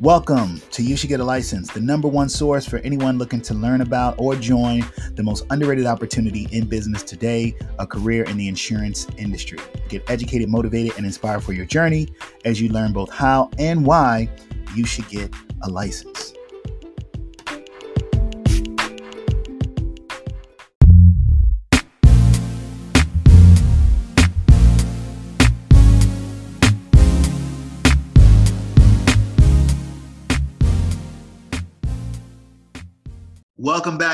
Welcome 0.00 0.62
to 0.70 0.82
You 0.82 0.96
Should 0.96 1.10
Get 1.10 1.20
a 1.20 1.24
License, 1.24 1.70
the 1.70 1.80
number 1.82 2.08
one 2.08 2.30
source 2.30 2.64
for 2.64 2.78
anyone 2.78 3.18
looking 3.18 3.42
to 3.42 3.52
learn 3.52 3.82
about 3.82 4.14
or 4.16 4.34
join 4.34 4.82
the 5.12 5.22
most 5.22 5.44
underrated 5.50 5.84
opportunity 5.84 6.48
in 6.52 6.66
business 6.66 7.02
today 7.02 7.54
a 7.78 7.86
career 7.86 8.24
in 8.24 8.38
the 8.38 8.48
insurance 8.48 9.06
industry. 9.18 9.58
Get 9.90 10.08
educated, 10.08 10.48
motivated, 10.48 10.96
and 10.96 11.04
inspired 11.04 11.44
for 11.44 11.52
your 11.52 11.66
journey 11.66 12.08
as 12.46 12.62
you 12.62 12.70
learn 12.70 12.94
both 12.94 13.10
how 13.10 13.50
and 13.58 13.84
why 13.84 14.30
you 14.74 14.86
should 14.86 15.06
get 15.10 15.34
a 15.64 15.68
license. 15.68 16.29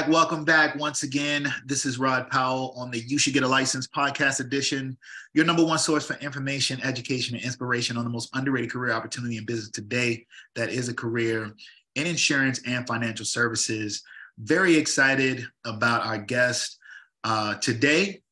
Back. 0.07 0.13
Welcome 0.13 0.45
back 0.45 0.77
once 0.77 1.03
again. 1.03 1.53
This 1.65 1.85
is 1.85 1.99
Rod 1.99 2.31
Powell 2.31 2.75
on 2.77 2.91
the 2.91 3.01
You 3.01 3.19
Should 3.19 3.35
Get 3.35 3.43
a 3.43 3.49
License 3.49 3.89
podcast 3.89 4.41
edition, 4.41 4.97
your 5.35 5.45
number 5.45 5.65
one 5.65 5.79
source 5.79 6.07
for 6.07 6.15
information, 6.19 6.81
education, 6.83 7.35
and 7.35 7.45
inspiration 7.45 7.97
on 7.97 8.05
the 8.05 8.11
most 8.11 8.31
underrated 8.35 8.71
career 8.71 8.93
opportunity 8.93 9.37
in 9.37 9.45
business 9.45 9.71
today. 9.71 10.25
That 10.55 10.69
is 10.69 10.89
a 10.89 10.95
career 10.95 11.53
in 11.97 12.07
insurance 12.07 12.61
and 12.67 12.87
financial 12.87 13.25
services. 13.25 14.03
Very 14.39 14.77
excited 14.77 15.45
about 15.65 16.07
our 16.07 16.19
guest 16.19 16.79
uh, 17.25 17.55
today. 17.57 18.23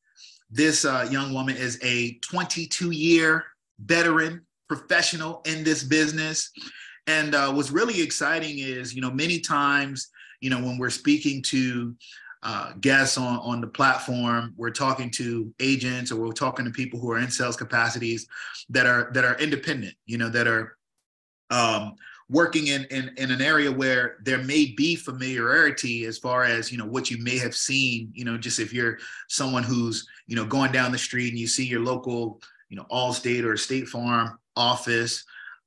This 0.49 0.85
uh, 0.85 1.07
young 1.11 1.33
woman 1.33 1.57
is 1.57 1.79
a 1.83 2.13
22 2.19 2.91
year 2.91 3.43
veteran 3.79 4.45
professional 4.69 5.41
in 5.45 5.63
this 5.63 5.83
business. 5.83 6.51
And 7.07 7.35
uh, 7.35 7.51
what's 7.51 7.71
really 7.71 8.01
exciting 8.01 8.59
is, 8.59 8.95
you 8.95 9.01
know, 9.01 9.11
many 9.11 9.39
times 9.39 10.09
you 10.45 10.51
know, 10.51 10.59
when 10.59 10.77
we're 10.77 10.91
speaking 10.91 11.41
to 11.41 11.95
uh, 12.43 12.73
guests 12.79 13.17
on, 13.17 13.39
on 13.39 13.61
the 13.61 13.67
platform, 13.67 14.53
we're 14.55 14.69
talking 14.69 15.09
to 15.09 15.51
agents 15.59 16.11
or 16.11 16.17
we're 16.17 16.33
talking 16.33 16.63
to 16.63 16.69
people 16.69 16.99
who 16.99 17.11
are 17.11 17.17
in 17.17 17.31
sales 17.31 17.55
capacities 17.55 18.27
that 18.69 18.85
are 18.85 19.09
that 19.13 19.25
are 19.25 19.39
independent, 19.39 19.95
you 20.05 20.19
know, 20.19 20.29
that 20.29 20.47
are 20.47 20.77
um, 21.49 21.95
working 22.29 22.67
in, 22.67 22.85
in 22.91 23.11
in 23.17 23.31
an 23.31 23.41
area 23.41 23.71
where 23.71 24.17
there 24.21 24.37
may 24.37 24.67
be 24.77 24.95
familiarity 24.95 26.05
as 26.05 26.19
far 26.19 26.43
as 26.43 26.71
you 26.71 26.77
know 26.77 26.85
what 26.85 27.09
you 27.09 27.17
may 27.23 27.39
have 27.39 27.55
seen 27.55 28.11
you 28.13 28.25
know 28.25 28.37
just 28.37 28.59
if 28.59 28.73
you're 28.73 28.97
someone 29.29 29.63
who's 29.63 30.07
you 30.27 30.35
know 30.35 30.45
going 30.45 30.71
down 30.71 30.91
the 30.91 30.97
street 30.97 31.29
and 31.29 31.39
you 31.39 31.47
see 31.47 31.65
your 31.65 31.81
local 31.81 32.39
you 32.69 32.77
know 32.77 32.85
Allstate 32.91 33.45
or 33.45 33.57
State 33.57 33.87
Farm 33.87 34.37
office 34.55 35.23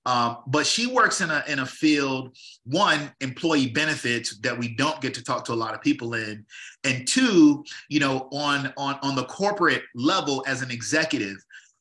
um, 0.09 0.39
but 0.47 0.67
she 0.67 0.87
works 0.87 1.20
in 1.20 1.31
a 1.31 1.45
in 1.48 1.59
a 1.59 1.67
field 1.67 2.34
one 2.64 3.12
employee 3.20 3.69
benefits 3.69 4.39
that 4.39 4.59
we 4.59 4.75
don't 4.75 4.98
get 5.03 5.12
to 5.12 5.23
talk 5.23 5.45
to 5.45 5.53
a 5.53 5.55
lot 5.55 5.75
of 5.75 5.83
people 5.83 6.15
in, 6.15 6.47
and 6.83 7.06
two, 7.06 7.62
you 7.91 8.00
know, 8.00 8.27
on 8.33 8.73
on 8.78 8.98
on 9.03 9.15
the 9.15 9.25
corporate 9.25 9.83
level 9.95 10.42
as 10.47 10.62
an 10.62 10.70
executive, 10.70 11.37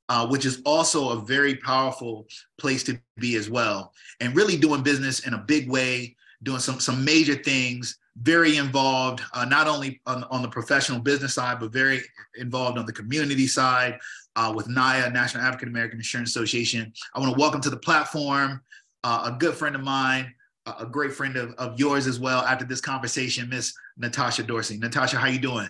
uh, 0.10 0.28
which 0.28 0.46
is 0.46 0.62
also 0.66 1.12
a 1.12 1.22
very 1.22 1.56
powerful 1.56 2.28
place 2.58 2.84
to 2.84 3.00
be 3.16 3.38
as 3.38 3.50
well, 3.50 3.94
and 4.20 4.36
really 4.36 4.58
doing 4.58 4.84
business 4.84 5.26
in 5.26 5.34
a 5.34 5.38
big 5.38 5.72
way, 5.72 6.14
doing 6.44 6.60
some 6.60 6.82
some 6.82 7.06
major 7.06 7.36
things 7.36 7.98
very 8.24 8.58
involved, 8.58 9.22
uh, 9.34 9.46
not 9.46 9.68
only 9.68 10.02
on, 10.08 10.24
on, 10.32 10.42
the 10.42 10.48
professional 10.48 11.00
business 11.00 11.36
side, 11.36 11.60
but 11.60 11.72
very 11.72 12.02
involved 12.36 12.78
on 12.78 12.86
the 12.88 12.92
community 12.92 13.46
side 13.46 14.00
uh, 14.38 14.54
with 14.56 14.68
NAIA, 14.68 15.12
National 15.12 15.44
African 15.44 15.68
American 15.68 16.00
Insurance 16.00 16.30
Association. 16.30 16.94
I 17.14 17.20
want 17.20 17.34
to 17.34 17.40
welcome 17.40 17.60
to 17.62 17.70
the 17.70 17.78
platform 17.78 18.62
uh, 19.04 19.32
a 19.34 19.38
good 19.38 19.56
friend 19.56 19.76
of 19.76 19.84
mine, 19.84 20.34
a 20.66 20.86
great 20.86 21.14
friend 21.14 21.36
of, 21.38 21.54
of 21.54 21.80
yours 21.80 22.08
as 22.08 22.20
well. 22.20 22.42
After 22.42 22.66
this 22.66 22.82
conversation, 22.82 23.50
Miss 23.50 23.74
Natasha 23.98 24.44
Dorsey. 24.44 24.78
Natasha, 24.78 25.18
how 25.18 25.28
you 25.28 25.40
doing? 25.40 25.70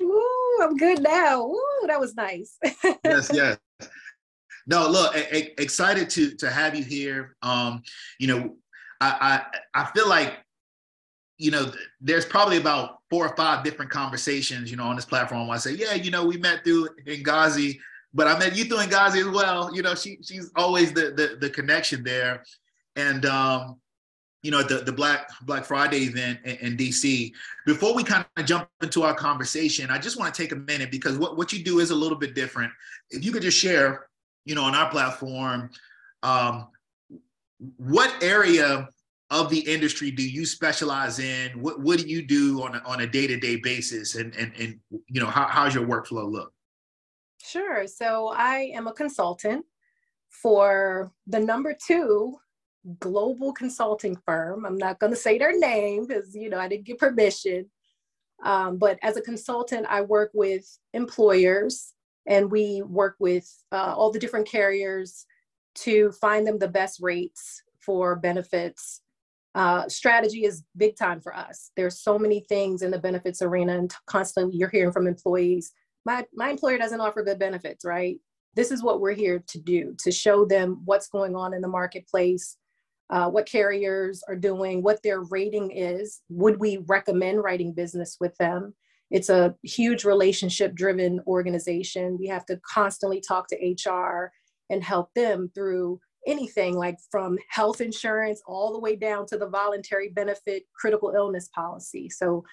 Ooh, 0.00 0.60
I'm 0.62 0.76
good 0.76 1.02
now. 1.02 1.46
Ooh, 1.46 1.84
that 1.86 1.98
was 1.98 2.14
nice. 2.14 2.58
yes, 3.04 3.30
yes. 3.32 3.58
No, 4.66 4.88
look, 4.88 5.12
excited 5.14 6.08
to 6.10 6.36
to 6.36 6.50
have 6.50 6.76
you 6.76 6.84
here. 6.84 7.36
Um, 7.42 7.82
you 8.18 8.28
know, 8.28 8.56
I, 9.00 9.42
I 9.74 9.82
I 9.82 9.90
feel 9.92 10.08
like 10.08 10.38
you 11.38 11.50
know, 11.50 11.72
there's 12.00 12.24
probably 12.24 12.56
about 12.58 12.98
four 13.10 13.26
or 13.26 13.34
five 13.36 13.64
different 13.64 13.90
conversations, 13.90 14.70
you 14.70 14.76
know, 14.76 14.84
on 14.84 14.94
this 14.94 15.04
platform. 15.04 15.50
I 15.50 15.56
say, 15.56 15.72
yeah, 15.72 15.94
you 15.94 16.12
know, 16.12 16.24
we 16.24 16.36
met 16.36 16.62
through 16.62 16.88
Ngazi, 17.04 17.80
but 18.14 18.26
I 18.26 18.38
met 18.38 18.56
you 18.56 18.64
through 18.64 18.78
Ngazi 18.78 19.20
as 19.20 19.28
well. 19.28 19.74
You 19.74 19.82
know, 19.82 19.94
she 19.94 20.18
she's 20.22 20.50
always 20.56 20.92
the 20.92 21.12
the, 21.12 21.36
the 21.40 21.50
connection 21.50 22.02
there, 22.04 22.44
and 22.96 23.24
um, 23.26 23.80
you 24.42 24.50
know, 24.50 24.62
the 24.62 24.78
the 24.78 24.92
Black 24.92 25.28
Black 25.42 25.64
Friday 25.64 26.04
event 26.04 26.40
in, 26.44 26.56
in 26.56 26.76
DC. 26.76 27.32
Before 27.64 27.94
we 27.94 28.04
kind 28.04 28.24
of 28.36 28.44
jump 28.44 28.68
into 28.82 29.02
our 29.02 29.14
conversation, 29.14 29.90
I 29.90 29.98
just 29.98 30.18
want 30.18 30.34
to 30.34 30.42
take 30.42 30.52
a 30.52 30.56
minute 30.56 30.90
because 30.90 31.16
what 31.16 31.36
what 31.36 31.52
you 31.52 31.62
do 31.62 31.78
is 31.78 31.90
a 31.90 31.94
little 31.94 32.18
bit 32.18 32.34
different. 32.34 32.72
If 33.10 33.24
you 33.24 33.32
could 33.32 33.42
just 33.42 33.58
share, 33.58 34.06
you 34.44 34.54
know, 34.54 34.64
on 34.64 34.74
our 34.74 34.90
platform, 34.90 35.70
um, 36.22 36.68
what 37.76 38.12
area 38.22 38.88
of 39.30 39.48
the 39.48 39.60
industry 39.60 40.10
do 40.10 40.28
you 40.28 40.44
specialize 40.44 41.18
in? 41.18 41.50
What, 41.62 41.80
what 41.80 41.98
do 41.98 42.06
you 42.06 42.26
do 42.26 42.62
on 42.62 42.74
a, 42.74 42.78
on 42.80 43.00
a 43.00 43.06
day-to-day 43.06 43.56
basis? 43.56 44.16
And, 44.16 44.36
and, 44.36 44.52
and, 44.58 44.78
you 44.90 45.20
know, 45.20 45.26
how, 45.26 45.46
how's 45.46 45.74
your 45.74 45.86
workflow 45.86 46.30
look? 46.30 46.52
Sure. 47.42 47.86
So 47.86 48.28
I 48.28 48.70
am 48.74 48.86
a 48.86 48.92
consultant 48.92 49.64
for 50.28 51.12
the 51.26 51.40
number 51.40 51.74
two 51.86 52.36
global 52.98 53.52
consulting 53.52 54.16
firm. 54.24 54.64
I'm 54.64 54.78
not 54.78 54.98
going 54.98 55.12
to 55.12 55.18
say 55.18 55.38
their 55.38 55.56
name 55.58 56.06
because, 56.06 56.34
you 56.34 56.50
know, 56.50 56.58
I 56.58 56.68
didn't 56.68 56.86
get 56.86 56.98
permission. 56.98 57.66
Um, 58.44 58.78
but 58.78 58.98
as 59.02 59.16
a 59.16 59.22
consultant, 59.22 59.86
I 59.88 60.00
work 60.02 60.30
with 60.34 60.66
employers 60.94 61.94
and 62.26 62.50
we 62.50 62.82
work 62.82 63.16
with 63.18 63.48
uh, 63.72 63.94
all 63.96 64.10
the 64.10 64.18
different 64.18 64.48
carriers 64.48 65.26
to 65.74 66.12
find 66.12 66.46
them 66.46 66.58
the 66.58 66.68
best 66.68 67.00
rates 67.00 67.62
for 67.78 68.16
benefits 68.16 69.02
uh, 69.54 69.86
strategy 69.88 70.44
is 70.44 70.64
big 70.76 70.96
time 70.96 71.20
for 71.20 71.36
us. 71.36 71.70
There's 71.76 72.00
so 72.00 72.18
many 72.18 72.40
things 72.40 72.82
in 72.82 72.90
the 72.90 72.98
benefits 72.98 73.42
arena, 73.42 73.76
and 73.76 73.92
constantly 74.06 74.56
you're 74.56 74.70
hearing 74.70 74.92
from 74.92 75.06
employees. 75.06 75.72
My 76.04 76.24
my 76.34 76.50
employer 76.50 76.78
doesn't 76.78 77.00
offer 77.00 77.22
good 77.22 77.38
benefits, 77.38 77.84
right? 77.84 78.18
This 78.54 78.70
is 78.70 78.82
what 78.82 79.00
we're 79.00 79.14
here 79.14 79.42
to 79.48 79.58
do 79.60 79.94
to 79.98 80.10
show 80.10 80.44
them 80.44 80.82
what's 80.84 81.08
going 81.08 81.34
on 81.34 81.54
in 81.54 81.62
the 81.62 81.68
marketplace, 81.68 82.56
uh, 83.10 83.30
what 83.30 83.46
carriers 83.46 84.22
are 84.28 84.36
doing, 84.36 84.82
what 84.82 85.02
their 85.02 85.22
rating 85.22 85.70
is. 85.70 86.20
Would 86.28 86.60
we 86.60 86.78
recommend 86.86 87.42
writing 87.42 87.72
business 87.72 88.16
with 88.20 88.36
them? 88.38 88.74
It's 89.10 89.28
a 89.28 89.54
huge 89.62 90.04
relationship 90.04 90.74
driven 90.74 91.20
organization. 91.26 92.16
We 92.18 92.26
have 92.28 92.46
to 92.46 92.58
constantly 92.66 93.20
talk 93.20 93.46
to 93.48 93.90
HR 93.90 94.32
and 94.70 94.82
help 94.82 95.12
them 95.14 95.50
through 95.54 96.00
anything 96.26 96.76
like 96.76 96.96
from 97.10 97.38
health 97.50 97.80
insurance 97.80 98.40
all 98.46 98.72
the 98.72 98.80
way 98.80 98.96
down 98.96 99.26
to 99.26 99.36
the 99.36 99.48
voluntary 99.48 100.08
benefit 100.10 100.64
critical 100.74 101.12
illness 101.14 101.48
policy. 101.54 102.08
So 102.08 102.44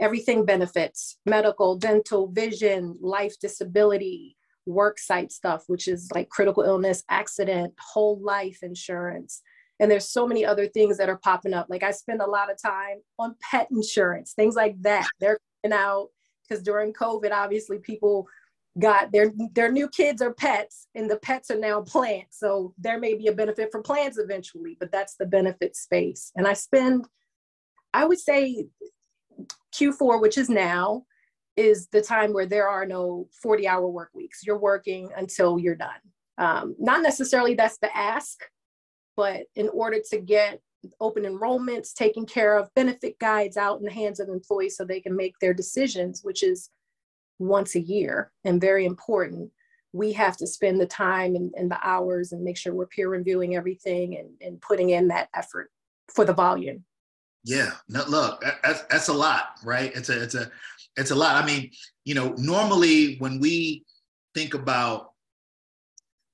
everything 0.00 0.44
benefits 0.44 1.18
medical, 1.26 1.76
dental, 1.76 2.28
vision, 2.28 2.96
life 3.00 3.34
disability, 3.40 4.36
work 4.66 4.98
site 4.98 5.32
stuff, 5.32 5.64
which 5.66 5.88
is 5.88 6.10
like 6.14 6.28
critical 6.28 6.62
illness, 6.62 7.04
accident, 7.08 7.74
whole 7.78 8.20
life 8.20 8.58
insurance. 8.62 9.42
And 9.80 9.90
there's 9.90 10.08
so 10.08 10.26
many 10.26 10.44
other 10.44 10.68
things 10.68 10.96
that 10.98 11.08
are 11.08 11.18
popping 11.18 11.52
up. 11.52 11.66
Like 11.68 11.82
I 11.82 11.90
spend 11.90 12.22
a 12.22 12.30
lot 12.30 12.50
of 12.50 12.60
time 12.60 12.98
on 13.18 13.34
pet 13.50 13.68
insurance, 13.70 14.32
things 14.32 14.54
like 14.54 14.80
that. 14.82 15.08
They're 15.20 15.38
coming 15.62 15.76
out 15.76 16.08
because 16.48 16.62
during 16.62 16.92
COVID, 16.92 17.32
obviously 17.32 17.78
people 17.78 18.26
got 18.80 19.12
their 19.12 19.32
their 19.52 19.70
new 19.70 19.88
kids 19.88 20.20
are 20.20 20.34
pets 20.34 20.88
and 20.94 21.08
the 21.08 21.18
pets 21.18 21.48
are 21.48 21.58
now 21.58 21.80
plants 21.80 22.40
so 22.40 22.74
there 22.76 22.98
may 22.98 23.14
be 23.14 23.28
a 23.28 23.32
benefit 23.32 23.68
for 23.70 23.80
plants 23.80 24.18
eventually 24.18 24.76
but 24.80 24.90
that's 24.90 25.14
the 25.14 25.26
benefit 25.26 25.76
space 25.76 26.32
and 26.34 26.44
i 26.44 26.52
spend 26.52 27.06
i 27.92 28.04
would 28.04 28.18
say 28.18 28.66
q4 29.74 30.20
which 30.20 30.38
is 30.38 30.48
now 30.48 31.04
is 31.56 31.88
the 31.88 32.02
time 32.02 32.32
where 32.32 32.46
there 32.46 32.68
are 32.68 32.86
no 32.86 33.28
40 33.42 33.68
hour 33.68 33.86
work 33.88 34.10
weeks. 34.12 34.44
You're 34.44 34.58
working 34.58 35.10
until 35.16 35.58
you're 35.58 35.76
done. 35.76 35.90
Um, 36.36 36.74
not 36.78 37.02
necessarily 37.02 37.54
that's 37.54 37.78
the 37.78 37.96
ask 37.96 38.40
but 39.16 39.42
in 39.54 39.68
order 39.68 39.98
to 40.10 40.18
get 40.18 40.60
open 41.00 41.24
enrollments 41.24 41.94
taking 41.94 42.26
care 42.26 42.58
of 42.58 42.74
benefit 42.74 43.18
guides 43.18 43.56
out 43.56 43.78
in 43.78 43.84
the 43.84 43.92
hands 43.92 44.20
of 44.20 44.28
employees 44.28 44.76
so 44.76 44.84
they 44.84 45.00
can 45.00 45.16
make 45.16 45.38
their 45.40 45.54
decisions 45.54 46.22
which 46.22 46.42
is 46.42 46.70
once 47.38 47.74
a 47.74 47.80
year 47.80 48.32
and 48.44 48.60
very 48.60 48.84
important 48.84 49.50
we 49.92 50.12
have 50.12 50.36
to 50.36 50.46
spend 50.46 50.80
the 50.80 50.86
time 50.86 51.36
and, 51.36 51.54
and, 51.56 51.70
the 51.70 51.78
hours 51.86 52.32
and 52.32 52.42
make 52.42 52.56
sure 52.56 52.74
we're 52.74 52.86
peer 52.86 53.08
reviewing 53.08 53.54
everything 53.54 54.16
and, 54.16 54.28
and 54.40 54.60
putting 54.60 54.90
in 54.90 55.06
that 55.06 55.28
effort 55.34 55.70
for 56.12 56.24
the 56.24 56.34
volume 56.34 56.84
yeah 57.44 57.70
no, 57.88 58.04
look 58.08 58.42
that's, 58.62 58.82
that's 58.90 59.08
a 59.08 59.12
lot 59.12 59.58
right 59.64 59.92
it's 59.94 60.08
a 60.08 60.22
it's 60.22 60.34
a 60.34 60.50
it's 60.96 61.10
a 61.10 61.14
lot 61.14 61.42
i 61.42 61.46
mean 61.46 61.70
you 62.04 62.14
know 62.14 62.34
normally 62.38 63.16
when 63.16 63.38
we 63.38 63.84
think 64.34 64.54
about 64.54 65.12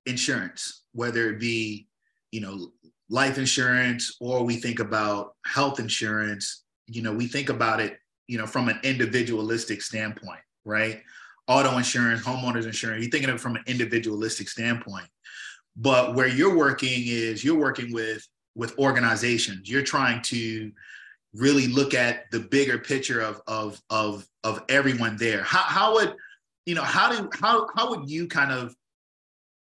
insurance 0.07 0.83
whether 0.93 1.31
it 1.31 1.41
be 1.41 1.87
you 2.33 2.41
know 2.41 2.71
life 3.11 3.39
insurance 3.39 4.17
or 4.21 4.45
we 4.45 4.57
think 4.57 4.79
about 4.79 5.35
health 5.45 5.81
insurance, 5.81 6.63
you 6.87 7.03
know, 7.03 7.13
we 7.13 7.27
think 7.27 7.49
about 7.49 7.81
it, 7.81 7.99
you 8.29 8.39
know, 8.39 8.47
from 8.47 8.69
an 8.69 8.79
individualistic 8.85 9.83
standpoint, 9.83 10.41
right? 10.65 11.03
Auto 11.49 11.77
insurance, 11.77 12.23
homeowners 12.23 12.65
insurance, 12.65 13.03
you're 13.03 13.11
thinking 13.11 13.29
of 13.29 13.37
it 13.37 13.41
from 13.41 13.57
an 13.57 13.65
individualistic 13.67 14.49
standpoint. 14.49 15.09
But 15.77 16.15
where 16.15 16.29
you're 16.29 16.57
working 16.57 17.03
is 17.07 17.45
you're 17.45 17.59
working 17.59 17.93
with 17.93 18.27
with 18.55 18.79
organizations. 18.79 19.69
You're 19.69 19.83
trying 19.83 20.23
to 20.23 20.73
really 21.35 21.69
look 21.69 21.95
at 21.95 22.31
the 22.31 22.41
bigger 22.41 22.79
picture 22.79 23.21
of 23.21 23.41
of 23.47 23.81
of 23.91 24.27
of 24.45 24.63
everyone 24.69 25.17
there. 25.17 25.43
How 25.43 25.63
how 25.63 25.95
would 25.95 26.15
you 26.67 26.75
know 26.75 26.83
how 26.83 27.11
do 27.11 27.31
how 27.41 27.69
how 27.75 27.91
would 27.91 28.09
you 28.09 28.27
kind 28.27 28.53
of 28.53 28.75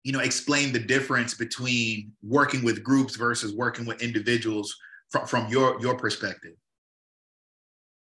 you 0.04 0.12
know 0.12 0.20
explain 0.20 0.72
the 0.72 0.78
difference 0.78 1.34
between 1.34 2.12
working 2.22 2.64
with 2.64 2.82
groups 2.82 3.16
versus 3.16 3.54
working 3.54 3.84
with 3.84 4.02
individuals 4.02 4.75
from, 5.10 5.26
from 5.26 5.49
your 5.49 5.81
your 5.81 5.96
perspective? 5.96 6.54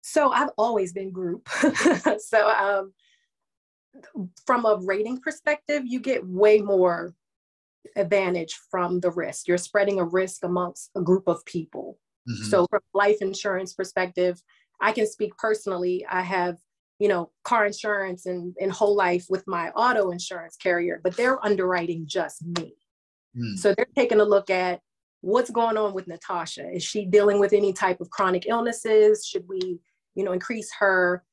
So 0.01 0.31
i've 0.31 0.51
always 0.57 0.93
been 0.93 1.11
group. 1.11 1.47
So 2.19 2.47
um, 2.49 2.93
from 4.45 4.65
a 4.65 4.79
rating 4.83 5.19
perspective 5.19 5.83
you 5.85 5.99
get 5.99 6.25
way 6.27 6.61
more 6.61 7.13
advantage 7.95 8.57
from 8.69 8.99
the 8.99 9.11
risk. 9.11 9.47
You're 9.47 9.57
spreading 9.57 9.99
a 9.99 10.05
risk 10.05 10.43
amongst 10.43 10.91
a 10.95 11.01
group 11.01 11.27
of 11.27 11.43
people 11.45 11.97
mm-hmm. 12.29 12.43
so 12.43 12.65
from 12.69 12.81
life 12.93 13.17
insurance 13.21 13.73
perspective 13.73 14.41
i 14.81 14.91
can 14.91 15.07
speak 15.07 15.35
personally 15.37 16.05
i 16.09 16.21
have 16.21 16.57
you 16.99 17.07
know, 17.07 17.31
car 17.45 17.65
insurance 17.65 18.25
and, 18.25 18.53
and 18.59 18.71
whole 18.71 18.95
life 18.95 19.25
with 19.29 19.45
my 19.47 19.69
auto 19.69 20.11
insurance 20.11 20.57
carrier, 20.57 20.99
but 21.01 21.15
they're 21.15 21.43
underwriting 21.43 22.03
just 22.05 22.45
me. 22.45 22.75
Mm. 23.35 23.57
So 23.57 23.73
they're 23.73 23.87
taking 23.95 24.19
a 24.19 24.25
look 24.25 24.49
at 24.49 24.81
what's 25.21 25.49
going 25.49 25.77
on 25.77 25.93
with 25.93 26.07
Natasha. 26.07 26.69
Is 26.69 26.83
she 26.83 27.05
dealing 27.05 27.39
with 27.39 27.53
any 27.53 27.71
type 27.71 28.01
of 28.01 28.09
chronic 28.09 28.47
illnesses? 28.47 29.25
Should 29.25 29.45
we, 29.47 29.79
you 30.15 30.23
know, 30.25 30.33
increase 30.33 30.69
her 30.79 31.23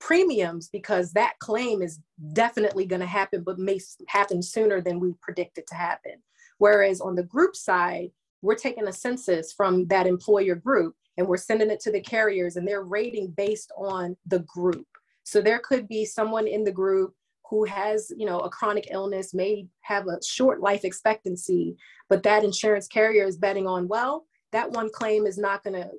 premiums 0.00 0.68
because 0.72 1.12
that 1.12 1.34
claim 1.38 1.82
is 1.82 2.00
definitely 2.32 2.84
going 2.84 3.00
to 3.00 3.06
happen, 3.06 3.44
but 3.44 3.58
may 3.58 3.78
happen 4.08 4.42
sooner 4.42 4.80
than 4.80 4.98
we 4.98 5.14
predicted 5.22 5.68
to 5.68 5.76
happen. 5.76 6.14
Whereas 6.58 7.00
on 7.00 7.14
the 7.14 7.22
group 7.22 7.54
side, 7.54 8.10
we're 8.42 8.54
taking 8.54 8.88
a 8.88 8.92
census 8.92 9.52
from 9.52 9.86
that 9.86 10.06
employer 10.06 10.54
group 10.54 10.94
and 11.16 11.26
we're 11.26 11.36
sending 11.36 11.70
it 11.70 11.80
to 11.80 11.92
the 11.92 12.00
carriers 12.00 12.56
and 12.56 12.66
they're 12.66 12.82
rating 12.82 13.28
based 13.36 13.72
on 13.76 14.16
the 14.26 14.40
group. 14.40 14.86
So 15.24 15.40
there 15.40 15.60
could 15.60 15.88
be 15.88 16.04
someone 16.04 16.46
in 16.46 16.64
the 16.64 16.72
group 16.72 17.14
who 17.48 17.64
has, 17.64 18.10
you 18.16 18.26
know, 18.26 18.40
a 18.40 18.50
chronic 18.50 18.88
illness, 18.90 19.34
may 19.34 19.66
have 19.82 20.06
a 20.06 20.22
short 20.24 20.60
life 20.60 20.84
expectancy, 20.84 21.76
but 22.08 22.22
that 22.22 22.44
insurance 22.44 22.88
carrier 22.88 23.24
is 23.24 23.36
betting 23.36 23.66
on, 23.66 23.88
well, 23.88 24.26
that 24.52 24.70
one 24.70 24.90
claim 24.90 25.26
is 25.26 25.38
not 25.38 25.62
going 25.62 25.74
to 25.74 25.90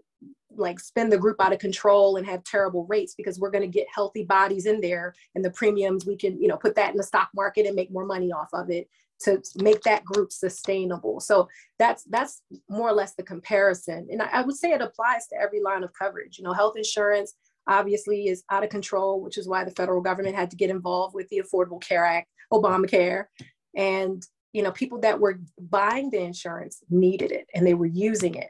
like 0.55 0.79
spin 0.79 1.09
the 1.09 1.17
group 1.17 1.37
out 1.39 1.53
of 1.53 1.59
control 1.59 2.17
and 2.17 2.25
have 2.25 2.43
terrible 2.43 2.85
rates 2.87 3.15
because 3.15 3.39
we're 3.39 3.49
going 3.49 3.63
to 3.63 3.67
get 3.67 3.87
healthy 3.93 4.23
bodies 4.23 4.65
in 4.65 4.79
there 4.81 5.13
and 5.35 5.43
the 5.43 5.49
premiums 5.51 6.05
we 6.05 6.15
can 6.15 6.39
you 6.39 6.47
know 6.47 6.57
put 6.57 6.75
that 6.75 6.91
in 6.91 6.97
the 6.97 7.03
stock 7.03 7.29
market 7.33 7.65
and 7.65 7.75
make 7.75 7.91
more 7.91 8.05
money 8.05 8.31
off 8.31 8.49
of 8.53 8.69
it 8.69 8.87
to 9.23 9.41
make 9.57 9.81
that 9.81 10.03
group 10.05 10.31
sustainable 10.31 11.19
so 11.19 11.47
that's 11.79 12.03
that's 12.05 12.41
more 12.69 12.89
or 12.89 12.93
less 12.93 13.15
the 13.15 13.23
comparison 13.23 14.07
and 14.11 14.21
I, 14.21 14.29
I 14.31 14.41
would 14.41 14.55
say 14.55 14.71
it 14.71 14.81
applies 14.81 15.27
to 15.27 15.35
every 15.41 15.61
line 15.61 15.83
of 15.83 15.91
coverage 15.93 16.37
you 16.37 16.43
know 16.43 16.53
health 16.53 16.77
insurance 16.77 17.33
obviously 17.67 18.27
is 18.27 18.43
out 18.49 18.63
of 18.63 18.69
control, 18.69 19.21
which 19.21 19.37
is 19.37 19.47
why 19.47 19.63
the 19.63 19.71
federal 19.71 20.01
government 20.01 20.35
had 20.35 20.51
to 20.51 20.57
get 20.57 20.69
involved 20.69 21.15
with 21.15 21.29
the 21.29 21.41
Affordable 21.41 21.81
Care 21.81 22.05
Act, 22.05 22.27
Obamacare. 22.51 23.25
And 23.75 24.21
you 24.53 24.61
know, 24.61 24.71
people 24.71 24.99
that 24.99 25.19
were 25.19 25.39
buying 25.59 26.11
the 26.11 26.21
insurance 26.21 26.83
needed 26.89 27.31
it 27.31 27.47
and 27.53 27.65
they 27.65 27.73
were 27.73 27.87
using 27.87 28.35
it. 28.35 28.49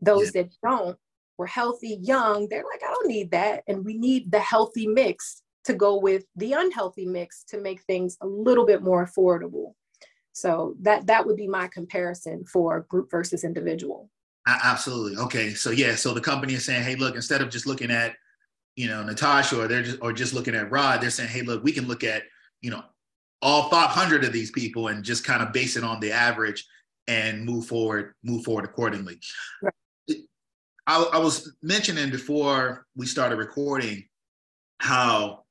Those 0.00 0.34
yeah. 0.34 0.42
that 0.42 0.50
don't 0.62 0.98
were 1.38 1.46
healthy, 1.46 1.98
young, 2.02 2.46
they're 2.48 2.64
like, 2.70 2.82
I 2.86 2.92
don't 2.92 3.08
need 3.08 3.30
that. 3.30 3.62
And 3.66 3.84
we 3.84 3.96
need 3.96 4.30
the 4.30 4.40
healthy 4.40 4.86
mix 4.86 5.42
to 5.64 5.74
go 5.74 5.98
with 5.98 6.24
the 6.36 6.52
unhealthy 6.52 7.06
mix 7.06 7.44
to 7.44 7.60
make 7.60 7.82
things 7.82 8.18
a 8.20 8.26
little 8.26 8.66
bit 8.66 8.82
more 8.82 9.06
affordable. 9.06 9.72
So 10.40 10.74
that 10.80 11.06
that 11.06 11.26
would 11.26 11.36
be 11.36 11.46
my 11.46 11.68
comparison 11.68 12.44
for 12.44 12.80
group 12.88 13.10
versus 13.10 13.44
individual. 13.44 14.10
Absolutely. 14.46 15.16
Okay. 15.18 15.54
So 15.54 15.70
yeah, 15.70 15.94
so 15.94 16.14
the 16.14 16.20
company 16.20 16.54
is 16.54 16.64
saying, 16.64 16.82
hey, 16.82 16.96
look, 16.96 17.14
instead 17.14 17.42
of 17.42 17.50
just 17.50 17.66
looking 17.66 17.90
at 17.90 18.16
you 18.76 18.88
know, 18.88 19.02
Natasha 19.02 19.60
or 19.60 19.68
they're 19.68 19.82
just 19.82 19.98
or 20.00 20.12
just 20.12 20.32
looking 20.32 20.54
at 20.54 20.70
Rod, 20.70 21.00
they're 21.00 21.10
saying, 21.10 21.28
hey, 21.28 21.42
look, 21.42 21.62
we 21.62 21.72
can 21.72 21.86
look 21.86 22.04
at, 22.04 22.22
you 22.62 22.70
know, 22.70 22.82
all 23.42 23.68
500 23.68 24.24
of 24.24 24.32
these 24.32 24.50
people 24.50 24.88
and 24.88 25.04
just 25.04 25.24
kind 25.24 25.42
of 25.42 25.52
base 25.52 25.76
it 25.76 25.84
on 25.84 26.00
the 26.00 26.12
average 26.12 26.66
and 27.06 27.44
move 27.44 27.66
forward, 27.66 28.14
move 28.22 28.44
forward 28.44 28.64
accordingly. 28.64 29.18
Right. 29.62 29.74
I, 30.86 31.10
I 31.14 31.18
was 31.18 31.54
mentioning 31.62 32.10
before 32.10 32.86
we 32.96 33.06
started 33.06 33.36
recording 33.36 34.04
how 34.78 35.44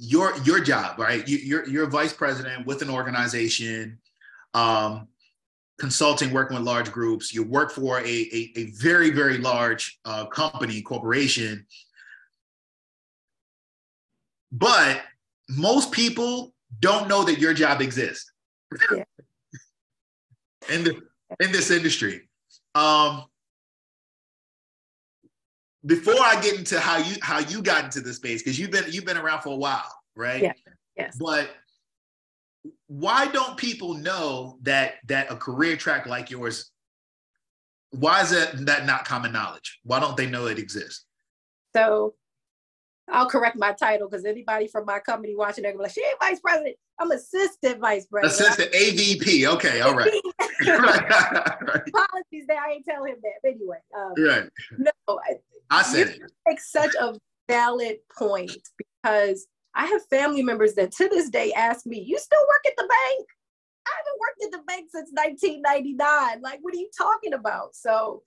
your 0.00 0.36
your 0.44 0.60
job, 0.60 0.98
right? 0.98 1.26
You, 1.26 1.38
you're 1.38 1.68
you're 1.68 1.84
a 1.84 1.90
vice 1.90 2.12
president 2.12 2.66
with 2.66 2.82
an 2.82 2.90
organization. 2.90 3.98
Um, 4.54 5.08
consulting, 5.78 6.32
working 6.32 6.56
with 6.56 6.66
large 6.66 6.90
groups. 6.90 7.32
You 7.32 7.44
work 7.44 7.70
for 7.70 8.00
a, 8.00 8.02
a, 8.02 8.52
a 8.56 8.64
very, 8.72 9.10
very 9.10 9.38
large 9.38 9.98
uh, 10.04 10.26
company, 10.26 10.82
corporation. 10.82 11.66
But 14.50 15.02
most 15.48 15.92
people 15.92 16.52
don't 16.80 17.08
know 17.08 17.22
that 17.24 17.38
your 17.38 17.54
job 17.54 17.80
exists 17.80 18.32
yeah. 18.90 19.04
in, 20.74 20.84
the, 20.84 21.00
in 21.40 21.52
this 21.52 21.70
industry. 21.70 22.28
Um, 22.74 23.24
before 25.88 26.20
I 26.20 26.40
get 26.40 26.58
into 26.58 26.78
how 26.78 26.98
you 26.98 27.16
how 27.22 27.40
you 27.40 27.62
got 27.62 27.84
into 27.84 28.00
this 28.00 28.16
space, 28.16 28.42
because 28.42 28.58
you've 28.58 28.70
been 28.70 28.84
you've 28.90 29.06
been 29.06 29.16
around 29.16 29.42
for 29.42 29.50
a 29.50 29.56
while, 29.56 29.90
right? 30.14 30.42
Yeah. 30.42 30.52
Yes. 30.96 31.16
But 31.18 31.50
why 32.86 33.26
don't 33.28 33.56
people 33.56 33.94
know 33.94 34.58
that 34.62 34.94
that 35.06 35.32
a 35.32 35.36
career 35.36 35.76
track 35.76 36.06
like 36.06 36.30
yours 36.30 36.70
why 37.90 38.20
is 38.20 38.30
that 38.30 38.66
that 38.66 38.84
not 38.84 39.06
common 39.06 39.32
knowledge? 39.32 39.80
Why 39.82 39.98
don't 39.98 40.16
they 40.16 40.26
know 40.26 40.46
it 40.46 40.58
exists? 40.58 41.04
So 41.74 42.14
i'll 43.10 43.28
correct 43.28 43.56
my 43.56 43.72
title 43.72 44.06
because 44.06 44.26
anybody 44.26 44.68
from 44.68 44.84
my 44.84 44.98
company 44.98 45.34
watching 45.34 45.62
they're 45.62 45.72
gonna 45.72 45.78
be 45.78 45.84
like 45.84 45.92
she 45.92 46.04
ain't 46.04 46.20
vice 46.20 46.40
president. 46.40 46.76
I'm 46.98 47.10
assistant 47.10 47.80
vice 47.80 48.06
president. 48.06 48.50
Assistant 48.50 48.72
avp 48.72 49.54
okay 49.54 49.80
all 49.80 49.94
right. 49.96 50.12
Apologies 51.88 52.46
that 52.48 52.58
i 52.58 52.72
ain't 52.72 52.84
tell 52.84 53.04
him 53.04 53.16
that 53.22 53.48
anyway 53.48 53.78
um, 53.96 54.12
right. 54.18 54.50
no 54.76 54.90
I, 55.08 55.36
I 55.70 55.82
said 55.82 56.08
it 56.08 56.20
make 56.46 56.60
such 56.60 56.94
a 56.94 57.14
valid 57.48 57.96
point 58.16 58.68
because 58.76 59.46
I 59.74 59.86
have 59.86 60.04
family 60.06 60.42
members 60.42 60.74
that 60.74 60.92
to 60.92 61.08
this 61.08 61.30
day 61.30 61.52
ask 61.52 61.86
me, 61.86 62.00
You 62.00 62.18
still 62.18 62.40
work 62.40 62.64
at 62.66 62.76
the 62.76 62.88
bank? 62.88 63.26
I 63.86 63.90
haven't 63.96 64.20
worked 64.20 64.44
at 64.44 64.58
the 64.58 64.64
bank 64.66 64.88
since 64.90 65.10
1999. 65.12 66.42
Like, 66.42 66.58
what 66.62 66.74
are 66.74 66.78
you 66.78 66.90
talking 66.96 67.32
about? 67.32 67.74
So 67.74 68.22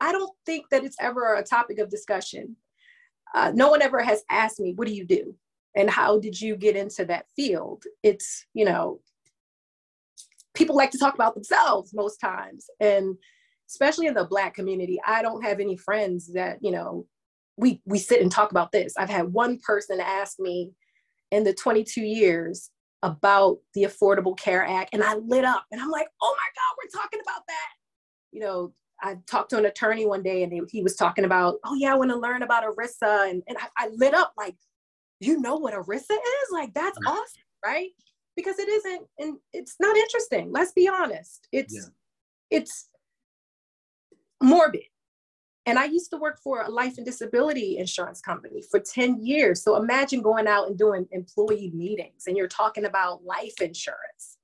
I 0.00 0.12
don't 0.12 0.32
think 0.46 0.66
that 0.70 0.84
it's 0.84 0.96
ever 1.00 1.34
a 1.34 1.42
topic 1.42 1.78
of 1.78 1.90
discussion. 1.90 2.56
Uh, 3.34 3.52
no 3.54 3.68
one 3.70 3.82
ever 3.82 4.02
has 4.02 4.24
asked 4.30 4.60
me, 4.60 4.72
What 4.74 4.88
do 4.88 4.94
you 4.94 5.04
do? 5.04 5.34
And 5.76 5.88
how 5.88 6.18
did 6.18 6.40
you 6.40 6.56
get 6.56 6.74
into 6.74 7.04
that 7.04 7.26
field? 7.36 7.84
It's, 8.02 8.44
you 8.54 8.64
know, 8.64 9.00
people 10.54 10.74
like 10.74 10.90
to 10.90 10.98
talk 10.98 11.14
about 11.14 11.34
themselves 11.34 11.94
most 11.94 12.16
times. 12.16 12.66
And 12.80 13.16
especially 13.70 14.06
in 14.06 14.14
the 14.14 14.24
Black 14.24 14.54
community, 14.54 15.00
I 15.06 15.22
don't 15.22 15.44
have 15.44 15.60
any 15.60 15.76
friends 15.76 16.32
that, 16.34 16.58
you 16.60 16.72
know, 16.72 17.06
we 17.56 17.80
we 17.84 17.98
sit 17.98 18.20
and 18.20 18.32
talk 18.32 18.50
about 18.50 18.72
this. 18.72 18.94
I've 18.96 19.10
had 19.10 19.32
one 19.32 19.58
person 19.58 20.00
ask 20.00 20.38
me 20.40 20.72
in 21.30 21.44
the 21.44 21.54
22 21.54 22.00
years 22.00 22.70
about 23.02 23.58
the 23.74 23.84
Affordable 23.84 24.36
Care 24.36 24.64
Act, 24.64 24.90
and 24.92 25.02
I 25.02 25.14
lit 25.14 25.44
up, 25.44 25.64
and 25.70 25.80
I'm 25.80 25.90
like, 25.90 26.08
oh 26.22 26.36
my 26.36 26.48
God, 26.56 26.76
we're 26.78 27.00
talking 27.00 27.20
about 27.20 27.42
that. 27.48 27.68
You 28.32 28.40
know, 28.40 28.72
I 29.02 29.16
talked 29.26 29.50
to 29.50 29.58
an 29.58 29.66
attorney 29.66 30.06
one 30.06 30.22
day, 30.22 30.42
and 30.42 30.68
he 30.70 30.82
was 30.82 30.96
talking 30.96 31.24
about, 31.24 31.56
oh 31.64 31.74
yeah, 31.74 31.92
I 31.92 31.96
want 31.96 32.10
to 32.10 32.18
learn 32.18 32.42
about 32.42 32.64
ERISA, 32.64 33.30
and, 33.30 33.42
and 33.46 33.56
I, 33.58 33.68
I, 33.76 33.88
lit 33.94 34.14
up 34.14 34.32
like, 34.36 34.56
you 35.20 35.40
know 35.40 35.56
what 35.56 35.74
ERISA 35.74 36.10
is? 36.10 36.48
Like 36.52 36.74
that's 36.74 36.98
awesome, 37.06 37.42
right? 37.64 37.90
Because 38.36 38.58
it 38.58 38.68
isn't, 38.68 39.02
and 39.18 39.36
it's 39.52 39.76
not 39.80 39.96
interesting. 39.96 40.50
Let's 40.50 40.72
be 40.72 40.88
honest. 40.88 41.46
It's 41.52 41.74
yeah. 41.74 42.58
it's 42.58 42.89
morbid 44.42 44.84
and 45.66 45.78
I 45.78 45.84
used 45.84 46.10
to 46.10 46.16
work 46.16 46.40
for 46.42 46.62
a 46.62 46.68
life 46.68 46.96
and 46.96 47.06
disability 47.06 47.78
insurance 47.78 48.20
company 48.20 48.62
for 48.70 48.80
10 48.80 49.24
years. 49.24 49.62
So 49.62 49.76
imagine 49.76 50.22
going 50.22 50.46
out 50.46 50.68
and 50.68 50.78
doing 50.78 51.06
employee 51.12 51.70
meetings 51.74 52.24
and 52.26 52.36
you're 52.36 52.48
talking 52.48 52.86
about 52.86 53.24
life 53.24 53.60
insurance. 53.60 54.38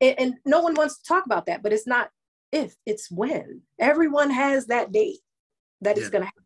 And, 0.00 0.14
and, 0.20 0.34
no 0.44 0.60
one 0.60 0.74
wants 0.74 0.98
to 0.98 1.08
talk 1.08 1.24
about 1.24 1.46
that, 1.46 1.62
but 1.62 1.72
it's 1.72 1.86
not 1.86 2.10
if, 2.52 2.76
it's 2.84 3.10
when. 3.10 3.62
Everyone 3.80 4.30
has 4.30 4.66
that 4.66 4.92
date 4.92 5.18
that 5.80 5.96
yeah. 5.96 6.02
it's 6.02 6.10
going 6.10 6.22
to 6.22 6.26
happen. 6.26 6.44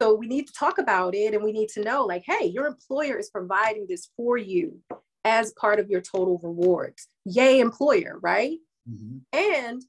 So 0.00 0.14
we 0.14 0.26
need 0.26 0.46
to 0.46 0.52
talk 0.54 0.78
about 0.78 1.14
it 1.14 1.34
and 1.34 1.44
we 1.44 1.52
need 1.52 1.68
to 1.70 1.84
know 1.84 2.06
like, 2.06 2.24
hey, 2.26 2.46
your 2.46 2.66
employer 2.66 3.18
is 3.18 3.28
providing 3.28 3.86
this 3.86 4.08
for 4.16 4.38
you 4.38 4.80
as 5.26 5.52
part 5.52 5.78
of 5.78 5.90
your 5.90 6.00
total 6.00 6.40
rewards. 6.42 7.06
Yay, 7.26 7.60
employer, 7.60 8.18
right? 8.22 8.58
Mm-hmm. 8.90 9.18
And 9.34 9.84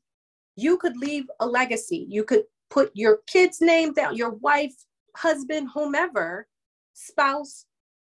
you 0.55 0.77
could 0.77 0.98
leave 0.98 1.25
a 1.39 1.46
legacy. 1.46 2.05
You 2.10 2.24
could 2.24 2.43
put 2.70 2.91
your 2.93 3.20
kid's 3.27 3.62
name 3.62 3.93
down, 3.93 4.15
your 4.15 4.31
wife, 4.31 4.74
husband, 5.15 5.70
whomever, 5.74 6.48
spouse, 6.93 7.65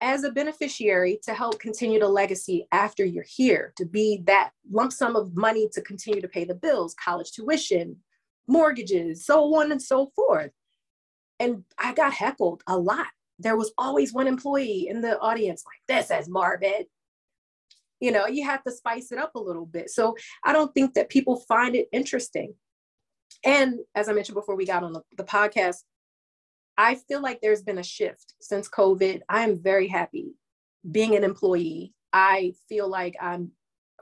as 0.02 0.24
a 0.24 0.32
beneficiary 0.32 1.20
to 1.24 1.34
help 1.34 1.60
continue 1.60 2.00
the 2.00 2.08
legacy 2.08 2.68
after 2.72 3.06
you're 3.06 3.24
here, 3.28 3.72
to 3.78 3.86
be 3.86 4.24
that 4.26 4.50
lump 4.72 4.92
sum 4.92 5.16
of 5.16 5.36
money 5.36 5.70
to 5.72 5.82
continue 5.82 6.20
to 6.20 6.28
pay 6.28 6.44
the 6.44 6.56
bills, 6.56 6.96
college 6.96 7.32
tuition, 7.32 7.96
mortgages, 8.48 9.26
so 9.26 9.56
on 9.56 9.72
and 9.72 9.82
so 9.82 10.12
forth. 10.16 10.52
And 11.40 11.64
I 11.78 11.94
got 11.94 12.14
heckled 12.14 12.64
a 12.68 12.78
lot. 12.78 13.08
There 13.38 13.56
was 13.56 13.72
always 13.78 14.12
one 14.12 14.28
employee 14.28 14.88
in 14.90 15.02
the 15.02 15.20
audience 15.20 15.64
like, 15.66 15.82
this 15.88 16.12
is 16.12 16.30
morbid. 16.30 16.88
You 18.02 18.12
know, 18.12 18.28
you 18.28 18.44
have 18.46 18.64
to 18.64 18.72
spice 18.72 19.12
it 19.12 19.18
up 19.18 19.36
a 19.36 19.40
little 19.40 19.66
bit. 19.66 19.90
So 19.90 20.16
I 20.44 20.52
don't 20.52 20.74
think 20.74 20.96
that 20.96 21.10
people 21.10 21.46
find 21.48 21.76
it 21.76 21.88
interesting. 21.94 22.56
And 23.46 23.80
as 23.96 24.10
I 24.10 24.14
mentioned 24.14 24.36
before 24.36 24.56
we 24.56 24.66
got 24.66 24.84
on 24.84 24.94
the, 24.94 25.02
the 25.16 25.24
podcast, 25.24 25.78
I 26.78 26.96
feel 26.96 27.22
like 27.22 27.40
there's 27.42 27.64
been 27.64 27.78
a 27.78 27.84
shift 27.84 28.34
since 28.42 28.70
COVID. 28.70 29.22
I 29.30 29.44
am 29.44 29.62
very 29.62 29.88
happy 29.88 30.34
being 30.90 31.16
an 31.16 31.24
employee. 31.24 31.94
I 32.12 32.54
feel 32.68 32.90
like 32.90 33.16
I'm 33.22 33.52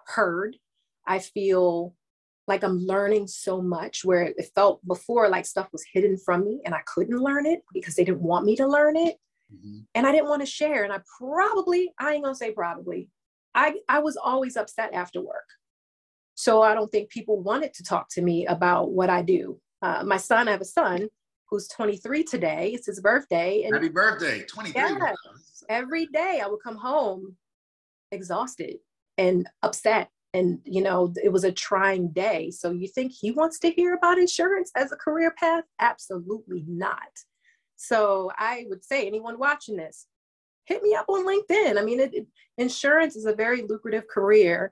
heard. 0.08 0.58
I 1.06 1.20
feel 1.20 1.96
like 2.48 2.64
I'm 2.64 2.80
learning 2.80 3.28
so 3.28 3.62
much 3.62 4.04
where 4.04 4.24
it 4.24 4.52
felt 4.56 4.86
before 4.88 5.30
like 5.30 5.46
stuff 5.46 5.70
was 5.72 5.86
hidden 5.94 6.18
from 6.18 6.44
me 6.44 6.62
and 6.66 6.74
I 6.74 6.82
couldn't 6.86 7.20
learn 7.20 7.46
it 7.46 7.62
because 7.74 7.96
they 7.96 8.04
didn't 8.04 8.22
want 8.22 8.46
me 8.46 8.56
to 8.56 8.68
learn 8.68 8.96
it. 8.96 9.18
Mm-hmm. 9.54 9.80
And 9.96 10.08
I 10.08 10.12
didn't 10.12 10.30
want 10.30 10.42
to 10.42 10.48
share. 10.48 10.84
And 10.84 10.92
I 10.92 11.00
probably, 11.20 11.94
I 12.00 12.14
ain't 12.14 12.24
gonna 12.24 12.36
say 12.36 12.52
probably, 12.52 13.10
I, 13.56 13.76
I 13.88 14.00
was 14.00 14.18
always 14.18 14.58
upset 14.58 14.94
after 14.94 15.22
work. 15.22 15.48
So 16.36 16.62
I 16.62 16.74
don't 16.74 16.92
think 16.92 17.10
people 17.10 17.42
wanted 17.42 17.74
to 17.76 17.84
talk 17.84 18.08
to 18.12 18.22
me 18.22 18.46
about 18.46 18.92
what 18.92 19.10
I 19.10 19.22
do. 19.22 19.60
Uh, 19.82 20.04
my 20.06 20.18
son, 20.18 20.48
I 20.48 20.52
have 20.52 20.62
a 20.62 20.66
son 20.66 21.10
who's 21.50 21.68
23 21.68 22.24
today. 22.24 22.72
It's 22.74 22.86
his 22.86 23.02
birthday. 23.02 23.64
And 23.64 23.74
Happy 23.74 23.90
birthday, 23.90 24.44
23. 24.44 24.82
Yeah, 24.82 25.14
every 25.68 26.06
day 26.08 26.42
I 26.44 26.48
would 26.48 26.64
come 26.64 26.78
home 26.78 27.36
exhausted 28.12 28.78
and 29.18 29.48
upset. 29.64 30.10
And, 30.34 30.60
you 30.64 30.82
know, 30.82 31.14
it 31.24 31.30
was 31.30 31.44
a 31.44 31.52
trying 31.52 32.12
day. 32.12 32.52
So 32.52 32.72
you 32.72 32.88
think 32.88 33.12
he 33.12 33.32
wants 33.32 33.58
to 33.60 33.72
hear 33.72 33.96
about 33.96 34.20
insurance 34.20 34.72
as 34.76 34.92
a 34.92 34.96
career 34.96 35.34
path? 35.38 35.64
Absolutely 35.80 36.64
not. 36.68 37.10
So 37.76 38.32
I 38.38 38.66
would 38.70 38.84
say, 38.84 39.08
anyone 39.08 39.40
watching 39.40 39.76
this, 39.76 40.06
hit 40.70 40.84
me 40.84 40.94
up 40.94 41.06
on 41.10 41.26
LinkedIn. 41.26 41.78
I 41.78 41.84
mean, 41.84 42.00
it, 42.00 42.14
it, 42.14 42.28
insurance 42.58 43.16
is 43.16 43.26
a 43.26 43.34
very 43.34 43.64
lucrative 43.64 44.08
career 44.08 44.72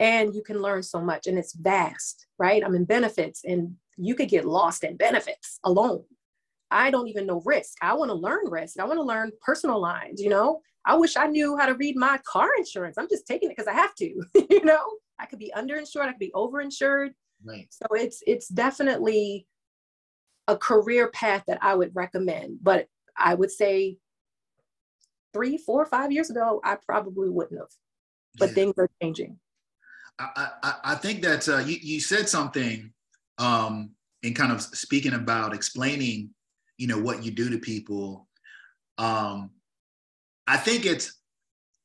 and 0.00 0.34
you 0.34 0.42
can 0.42 0.60
learn 0.60 0.82
so 0.82 1.00
much 1.00 1.26
and 1.26 1.38
it's 1.38 1.54
vast, 1.54 2.26
right? 2.38 2.62
I'm 2.62 2.74
in 2.74 2.84
benefits 2.84 3.42
and 3.44 3.74
you 3.96 4.14
could 4.14 4.28
get 4.28 4.44
lost 4.44 4.84
in 4.84 4.96
benefits 4.96 5.58
alone. 5.64 6.04
I 6.70 6.90
don't 6.90 7.08
even 7.08 7.26
know 7.26 7.40
risk. 7.46 7.76
I 7.80 7.94
want 7.94 8.10
to 8.10 8.14
learn 8.16 8.50
risk. 8.50 8.78
I 8.80 8.84
want 8.84 8.98
to 8.98 9.02
learn 9.02 9.30
personal 9.40 9.80
lines, 9.80 10.20
you 10.20 10.28
know? 10.28 10.60
I 10.84 10.96
wish 10.96 11.16
I 11.16 11.26
knew 11.26 11.56
how 11.56 11.66
to 11.66 11.74
read 11.74 11.96
my 11.96 12.18
car 12.26 12.48
insurance. 12.58 12.98
I'm 12.98 13.08
just 13.08 13.26
taking 13.26 13.50
it 13.50 13.56
because 13.56 13.68
I 13.68 13.74
have 13.74 13.94
to, 13.96 14.22
you 14.50 14.64
know? 14.64 14.84
I 15.18 15.26
could 15.26 15.38
be 15.38 15.52
underinsured, 15.56 16.02
I 16.02 16.12
could 16.12 16.18
be 16.18 16.32
overinsured. 16.34 17.10
Right. 17.44 17.68
So 17.70 17.86
it's 17.94 18.22
it's 18.26 18.48
definitely 18.48 19.46
a 20.48 20.56
career 20.56 21.08
path 21.10 21.44
that 21.46 21.58
I 21.62 21.74
would 21.74 21.92
recommend. 21.94 22.58
But 22.62 22.86
I 23.16 23.34
would 23.34 23.50
say 23.50 23.98
three, 25.36 25.58
four, 25.58 25.84
five 25.84 26.10
years 26.10 26.30
ago, 26.30 26.60
I 26.64 26.76
probably 26.86 27.28
wouldn't 27.28 27.60
have. 27.60 27.68
But 28.38 28.48
yeah. 28.50 28.54
things 28.54 28.74
are 28.78 28.90
changing. 29.02 29.38
I, 30.18 30.48
I, 30.62 30.74
I 30.84 30.94
think 30.94 31.22
that 31.22 31.48
uh, 31.48 31.58
you, 31.58 31.76
you 31.82 32.00
said 32.00 32.28
something 32.28 32.92
um, 33.38 33.90
in 34.22 34.34
kind 34.34 34.50
of 34.50 34.62
speaking 34.62 35.12
about 35.12 35.54
explaining 35.54 36.30
you 36.78 36.86
know 36.86 36.98
what 36.98 37.24
you 37.24 37.30
do 37.30 37.48
to 37.50 37.58
people 37.58 38.28
um 38.98 39.50
i 40.46 40.56
think 40.56 40.84
it's 40.84 41.20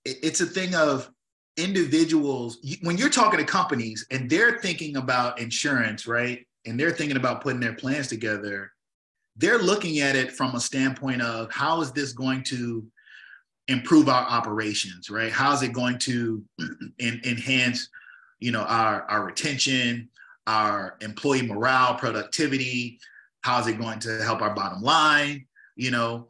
it's 0.05 0.41
a 0.41 0.45
thing 0.45 0.75
of 0.75 1.09
individuals 1.57 2.57
when 2.81 2.97
you're 2.97 3.09
talking 3.09 3.39
to 3.39 3.45
companies 3.45 4.05
and 4.11 4.29
they're 4.29 4.59
thinking 4.59 4.97
about 4.97 5.39
insurance 5.39 6.07
right 6.07 6.45
and 6.65 6.79
they're 6.79 6.91
thinking 6.91 7.17
about 7.17 7.41
putting 7.41 7.59
their 7.59 7.75
plans 7.75 8.07
together 8.07 8.71
they're 9.37 9.59
looking 9.59 9.99
at 9.99 10.15
it 10.15 10.31
from 10.31 10.55
a 10.55 10.59
standpoint 10.59 11.21
of 11.21 11.51
how 11.51 11.81
is 11.81 11.91
this 11.91 12.13
going 12.13 12.43
to 12.43 12.85
improve 13.67 14.09
our 14.09 14.23
operations 14.23 15.09
right 15.09 15.31
how 15.31 15.53
is 15.53 15.61
it 15.61 15.71
going 15.73 15.97
to 15.97 16.43
en- 16.99 17.21
enhance 17.23 17.89
you 18.39 18.51
know 18.51 18.61
our 18.63 19.03
our 19.03 19.25
retention 19.25 20.09
our 20.47 20.97
employee 21.01 21.45
morale 21.45 21.95
productivity 21.95 22.99
How's 23.41 23.67
it 23.67 23.79
going 23.79 23.99
to 23.99 24.23
help 24.23 24.41
our 24.41 24.53
bottom 24.53 24.81
line? 24.81 25.45
You 25.75 25.91
know, 25.91 26.27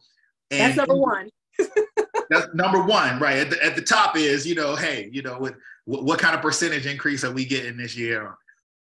and 0.50 0.78
that's 0.78 0.78
number 0.78 0.96
one. 0.96 1.30
that's 2.30 2.48
number 2.54 2.84
one, 2.84 3.20
right? 3.20 3.38
At 3.38 3.50
the, 3.50 3.64
at 3.64 3.76
the 3.76 3.82
top 3.82 4.18
is, 4.18 4.48
you 4.48 4.56
know, 4.56 4.76
hey, 4.76 5.10
you 5.12 5.22
know, 5.22 5.38
what, 5.38 5.56
what 5.86 6.20
kind 6.20 6.34
of 6.34 6.42
percentage 6.42 6.86
increase 6.86 7.24
are 7.24 7.32
we 7.32 7.46
getting 7.46 7.76
this 7.76 7.98
year, 7.98 8.38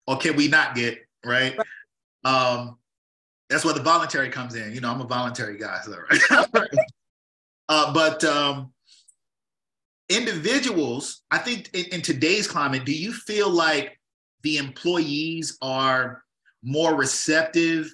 or 0.06 0.16
can 0.18 0.36
we 0.36 0.48
not 0.48 0.74
get, 0.74 0.98
right? 1.24 1.56
right. 1.56 1.66
Um, 2.24 2.76
that's 3.48 3.64
where 3.64 3.72
the 3.72 3.82
voluntary 3.82 4.28
comes 4.28 4.54
in. 4.54 4.74
You 4.74 4.80
know, 4.82 4.90
I'm 4.90 5.00
a 5.00 5.06
voluntary 5.06 5.56
guy, 5.56 5.80
so 5.82 5.96
right. 6.10 6.68
uh, 7.68 7.92
but 7.92 8.25
um, 8.25 8.72
individuals, 10.08 11.22
I 11.30 11.38
think 11.38 11.70
in, 11.75 11.87
in 11.87 12.02
today's 12.02 12.46
climate, 12.46 12.84
do 12.84 12.92
you 12.92 13.12
feel 13.12 13.50
like 13.50 13.98
the 14.42 14.56
employees 14.56 15.58
are 15.60 16.22
more 16.62 16.94
receptive 16.94 17.92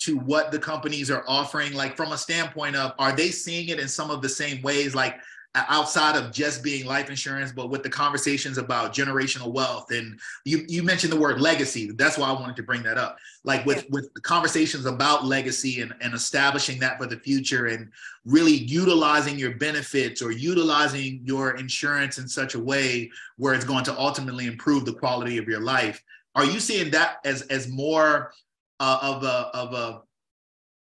to 0.00 0.18
what 0.18 0.50
the 0.50 0.58
companies 0.58 1.10
are 1.10 1.24
offering? 1.28 1.72
Like 1.72 1.96
from 1.96 2.12
a 2.12 2.18
standpoint 2.18 2.76
of 2.76 2.92
are 2.98 3.12
they 3.14 3.30
seeing 3.30 3.68
it 3.68 3.78
in 3.78 3.88
some 3.88 4.10
of 4.10 4.22
the 4.22 4.28
same 4.28 4.60
ways? 4.62 4.94
Like 4.94 5.16
outside 5.54 6.16
of 6.16 6.32
just 6.32 6.62
being 6.62 6.86
life 6.86 7.10
insurance 7.10 7.52
but 7.52 7.68
with 7.68 7.82
the 7.82 7.88
conversations 7.90 8.56
about 8.56 8.94
generational 8.94 9.52
wealth. 9.52 9.90
And 9.90 10.18
you 10.44 10.64
you 10.68 10.82
mentioned 10.82 11.12
the 11.12 11.20
word 11.20 11.40
legacy. 11.40 11.90
That's 11.92 12.16
why 12.16 12.28
i 12.28 12.32
wanted 12.32 12.56
to 12.56 12.62
bring 12.62 12.82
that 12.84 12.96
up. 12.96 13.18
Like 13.44 13.66
with 13.66 13.84
yeah. 13.84 13.90
with 13.90 14.14
the 14.14 14.20
conversations 14.20 14.86
about 14.86 15.26
legacy 15.26 15.82
and, 15.82 15.94
and 16.00 16.14
establishing 16.14 16.78
that 16.80 16.98
for 16.98 17.06
the 17.06 17.18
future 17.18 17.66
and 17.66 17.90
really 18.24 18.52
utilizing 18.52 19.38
your 19.38 19.56
benefits 19.56 20.22
or 20.22 20.30
utilizing 20.30 21.20
your 21.24 21.56
insurance 21.56 22.18
in 22.18 22.26
such 22.26 22.54
a 22.54 22.58
way 22.58 23.10
where 23.36 23.52
it's 23.52 23.64
going 23.64 23.84
to 23.84 23.98
ultimately 23.98 24.46
improve 24.46 24.84
the 24.86 24.94
quality 24.94 25.36
of 25.38 25.46
your 25.48 25.60
life 25.60 26.02
are 26.34 26.44
you 26.44 26.60
seeing 26.60 26.90
that 26.90 27.16
as 27.24 27.42
as 27.42 27.68
more 27.68 28.32
uh, 28.80 28.98
of 29.02 29.22
a 29.22 29.50
of 29.54 29.74
a 29.74 30.02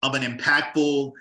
of 0.02 0.14
an 0.14 0.22
impactful 0.22 1.12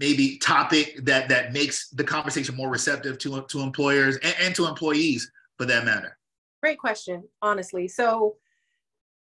maybe 0.00 0.38
topic 0.38 0.98
that 1.04 1.28
that 1.28 1.52
makes 1.52 1.90
the 1.90 2.02
conversation 2.02 2.56
more 2.56 2.68
receptive 2.68 3.18
to 3.18 3.42
to 3.42 3.60
employers 3.60 4.16
and, 4.16 4.34
and 4.40 4.54
to 4.54 4.66
employees 4.66 5.30
for 5.56 5.66
that 5.66 5.84
matter 5.84 6.18
great 6.60 6.78
question 6.78 7.22
honestly 7.42 7.86
so 7.86 8.36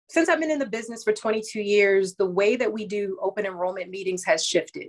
since 0.09 0.29
I've 0.29 0.41
been 0.41 0.51
in 0.51 0.59
the 0.59 0.67
business 0.67 1.03
for 1.03 1.13
22 1.13 1.61
years, 1.61 2.15
the 2.15 2.27
way 2.27 2.57
that 2.57 2.73
we 2.73 2.87
do 2.87 3.19
open 3.21 3.45
enrollment 3.45 3.91
meetings 3.91 4.25
has 4.25 4.45
shifted. 4.45 4.89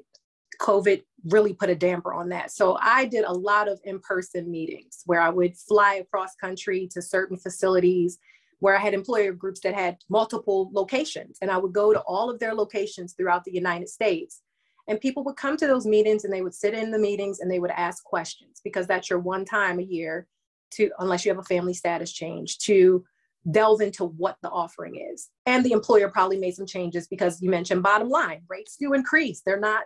COVID 0.61 1.03
really 1.25 1.53
put 1.53 1.69
a 1.69 1.75
damper 1.75 2.13
on 2.13 2.29
that. 2.29 2.51
So 2.51 2.77
I 2.81 3.05
did 3.05 3.25
a 3.25 3.33
lot 3.33 3.67
of 3.67 3.79
in 3.83 3.99
person 3.99 4.49
meetings 4.49 5.01
where 5.05 5.21
I 5.21 5.29
would 5.29 5.55
fly 5.57 5.95
across 5.95 6.35
country 6.35 6.87
to 6.91 7.01
certain 7.01 7.37
facilities 7.37 8.17
where 8.59 8.75
I 8.75 8.79
had 8.79 8.95
employer 8.95 9.33
groups 9.33 9.59
that 9.61 9.75
had 9.75 9.97
multiple 10.09 10.71
locations. 10.73 11.37
And 11.41 11.51
I 11.51 11.57
would 11.57 11.73
go 11.73 11.93
to 11.93 11.99
all 12.01 12.29
of 12.29 12.39
their 12.39 12.55
locations 12.55 13.13
throughout 13.13 13.43
the 13.43 13.53
United 13.53 13.89
States. 13.89 14.41
And 14.87 15.01
people 15.01 15.23
would 15.25 15.35
come 15.35 15.57
to 15.57 15.67
those 15.67 15.85
meetings 15.85 16.23
and 16.23 16.33
they 16.33 16.41
would 16.41 16.53
sit 16.53 16.73
in 16.73 16.91
the 16.91 16.99
meetings 16.99 17.39
and 17.39 17.51
they 17.51 17.59
would 17.59 17.71
ask 17.71 18.03
questions 18.03 18.61
because 18.63 18.87
that's 18.87 19.09
your 19.09 19.19
one 19.19 19.43
time 19.43 19.79
a 19.79 19.83
year 19.83 20.27
to, 20.71 20.89
unless 20.99 21.25
you 21.25 21.31
have 21.31 21.39
a 21.39 21.43
family 21.43 21.73
status 21.73 22.11
change, 22.11 22.57
to 22.59 23.03
delve 23.51 23.81
into 23.81 24.05
what 24.05 24.37
the 24.41 24.49
offering 24.49 24.95
is. 25.13 25.29
And 25.45 25.63
the 25.63 25.71
employer 25.71 26.09
probably 26.09 26.37
made 26.37 26.55
some 26.55 26.65
changes 26.65 27.07
because 27.07 27.41
you 27.41 27.49
mentioned 27.49 27.83
bottom 27.83 28.09
line 28.09 28.41
rates 28.49 28.77
do 28.79 28.93
increase. 28.93 29.41
They're 29.45 29.59
not 29.59 29.83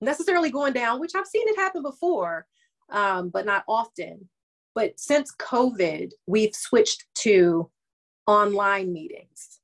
necessarily 0.00 0.50
going 0.50 0.72
down, 0.72 1.00
which 1.00 1.14
I've 1.14 1.26
seen 1.26 1.48
it 1.48 1.56
happen 1.56 1.82
before, 1.82 2.46
um, 2.90 3.28
but 3.30 3.46
not 3.46 3.64
often. 3.68 4.28
But 4.74 4.98
since 4.98 5.34
COVID, 5.36 6.10
we've 6.26 6.54
switched 6.54 7.04
to 7.16 7.70
online 8.26 8.92
meetings. 8.92 9.59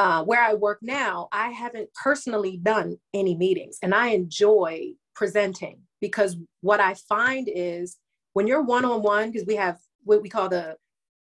Uh, 0.00 0.24
where 0.24 0.42
I 0.42 0.54
work 0.54 0.78
now, 0.80 1.28
I 1.30 1.50
haven't 1.50 1.90
personally 1.92 2.56
done 2.56 2.96
any 3.12 3.34
meetings 3.34 3.76
and 3.82 3.94
I 3.94 4.06
enjoy 4.12 4.92
presenting 5.14 5.80
because 6.00 6.38
what 6.62 6.80
I 6.80 6.94
find 7.06 7.50
is 7.54 7.98
when 8.32 8.46
you're 8.46 8.62
one 8.62 8.86
on 8.86 9.02
one, 9.02 9.30
because 9.30 9.46
we 9.46 9.56
have 9.56 9.76
what 10.04 10.22
we 10.22 10.30
call 10.30 10.48
the 10.48 10.78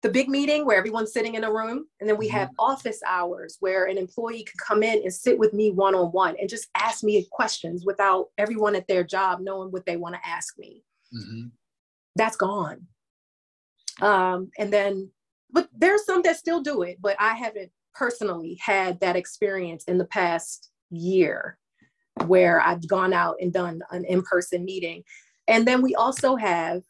the 0.04 0.10
big 0.10 0.30
meeting 0.30 0.68
where 0.68 0.78
everyone's 0.78 1.12
sitting 1.12 1.34
in 1.34 1.46
a 1.46 1.52
room, 1.52 1.88
and 2.00 2.08
then 2.08 2.16
we 2.16 2.28
mm-hmm. 2.28 2.38
have 2.38 2.50
office 2.60 3.02
hours 3.08 3.58
where 3.60 3.86
an 3.86 3.98
employee 3.98 4.44
can 4.44 4.60
come 4.64 4.84
in 4.84 5.02
and 5.02 5.12
sit 5.12 5.40
with 5.40 5.52
me 5.52 5.72
one 5.72 5.96
on 5.96 6.12
one 6.12 6.36
and 6.40 6.48
just 6.48 6.68
ask 6.76 7.04
me 7.04 7.26
questions 7.32 7.86
without 7.88 8.28
everyone 8.38 8.76
at 8.76 8.88
their 8.88 9.04
job 9.04 9.40
knowing 9.42 9.72
what 9.72 9.88
they 9.88 9.98
want 9.98 10.14
to 10.14 10.30
ask 10.30 10.60
me. 10.60 10.84
Mm-hmm. 11.12 11.48
That's 12.16 12.38
gone. 12.38 12.86
Um, 14.00 14.52
and 14.60 14.72
then 14.72 15.10
but 15.52 15.68
there's 15.76 16.06
some 16.06 16.22
that 16.22 16.38
still 16.38 16.62
do 16.62 16.84
it, 16.84 16.98
but 17.02 17.16
I 17.20 17.34
haven't 17.34 17.72
personally 17.94 18.58
had 18.62 19.00
that 19.00 19.16
experience 19.16 19.84
in 19.86 19.98
the 19.98 20.06
past 20.06 20.70
year 20.90 21.58
where 22.26 22.62
I've 22.62 22.88
gone 22.88 23.14
out 23.14 23.36
and 23.40 23.54
done 23.54 23.82
an 23.92 24.06
in-person 24.06 24.66
meeting. 24.66 25.04
And 25.48 25.68
then 25.68 25.82
we 25.82 25.96
also 25.96 26.36
have 26.36 26.82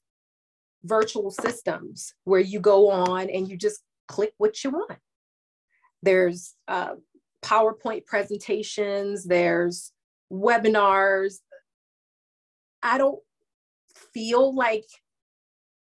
virtual 0.84 1.32
systems 1.32 2.14
where 2.24 2.40
you 2.40 2.60
go 2.60 2.90
on 2.90 3.30
and 3.30 3.48
you 3.48 3.58
just 3.58 3.82
click 4.08 4.34
what 4.38 4.64
you 4.64 4.72
want. 4.72 5.00
There's 6.02 6.56
uh, 6.68 6.96
PowerPoint 7.44 8.06
presentations, 8.06 9.26
there's 9.26 9.92
webinars. 10.32 11.36
I 12.82 12.98
don't 12.98 13.20
feel 14.14 14.56
like 14.56 14.86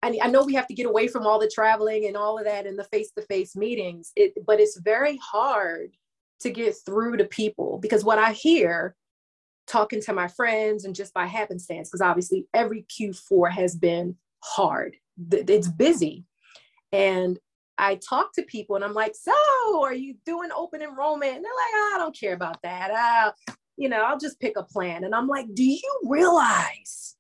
I, 0.07 0.27
I 0.27 0.31
know 0.31 0.45
we 0.45 0.55
have 0.55 0.67
to 0.69 0.75
get 0.75 0.87
away 0.87 1.09
from 1.09 1.27
all 1.27 1.39
the 1.39 1.51
traveling 1.53 2.07
and 2.07 2.17
all 2.17 2.39
of 2.39 2.45
that 2.45 2.67
and 2.67 2.79
the 2.79 2.85
face-to-face 2.85 3.57
meetings, 3.57 4.13
it, 4.17 4.35
but 4.47 4.61
it's 4.61 4.79
very 4.79 5.19
hard 5.23 5.91
to 6.41 6.51
get 6.51 6.75
through 6.85 7.17
to 7.17 7.25
people 7.25 7.79
because 7.79 8.05
what 8.05 8.19
I 8.19 8.33
hear 8.33 8.95
talking 9.67 10.01
to 10.03 10.13
my 10.13 10.29
friends 10.29 10.85
and 10.85 10.95
just 10.95 11.13
by 11.13 11.27
happenstance, 11.27 11.89
because 11.89 12.01
obviously 12.01 12.47
every 12.55 12.85
Q4 12.85 13.51
has 13.51 13.75
been 13.75 14.17
hard. 14.45 14.97
It's 15.33 15.69
busy. 15.69 16.25
And 16.93 17.39
I 17.79 17.97
talk 17.97 18.33
to 18.35 18.43
people 18.43 18.77
and 18.77 18.85
I'm 18.85 18.95
like, 18.95 19.15
so 19.15 19.33
are 19.83 19.95
you 19.95 20.15
doing 20.25 20.51
open 20.55 20.83
enrollment? 20.83 21.37
And 21.37 21.45
they're 21.45 21.53
like, 21.53 21.75
oh, 21.75 21.93
I 21.95 21.99
don't 21.99 22.19
care 22.19 22.35
about 22.35 22.63
that. 22.63 22.91
I'll, 22.91 23.35
you 23.77 23.89
know, 23.89 24.03
I'll 24.03 24.19
just 24.19 24.41
pick 24.41 24.57
a 24.57 24.63
plan. 24.63 25.05
And 25.05 25.15
I'm 25.15 25.27
like, 25.27 25.47
do 25.53 25.65
you 25.65 26.01
realize 26.05 27.17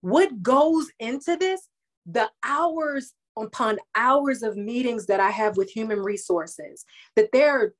what 0.00 0.42
goes 0.42 0.88
into 0.98 1.36
this? 1.36 1.68
The 2.06 2.30
hours 2.44 3.14
upon 3.38 3.78
hours 3.94 4.42
of 4.42 4.56
meetings 4.56 5.06
that 5.06 5.20
I 5.20 5.30
have 5.30 5.56
with 5.56 5.70
human 5.70 6.00
resources, 6.00 6.84
that 7.16 7.30
they're 7.32 7.72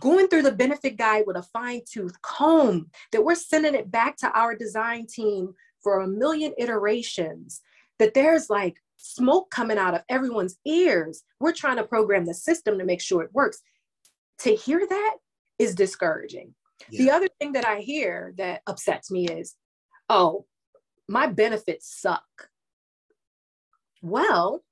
going 0.00 0.28
through 0.28 0.42
the 0.42 0.52
benefit 0.52 0.96
guide 0.96 1.24
with 1.26 1.36
a 1.36 1.42
fine 1.42 1.82
tooth 1.88 2.20
comb, 2.22 2.90
that 3.12 3.22
we're 3.22 3.34
sending 3.34 3.74
it 3.74 3.90
back 3.90 4.16
to 4.16 4.32
our 4.32 4.54
design 4.56 5.06
team 5.06 5.54
for 5.82 6.00
a 6.00 6.08
million 6.08 6.54
iterations, 6.58 7.60
that 7.98 8.14
there's 8.14 8.48
like 8.48 8.78
smoke 8.96 9.50
coming 9.50 9.78
out 9.78 9.94
of 9.94 10.02
everyone's 10.08 10.56
ears. 10.64 11.22
We're 11.38 11.52
trying 11.52 11.76
to 11.76 11.84
program 11.84 12.24
the 12.24 12.34
system 12.34 12.78
to 12.78 12.84
make 12.84 13.02
sure 13.02 13.22
it 13.22 13.34
works. 13.34 13.60
To 14.40 14.54
hear 14.54 14.84
that 14.88 15.16
is 15.58 15.74
discouraging. 15.74 16.54
Yeah. 16.90 17.04
The 17.04 17.10
other 17.10 17.28
thing 17.38 17.52
that 17.52 17.66
I 17.66 17.80
hear 17.80 18.34
that 18.38 18.62
upsets 18.66 19.10
me 19.10 19.28
is, 19.28 19.54
oh, 20.08 20.46
my 21.06 21.26
benefits 21.26 22.00
suck. 22.00 22.24
Well, 24.04 24.62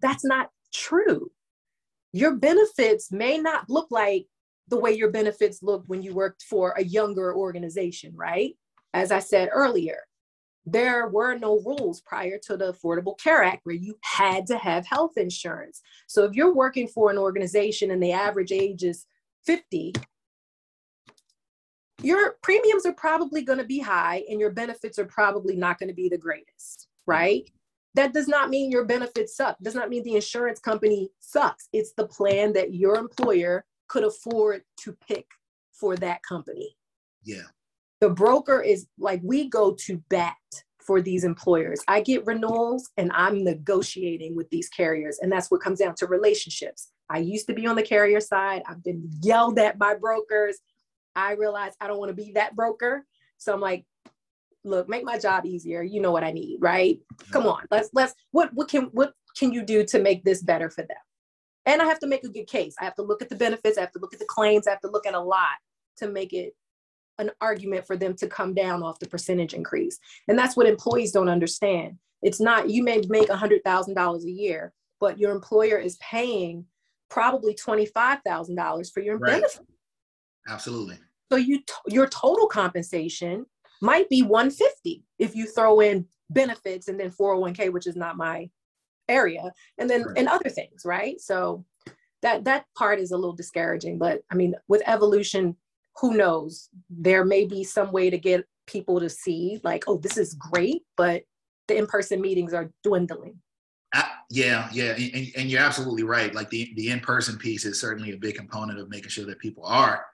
that's 0.00 0.24
not 0.24 0.50
true. 0.72 1.32
Your 2.12 2.36
benefits 2.36 3.10
may 3.10 3.36
not 3.36 3.68
look 3.68 3.88
like 3.90 4.26
the 4.68 4.78
way 4.78 4.92
your 4.92 5.10
benefits 5.10 5.60
looked 5.60 5.88
when 5.88 6.00
you 6.00 6.14
worked 6.14 6.44
for 6.44 6.70
a 6.76 6.84
younger 6.84 7.34
organization, 7.34 8.12
right? 8.14 8.54
As 8.94 9.10
I 9.10 9.18
said 9.18 9.48
earlier, 9.52 9.98
there 10.64 11.08
were 11.08 11.36
no 11.36 11.58
rules 11.66 12.00
prior 12.02 12.38
to 12.44 12.56
the 12.56 12.72
Affordable 12.72 13.18
Care 13.18 13.42
Act 13.42 13.62
where 13.64 13.74
you 13.74 13.96
had 14.04 14.46
to 14.46 14.56
have 14.56 14.86
health 14.86 15.16
insurance. 15.16 15.80
So 16.06 16.22
if 16.22 16.34
you're 16.36 16.54
working 16.54 16.86
for 16.86 17.10
an 17.10 17.18
organization 17.18 17.90
and 17.90 18.00
the 18.00 18.12
average 18.12 18.52
age 18.52 18.84
is 18.84 19.04
50, 19.46 19.94
your 22.04 22.36
premiums 22.40 22.86
are 22.86 22.94
probably 22.94 23.42
going 23.42 23.58
to 23.58 23.64
be 23.64 23.80
high 23.80 24.22
and 24.30 24.38
your 24.38 24.50
benefits 24.50 24.96
are 25.00 25.06
probably 25.06 25.56
not 25.56 25.80
going 25.80 25.88
to 25.88 25.94
be 25.94 26.08
the 26.08 26.16
greatest, 26.16 26.86
right? 27.04 27.50
That 27.94 28.12
does 28.12 28.28
not 28.28 28.50
mean 28.50 28.70
your 28.70 28.84
benefits 28.84 29.36
suck. 29.36 29.56
Does 29.62 29.74
not 29.74 29.88
mean 29.88 30.04
the 30.04 30.14
insurance 30.14 30.60
company 30.60 31.10
sucks. 31.18 31.68
It's 31.72 31.92
the 31.96 32.06
plan 32.06 32.52
that 32.52 32.74
your 32.74 32.96
employer 32.96 33.64
could 33.88 34.04
afford 34.04 34.62
to 34.82 34.96
pick 35.06 35.26
for 35.72 35.96
that 35.96 36.22
company. 36.22 36.76
Yeah. 37.24 37.42
The 38.00 38.10
broker 38.10 38.62
is 38.62 38.86
like 38.98 39.20
we 39.22 39.48
go 39.48 39.74
to 39.86 40.02
bat 40.08 40.36
for 40.78 41.02
these 41.02 41.24
employers. 41.24 41.80
I 41.88 42.00
get 42.00 42.26
renewals 42.26 42.90
and 42.96 43.10
I'm 43.14 43.44
negotiating 43.44 44.34
with 44.34 44.48
these 44.50 44.68
carriers. 44.68 45.18
And 45.20 45.30
that's 45.30 45.50
what 45.50 45.60
comes 45.60 45.80
down 45.80 45.94
to 45.96 46.06
relationships. 46.06 46.92
I 47.10 47.18
used 47.18 47.46
to 47.48 47.54
be 47.54 47.66
on 47.66 47.76
the 47.76 47.82
carrier 47.82 48.20
side. 48.20 48.62
I've 48.66 48.82
been 48.82 49.10
yelled 49.20 49.58
at 49.58 49.78
by 49.78 49.94
brokers. 49.94 50.58
I 51.14 51.32
realized 51.32 51.76
I 51.80 51.88
don't 51.88 51.98
want 51.98 52.10
to 52.10 52.14
be 52.14 52.32
that 52.32 52.56
broker. 52.56 53.04
So 53.36 53.52
I'm 53.52 53.60
like, 53.60 53.84
look, 54.64 54.88
make 54.88 55.04
my 55.04 55.18
job 55.18 55.46
easier. 55.46 55.82
You 55.82 56.00
know 56.00 56.12
what 56.12 56.24
I 56.24 56.32
need, 56.32 56.58
right? 56.60 56.98
Come 57.30 57.46
on, 57.46 57.64
let's 57.70 57.90
let's 57.92 58.14
what 58.32 58.52
what 58.54 58.68
can 58.68 58.84
what 58.92 59.12
can 59.36 59.52
you 59.52 59.62
do 59.62 59.84
to 59.84 60.00
make 60.00 60.24
this 60.24 60.42
better 60.42 60.70
for 60.70 60.82
them? 60.82 60.96
And 61.66 61.80
I 61.80 61.84
have 61.84 62.00
to 62.00 62.06
make 62.06 62.24
a 62.24 62.28
good 62.28 62.46
case. 62.46 62.74
I 62.80 62.84
have 62.84 62.94
to 62.96 63.02
look 63.02 63.22
at 63.22 63.28
the 63.28 63.36
benefits, 63.36 63.78
I 63.78 63.82
have 63.82 63.92
to 63.92 63.98
look 63.98 64.12
at 64.12 64.18
the 64.18 64.26
claims, 64.26 64.66
I 64.66 64.70
have 64.70 64.80
to 64.80 64.90
look 64.90 65.06
at 65.06 65.14
a 65.14 65.20
lot 65.20 65.56
to 65.98 66.08
make 66.08 66.32
it 66.32 66.54
an 67.18 67.30
argument 67.40 67.86
for 67.86 67.96
them 67.96 68.14
to 68.16 68.26
come 68.26 68.54
down 68.54 68.82
off 68.82 68.98
the 68.98 69.08
percentage 69.08 69.52
increase. 69.52 69.98
And 70.26 70.38
that's 70.38 70.56
what 70.56 70.66
employees 70.66 71.12
don't 71.12 71.28
understand. 71.28 71.98
It's 72.22 72.40
not 72.40 72.70
you 72.70 72.82
may 72.82 73.02
make 73.08 73.28
$100,000 73.28 74.24
a 74.24 74.30
year, 74.30 74.72
but 75.00 75.18
your 75.18 75.32
employer 75.32 75.76
is 75.76 75.96
paying 75.98 76.64
probably 77.10 77.54
$25,000 77.54 78.92
for 78.92 79.00
your 79.00 79.18
right. 79.18 79.32
benefits. 79.32 79.60
Absolutely. 80.48 80.98
So 81.30 81.36
you 81.36 81.60
your 81.86 82.08
total 82.08 82.48
compensation 82.48 83.46
might 83.80 84.08
be 84.08 84.22
150 84.22 85.04
if 85.18 85.34
you 85.34 85.46
throw 85.46 85.80
in 85.80 86.06
benefits 86.30 86.88
and 86.88 86.98
then 86.98 87.10
401k, 87.10 87.72
which 87.72 87.86
is 87.86 87.96
not 87.96 88.16
my 88.16 88.48
area, 89.08 89.52
and 89.78 89.90
then 89.90 90.04
right. 90.04 90.18
and 90.18 90.28
other 90.28 90.48
things, 90.48 90.82
right? 90.84 91.20
So 91.20 91.64
that 92.22 92.44
that 92.44 92.66
part 92.76 93.00
is 93.00 93.10
a 93.10 93.16
little 93.16 93.34
discouraging. 93.34 93.98
But 93.98 94.22
I 94.30 94.34
mean, 94.34 94.54
with 94.68 94.82
evolution, 94.86 95.56
who 96.00 96.14
knows? 96.14 96.68
There 96.88 97.24
may 97.24 97.44
be 97.44 97.64
some 97.64 97.92
way 97.92 98.10
to 98.10 98.18
get 98.18 98.46
people 98.66 99.00
to 99.00 99.10
see, 99.10 99.60
like, 99.64 99.84
oh, 99.86 99.96
this 99.96 100.16
is 100.16 100.34
great, 100.34 100.82
but 100.96 101.22
the 101.68 101.76
in-person 101.76 102.20
meetings 102.20 102.54
are 102.54 102.70
dwindling. 102.84 103.38
Uh, 103.92 104.02
yeah, 104.30 104.68
yeah, 104.72 104.92
and, 104.92 105.32
and, 105.36 105.50
you're 105.50 105.60
absolutely 105.60 106.04
right. 106.04 106.32
Like 106.32 106.48
the 106.48 106.72
the 106.76 106.90
in-person 106.90 107.38
piece 107.38 107.64
is 107.64 107.80
certainly 107.80 108.12
a 108.12 108.16
big 108.16 108.36
component 108.36 108.78
of 108.78 108.88
making 108.88 109.10
sure 109.10 109.26
that 109.26 109.40
people 109.40 109.64
are 109.64 110.06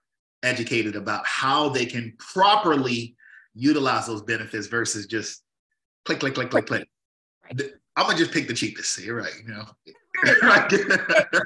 educated 0.42 0.96
about 0.96 1.26
how 1.26 1.68
they 1.68 1.84
can 1.84 2.14
properly 2.18 3.16
utilize 3.56 4.06
those 4.06 4.22
benefits 4.22 4.66
versus 4.66 5.06
just 5.06 5.42
click, 6.04 6.20
click, 6.20 6.34
click, 6.34 6.50
click, 6.50 6.66
click. 6.66 6.88
Right. 7.44 7.72
I'm 7.96 8.06
gonna 8.06 8.18
just 8.18 8.32
pick 8.32 8.46
the 8.46 8.54
cheapest. 8.54 9.02
You're 9.02 9.16
right. 9.16 9.32
You 9.42 9.54
know, 9.54 9.64
it 9.86 11.32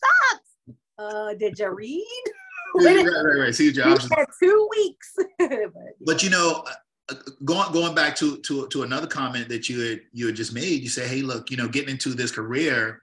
sucks. 0.00 0.76
Uh, 0.98 1.34
did 1.34 1.58
you 1.58 1.70
read? 1.70 2.04
right, 2.74 3.06
right, 3.06 3.38
right. 3.38 3.54
See 3.54 3.70
your 3.70 3.88
options. 3.88 4.10
Two 4.42 4.68
weeks. 4.76 5.14
but, 5.38 5.70
but 6.00 6.22
you 6.22 6.30
know, 6.30 6.64
uh, 7.08 7.14
going 7.44 7.72
going 7.72 7.94
back 7.94 8.16
to 8.16 8.38
to 8.38 8.66
to 8.68 8.82
another 8.82 9.06
comment 9.06 9.48
that 9.48 9.68
you 9.68 9.80
had 9.80 10.00
you 10.12 10.26
had 10.26 10.36
just 10.36 10.52
made, 10.52 10.82
you 10.82 10.88
say, 10.88 11.06
hey, 11.06 11.22
look, 11.22 11.50
you 11.50 11.56
know, 11.56 11.68
getting 11.68 11.90
into 11.90 12.14
this 12.14 12.32
career, 12.32 13.02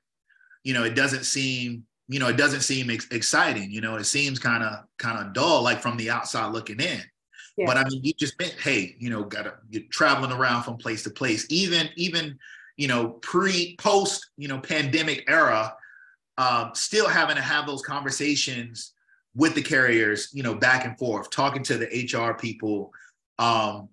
you 0.64 0.74
know, 0.74 0.84
it 0.84 0.96
doesn't 0.96 1.24
seem 1.24 1.86
you 2.08 2.20
know, 2.20 2.28
it 2.28 2.38
doesn't 2.38 2.62
seem 2.62 2.90
ex- 2.90 3.08
exciting. 3.12 3.72
You 3.72 3.82
know, 3.82 3.96
it 3.96 4.04
seems 4.04 4.38
kind 4.40 4.64
of 4.64 4.86
kind 5.00 5.26
of 5.26 5.34
dull, 5.34 5.64
like 5.64 5.82
from 5.82 5.98
the 5.98 6.10
outside 6.10 6.52
looking 6.52 6.80
in. 6.80 7.02
Yeah. 7.58 7.66
But 7.68 7.78
I 7.78 7.84
mean, 7.86 8.04
you 8.04 8.14
just 8.14 8.38
meant, 8.40 8.56
hey, 8.62 8.96
you 9.00 9.10
know, 9.10 9.24
gotta 9.24 9.56
you're 9.70 9.84
traveling 9.90 10.32
around 10.32 10.64
from 10.64 10.78
place 10.78 11.04
to 11.04 11.10
place. 11.10 11.46
Even 11.50 11.90
even 11.96 12.38
you 12.78 12.88
know 12.88 13.10
pre 13.22 13.76
post 13.78 14.30
you 14.38 14.48
know 14.48 14.60
pandemic 14.60 15.24
era, 15.28 15.76
um, 16.38 16.72
still 16.74 17.08
having 17.08 17.36
to 17.36 17.42
have 17.42 17.66
those 17.66 17.82
conversations 17.82 18.94
with 19.36 19.54
the 19.56 19.62
carriers, 19.62 20.30
you 20.34 20.44
know, 20.44 20.56
back 20.56 20.86
and 20.86 20.98
forth, 20.98 21.30
talking 21.30 21.64
to 21.64 21.78
the 21.78 22.10
HR 22.12 22.34
people. 22.34 22.92
Um, 23.38 23.90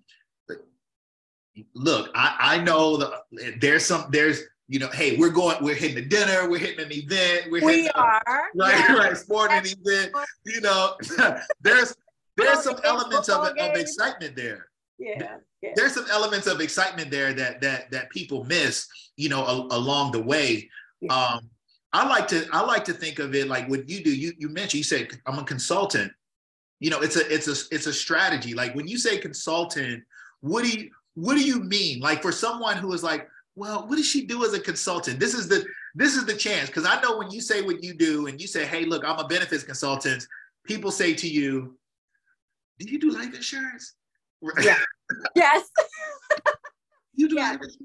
look, 1.75 2.09
I, 2.15 2.35
I 2.39 2.57
know 2.59 2.97
that 2.97 3.59
there's 3.59 3.85
some 3.85 4.05
there's 4.11 4.41
you 4.69 4.79
know, 4.79 4.87
hey, 4.87 5.17
we're 5.17 5.29
going, 5.29 5.57
we're 5.61 5.75
hitting 5.75 5.97
a 5.97 6.07
dinner, 6.07 6.49
we're 6.49 6.57
hitting 6.57 6.85
an 6.85 6.91
event, 6.91 7.51
we're 7.51 7.63
we 7.63 7.89
are 7.89 8.21
a, 8.25 8.31
right, 8.57 8.89
yeah. 8.89 8.95
right, 8.95 9.17
sporting 9.17 9.61
event. 9.65 10.11
You 10.45 10.61
know, 10.61 10.95
there's 11.61 11.95
there's 12.37 12.63
some 12.63 12.77
elements 12.83 13.29
of, 13.29 13.45
of 13.45 13.75
excitement 13.75 14.35
there. 14.35 14.67
Yeah, 14.99 15.37
yeah, 15.61 15.71
There's 15.75 15.93
some 15.93 16.05
elements 16.11 16.47
of 16.47 16.61
excitement 16.61 17.09
there 17.11 17.33
that 17.33 17.61
that 17.61 17.91
that 17.91 18.09
people 18.09 18.43
miss, 18.45 18.87
you 19.17 19.29
know, 19.29 19.43
a, 19.45 19.75
along 19.75 20.11
the 20.11 20.21
way. 20.21 20.69
Yeah. 21.01 21.13
Um, 21.13 21.49
I 21.91 22.07
like 22.07 22.27
to 22.29 22.47
I 22.51 22.61
like 22.61 22.85
to 22.85 22.93
think 22.93 23.19
of 23.19 23.35
it 23.35 23.47
like 23.47 23.69
what 23.69 23.89
you 23.89 24.03
do. 24.03 24.15
You 24.15 24.33
you 24.37 24.49
mentioned 24.49 24.79
you 24.79 24.83
said 24.83 25.09
I'm 25.25 25.39
a 25.39 25.43
consultant. 25.43 26.11
You 26.79 26.89
know, 26.89 27.01
it's 27.01 27.15
a 27.15 27.33
it's 27.33 27.47
a 27.47 27.75
it's 27.75 27.87
a 27.87 27.93
strategy. 27.93 28.53
Like 28.53 28.75
when 28.75 28.87
you 28.87 28.97
say 28.97 29.17
consultant, 29.17 30.03
what 30.41 30.63
do 30.63 30.69
you 30.69 30.89
what 31.15 31.35
do 31.35 31.43
you 31.43 31.61
mean? 31.61 31.99
Like 31.99 32.21
for 32.21 32.31
someone 32.31 32.77
who 32.77 32.93
is 32.93 33.03
like, 33.03 33.27
well, 33.55 33.87
what 33.87 33.97
does 33.97 34.07
she 34.07 34.25
do 34.25 34.43
as 34.43 34.53
a 34.53 34.59
consultant? 34.59 35.19
This 35.19 35.33
is 35.33 35.47
the 35.47 35.65
this 35.95 36.15
is 36.15 36.25
the 36.25 36.33
chance 36.33 36.67
because 36.67 36.85
I 36.85 36.99
know 37.01 37.17
when 37.17 37.29
you 37.29 37.41
say 37.41 37.61
what 37.61 37.83
you 37.83 37.93
do 37.93 38.27
and 38.27 38.41
you 38.41 38.47
say, 38.47 38.65
hey, 38.65 38.85
look, 38.85 39.03
I'm 39.05 39.19
a 39.19 39.27
benefits 39.27 39.63
consultant. 39.63 40.25
People 40.65 40.91
say 40.91 41.13
to 41.13 41.27
you, 41.27 41.77
do 42.79 42.89
you 42.89 42.99
do 42.99 43.11
life 43.11 43.33
insurance? 43.33 43.95
Yeah. 44.61 44.77
yes. 45.35 45.69
you 47.13 47.29
do 47.29 47.35
yes. 47.35 47.51
life 47.51 47.59
insurance? 47.61 47.77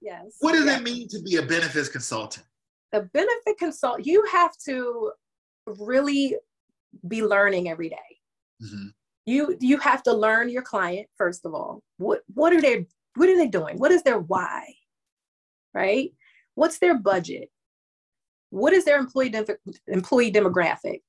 Yes. 0.00 0.36
What 0.40 0.52
does 0.52 0.66
yes. 0.66 0.80
it 0.80 0.84
mean 0.84 1.08
to 1.08 1.22
be 1.22 1.36
a 1.36 1.42
benefits 1.42 1.88
consultant? 1.88 2.44
a 2.92 3.00
benefit 3.00 3.58
consult, 3.58 4.04
you 4.04 4.24
have 4.30 4.56
to 4.66 5.12
really 5.66 6.36
be 7.08 7.22
learning 7.22 7.68
every 7.68 7.88
day. 7.88 7.96
Mm-hmm. 8.62 8.88
You 9.24 9.56
you 9.60 9.78
have 9.78 10.02
to 10.04 10.12
learn 10.12 10.50
your 10.50 10.62
client 10.62 11.08
first 11.16 11.46
of 11.46 11.54
all. 11.54 11.82
What 11.98 12.22
what 12.34 12.52
are 12.52 12.60
they 12.60 12.86
what 13.14 13.28
are 13.28 13.36
they 13.36 13.48
doing? 13.48 13.78
What 13.78 13.92
is 13.92 14.02
their 14.02 14.18
why? 14.18 14.74
Right? 15.74 16.12
What's 16.54 16.78
their 16.78 16.98
budget? 16.98 17.48
What 18.50 18.72
is 18.72 18.84
their 18.84 18.98
employee 18.98 19.30
de- 19.30 19.56
employee 19.86 20.32
demographic? 20.32 21.00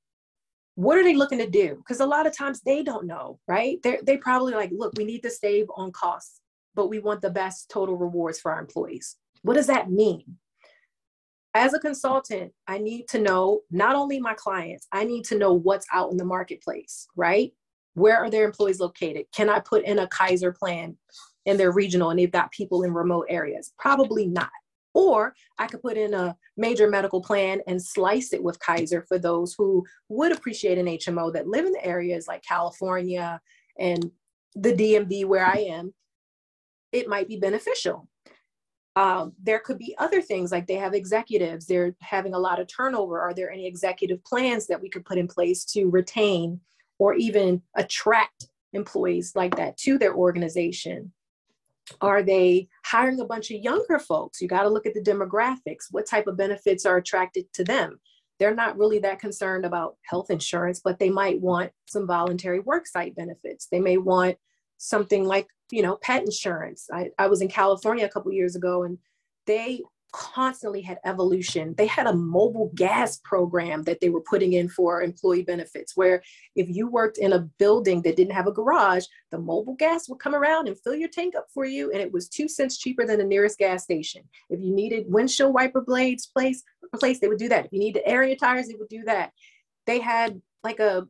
What 0.76 0.98
are 0.98 1.04
they 1.04 1.16
looking 1.16 1.38
to 1.38 1.50
do? 1.50 1.76
Because 1.76 2.00
a 2.00 2.06
lot 2.06 2.26
of 2.26 2.36
times 2.36 2.62
they 2.62 2.82
don't 2.84 3.06
know, 3.06 3.40
right? 3.48 3.82
They 3.84 4.00
they 4.04 4.18
probably 4.18 4.54
like, 4.54 4.72
look, 4.74 4.94
we 4.98 5.06
need 5.06 5.22
to 5.22 5.30
save 5.30 5.68
on 5.76 5.92
costs, 5.92 6.42
but 6.76 6.88
we 6.88 7.00
want 7.00 7.22
the 7.22 7.30
best 7.30 7.70
total 7.70 7.96
rewards 7.96 8.40
for 8.40 8.52
our 8.52 8.60
employees. 8.60 9.18
What 9.44 9.54
does 9.56 9.68
that 9.68 9.92
mean? 9.92 10.24
As 11.56 11.76
a 11.76 11.80
consultant, 11.80 12.52
I 12.68 12.80
need 12.80 13.08
to 13.10 13.20
know 13.20 13.62
not 13.70 13.96
only 13.96 14.20
my 14.20 14.34
clients, 14.34 14.88
I 14.92 15.04
need 15.04 15.26
to 15.26 15.38
know 15.38 15.54
what's 15.54 15.86
out 15.94 16.10
in 16.12 16.18
the 16.18 16.26
marketplace, 16.26 17.08
right? 17.16 17.54
Where 17.94 18.18
are 18.18 18.32
their 18.32 18.46
employees 18.46 18.80
located? 18.80 19.26
Can 19.36 19.50
I 19.50 19.60
put 19.60 19.86
in 19.86 20.00
a 20.00 20.08
Kaiser 20.08 20.52
plan 20.52 20.98
in 21.46 21.58
their 21.58 21.72
regional 21.72 22.10
and 22.10 22.18
they've 22.18 22.32
got 22.32 22.52
people 22.52 22.82
in 22.82 22.92
remote 22.92 23.28
areas? 23.30 23.72
Probably 23.78 24.26
not. 24.26 24.50
Or 24.94 25.34
I 25.58 25.68
could 25.68 25.82
put 25.82 25.98
in 25.98 26.14
a 26.14 26.36
major 26.56 26.90
medical 26.90 27.22
plan 27.22 27.62
and 27.68 27.82
slice 27.82 28.34
it 28.34 28.44
with 28.44 28.60
Kaiser 28.60 29.04
for 29.08 29.18
those 29.18 29.56
who 29.58 29.84
would 30.10 30.32
appreciate 30.32 30.78
an 30.78 30.86
HMO 30.86 31.34
that 31.34 31.48
live 31.48 31.66
in 31.66 31.72
the 31.72 31.86
areas 31.86 32.28
like 32.28 32.44
California 32.44 33.42
and 33.80 34.12
the 34.56 34.74
DMV 34.74 35.26
where 35.26 35.46
I 35.46 35.66
am. 35.70 35.94
It 36.92 37.08
might 37.08 37.28
be 37.28 37.38
beneficial. 37.38 38.08
Um, 38.96 39.34
there 39.42 39.60
could 39.60 39.80
be 39.80 39.96
other 39.98 40.22
things 40.22 40.52
like 40.52 40.68
they 40.68 40.76
have 40.76 40.94
executives, 40.94 41.66
they're 41.66 41.96
having 42.00 42.36
a 42.36 42.40
lot 42.40 42.60
of 42.60 42.68
turnover. 42.68 43.20
Are 43.20 43.34
there 43.34 43.50
any 43.50 43.66
executive 43.66 44.24
plans 44.24 44.68
that 44.68 44.80
we 44.80 44.90
could 44.90 45.06
put 45.06 45.18
in 45.18 45.28
place 45.28 45.66
to 45.66 45.86
retain 45.86 46.60
or 47.00 47.16
even 47.16 47.64
attract 47.76 48.50
employees 48.74 49.36
like 49.36 49.56
that 49.56 49.78
to 49.78 49.98
their 49.98 50.14
organization? 50.14 51.12
Are 52.02 52.24
they 52.24 52.70
hiring 52.86 53.20
a 53.20 53.26
bunch 53.26 53.52
of 53.52 53.62
younger 53.62 54.00
folks? 54.00 54.42
You 54.42 54.48
got 54.48 54.64
to 54.64 54.70
look 54.70 54.86
at 54.86 54.94
the 54.94 55.02
demographics. 55.02 55.88
What 55.92 56.08
type 56.08 56.28
of 56.28 56.38
benefits 56.38 56.86
are 56.86 56.98
attracted 56.98 57.52
to 57.54 57.64
them? 57.64 58.00
They're 58.40 58.56
not 58.56 58.78
really 58.78 59.00
that 59.00 59.20
concerned 59.20 59.66
about 59.66 59.98
health 60.04 60.30
insurance, 60.30 60.82
but 60.84 61.00
they 61.00 61.10
might 61.10 61.40
want 61.40 61.72
some 61.86 62.08
voluntary 62.08 62.62
worksite 62.62 63.16
benefits. 63.16 63.68
They 63.72 63.80
may 63.80 63.98
want 63.98 64.38
something 64.78 65.24
like 65.26 65.48
you 65.72 65.82
know 65.82 65.98
pet 66.02 66.24
insurance 66.24 66.90
i, 66.92 67.10
I 67.18 67.28
was 67.28 67.42
in 67.42 67.48
california 67.48 68.06
a 68.06 68.10
couple 68.10 68.34
years 68.34 68.58
ago 68.58 68.84
and 68.84 68.98
they 69.48 69.82
constantly 70.14 70.82
had 70.82 71.00
evolution. 71.04 71.74
They 71.76 71.88
had 71.88 72.08
a 72.08 72.14
mobile 72.14 72.72
gas 72.76 73.18
program 73.24 73.84
that 73.84 74.00
they 74.00 74.10
were 74.10 74.22
putting 74.22 74.54
in 74.54 74.70
for 74.70 75.02
employee 75.02 75.42
benefits 75.42 75.98
where 75.98 76.22
if 76.56 76.68
you 76.70 76.88
worked 76.88 77.18
in 77.18 77.34
a 77.34 77.40
building 77.60 78.02
that 78.04 78.16
didn't 78.16 78.34
have 78.34 78.48
a 78.48 78.52
garage 78.52 79.06
the 79.32 79.40
mobile 79.40 79.74
gas 79.74 80.08
would 80.08 80.20
come 80.20 80.36
around 80.36 80.68
and 80.68 80.80
fill 80.80 80.96
your 80.96 81.10
tank 81.10 81.36
up 81.36 81.48
for 81.52 81.66
you 81.66 81.92
and 81.92 82.00
it 82.00 82.14
was 82.14 82.30
two 82.30 82.48
cents 82.48 82.78
cheaper 82.78 83.06
than 83.06 83.18
the 83.18 83.26
nearest 83.26 83.58
gas 83.58 83.84
station. 83.84 84.24
If 84.50 84.62
you 84.62 84.74
needed 84.74 85.06
windshield 85.08 85.54
wiper 85.54 85.82
blades 85.82 86.28
placed 86.28 86.64
place, 86.96 87.20
they 87.20 87.28
would 87.28 87.40
do 87.40 87.50
that. 87.50 87.66
If 87.66 87.74
you 87.74 87.80
needed 87.80 88.04
your 88.06 88.36
tires 88.36 88.68
they 88.68 88.76
would 88.76 88.90
do 88.90 89.04
that. 89.06 89.32
They 89.88 90.00
had 90.00 90.40
like 90.64 90.80
a 90.80 91.08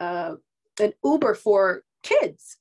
uh, 0.00 0.34
an 0.80 0.92
uber 1.04 1.34
for 1.34 1.84
kids 2.02 2.56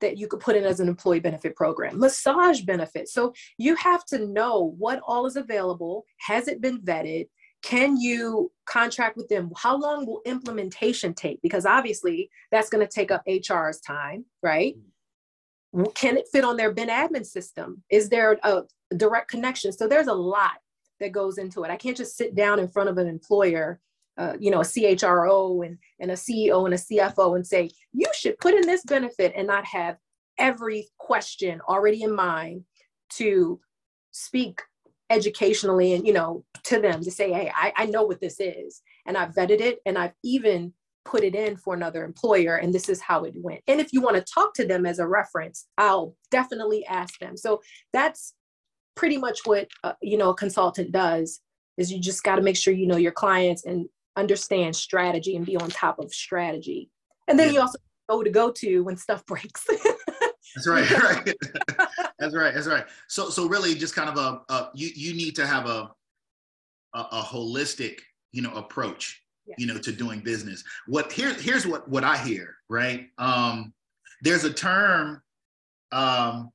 that 0.00 0.18
you 0.18 0.26
could 0.26 0.40
put 0.40 0.56
in 0.56 0.64
as 0.64 0.80
an 0.80 0.88
employee 0.88 1.20
benefit 1.20 1.56
program, 1.56 1.98
massage 1.98 2.60
benefits. 2.62 3.12
So 3.12 3.32
you 3.58 3.74
have 3.76 4.04
to 4.06 4.26
know 4.26 4.74
what 4.78 5.00
all 5.06 5.26
is 5.26 5.36
available. 5.36 6.04
Has 6.18 6.48
it 6.48 6.60
been 6.60 6.80
vetted? 6.80 7.28
Can 7.62 7.98
you 7.98 8.50
contract 8.66 9.16
with 9.16 9.28
them? 9.28 9.50
How 9.56 9.76
long 9.76 10.06
will 10.06 10.22
implementation 10.24 11.12
take? 11.12 11.42
Because 11.42 11.66
obviously 11.66 12.30
that's 12.50 12.70
going 12.70 12.86
to 12.86 12.92
take 12.92 13.10
up 13.10 13.22
HR's 13.26 13.80
time, 13.80 14.24
right? 14.42 14.74
Can 15.94 16.16
it 16.16 16.26
fit 16.32 16.44
on 16.44 16.56
their 16.56 16.72
Ben 16.72 16.88
admin 16.88 17.24
system? 17.24 17.82
Is 17.90 18.08
there 18.08 18.38
a 18.42 18.62
direct 18.96 19.30
connection? 19.30 19.72
So 19.72 19.86
there's 19.86 20.08
a 20.08 20.14
lot 20.14 20.58
that 21.00 21.12
goes 21.12 21.38
into 21.38 21.62
it. 21.64 21.70
I 21.70 21.76
can't 21.76 21.96
just 21.96 22.16
sit 22.16 22.34
down 22.34 22.58
in 22.58 22.68
front 22.68 22.88
of 22.88 22.98
an 22.98 23.06
employer 23.06 23.80
uh, 24.20 24.34
you 24.38 24.50
know, 24.50 24.60
a 24.60 24.64
CHRO 24.64 25.64
and, 25.64 25.78
and 25.98 26.10
a 26.10 26.14
CEO 26.14 26.66
and 26.66 26.74
a 26.74 26.76
CFO 26.76 27.36
and 27.36 27.46
say, 27.46 27.70
you 27.92 28.06
should 28.14 28.38
put 28.38 28.52
in 28.52 28.66
this 28.66 28.84
benefit 28.84 29.32
and 29.34 29.46
not 29.46 29.64
have 29.64 29.96
every 30.38 30.88
question 30.98 31.58
already 31.66 32.02
in 32.02 32.14
mind 32.14 32.64
to 33.14 33.58
speak 34.10 34.60
educationally 35.08 35.94
and, 35.94 36.06
you 36.06 36.12
know, 36.12 36.44
to 36.64 36.80
them 36.82 37.02
to 37.02 37.10
say, 37.10 37.32
hey, 37.32 37.50
I, 37.54 37.72
I 37.74 37.86
know 37.86 38.02
what 38.02 38.20
this 38.20 38.40
is. 38.40 38.82
And 39.06 39.16
I've 39.16 39.34
vetted 39.34 39.60
it 39.60 39.78
and 39.86 39.96
I've 39.96 40.12
even 40.22 40.74
put 41.06 41.24
it 41.24 41.34
in 41.34 41.56
for 41.56 41.72
another 41.72 42.04
employer 42.04 42.56
and 42.56 42.74
this 42.74 42.90
is 42.90 43.00
how 43.00 43.24
it 43.24 43.32
went. 43.36 43.62
And 43.68 43.80
if 43.80 43.90
you 43.90 44.02
want 44.02 44.16
to 44.16 44.32
talk 44.34 44.52
to 44.56 44.66
them 44.66 44.84
as 44.84 44.98
a 44.98 45.08
reference, 45.08 45.66
I'll 45.78 46.14
definitely 46.30 46.84
ask 46.84 47.18
them. 47.20 47.38
So 47.38 47.62
that's 47.94 48.34
pretty 48.94 49.16
much 49.16 49.40
what, 49.46 49.68
uh, 49.82 49.94
you 50.02 50.18
know, 50.18 50.28
a 50.28 50.36
consultant 50.36 50.92
does 50.92 51.40
is 51.78 51.90
you 51.90 51.98
just 51.98 52.22
got 52.22 52.36
to 52.36 52.42
make 52.42 52.56
sure 52.56 52.74
you 52.74 52.86
know 52.86 52.98
your 52.98 53.12
clients 53.12 53.64
and 53.64 53.88
understand 54.16 54.76
strategy 54.76 55.36
and 55.36 55.46
be 55.46 55.56
on 55.56 55.70
top 55.70 55.98
of 55.98 56.12
strategy. 56.12 56.90
And 57.28 57.38
then 57.38 57.48
yeah. 57.48 57.54
you 57.54 57.60
also 57.60 57.78
know 58.08 58.22
to 58.22 58.30
go 58.30 58.50
to 58.50 58.80
when 58.84 58.96
stuff 58.96 59.24
breaks. 59.26 59.64
that's 60.54 60.66
right, 60.66 60.90
right. 60.90 61.34
that's 62.18 62.34
right. 62.34 62.54
That's 62.54 62.66
right. 62.66 62.84
So 63.08 63.30
so 63.30 63.48
really 63.48 63.74
just 63.74 63.94
kind 63.94 64.08
of 64.08 64.16
a, 64.16 64.52
a 64.52 64.70
you 64.74 64.90
you 64.94 65.14
need 65.14 65.36
to 65.36 65.46
have 65.46 65.66
a 65.66 65.90
a, 66.94 67.00
a 67.00 67.22
holistic, 67.22 68.00
you 68.32 68.42
know, 68.42 68.52
approach, 68.54 69.22
yeah. 69.46 69.54
you 69.58 69.66
know, 69.66 69.78
to 69.78 69.92
doing 69.92 70.20
business. 70.20 70.64
What 70.86 71.12
here 71.12 71.34
here's 71.34 71.66
what 71.66 71.88
what 71.88 72.04
I 72.04 72.16
hear, 72.16 72.56
right? 72.68 73.08
Um 73.18 73.72
there's 74.22 74.44
a 74.44 74.52
term 74.52 75.22
um 75.92 76.50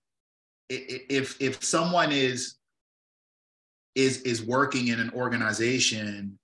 if 0.70 1.39
if 1.41 1.63
someone 1.63 2.12
is 2.12 2.56
is 3.96 4.22
is 4.24 4.44
working 4.44 4.89
in 4.89 5.00
an 5.00 5.10
organization 5.12 6.38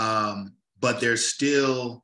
um, 0.00 0.54
but 0.80 0.98
they're 0.98 1.16
still 1.16 2.02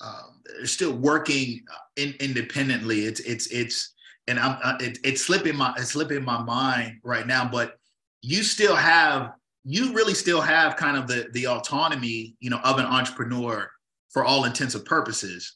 um, 0.00 0.42
they're 0.44 0.66
still 0.66 0.92
working 0.92 1.62
in, 1.96 2.14
independently. 2.20 3.04
It's 3.04 3.20
it's 3.20 3.46
it's 3.48 3.94
and 4.26 4.38
I'm 4.38 4.58
uh, 4.62 4.76
it, 4.80 4.98
it's 5.04 5.22
slipping 5.22 5.56
my 5.56 5.72
it's 5.78 5.92
slipping 5.92 6.24
my 6.24 6.42
mind 6.42 6.98
right 7.04 7.26
now. 7.26 7.48
But 7.48 7.76
you 8.20 8.42
still 8.42 8.74
have 8.76 9.32
you 9.64 9.92
really 9.92 10.14
still 10.14 10.40
have 10.40 10.76
kind 10.76 10.96
of 10.96 11.06
the 11.06 11.28
the 11.32 11.46
autonomy, 11.46 12.34
you 12.40 12.50
know, 12.50 12.60
of 12.64 12.78
an 12.78 12.86
entrepreneur 12.86 13.70
for 14.10 14.24
all 14.24 14.44
intents 14.44 14.74
and 14.74 14.84
purposes. 14.84 15.54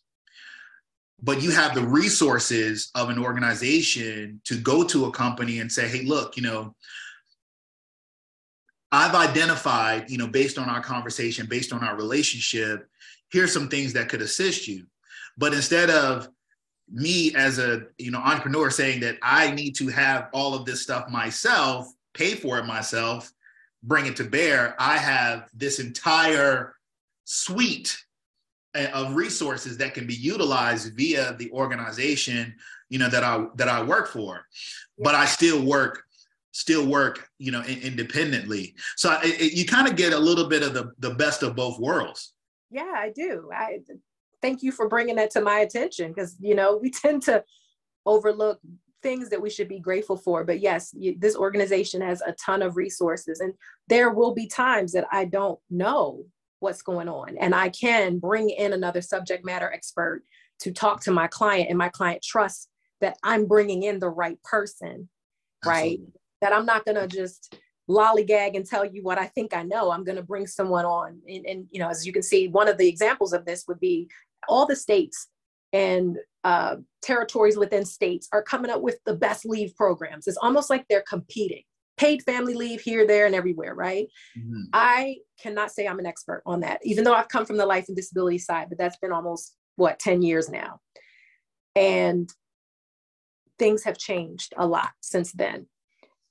But 1.22 1.42
you 1.42 1.50
have 1.50 1.74
the 1.74 1.82
resources 1.82 2.90
of 2.94 3.08
an 3.08 3.18
organization 3.18 4.40
to 4.44 4.56
go 4.56 4.84
to 4.84 5.06
a 5.06 5.10
company 5.10 5.60
and 5.60 5.72
say, 5.72 5.88
hey, 5.88 6.02
look, 6.02 6.36
you 6.36 6.42
know, 6.42 6.76
I've 8.94 9.14
identified, 9.14 10.08
you 10.08 10.18
know, 10.18 10.28
based 10.28 10.56
on 10.56 10.68
our 10.68 10.80
conversation, 10.80 11.46
based 11.46 11.72
on 11.72 11.82
our 11.82 11.96
relationship, 11.96 12.88
here's 13.32 13.52
some 13.52 13.68
things 13.68 13.92
that 13.94 14.08
could 14.08 14.22
assist 14.22 14.68
you. 14.68 14.86
But 15.36 15.52
instead 15.52 15.90
of 15.90 16.28
me 16.88 17.34
as 17.34 17.58
a, 17.58 17.86
you 17.98 18.12
know, 18.12 18.20
entrepreneur 18.20 18.70
saying 18.70 19.00
that 19.00 19.16
I 19.20 19.50
need 19.50 19.74
to 19.76 19.88
have 19.88 20.28
all 20.32 20.54
of 20.54 20.64
this 20.64 20.82
stuff 20.82 21.08
myself, 21.10 21.92
pay 22.12 22.34
for 22.34 22.56
it 22.58 22.66
myself, 22.66 23.32
bring 23.82 24.06
it 24.06 24.14
to 24.16 24.24
bear, 24.24 24.76
I 24.78 24.96
have 24.96 25.50
this 25.54 25.80
entire 25.80 26.76
suite 27.24 27.98
eh, 28.76 28.90
of 28.92 29.16
resources 29.16 29.76
that 29.78 29.94
can 29.94 30.06
be 30.06 30.14
utilized 30.14 30.94
via 30.94 31.34
the 31.34 31.50
organization, 31.50 32.54
you 32.90 33.00
know, 33.00 33.08
that 33.08 33.24
I 33.24 33.46
that 33.56 33.68
I 33.68 33.82
work 33.82 34.06
for. 34.06 34.46
But 34.98 35.16
I 35.16 35.24
still 35.24 35.64
work 35.64 36.03
still 36.54 36.86
work, 36.86 37.28
you 37.38 37.50
know, 37.50 37.62
in, 37.62 37.80
independently. 37.80 38.74
So 38.96 39.12
it, 39.22 39.40
it, 39.40 39.52
you 39.54 39.66
kind 39.66 39.88
of 39.88 39.96
get 39.96 40.12
a 40.12 40.18
little 40.18 40.48
bit 40.48 40.62
of 40.62 40.72
the, 40.72 40.92
the 41.00 41.10
best 41.10 41.42
of 41.42 41.56
both 41.56 41.78
worlds. 41.80 42.32
Yeah, 42.70 42.92
I 42.94 43.10
do. 43.14 43.50
I 43.52 43.80
thank 44.40 44.62
you 44.62 44.70
for 44.70 44.88
bringing 44.88 45.16
that 45.16 45.30
to 45.32 45.40
my 45.40 45.58
attention 45.58 46.12
because, 46.12 46.36
you 46.40 46.54
know, 46.54 46.78
we 46.80 46.90
tend 47.02 47.22
to 47.24 47.44
overlook 48.06 48.60
things 49.02 49.28
that 49.30 49.42
we 49.42 49.50
should 49.50 49.68
be 49.68 49.80
grateful 49.80 50.16
for. 50.16 50.44
But 50.44 50.60
yes, 50.60 50.94
you, 50.96 51.16
this 51.18 51.36
organization 51.36 52.00
has 52.00 52.22
a 52.22 52.32
ton 52.32 52.62
of 52.62 52.76
resources 52.76 53.40
and 53.40 53.52
there 53.88 54.10
will 54.10 54.32
be 54.32 54.46
times 54.46 54.92
that 54.92 55.08
I 55.10 55.24
don't 55.24 55.58
know 55.70 56.24
what's 56.60 56.82
going 56.82 57.08
on 57.08 57.36
and 57.38 57.54
I 57.54 57.68
can 57.68 58.18
bring 58.18 58.48
in 58.48 58.72
another 58.72 59.02
subject 59.02 59.44
matter 59.44 59.70
expert 59.70 60.22
to 60.60 60.72
talk 60.72 61.02
to 61.02 61.10
my 61.10 61.26
client 61.26 61.68
and 61.68 61.76
my 61.76 61.88
client 61.88 62.22
trusts 62.22 62.68
that 63.00 63.18
I'm 63.24 63.46
bringing 63.46 63.82
in 63.82 63.98
the 63.98 64.08
right 64.08 64.40
person, 64.44 65.08
Absolutely. 65.64 65.90
right? 65.90 66.00
That 66.40 66.52
I'm 66.52 66.66
not 66.66 66.84
going 66.84 66.96
to 66.96 67.06
just 67.06 67.56
lollygag 67.88 68.56
and 68.56 68.66
tell 68.66 68.84
you 68.84 69.02
what 69.02 69.18
I 69.18 69.26
think 69.26 69.54
I 69.54 69.62
know. 69.62 69.90
I'm 69.90 70.04
going 70.04 70.16
to 70.16 70.22
bring 70.22 70.46
someone 70.46 70.84
on. 70.84 71.20
And, 71.28 71.46
and, 71.46 71.66
you 71.70 71.78
know, 71.78 71.88
as 71.88 72.06
you 72.06 72.12
can 72.12 72.22
see, 72.22 72.48
one 72.48 72.68
of 72.68 72.78
the 72.78 72.88
examples 72.88 73.32
of 73.32 73.44
this 73.44 73.64
would 73.68 73.80
be 73.80 74.08
all 74.48 74.66
the 74.66 74.76
states 74.76 75.28
and 75.72 76.18
uh, 76.44 76.76
territories 77.02 77.56
within 77.56 77.84
states 77.84 78.28
are 78.32 78.42
coming 78.42 78.70
up 78.70 78.80
with 78.80 78.98
the 79.04 79.16
best 79.16 79.44
leave 79.44 79.74
programs. 79.74 80.26
It's 80.26 80.38
almost 80.40 80.70
like 80.70 80.86
they're 80.88 81.04
competing, 81.06 81.62
paid 81.96 82.22
family 82.22 82.54
leave 82.54 82.80
here, 82.80 83.06
there, 83.06 83.26
and 83.26 83.34
everywhere, 83.34 83.74
right? 83.74 84.06
Mm-hmm. 84.38 84.62
I 84.72 85.16
cannot 85.42 85.72
say 85.72 85.86
I'm 85.86 85.98
an 85.98 86.06
expert 86.06 86.42
on 86.46 86.60
that, 86.60 86.80
even 86.84 87.04
though 87.04 87.14
I've 87.14 87.28
come 87.28 87.44
from 87.44 87.56
the 87.56 87.66
life 87.66 87.86
and 87.88 87.96
disability 87.96 88.38
side, 88.38 88.68
but 88.68 88.78
that's 88.78 88.98
been 88.98 89.12
almost 89.12 89.56
what, 89.76 89.98
10 89.98 90.22
years 90.22 90.48
now. 90.48 90.80
And 91.74 92.30
things 93.58 93.82
have 93.84 93.98
changed 93.98 94.54
a 94.56 94.66
lot 94.66 94.90
since 95.00 95.32
then. 95.32 95.66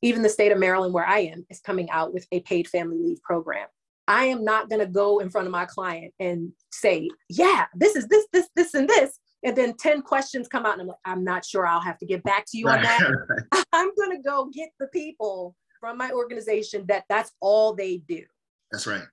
Even 0.04 0.22
the 0.22 0.30
state 0.30 0.52
of 0.52 0.60
Maryland, 0.60 0.94
where 0.94 1.06
I 1.06 1.20
am, 1.20 1.46
is 1.50 1.62
coming 1.62 1.90
out 1.90 2.14
with 2.14 2.28
a 2.32 2.42
paid 2.42 2.68
family 2.68 2.98
leave 2.98 3.22
program. 3.24 3.68
I 4.08 4.26
am 4.26 4.44
not 4.44 4.70
going 4.70 4.82
to 4.82 4.92
go 4.92 5.20
in 5.20 5.30
front 5.30 5.48
of 5.48 5.52
my 5.52 5.66
client 5.66 6.14
and 6.20 6.52
say, 6.72 7.10
yeah, 7.30 7.66
this 7.74 7.96
is 7.96 8.08
this, 8.08 8.28
this, 8.34 8.50
this, 8.56 8.74
and 8.74 8.88
this. 8.88 9.18
And 9.46 9.56
then 9.56 9.76
10 9.78 10.02
questions 10.02 10.48
come 10.48 10.66
out, 10.66 10.74
and 10.74 10.82
I'm 10.82 10.88
like, 10.88 10.98
I'm 11.06 11.24
not 11.24 11.46
sure 11.46 11.66
I'll 11.66 11.82
have 11.82 11.98
to 12.00 12.06
get 12.06 12.22
back 12.24 12.46
to 12.50 12.58
you 12.58 12.68
on 12.68 12.82
that. 12.82 13.02
I'm 13.74 13.92
going 13.96 14.12
to 14.12 14.22
go 14.22 14.50
get 14.54 14.70
the 14.80 14.88
people 14.88 15.56
from 15.80 15.98
my 15.98 16.12
organization 16.12 16.86
that 16.88 17.06
that's 17.10 17.32
all 17.42 17.74
they 17.74 17.98
do. 18.08 18.24
That's 18.72 18.88
right. 18.88 19.04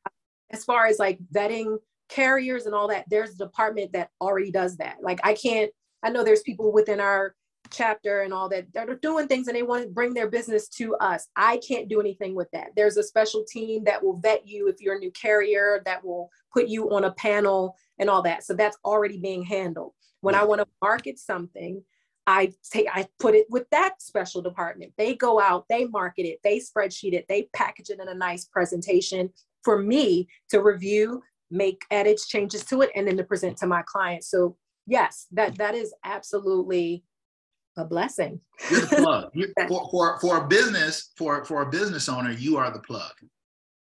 As 0.50 0.64
far 0.64 0.86
as 0.86 0.98
like 0.98 1.18
vetting 1.32 1.78
carriers 2.08 2.66
and 2.66 2.74
all 2.74 2.88
that, 2.88 3.04
there's 3.08 3.30
a 3.30 3.38
department 3.38 3.92
that 3.92 4.10
already 4.20 4.50
does 4.50 4.76
that. 4.78 4.96
Like, 5.02 5.20
I 5.22 5.34
can't, 5.34 5.70
I 6.02 6.10
know 6.10 6.24
there's 6.24 6.42
people 6.42 6.72
within 6.72 7.00
our 7.00 7.34
chapter 7.70 8.22
and 8.22 8.32
all 8.32 8.48
that 8.48 8.72
that 8.74 8.88
are 8.88 8.96
doing 8.96 9.28
things 9.28 9.46
and 9.46 9.56
they 9.56 9.62
want 9.62 9.84
to 9.84 9.90
bring 9.90 10.14
their 10.14 10.28
business 10.28 10.68
to 10.68 10.94
us. 10.96 11.28
I 11.36 11.58
can't 11.66 11.88
do 11.88 12.00
anything 12.00 12.34
with 12.34 12.48
that. 12.52 12.70
There's 12.76 12.96
a 12.96 13.02
special 13.02 13.44
team 13.44 13.84
that 13.84 14.02
will 14.02 14.18
vet 14.18 14.46
you 14.46 14.68
if 14.68 14.80
you're 14.80 14.96
a 14.96 14.98
new 14.98 15.12
carrier, 15.12 15.82
that 15.84 16.04
will 16.04 16.30
put 16.52 16.68
you 16.68 16.90
on 16.90 17.04
a 17.04 17.12
panel 17.12 17.76
and 17.98 18.10
all 18.10 18.22
that. 18.22 18.44
So 18.44 18.54
that's 18.54 18.78
already 18.84 19.18
being 19.18 19.44
handled. 19.44 19.92
When 20.20 20.34
I 20.34 20.44
want 20.44 20.60
to 20.60 20.66
market 20.82 21.18
something, 21.18 21.82
I 22.26 22.52
take 22.70 22.86
I 22.92 23.08
put 23.18 23.34
it 23.34 23.46
with 23.50 23.68
that 23.70 24.00
special 24.00 24.42
department. 24.42 24.92
They 24.96 25.14
go 25.14 25.40
out, 25.40 25.64
they 25.68 25.86
market 25.86 26.26
it, 26.26 26.38
they 26.44 26.58
spreadsheet 26.58 27.12
it, 27.12 27.26
they 27.28 27.48
package 27.54 27.90
it 27.90 28.00
in 28.00 28.08
a 28.08 28.14
nice 28.14 28.44
presentation 28.44 29.30
for 29.64 29.82
me 29.82 30.28
to 30.50 30.62
review, 30.62 31.22
make 31.50 31.82
edits, 31.90 32.28
changes 32.28 32.64
to 32.66 32.82
it, 32.82 32.90
and 32.94 33.06
then 33.06 33.16
to 33.16 33.24
present 33.24 33.56
to 33.58 33.66
my 33.66 33.82
clients. 33.86 34.30
So 34.30 34.56
yes, 34.86 35.26
that 35.32 35.56
that 35.58 35.74
is 35.74 35.94
absolutely 36.04 37.04
a 37.80 37.84
blessing. 37.84 38.40
You're 38.70 38.80
the 38.82 38.96
plug. 38.96 39.32
for, 39.68 39.90
for, 39.90 40.20
for 40.20 40.36
a 40.44 40.46
business, 40.46 41.10
for, 41.16 41.44
for 41.44 41.62
a 41.62 41.70
business 41.70 42.08
owner, 42.08 42.30
you 42.30 42.56
are 42.56 42.70
the 42.70 42.80
plug. 42.80 43.12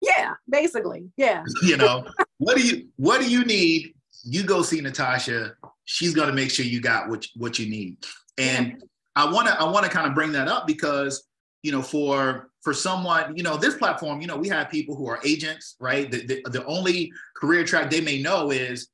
Yeah, 0.01 0.35
basically. 0.49 1.11
Yeah. 1.17 1.45
you 1.63 1.77
know, 1.77 2.05
what 2.39 2.57
do 2.57 2.67
you 2.67 2.89
what 2.97 3.21
do 3.21 3.31
you 3.31 3.45
need? 3.45 3.95
You 4.25 4.43
go 4.43 4.63
see 4.63 4.81
Natasha. 4.81 5.55
She's 5.85 6.15
gonna 6.15 6.33
make 6.33 6.51
sure 6.51 6.65
you 6.65 6.81
got 6.81 7.09
what 7.09 7.25
what 7.37 7.59
you 7.59 7.71
need. 7.71 7.99
And 8.37 8.67
yeah. 8.67 8.75
I 9.15 9.31
wanna 9.31 9.57
I 9.59 9.71
wanna 9.71 9.89
kind 9.89 10.09
of 10.09 10.15
bring 10.15 10.33
that 10.33 10.49
up 10.49 10.67
because 10.67 11.29
you 11.63 11.71
know, 11.71 11.83
for 11.83 12.51
for 12.63 12.73
someone, 12.73 13.37
you 13.37 13.43
know, 13.43 13.57
this 13.57 13.77
platform, 13.77 14.21
you 14.21 14.27
know, 14.27 14.37
we 14.37 14.49
have 14.49 14.71
people 14.71 14.95
who 14.95 15.09
are 15.09 15.21
agents, 15.25 15.77
right? 15.81 16.11
The, 16.11 16.27
the, 16.27 16.51
the 16.51 16.65
only 16.65 17.13
career 17.37 17.65
track 17.65 17.91
they 17.91 18.01
may 18.01 18.23
know 18.23 18.51
is 18.51 18.89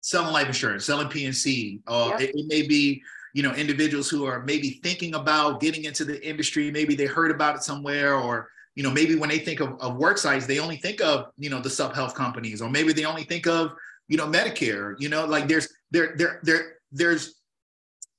selling 0.00 0.32
life 0.32 0.48
insurance, 0.48 0.84
selling 0.84 1.08
P&C, 1.08 1.80
or 1.86 1.94
uh, 1.94 2.08
yep. 2.08 2.20
it, 2.20 2.30
it, 2.34 2.46
may 2.48 2.66
be 2.66 3.02
you 3.34 3.42
know 3.42 3.54
individuals 3.54 4.08
who 4.08 4.24
are 4.24 4.42
maybe 4.44 4.80
thinking 4.82 5.14
about 5.14 5.60
getting 5.60 5.84
into 5.84 6.04
the 6.04 6.26
industry 6.26 6.70
maybe 6.70 6.94
they 6.94 7.06
heard 7.06 7.30
about 7.30 7.56
it 7.56 7.62
somewhere 7.62 8.14
or 8.14 8.48
you 8.74 8.82
know 8.82 8.90
maybe 8.90 9.16
when 9.16 9.28
they 9.28 9.38
think 9.38 9.60
of, 9.60 9.80
of 9.80 9.96
work 9.96 10.18
sites 10.18 10.46
they 10.46 10.58
only 10.58 10.76
think 10.76 11.00
of 11.00 11.26
you 11.38 11.50
know 11.50 11.60
the 11.60 11.70
sub 11.70 11.94
health 11.94 12.14
companies 12.14 12.62
or 12.62 12.70
maybe 12.70 12.92
they 12.92 13.04
only 13.04 13.24
think 13.24 13.46
of 13.46 13.72
you 14.08 14.16
know 14.16 14.26
medicare 14.26 14.94
you 14.98 15.08
know 15.08 15.24
like 15.24 15.48
there's 15.48 15.68
there 15.90 16.14
there 16.16 16.40
there 16.42 16.76
there's 16.92 17.40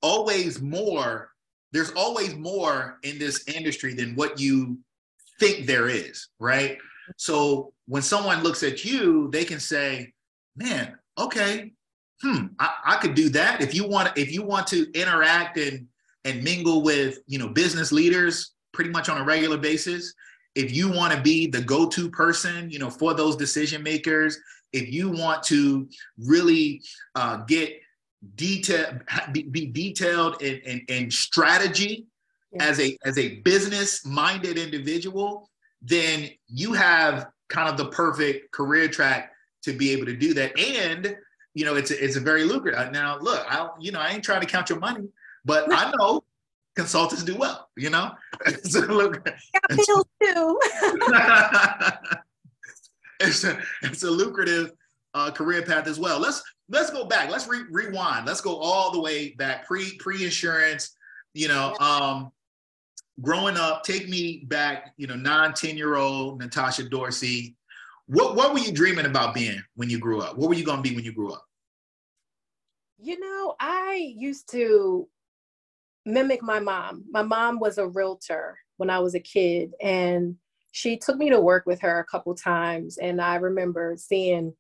always 0.02 0.62
more 0.62 1.30
there's 1.72 1.92
always 1.92 2.36
more 2.36 3.00
in 3.04 3.18
this 3.18 3.48
industry 3.48 3.94
than 3.94 4.16
what 4.16 4.40
you 4.40 4.78
think 5.40 5.66
there 5.66 5.88
is 5.88 6.28
right? 6.40 6.78
So 7.18 7.74
when 7.88 8.02
someone 8.02 8.44
looks 8.44 8.64
at 8.64 8.86
you 8.86 9.30
they 9.32 9.44
can 9.44 9.60
say 9.60 10.14
man 10.56 10.98
okay 11.18 11.72
hmm, 12.22 12.48
I, 12.60 12.74
I 12.86 12.96
could 12.98 13.14
do 13.14 13.30
that. 13.30 13.62
If 13.62 13.74
you 13.74 13.88
want, 13.88 14.18
if 14.18 14.32
you 14.32 14.44
want 14.44 14.68
to 14.68 14.92
interact 14.94 15.58
and 15.58 15.88
and 16.24 16.44
mingle 16.44 16.84
with 16.84 17.20
you 17.28 17.40
know 17.40 17.50
business 17.50 17.92
leaders 17.92 18.54
pretty 18.74 18.90
much 18.90 19.10
on 19.10 19.20
a 19.20 19.24
regular 19.24 19.58
basis, 19.58 20.14
if 20.56 20.74
you 20.74 20.92
want 20.92 21.14
to 21.14 21.22
be 21.22 21.48
the 21.48 21.62
go-to 21.62 22.10
person, 22.10 22.70
you 22.70 22.80
know, 22.80 22.90
for 22.90 23.14
those 23.14 23.36
decision 23.36 23.84
makers, 23.84 24.38
if 24.74 24.92
you 24.92 25.10
want 25.10 25.44
to 25.44 25.88
really 26.18 26.82
uh, 27.16 27.38
get 27.48 27.74
detail, 28.36 29.00
be, 29.32 29.44
be 29.44 29.66
detailed 29.68 30.42
in, 30.42 30.60
in, 30.60 30.86
in 30.88 31.12
strategy 31.12 32.06
yeah. 32.54 32.64
as 32.64 32.80
a 32.80 32.98
as 33.04 33.18
a 33.18 33.40
business-minded 33.40 34.58
individual, 34.58 35.50
then 35.82 36.30
you 36.48 36.74
have 36.74 37.28
kind 37.50 37.70
of 37.70 37.78
the 37.78 37.88
perfect 37.88 38.52
career 38.52 38.88
track 38.88 39.32
to 39.64 39.74
be 39.74 39.92
able 39.92 40.06
to 40.06 40.16
do 40.16 40.34
that. 40.34 40.58
And 40.58 41.16
you 41.54 41.66
know, 41.66 41.76
it's 41.76 41.92
a, 41.92 42.04
it's 42.04 42.16
a 42.16 42.20
very 42.20 42.44
lucrative. 42.44 42.92
Now, 42.92 43.18
look, 43.20 43.46
I 43.50 43.70
you 43.80 43.92
know, 43.92 44.00
I 44.00 44.10
ain't 44.10 44.24
trying 44.24 44.42
to 44.42 44.48
count 44.48 44.70
your 44.70 44.80
money, 44.80 45.08
but 45.46 45.72
I 45.72 45.92
know 45.92 46.24
consultants 46.76 47.24
do 47.24 47.36
well. 47.36 47.70
You 47.76 47.90
know, 47.90 48.12
so 48.64 48.80
look, 48.82 49.28
it's, 49.70 49.86
too. 49.86 50.06
it's 53.20 53.44
a 53.44 53.60
it's 53.84 54.04
a 54.04 54.10
lucrative 54.10 54.72
uh, 55.14 55.32
career 55.32 55.62
path 55.62 55.88
as 55.88 56.00
well. 56.00 56.20
Let's 56.20 56.42
let's 56.70 56.90
go 56.90 57.06
back. 57.06 57.30
Let's 57.30 57.48
re- 57.48 57.66
rewind. 57.70 58.26
Let's 58.26 58.42
go 58.42 58.56
all 58.58 58.92
the 58.92 59.02
way 59.02 59.32
back 59.32 59.66
pre 59.66 59.98
pre 59.98 60.24
insurance. 60.24 60.96
You 61.34 61.48
know, 61.50 61.76
um, 61.80 62.32
growing 63.22 63.58
up, 63.58 63.84
take 63.84 64.08
me 64.08 64.46
back. 64.48 64.94
You 64.98 65.08
know, 65.08 65.16
nine 65.16 65.54
ten 65.54 65.76
year 65.78 65.96
old 65.96 66.40
Natasha 66.40 66.88
Dorsey 66.88 67.56
what 68.12 68.36
what 68.36 68.52
were 68.52 68.60
you 68.60 68.74
dreaming 68.74 69.06
about 69.06 69.34
being 69.34 69.64
when 69.76 69.90
you 69.90 69.98
grew 69.98 70.20
up? 70.20 70.38
What 70.38 70.50
were 70.50 70.56
you 70.56 70.66
going 70.66 70.84
to 70.84 70.90
be 70.90 70.94
when 70.94 71.06
you 71.06 71.14
grew 71.14 71.32
up? 71.32 71.46
You 73.00 73.18
know, 73.18 73.56
I 73.58 74.14
used 74.18 74.52
to 74.52 75.08
mimic 76.06 76.44
my 76.44 76.60
mom. 76.60 77.06
My 77.10 77.22
mom 77.22 77.60
was 77.60 77.78
a 77.78 77.88
realtor 77.88 78.58
when 78.76 78.90
I 78.90 79.00
was 79.00 79.16
a 79.16 79.20
kid, 79.20 79.72
and 79.82 80.36
she 80.74 80.98
took 80.98 81.16
me 81.16 81.30
to 81.30 81.40
work 81.40 81.66
with 81.66 81.80
her 81.82 82.00
a 82.00 82.06
couple 82.06 82.36
times. 82.36 82.98
And 82.98 83.22
I 83.22 83.36
remember 83.36 83.96
seeing, 83.98 84.54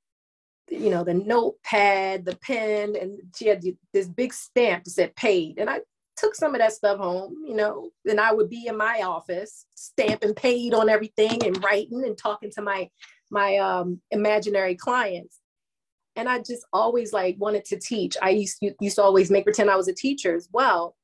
you 0.69 0.89
know, 0.89 1.03
the 1.03 1.13
notepad, 1.13 2.23
the 2.23 2.37
pen, 2.37 2.95
and 2.95 3.19
she 3.35 3.47
had 3.47 3.63
this 3.91 4.07
big 4.07 4.33
stamp 4.33 4.85
that 4.85 4.91
said 4.91 5.15
paid. 5.17 5.59
And 5.59 5.69
I 5.69 5.81
took 6.15 6.35
some 6.35 6.55
of 6.55 6.59
that 6.59 6.71
stuff 6.71 6.99
home, 6.99 7.35
you 7.45 7.55
know, 7.55 7.89
and 8.05 8.19
I 8.19 8.31
would 8.31 8.49
be 8.49 8.67
in 8.67 8.77
my 8.77 9.01
office 9.03 9.65
stamping 9.75 10.35
paid 10.35 10.73
on 10.73 10.87
everything 10.87 11.45
and 11.45 11.61
writing 11.61 12.05
and 12.05 12.17
talking 12.17 12.51
to 12.51 12.61
my 12.61 12.89
my 13.31 13.57
um, 13.57 14.01
imaginary 14.11 14.75
clients. 14.75 15.39
And 16.15 16.27
I 16.27 16.39
just 16.39 16.65
always 16.73 17.13
like 17.13 17.37
wanted 17.39 17.65
to 17.65 17.79
teach. 17.79 18.17
I 18.21 18.31
used 18.31 18.57
used 18.81 18.97
to 18.97 19.03
always 19.03 19.31
make 19.31 19.45
pretend 19.45 19.69
I 19.71 19.77
was 19.77 19.87
a 19.87 19.93
teacher 19.93 20.35
as 20.35 20.49
well. 20.51 20.95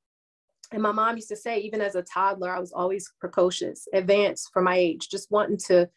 And 0.74 0.84
my 0.84 0.92
mom 0.92 1.16
used 1.16 1.30
to 1.30 1.38
say, 1.38 1.60
even 1.60 1.80
as 1.80 1.96
a 1.96 2.02
toddler, 2.02 2.54
I 2.54 2.60
was 2.60 2.74
always 2.74 3.10
precocious, 3.22 3.88
advanced 3.94 4.50
for 4.52 4.62
my 4.62 4.76
age, 4.76 5.08
just 5.10 5.32
wanting 5.32 5.58
to 5.68 5.90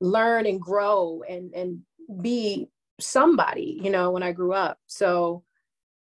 learn 0.00 0.46
and 0.46 0.60
grow 0.60 1.22
and, 1.28 1.54
and 1.54 1.80
be 2.20 2.68
somebody, 3.00 3.78
you 3.82 3.90
know, 3.90 4.10
when 4.10 4.24
I 4.24 4.32
grew 4.32 4.52
up. 4.52 4.78
So 4.88 5.44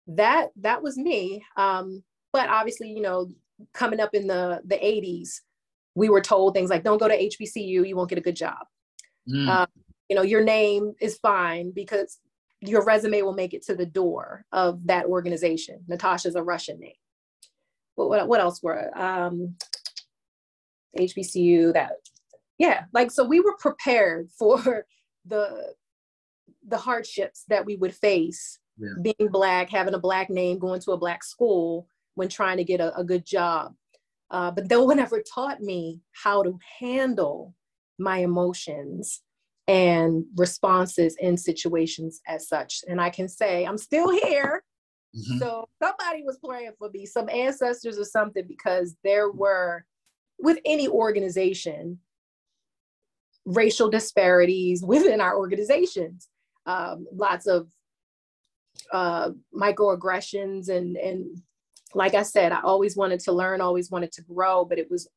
that 0.07 0.49
that 0.61 0.81
was 0.81 0.97
me. 0.97 1.43
Um, 1.57 2.03
but 2.33 2.49
obviously, 2.49 2.91
you 2.91 3.01
know, 3.01 3.31
coming 3.73 3.99
up 3.99 4.13
in 4.13 4.27
the 4.27 4.61
the 4.65 4.75
80s, 4.75 5.41
we 5.95 6.09
were 6.09 6.21
told 6.21 6.53
things 6.53 6.69
like, 6.69 6.83
don't 6.83 6.97
go 6.99 7.07
to 7.07 7.17
HBCU, 7.17 7.87
you 7.87 7.95
won't 7.95 8.09
get 8.09 8.17
a 8.17 8.21
good 8.21 8.35
job. 8.35 8.65
Mm. 9.29 9.49
Uh, 9.49 9.65
you 10.09 10.15
know, 10.15 10.21
your 10.21 10.43
name 10.43 10.93
is 11.01 11.17
fine 11.17 11.71
because 11.71 12.19
your 12.61 12.83
resume 12.83 13.21
will 13.21 13.33
make 13.33 13.53
it 13.53 13.63
to 13.65 13.75
the 13.75 13.85
door 13.85 14.45
of 14.51 14.85
that 14.87 15.05
organization. 15.05 15.79
Natasha's 15.87 16.35
a 16.35 16.43
Russian 16.43 16.79
name. 16.79 16.93
What, 17.95 18.09
what, 18.09 18.27
what 18.27 18.39
else 18.39 18.61
were 18.61 18.95
um, 18.97 19.55
HBCU 20.97 21.73
that, 21.73 21.93
yeah, 22.57 22.85
like, 22.93 23.11
so 23.11 23.23
we 23.23 23.39
were 23.39 23.55
prepared 23.57 24.29
for 24.37 24.85
the, 25.25 25.73
the 26.67 26.77
hardships 26.77 27.43
that 27.49 27.65
we 27.65 27.75
would 27.75 27.95
face 27.95 28.59
yeah. 28.77 28.89
being 29.01 29.29
black, 29.31 29.69
having 29.69 29.93
a 29.93 29.99
black 29.99 30.29
name, 30.29 30.59
going 30.59 30.81
to 30.81 30.91
a 30.91 30.97
black 30.97 31.23
school 31.23 31.87
when 32.15 32.29
trying 32.29 32.57
to 32.57 32.63
get 32.63 32.79
a, 32.79 32.95
a 32.97 33.03
good 33.03 33.25
job. 33.25 33.73
Uh, 34.31 34.51
but 34.51 34.69
no 34.69 34.83
one 34.83 34.99
ever 34.99 35.21
taught 35.21 35.61
me 35.61 36.01
how 36.11 36.41
to 36.41 36.57
handle 36.79 37.53
my 37.97 38.19
emotions 38.19 39.21
and 39.67 40.25
responses 40.35 41.15
in 41.19 41.37
situations 41.37 42.21
as 42.27 42.47
such. 42.47 42.81
And 42.87 43.01
I 43.01 43.09
can 43.09 43.27
say, 43.27 43.65
I'm 43.65 43.77
still 43.77 44.09
here. 44.09 44.63
Mm-hmm. 45.15 45.39
So 45.39 45.67
somebody 45.81 46.23
was 46.23 46.37
praying 46.43 46.73
for 46.77 46.89
me, 46.89 47.05
some 47.05 47.29
ancestors 47.29 47.97
or 47.97 48.03
something, 48.03 48.45
because 48.47 48.95
there 49.03 49.31
were, 49.31 49.85
with 50.39 50.59
any 50.65 50.87
organization, 50.87 51.99
racial 53.45 53.89
disparities 53.89 54.83
within 54.83 55.21
our 55.21 55.37
organizations. 55.37 56.27
Um, 56.65 57.05
lots 57.13 57.47
of 57.47 57.69
uh, 58.91 59.29
microaggressions 59.53 60.69
and 60.69 60.97
and 60.97 61.41
like 61.93 62.13
I 62.13 62.23
said, 62.23 62.51
I 62.51 62.61
always 62.61 62.97
wanted 62.97 63.21
to 63.21 63.31
learn, 63.31 63.61
always 63.61 63.89
wanted 63.89 64.11
to 64.13 64.21
grow, 64.23 64.65
but 64.65 64.79
it 64.79 64.91
was 64.91 65.07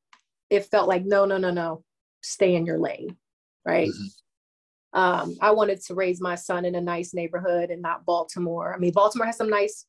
it 0.50 0.66
felt 0.66 0.88
like 0.88 1.04
no, 1.04 1.24
no, 1.24 1.36
no, 1.36 1.50
no, 1.50 1.82
stay 2.20 2.54
in 2.54 2.66
your 2.66 2.78
lane, 2.78 3.16
right? 3.64 3.88
Mm-hmm. 3.88 5.00
Um, 5.00 5.36
I 5.40 5.50
wanted 5.50 5.82
to 5.84 5.94
raise 5.94 6.20
my 6.20 6.34
son 6.34 6.64
in 6.64 6.74
a 6.74 6.80
nice 6.80 7.12
neighborhood 7.14 7.70
and 7.70 7.82
not 7.82 8.06
Baltimore. 8.06 8.74
I 8.74 8.78
mean, 8.78 8.92
Baltimore 8.92 9.26
has 9.26 9.36
some 9.36 9.50
nice 9.50 9.84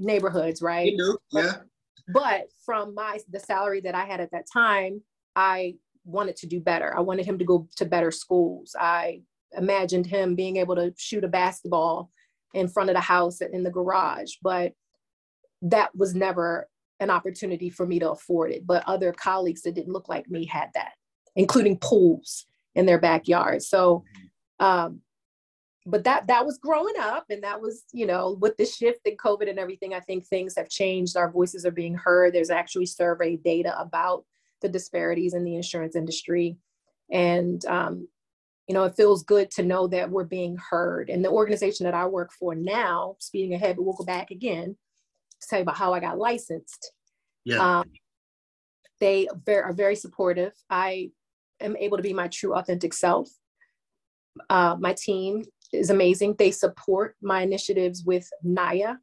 neighborhoods, 0.00 0.60
right? 0.60 0.92
Yeah. 1.30 1.52
But 2.08 2.48
from 2.66 2.94
my 2.94 3.20
the 3.30 3.40
salary 3.40 3.80
that 3.82 3.94
I 3.94 4.04
had 4.04 4.20
at 4.20 4.32
that 4.32 4.46
time, 4.52 5.02
I 5.36 5.76
wanted 6.04 6.36
to 6.36 6.46
do 6.46 6.60
better. 6.60 6.96
I 6.96 7.00
wanted 7.00 7.26
him 7.26 7.38
to 7.38 7.44
go 7.44 7.68
to 7.76 7.84
better 7.84 8.10
schools. 8.10 8.74
I 8.78 9.22
imagined 9.56 10.06
him 10.06 10.34
being 10.34 10.56
able 10.56 10.74
to 10.76 10.92
shoot 10.96 11.24
a 11.24 11.28
basketball 11.28 12.10
in 12.54 12.68
front 12.68 12.90
of 12.90 12.94
the 12.94 13.00
house 13.00 13.40
in 13.40 13.62
the 13.62 13.70
garage, 13.70 14.32
but 14.42 14.72
that 15.62 15.94
was 15.94 16.14
never 16.14 16.68
an 17.00 17.10
opportunity 17.10 17.70
for 17.70 17.86
me 17.86 17.98
to 18.00 18.10
afford 18.10 18.50
it. 18.50 18.66
But 18.66 18.86
other 18.86 19.12
colleagues 19.12 19.62
that 19.62 19.74
didn't 19.74 19.92
look 19.92 20.08
like 20.08 20.28
me 20.28 20.44
had 20.44 20.70
that, 20.74 20.92
including 21.36 21.78
pools 21.78 22.46
in 22.74 22.86
their 22.86 22.98
backyard. 22.98 23.62
So 23.62 24.04
um, 24.60 25.02
but 25.84 26.04
that 26.04 26.26
that 26.28 26.46
was 26.46 26.58
growing 26.58 26.94
up 27.00 27.26
and 27.30 27.42
that 27.42 27.60
was 27.60 27.84
you 27.92 28.06
know 28.06 28.36
with 28.40 28.56
the 28.56 28.64
shift 28.64 29.00
in 29.04 29.16
covid 29.16 29.50
and 29.50 29.58
everything 29.58 29.94
i 29.94 30.00
think 30.00 30.24
things 30.24 30.54
have 30.56 30.68
changed. 30.68 31.16
Our 31.16 31.30
voices 31.30 31.66
are 31.66 31.72
being 31.72 31.94
heard. 31.94 32.32
There's 32.32 32.50
actually 32.50 32.86
survey 32.86 33.36
data 33.36 33.78
about 33.78 34.24
the 34.60 34.68
disparities 34.68 35.34
in 35.34 35.44
the 35.44 35.56
insurance 35.56 35.96
industry. 35.96 36.56
And 37.10 37.64
um, 37.66 38.08
you 38.68 38.74
know 38.74 38.84
it 38.84 38.94
feels 38.94 39.24
good 39.24 39.50
to 39.52 39.64
know 39.64 39.88
that 39.88 40.10
we're 40.10 40.24
being 40.24 40.56
heard. 40.56 41.10
And 41.10 41.24
the 41.24 41.30
organization 41.30 41.84
that 41.84 41.94
i 41.94 42.06
work 42.06 42.32
for 42.32 42.54
now 42.54 43.16
speeding 43.18 43.54
ahead 43.54 43.76
but 43.76 43.82
we'll 43.82 43.94
go 43.94 44.04
back 44.04 44.30
again 44.30 44.76
to 45.40 45.48
tell 45.48 45.58
you 45.58 45.64
about 45.64 45.76
how 45.76 45.92
i 45.92 46.00
got 46.00 46.18
licensed. 46.18 46.92
Yeah. 47.44 47.80
Um, 47.80 47.90
they 49.00 49.26
are 49.48 49.72
very 49.72 49.96
supportive. 49.96 50.52
I 50.70 51.10
am 51.62 51.76
able 51.76 51.96
to 51.96 52.02
be 52.02 52.12
my 52.12 52.28
true 52.28 52.54
authentic 52.54 52.92
self 52.94 53.28
uh, 54.50 54.76
my 54.78 54.94
team 54.94 55.44
is 55.72 55.90
amazing. 55.90 56.34
They 56.38 56.50
support 56.50 57.16
my 57.22 57.42
initiatives 57.42 58.04
with 58.04 58.28
Naya. 58.42 58.94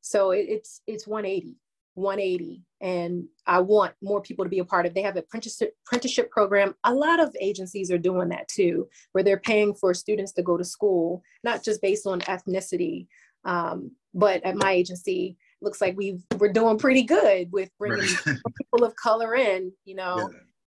So 0.00 0.32
it, 0.32 0.46
it's 0.48 0.82
it's 0.86 1.06
180, 1.06 1.56
180. 1.94 2.62
And 2.80 3.24
I 3.46 3.60
want 3.60 3.94
more 4.02 4.20
people 4.20 4.44
to 4.44 4.50
be 4.50 4.58
a 4.58 4.64
part 4.64 4.86
of. 4.86 4.94
They 4.94 5.02
have 5.02 5.16
an 5.16 5.22
apprenticeship, 5.22 5.74
apprenticeship 5.86 6.30
program. 6.30 6.74
A 6.84 6.92
lot 6.92 7.20
of 7.20 7.34
agencies 7.40 7.90
are 7.90 7.98
doing 7.98 8.28
that 8.30 8.48
too, 8.48 8.88
where 9.12 9.24
they're 9.24 9.40
paying 9.40 9.74
for 9.74 9.94
students 9.94 10.32
to 10.32 10.42
go 10.42 10.56
to 10.56 10.64
school, 10.64 11.22
not 11.42 11.64
just 11.64 11.80
based 11.80 12.06
on 12.06 12.20
ethnicity. 12.22 13.06
Um, 13.44 13.92
but 14.12 14.44
at 14.44 14.56
my 14.56 14.72
agency, 14.72 15.36
looks 15.60 15.80
like 15.80 15.96
we 15.96 16.18
we're 16.38 16.52
doing 16.52 16.78
pretty 16.78 17.02
good 17.02 17.50
with 17.50 17.70
bringing 17.78 18.00
right. 18.26 18.36
people 18.58 18.84
of 18.84 18.94
color 18.96 19.34
in. 19.34 19.72
You 19.86 19.94
know, 19.96 20.30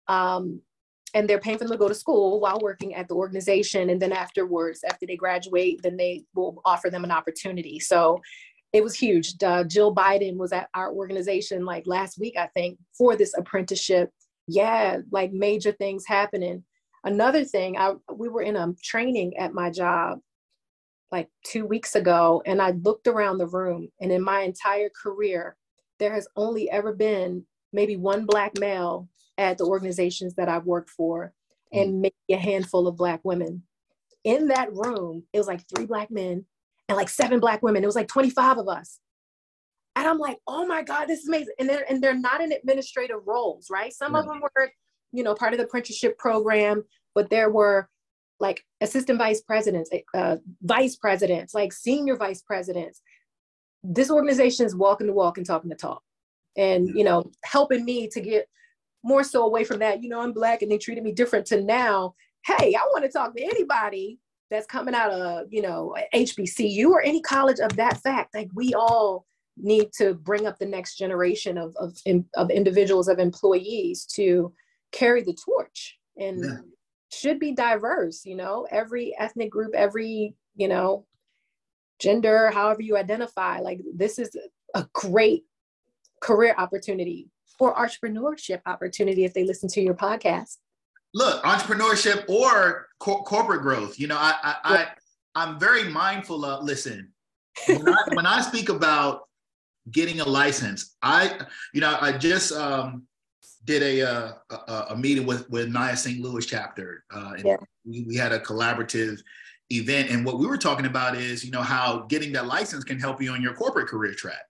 yeah. 0.08 0.34
um, 0.36 0.60
and 1.14 1.28
they're 1.28 1.40
paying 1.40 1.58
for 1.58 1.64
them 1.64 1.72
to 1.72 1.78
go 1.78 1.88
to 1.88 1.94
school 1.94 2.40
while 2.40 2.58
working 2.60 2.94
at 2.94 3.08
the 3.08 3.14
organization 3.14 3.90
and 3.90 4.00
then 4.00 4.12
afterwards 4.12 4.80
after 4.84 5.06
they 5.06 5.16
graduate 5.16 5.80
then 5.82 5.96
they 5.96 6.24
will 6.34 6.60
offer 6.64 6.90
them 6.90 7.04
an 7.04 7.10
opportunity. 7.10 7.78
So 7.80 8.20
it 8.72 8.82
was 8.82 8.94
huge. 8.94 9.34
Uh, 9.42 9.64
jill 9.64 9.94
biden 9.94 10.36
was 10.36 10.52
at 10.52 10.68
our 10.74 10.92
organization 10.92 11.64
like 11.64 11.86
last 11.86 12.18
week 12.18 12.34
i 12.36 12.46
think 12.48 12.78
for 12.96 13.16
this 13.16 13.34
apprenticeship. 13.36 14.10
Yeah 14.48 14.98
like 15.10 15.32
major 15.32 15.72
things 15.72 16.04
happening. 16.06 16.64
Another 17.04 17.44
thing 17.44 17.76
i 17.78 17.92
we 18.14 18.28
were 18.28 18.42
in 18.42 18.56
a 18.56 18.72
training 18.82 19.36
at 19.36 19.54
my 19.54 19.70
job 19.70 20.18
like 21.12 21.28
two 21.44 21.64
weeks 21.64 21.94
ago 21.94 22.42
and 22.46 22.60
i 22.60 22.70
looked 22.82 23.06
around 23.06 23.38
the 23.38 23.46
room 23.46 23.88
and 24.00 24.10
in 24.10 24.22
my 24.22 24.40
entire 24.40 24.90
career 25.02 25.56
there 25.98 26.12
has 26.12 26.26
only 26.36 26.70
ever 26.70 26.92
been 26.92 27.44
maybe 27.72 27.96
one 27.96 28.26
black 28.26 28.58
male 28.58 29.08
at 29.38 29.58
the 29.58 29.64
organizations 29.64 30.34
that 30.34 30.48
I've 30.48 30.64
worked 30.64 30.90
for 30.90 31.32
and 31.72 31.94
mm. 31.94 32.00
maybe 32.02 32.14
a 32.30 32.36
handful 32.36 32.86
of 32.86 32.96
black 32.96 33.20
women. 33.24 33.62
In 34.24 34.48
that 34.48 34.72
room, 34.72 35.24
it 35.32 35.38
was 35.38 35.46
like 35.46 35.62
three 35.68 35.86
black 35.86 36.10
men 36.10 36.44
and 36.88 36.96
like 36.96 37.08
seven 37.08 37.40
black 37.40 37.62
women. 37.62 37.82
It 37.82 37.86
was 37.86 37.96
like 37.96 38.08
25 38.08 38.58
of 38.58 38.68
us. 38.68 38.98
And 39.94 40.06
I'm 40.06 40.18
like, 40.18 40.38
oh 40.46 40.66
my 40.66 40.82
God, 40.82 41.06
this 41.06 41.20
is 41.20 41.28
amazing. 41.28 41.54
And 41.58 41.68
they're 41.68 41.84
and 41.88 42.02
they're 42.02 42.18
not 42.18 42.42
in 42.42 42.52
administrative 42.52 43.26
roles, 43.26 43.68
right? 43.70 43.92
Some 43.92 44.14
of 44.14 44.26
them 44.26 44.40
were, 44.40 44.70
you 45.12 45.22
know, 45.22 45.34
part 45.34 45.54
of 45.54 45.58
the 45.58 45.64
apprenticeship 45.64 46.18
program, 46.18 46.84
but 47.14 47.30
there 47.30 47.50
were 47.50 47.88
like 48.38 48.62
assistant 48.82 49.18
vice 49.18 49.40
presidents, 49.40 49.90
uh, 50.12 50.36
vice 50.62 50.96
presidents, 50.96 51.54
like 51.54 51.72
senior 51.72 52.16
vice 52.16 52.42
presidents. 52.42 53.00
This 53.82 54.10
organization 54.10 54.66
is 54.66 54.76
walking 54.76 55.06
the 55.06 55.14
walk 55.14 55.38
and 55.38 55.46
talking 55.46 55.70
the 55.70 55.76
talk, 55.76 56.02
and 56.58 56.88
you 56.88 57.04
know, 57.04 57.30
helping 57.44 57.84
me 57.84 58.08
to 58.08 58.20
get 58.20 58.48
more 59.06 59.22
so 59.22 59.44
away 59.44 59.62
from 59.62 59.78
that, 59.78 60.02
you 60.02 60.08
know, 60.08 60.20
I'm 60.20 60.32
black 60.32 60.62
and 60.62 60.70
they 60.70 60.78
treated 60.78 61.04
me 61.04 61.12
different 61.12 61.46
to 61.46 61.62
now, 61.62 62.14
hey, 62.44 62.74
I 62.74 62.80
want 62.90 63.04
to 63.04 63.10
talk 63.10 63.36
to 63.36 63.42
anybody 63.42 64.18
that's 64.50 64.66
coming 64.66 64.94
out 64.94 65.12
of, 65.12 65.46
you 65.50 65.62
know, 65.62 65.94
HBCU 66.12 66.90
or 66.90 67.02
any 67.02 67.20
college 67.22 67.60
of 67.60 67.76
that 67.76 68.02
fact. 68.02 68.34
Like 68.34 68.48
we 68.52 68.74
all 68.74 69.24
need 69.56 69.92
to 69.98 70.14
bring 70.14 70.46
up 70.46 70.58
the 70.58 70.66
next 70.66 70.96
generation 70.96 71.56
of, 71.56 71.74
of, 71.76 71.96
of 72.34 72.50
individuals, 72.50 73.06
of 73.06 73.20
employees 73.20 74.04
to 74.14 74.52
carry 74.90 75.22
the 75.22 75.34
torch 75.34 75.98
and 76.18 76.44
yeah. 76.44 76.56
should 77.12 77.38
be 77.38 77.52
diverse, 77.52 78.24
you 78.24 78.34
know, 78.34 78.66
every 78.72 79.14
ethnic 79.18 79.50
group, 79.50 79.72
every, 79.74 80.34
you 80.56 80.66
know, 80.66 81.06
gender, 82.00 82.50
however 82.50 82.82
you 82.82 82.96
identify, 82.96 83.60
like 83.60 83.80
this 83.94 84.18
is 84.18 84.36
a 84.74 84.84
great 84.92 85.44
career 86.20 86.56
opportunity 86.58 87.30
or 87.58 87.74
entrepreneurship 87.74 88.60
opportunity 88.66 89.24
if 89.24 89.34
they 89.34 89.44
listen 89.44 89.68
to 89.70 89.80
your 89.80 89.94
podcast? 89.94 90.56
Look, 91.14 91.42
entrepreneurship 91.44 92.28
or 92.28 92.88
co- 93.00 93.22
corporate 93.22 93.62
growth. 93.62 93.98
You 93.98 94.08
know, 94.08 94.16
I, 94.18 94.34
I, 94.42 94.56
I 94.64 94.86
I'm 95.34 95.58
very 95.58 95.84
mindful 95.84 96.44
of. 96.44 96.64
Listen, 96.64 97.12
when 97.66 97.88
I, 97.88 98.14
when 98.14 98.26
I 98.26 98.40
speak 98.40 98.68
about 98.68 99.22
getting 99.90 100.20
a 100.20 100.24
license, 100.24 100.96
I, 101.02 101.38
you 101.72 101.80
know, 101.80 101.96
I 102.00 102.12
just 102.12 102.52
um, 102.52 103.04
did 103.64 103.82
a, 103.82 104.02
uh, 104.02 104.32
a, 104.50 104.86
a 104.90 104.96
meeting 104.96 105.26
with 105.26 105.48
with 105.48 105.72
Nia 105.72 105.96
St. 105.96 106.20
Louis 106.20 106.44
chapter. 106.44 107.04
Uh, 107.14 107.34
and 107.36 107.44
yeah. 107.44 107.56
we, 107.84 108.02
we 108.02 108.16
had 108.16 108.32
a 108.32 108.40
collaborative 108.40 109.20
event, 109.70 110.10
and 110.10 110.24
what 110.24 110.38
we 110.38 110.46
were 110.46 110.58
talking 110.58 110.86
about 110.86 111.16
is, 111.16 111.44
you 111.44 111.50
know, 111.50 111.62
how 111.62 112.06
getting 112.08 112.32
that 112.32 112.46
license 112.46 112.84
can 112.84 112.98
help 112.98 113.22
you 113.22 113.30
on 113.32 113.42
your 113.42 113.54
corporate 113.54 113.88
career 113.88 114.14
track 114.14 114.42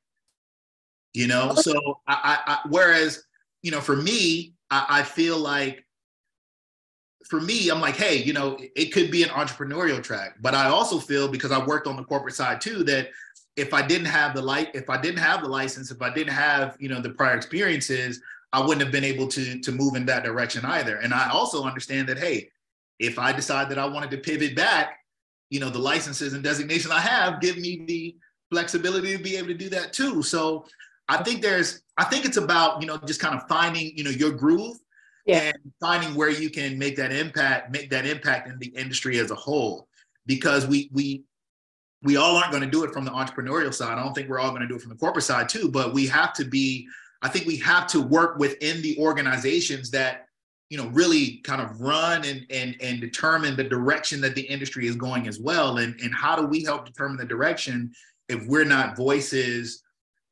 you 1.16 1.26
know? 1.26 1.54
So 1.54 2.00
I, 2.06 2.14
I, 2.46 2.52
I, 2.52 2.58
whereas 2.68 3.24
you 3.62 3.70
know 3.70 3.80
for 3.80 3.96
me 3.96 4.54
I, 4.70 4.86
I, 4.88 5.02
feel 5.02 5.38
like 5.38 5.84
for 7.28 7.40
me 7.40 7.68
i'm 7.68 7.80
like 7.80 7.96
hey 7.96 8.22
you 8.22 8.32
know 8.32 8.56
it 8.76 8.92
could 8.92 9.10
be 9.10 9.24
an 9.24 9.30
entrepreneurial 9.30 10.00
track 10.00 10.36
but 10.40 10.54
i 10.54 10.66
also 10.66 11.00
feel 11.00 11.26
because 11.26 11.50
i 11.50 11.64
worked 11.66 11.88
on 11.88 11.96
the 11.96 12.04
corporate 12.04 12.36
side 12.36 12.60
too 12.60 12.84
that 12.84 13.08
if 13.56 13.74
i 13.74 13.84
didn't 13.84 14.06
have 14.06 14.36
the 14.36 14.42
light 14.42 14.68
if 14.74 14.88
i 14.88 15.00
didn't 15.00 15.18
have 15.18 15.42
the 15.42 15.48
license 15.48 15.90
if 15.90 16.00
i 16.00 16.14
didn't 16.14 16.32
have 16.32 16.76
you 16.78 16.88
know 16.88 17.00
the 17.00 17.10
prior 17.10 17.36
experiences 17.36 18.20
i 18.52 18.60
wouldn't 18.60 18.82
have 18.82 18.92
been 18.92 19.02
able 19.02 19.26
to 19.26 19.58
to 19.58 19.72
move 19.72 19.96
in 19.96 20.06
that 20.06 20.22
direction 20.22 20.64
either. 20.64 20.98
And 20.98 21.12
i 21.12 21.28
also 21.30 21.64
understand 21.64 22.08
that 22.08 22.18
hey 22.18 22.48
if 23.00 23.18
i 23.18 23.32
decide 23.32 23.68
that 23.70 23.78
i 23.78 23.86
wanted 23.86 24.12
to 24.12 24.18
pivot 24.18 24.54
back 24.54 25.00
you 25.50 25.58
know 25.58 25.70
the 25.70 25.80
licenses 25.80 26.34
and 26.34 26.44
designation 26.44 26.92
i 26.92 27.00
have 27.00 27.40
give 27.40 27.58
me 27.58 27.84
the 27.86 28.16
flexibility 28.50 29.16
to 29.16 29.22
be 29.22 29.36
able 29.36 29.48
to 29.48 29.54
do 29.54 29.68
that 29.70 29.92
too. 29.92 30.22
So 30.22 30.66
I 31.08 31.22
think 31.22 31.42
there's, 31.42 31.82
I 31.96 32.04
think 32.04 32.24
it's 32.24 32.36
about, 32.36 32.80
you 32.80 32.86
know, 32.86 32.98
just 32.98 33.20
kind 33.20 33.34
of 33.34 33.48
finding, 33.48 33.96
you 33.96 34.04
know, 34.04 34.10
your 34.10 34.32
groove 34.32 34.76
yeah. 35.24 35.38
and 35.38 35.56
finding 35.80 36.14
where 36.14 36.30
you 36.30 36.50
can 36.50 36.78
make 36.78 36.96
that 36.96 37.12
impact, 37.12 37.72
make 37.72 37.90
that 37.90 38.06
impact 38.06 38.48
in 38.48 38.58
the 38.58 38.68
industry 38.68 39.18
as 39.18 39.30
a 39.30 39.36
whole. 39.36 39.88
Because 40.26 40.66
we, 40.66 40.90
we, 40.92 41.22
we 42.02 42.16
all 42.16 42.36
aren't 42.36 42.50
going 42.50 42.64
to 42.64 42.70
do 42.70 42.82
it 42.84 42.92
from 42.92 43.04
the 43.04 43.12
entrepreneurial 43.12 43.72
side. 43.72 43.96
I 43.96 44.02
don't 44.02 44.14
think 44.14 44.28
we're 44.28 44.40
all 44.40 44.50
going 44.50 44.62
to 44.62 44.68
do 44.68 44.74
it 44.74 44.82
from 44.82 44.90
the 44.90 44.96
corporate 44.96 45.24
side 45.24 45.48
too, 45.48 45.68
but 45.68 45.94
we 45.94 46.06
have 46.08 46.32
to 46.34 46.44
be, 46.44 46.86
I 47.22 47.28
think 47.28 47.46
we 47.46 47.56
have 47.58 47.86
to 47.88 48.00
work 48.00 48.38
within 48.38 48.82
the 48.82 48.98
organizations 48.98 49.90
that, 49.92 50.26
you 50.68 50.76
know, 50.76 50.88
really 50.88 51.38
kind 51.44 51.62
of 51.62 51.80
run 51.80 52.24
and, 52.24 52.44
and, 52.50 52.76
and 52.80 53.00
determine 53.00 53.56
the 53.56 53.64
direction 53.64 54.20
that 54.22 54.34
the 54.34 54.42
industry 54.42 54.88
is 54.88 54.96
going 54.96 55.28
as 55.28 55.38
well. 55.38 55.78
And, 55.78 55.98
and 56.00 56.12
how 56.12 56.34
do 56.34 56.44
we 56.44 56.64
help 56.64 56.84
determine 56.84 57.16
the 57.16 57.24
direction 57.24 57.92
if 58.28 58.44
we're 58.46 58.64
not 58.64 58.96
voices 58.96 59.84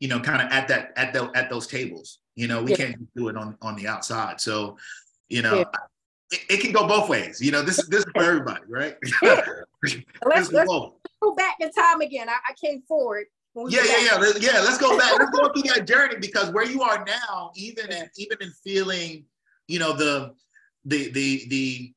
you 0.04 0.10
know, 0.10 0.20
kind 0.20 0.42
of 0.42 0.52
at 0.52 0.68
that 0.68 0.92
at 0.96 1.14
the 1.14 1.30
at 1.34 1.48
those 1.48 1.66
tables. 1.66 2.18
You 2.34 2.46
know, 2.46 2.62
we 2.62 2.72
yeah. 2.72 2.76
can't 2.76 3.14
do 3.16 3.28
it 3.28 3.38
on 3.38 3.56
on 3.62 3.74
the 3.74 3.88
outside. 3.88 4.38
So, 4.38 4.76
you 5.30 5.40
know, 5.40 5.60
yeah. 5.60 5.64
it, 6.30 6.40
it, 6.50 6.60
can 6.60 6.72
go 6.72 6.86
both 6.86 7.08
ways. 7.08 7.40
You 7.40 7.52
know, 7.52 7.62
this 7.62 7.82
this 7.86 8.00
is 8.00 8.12
for 8.14 8.22
everybody, 8.22 8.60
right? 8.68 8.96
Yeah. 9.22 9.40
let's, 10.26 10.52
let's 10.52 10.68
go 10.68 11.34
back 11.36 11.56
in 11.60 11.72
time 11.72 12.02
again. 12.02 12.28
I, 12.28 12.34
I 12.50 12.52
came 12.62 12.82
forward. 12.82 13.24
Yeah, 13.56 13.80
yeah, 13.82 13.96
yeah, 14.02 14.32
yeah. 14.40 14.60
Let's 14.60 14.76
go 14.76 14.98
back. 14.98 15.18
let's 15.18 15.30
go 15.30 15.50
through 15.54 15.62
that 15.74 15.86
journey 15.86 16.16
because 16.20 16.50
where 16.50 16.66
you 16.66 16.82
are 16.82 17.02
now, 17.06 17.52
even 17.56 17.90
in 17.90 18.06
even 18.18 18.36
in 18.42 18.52
feeling, 18.62 19.24
you 19.68 19.78
know, 19.78 19.94
the 19.94 20.34
the 20.84 21.10
the 21.12 21.46
the 21.48 21.94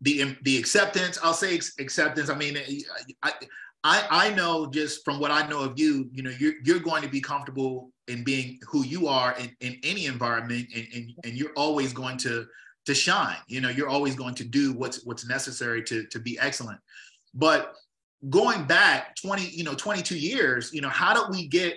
the 0.00 0.36
the 0.44 0.56
acceptance. 0.56 1.18
I'll 1.22 1.34
say 1.34 1.60
acceptance. 1.78 2.30
I 2.30 2.36
mean, 2.36 2.56
I 3.22 3.32
I, 3.82 4.06
I 4.10 4.34
know 4.34 4.66
just 4.66 5.04
from 5.04 5.20
what 5.20 5.30
I 5.30 5.46
know 5.48 5.60
of 5.60 5.78
you, 5.78 6.10
you 6.12 6.22
know, 6.22 6.32
you're, 6.38 6.54
you're 6.64 6.80
going 6.80 7.02
to 7.02 7.08
be 7.08 7.20
comfortable 7.20 7.90
in 8.08 8.24
being 8.24 8.58
who 8.68 8.84
you 8.84 9.06
are 9.06 9.34
in, 9.38 9.50
in 9.60 9.78
any 9.82 10.06
environment 10.06 10.68
and, 10.74 10.86
and, 10.94 11.12
and 11.24 11.34
you're 11.34 11.52
always 11.56 11.92
going 11.92 12.18
to 12.18 12.46
to 12.86 12.94
shine. 12.94 13.36
You 13.46 13.60
know 13.60 13.68
you're 13.68 13.88
always 13.88 14.14
going 14.14 14.34
to 14.36 14.44
do 14.44 14.72
what's 14.72 15.04
what's 15.04 15.26
necessary 15.26 15.82
to 15.84 16.04
to 16.06 16.18
be 16.18 16.38
excellent. 16.38 16.80
But 17.34 17.74
going 18.28 18.64
back 18.64 19.16
20 19.16 19.48
you 19.48 19.64
know 19.64 19.74
22 19.74 20.14
years 20.18 20.70
you 20.74 20.82
know 20.82 20.90
how 20.90 21.14
did 21.14 21.34
we 21.34 21.46
get 21.46 21.76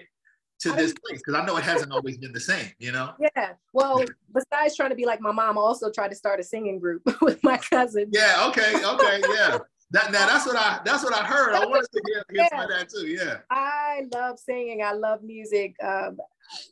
to 0.59 0.73
this 0.73 0.93
place? 0.93 1.21
Because 1.25 1.35
i 1.35 1.45
know 1.45 1.55
it 1.55 1.63
hasn't 1.63 1.93
always 1.93 2.17
been 2.17 2.33
the 2.33 2.39
same 2.39 2.69
you 2.79 2.91
know? 2.91 3.13
Yeah. 3.19 3.53
Well 3.71 4.03
besides 4.33 4.75
trying 4.75 4.89
to 4.89 4.95
be 4.95 5.05
like 5.05 5.21
my 5.21 5.31
mom 5.31 5.57
I 5.57 5.61
also 5.61 5.89
tried 5.89 6.09
to 6.09 6.15
start 6.15 6.41
a 6.41 6.43
singing 6.43 6.79
group 6.79 7.01
with 7.21 7.41
my 7.43 7.57
cousin. 7.57 8.09
Yeah 8.11 8.45
okay 8.49 8.73
okay 8.85 9.21
yeah 9.29 9.59
that, 9.93 10.11
now 10.11 10.25
that's 10.25 10.45
what 10.45 10.55
I 10.55 10.79
that's 10.83 11.03
what 11.03 11.13
I 11.13 11.23
heard. 11.23 11.53
I 11.53 11.65
wanted 11.65 11.87
to 11.93 12.01
hear, 12.07 12.23
hear 12.31 12.47
yeah. 12.51 12.65
that 12.67 12.89
too. 12.89 13.07
Yeah. 13.07 13.37
I 13.51 14.07
love 14.11 14.39
singing. 14.39 14.81
I 14.83 14.93
love 14.93 15.21
music. 15.21 15.75
Um, 15.83 16.17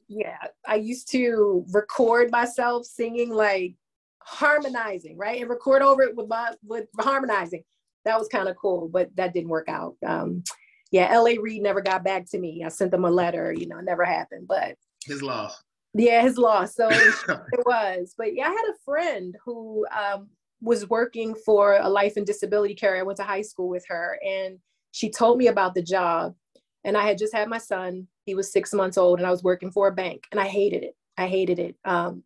yeah, 0.07 0.37
I 0.67 0.75
used 0.75 1.09
to 1.11 1.63
record 1.71 2.31
myself 2.31 2.85
singing 2.85 3.29
like 3.29 3.75
harmonizing, 4.19 5.17
right, 5.17 5.39
and 5.39 5.49
record 5.49 5.83
over 5.83 6.01
it 6.01 6.15
with 6.15 6.27
my 6.27 6.53
with 6.63 6.87
harmonizing. 6.99 7.63
That 8.05 8.17
was 8.17 8.27
kind 8.27 8.49
of 8.49 8.55
cool, 8.57 8.89
but 8.89 9.15
that 9.15 9.33
didn't 9.33 9.49
work 9.49 9.69
out. 9.69 9.95
Um, 10.03 10.43
yeah, 10.91 11.07
L.A. 11.11 11.37
Reid 11.37 11.61
never 11.61 11.81
got 11.81 12.03
back 12.03 12.25
to 12.31 12.39
me. 12.39 12.63
I 12.65 12.69
sent 12.69 12.89
them 12.89 13.05
a 13.05 13.11
letter. 13.11 13.53
You 13.53 13.67
know, 13.67 13.77
it 13.77 13.85
never 13.85 14.03
happened. 14.03 14.47
But 14.47 14.77
his 15.05 15.21
loss. 15.21 15.63
Yeah, 15.93 16.23
his 16.23 16.39
loss. 16.39 16.75
So 16.75 16.89
it 16.91 17.65
was. 17.67 18.15
But 18.17 18.35
yeah, 18.35 18.47
I 18.47 18.49
had 18.49 18.71
a 18.71 18.83
friend 18.83 19.35
who 19.45 19.85
um, 19.95 20.29
was 20.61 20.89
working 20.89 21.33
for 21.33 21.77
a 21.77 21.89
life 21.89 22.17
and 22.17 22.25
disability 22.25 22.75
carrier. 22.75 23.01
I 23.01 23.03
went 23.03 23.17
to 23.17 23.23
high 23.23 23.41
school 23.41 23.67
with 23.67 23.85
her 23.87 24.19
and 24.25 24.59
she 24.91 25.09
told 25.09 25.37
me 25.37 25.47
about 25.47 25.73
the 25.73 25.81
job. 25.81 26.35
And 26.83 26.97
I 26.97 27.05
had 27.05 27.17
just 27.17 27.33
had 27.33 27.47
my 27.47 27.57
son. 27.57 28.07
He 28.25 28.35
was 28.35 28.51
six 28.51 28.73
months 28.73 28.97
old 28.97 29.19
and 29.19 29.27
I 29.27 29.31
was 29.31 29.43
working 29.43 29.71
for 29.71 29.87
a 29.87 29.91
bank 29.91 30.25
and 30.31 30.39
I 30.39 30.47
hated 30.47 30.83
it. 30.83 30.95
I 31.17 31.27
hated 31.27 31.59
it. 31.59 31.75
Um, 31.85 32.23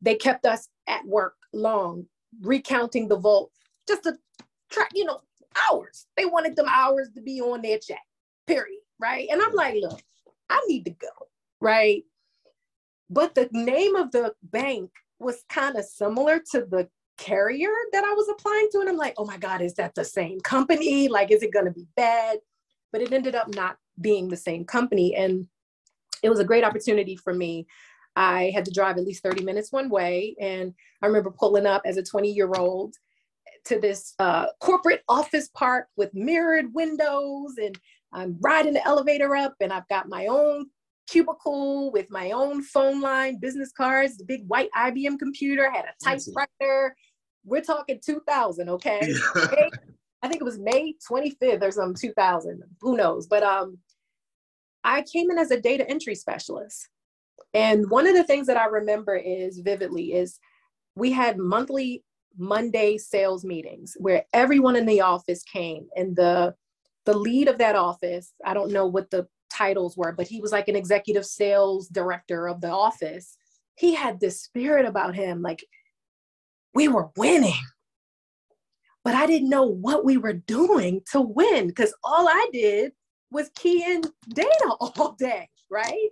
they 0.00 0.14
kept 0.14 0.46
us 0.46 0.68
at 0.88 1.04
work 1.06 1.34
long, 1.52 2.06
recounting 2.40 3.08
the 3.08 3.18
vault 3.18 3.50
just 3.86 4.04
to 4.04 4.16
track, 4.70 4.90
you 4.94 5.04
know, 5.04 5.20
hours. 5.70 6.06
They 6.16 6.26
wanted 6.26 6.56
them 6.56 6.66
hours 6.68 7.08
to 7.14 7.20
be 7.20 7.40
on 7.40 7.62
their 7.62 7.78
check, 7.78 8.02
period. 8.46 8.80
Right. 8.98 9.28
And 9.30 9.40
I'm 9.42 9.54
like, 9.54 9.76
look, 9.80 10.00
I 10.48 10.60
need 10.68 10.84
to 10.84 10.90
go. 10.90 11.08
Right. 11.60 12.04
But 13.10 13.34
the 13.34 13.48
name 13.52 13.96
of 13.96 14.10
the 14.12 14.34
bank 14.42 14.90
was 15.18 15.44
kind 15.48 15.76
of 15.76 15.84
similar 15.84 16.40
to 16.52 16.66
the 16.68 16.88
carrier 17.18 17.70
that 17.92 18.04
I 18.04 18.12
was 18.12 18.28
applying 18.28 18.68
to. 18.72 18.80
And 18.80 18.88
I'm 18.88 18.96
like, 18.96 19.14
oh 19.16 19.24
my 19.24 19.36
God, 19.36 19.62
is 19.62 19.74
that 19.74 19.94
the 19.94 20.04
same 20.04 20.40
company? 20.40 21.08
Like, 21.08 21.30
is 21.30 21.42
it 21.42 21.52
going 21.52 21.66
to 21.66 21.72
be 21.72 21.86
bad? 21.96 22.38
But 22.92 23.02
it 23.02 23.12
ended 23.12 23.34
up 23.34 23.54
not 23.54 23.76
being 24.00 24.28
the 24.28 24.36
same 24.36 24.64
company. 24.64 25.14
And 25.14 25.46
it 26.22 26.30
was 26.30 26.40
a 26.40 26.44
great 26.44 26.64
opportunity 26.64 27.16
for 27.16 27.34
me. 27.34 27.66
I 28.14 28.52
had 28.54 28.64
to 28.66 28.70
drive 28.70 28.98
at 28.98 29.04
least 29.04 29.22
30 29.22 29.44
minutes 29.44 29.72
one 29.72 29.88
way. 29.88 30.36
And 30.40 30.74
I 31.00 31.06
remember 31.06 31.30
pulling 31.30 31.66
up 31.66 31.82
as 31.84 31.96
a 31.96 32.02
20 32.02 32.30
year 32.30 32.52
old 32.56 32.94
to 33.64 33.78
this 33.78 34.14
uh, 34.18 34.46
corporate 34.60 35.02
office 35.08 35.48
park 35.54 35.86
with 35.96 36.12
mirrored 36.14 36.74
windows. 36.74 37.54
And 37.62 37.78
I'm 38.12 38.36
riding 38.40 38.74
the 38.74 38.86
elevator 38.86 39.34
up, 39.34 39.54
and 39.60 39.72
I've 39.72 39.88
got 39.88 40.08
my 40.08 40.26
own 40.26 40.66
cubicle 41.12 41.92
with 41.92 42.10
my 42.10 42.30
own 42.30 42.62
phone 42.62 43.00
line, 43.00 43.38
business 43.38 43.70
cards, 43.70 44.16
the 44.16 44.24
big 44.24 44.46
white 44.46 44.70
IBM 44.74 45.18
computer, 45.18 45.70
had 45.70 45.84
a 45.84 46.04
typewriter. 46.04 46.96
We're 47.44 47.60
talking 47.60 48.00
2000, 48.04 48.68
okay? 48.70 49.14
I 50.22 50.28
think 50.28 50.40
it 50.40 50.44
was 50.44 50.58
May 50.58 50.94
25th 51.10 51.62
or 51.62 51.70
some 51.70 51.94
2000, 51.94 52.62
who 52.80 52.96
knows? 52.96 53.26
But 53.26 53.42
um, 53.42 53.78
I 54.84 55.02
came 55.02 55.30
in 55.30 55.38
as 55.38 55.50
a 55.50 55.60
data 55.60 55.88
entry 55.88 56.14
specialist. 56.14 56.88
And 57.52 57.90
one 57.90 58.06
of 58.06 58.14
the 58.14 58.24
things 58.24 58.46
that 58.46 58.56
I 58.56 58.66
remember 58.66 59.14
is 59.14 59.58
vividly 59.58 60.14
is 60.14 60.38
we 60.94 61.12
had 61.12 61.36
monthly 61.36 62.04
Monday 62.38 62.96
sales 62.96 63.44
meetings 63.44 63.94
where 63.98 64.24
everyone 64.32 64.76
in 64.76 64.86
the 64.86 65.02
office 65.02 65.42
came 65.42 65.88
and 65.94 66.16
the 66.16 66.54
the 67.04 67.12
lead 67.12 67.48
of 67.48 67.58
that 67.58 67.74
office, 67.74 68.32
I 68.44 68.54
don't 68.54 68.70
know 68.70 68.86
what 68.86 69.10
the 69.10 69.26
titles 69.52 69.96
were, 69.96 70.12
but 70.12 70.26
he 70.26 70.40
was 70.40 70.52
like 70.52 70.68
an 70.68 70.76
executive 70.76 71.26
sales 71.26 71.88
director 71.88 72.48
of 72.48 72.60
the 72.60 72.70
office. 72.70 73.36
He 73.76 73.94
had 73.94 74.20
this 74.20 74.42
spirit 74.42 74.86
about 74.86 75.14
him, 75.14 75.42
like 75.42 75.64
we 76.74 76.88
were 76.88 77.10
winning. 77.16 77.60
But 79.04 79.14
I 79.14 79.26
didn't 79.26 79.50
know 79.50 79.66
what 79.66 80.04
we 80.04 80.16
were 80.16 80.32
doing 80.32 81.02
to 81.10 81.20
win 81.20 81.66
because 81.66 81.92
all 82.04 82.28
I 82.28 82.48
did 82.52 82.92
was 83.30 83.50
key 83.56 83.82
in 83.84 84.02
data 84.28 84.76
all 84.80 85.16
day, 85.18 85.48
right? 85.70 86.08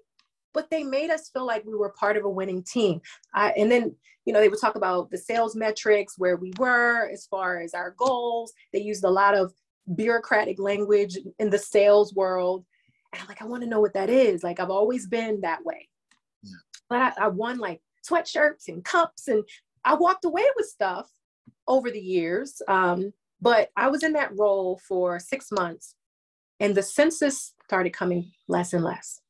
But 0.53 0.70
they 0.70 0.82
made 0.82 1.11
us 1.11 1.30
feel 1.30 1.47
like 1.47 1.64
we 1.64 1.76
were 1.76 1.95
part 1.99 2.16
of 2.16 2.24
a 2.24 2.30
winning 2.30 2.64
team. 2.64 3.01
And 3.34 3.70
then, 3.70 3.95
you 4.24 4.32
know, 4.32 4.41
they 4.41 4.49
would 4.49 4.61
talk 4.61 4.74
about 4.74 5.11
the 5.11 5.18
sales 5.18 5.55
metrics, 5.55 6.18
where 6.18 6.36
we 6.36 6.53
were 6.59 7.09
as 7.09 7.26
far 7.26 7.61
as 7.61 7.74
our 7.74 7.95
goals. 7.97 8.53
They 8.72 8.80
used 8.80 9.05
a 9.05 9.11
lot 9.11 9.36
of 9.36 9.53
bureaucratic 9.95 10.59
language 10.59 11.16
in 11.38 11.51
the 11.51 11.59
sales 11.59 12.14
world. 12.14 12.64
And 13.12 13.22
I'm 13.22 13.28
like, 13.28 13.42
I 13.42 13.46
want 13.46 13.62
to 13.62 13.68
know 13.68 13.80
what 13.80 13.94
that 13.94 14.11
is. 14.11 14.42
Like, 14.42 14.61
I've 14.61 14.70
always 14.70 15.06
been 15.06 15.40
that 15.40 15.64
way. 15.64 15.88
Yeah. 16.42 16.52
But 16.88 16.98
I, 16.98 17.24
I 17.24 17.28
won 17.28 17.58
like 17.58 17.80
sweatshirts 18.08 18.68
and 18.68 18.84
cups, 18.84 19.28
and 19.28 19.42
I 19.84 19.94
walked 19.94 20.24
away 20.24 20.46
with 20.56 20.66
stuff 20.66 21.11
over 21.66 21.90
the 21.90 22.00
years. 22.00 22.61
Um, 22.68 23.12
but 23.40 23.70
I 23.76 23.88
was 23.88 24.02
in 24.02 24.12
that 24.14 24.36
role 24.38 24.80
for 24.86 25.18
six 25.18 25.50
months, 25.50 25.94
and 26.61 26.74
the 26.74 26.82
census 26.82 27.54
started 27.64 27.92
coming 27.92 28.30
less 28.48 28.72
and 28.72 28.84
less. 28.84 29.20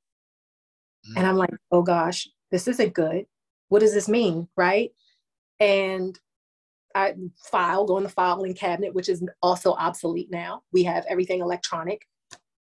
Mm. 1.11 1.19
And 1.19 1.27
I'm 1.27 1.37
like, 1.37 1.51
oh 1.71 1.83
gosh, 1.83 2.29
this 2.51 2.69
isn't 2.69 2.95
good. 2.95 3.27
What 3.69 3.81
does 3.81 3.95
this 3.95 4.09
mean? 4.09 4.49
Right. 4.57 4.91
And 5.61 6.19
I 6.95 7.15
file, 7.51 7.85
go 7.87 7.99
in 7.99 8.03
the 8.03 8.09
filing 8.09 8.55
cabinet, 8.55 8.95
which 8.95 9.09
is 9.09 9.23
also 9.43 9.75
obsolete 9.75 10.31
now. 10.31 10.63
We 10.73 10.83
have 10.85 11.05
everything 11.09 11.41
electronic 11.41 12.03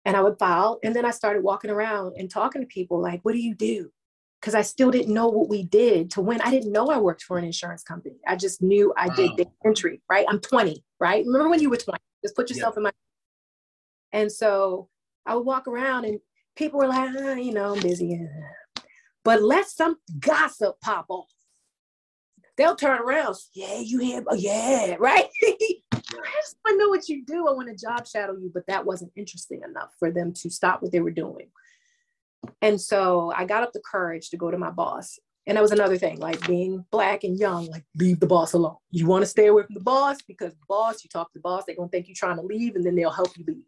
and 0.08 0.16
I 0.16 0.22
would 0.22 0.40
file. 0.40 0.80
And 0.84 0.96
then 0.96 1.04
I 1.04 1.12
started 1.12 1.44
walking 1.44 1.70
around 1.70 2.14
and 2.18 2.32
talking 2.32 2.62
to 2.62 2.68
people 2.68 3.02
like, 3.02 3.20
what 3.24 3.34
do 3.34 3.40
you 3.40 3.54
do? 3.54 3.92
Because 4.40 4.56
I 4.56 4.62
still 4.62 4.90
didn't 4.90 5.14
know 5.14 5.28
what 5.28 5.50
we 5.50 5.64
did 5.64 6.12
to 6.12 6.22
win. 6.22 6.40
I 6.40 6.50
didn't 6.50 6.72
know 6.72 6.88
I 6.88 6.98
worked 6.98 7.24
for 7.24 7.38
an 7.38 7.44
insurance 7.44 7.84
company. 7.84 8.16
I 8.26 8.38
just 8.38 8.62
knew 8.62 8.94
I 8.96 9.08
wow. 9.10 9.16
did 9.16 9.32
the 9.36 9.48
entry, 9.66 10.02
right? 10.10 10.26
I'm 10.30 10.40
20, 10.40 10.82
right? 11.02 11.26
Remember 11.26 11.50
when 11.50 11.62
you 11.62 11.70
were 11.70 11.76
20? 11.76 12.00
Just 12.24 12.38
put 12.38 12.50
yourself 12.50 12.76
yeah. 12.76 12.80
in 12.80 12.84
my. 12.84 12.92
And 14.14 14.32
so 14.32 14.88
I 15.26 15.36
would 15.36 15.46
walk 15.46 15.68
around 15.68 16.06
and 16.06 16.20
people 16.56 16.80
were 16.80 16.88
like, 16.88 17.10
oh, 17.14 17.34
you 17.34 17.54
know, 17.54 17.74
I'm 17.74 17.82
busy. 17.82 18.26
But 19.26 19.44
let 19.44 19.68
some 19.68 19.98
gossip 20.20 20.80
pop 20.80 21.08
off. 21.10 21.28
They'll 22.56 22.78
turn 22.78 23.02
around. 23.02 23.36
Yeah, 23.54 23.80
you 23.80 24.00
hear? 24.00 24.24
Oh, 24.26 24.36
yeah, 24.36 24.96
right? 25.00 25.28
I 26.14 26.42
just 26.42 26.56
want 26.64 26.76
to 26.76 26.78
know 26.78 26.90
what 26.90 27.10
you 27.10 27.26
do. 27.26 27.48
I 27.48 27.52
want 27.52 27.70
to 27.70 27.76
job 27.76 28.08
shadow 28.08 28.34
you, 28.38 28.52
but 28.54 28.68
that 28.68 28.86
wasn't 28.86 29.12
interesting 29.16 29.62
enough 29.64 29.94
for 30.00 30.12
them 30.12 30.34
to 30.34 30.50
stop 30.50 30.82
what 30.82 30.92
they 30.92 31.00
were 31.00 31.12
doing. 31.12 31.50
And 32.62 32.80
so 32.80 33.34
I 33.36 33.46
got 33.46 33.64
up 33.64 33.74
the 33.74 33.82
courage 33.82 34.30
to 34.30 34.38
go 34.38 34.52
to 34.52 34.58
my 34.58 34.72
boss. 34.72 35.20
And 35.46 35.56
that 35.56 35.62
was 35.62 35.72
another 35.72 35.98
thing, 35.98 36.20
like 36.20 36.46
being 36.46 36.86
black 36.92 37.24
and 37.24 37.40
young, 37.40 37.68
like 37.68 37.86
leave 37.96 38.20
the 38.20 38.28
boss 38.28 38.52
alone. 38.52 38.76
You 38.92 39.08
want 39.08 39.22
to 39.22 39.28
stay 39.28 39.48
away 39.48 39.64
from 39.64 39.76
the 39.76 39.82
boss 39.82 40.18
because 40.28 40.52
the 40.52 40.66
boss, 40.68 41.04
you 41.04 41.10
talk 41.10 41.32
to 41.32 41.40
the 41.40 41.42
boss, 41.42 41.64
they're 41.66 41.76
gonna 41.76 41.88
think 41.88 42.08
you're 42.08 42.16
trying 42.16 42.36
to 42.36 42.42
leave 42.42 42.76
and 42.76 42.86
then 42.86 42.96
they'll 42.96 43.10
help 43.10 43.30
you 43.38 43.46
leave. 43.48 43.64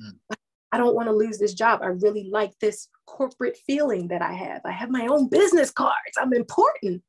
Mm. 0.00 0.36
I 0.70 0.76
don't 0.76 0.94
want 0.96 1.08
to 1.08 1.12
lose 1.12 1.38
this 1.38 1.54
job. 1.54 1.80
I 1.82 1.86
really 1.86 2.28
like 2.30 2.52
this 2.60 2.88
corporate 3.06 3.56
feeling 3.64 4.08
that 4.08 4.22
I 4.22 4.32
have. 4.32 4.60
I 4.64 4.72
have 4.72 4.90
my 4.90 5.06
own 5.06 5.28
business 5.28 5.70
cards. 5.70 6.16
I'm 6.18 6.32
important. 6.32 7.02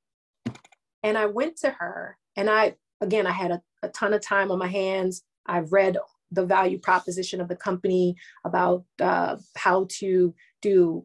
And 1.02 1.18
I 1.18 1.26
went 1.26 1.58
to 1.58 1.72
her 1.72 2.18
and 2.36 2.48
I 2.48 2.76
again, 3.06 3.28
I 3.28 3.32
had 3.32 3.52
a, 3.52 3.62
a 3.84 3.90
ton 3.90 4.14
of 4.14 4.22
time 4.22 4.52
on 4.52 4.60
my 4.60 4.68
hands. 4.68 5.24
I've 5.46 5.72
read 5.72 5.98
the 6.32 6.46
value 6.46 6.80
proposition 6.80 7.40
of 7.40 7.48
the 7.48 7.56
company 7.56 8.16
about 8.44 8.84
uh, 9.00 9.38
how 9.56 9.88
to 10.00 10.34
do 10.62 11.04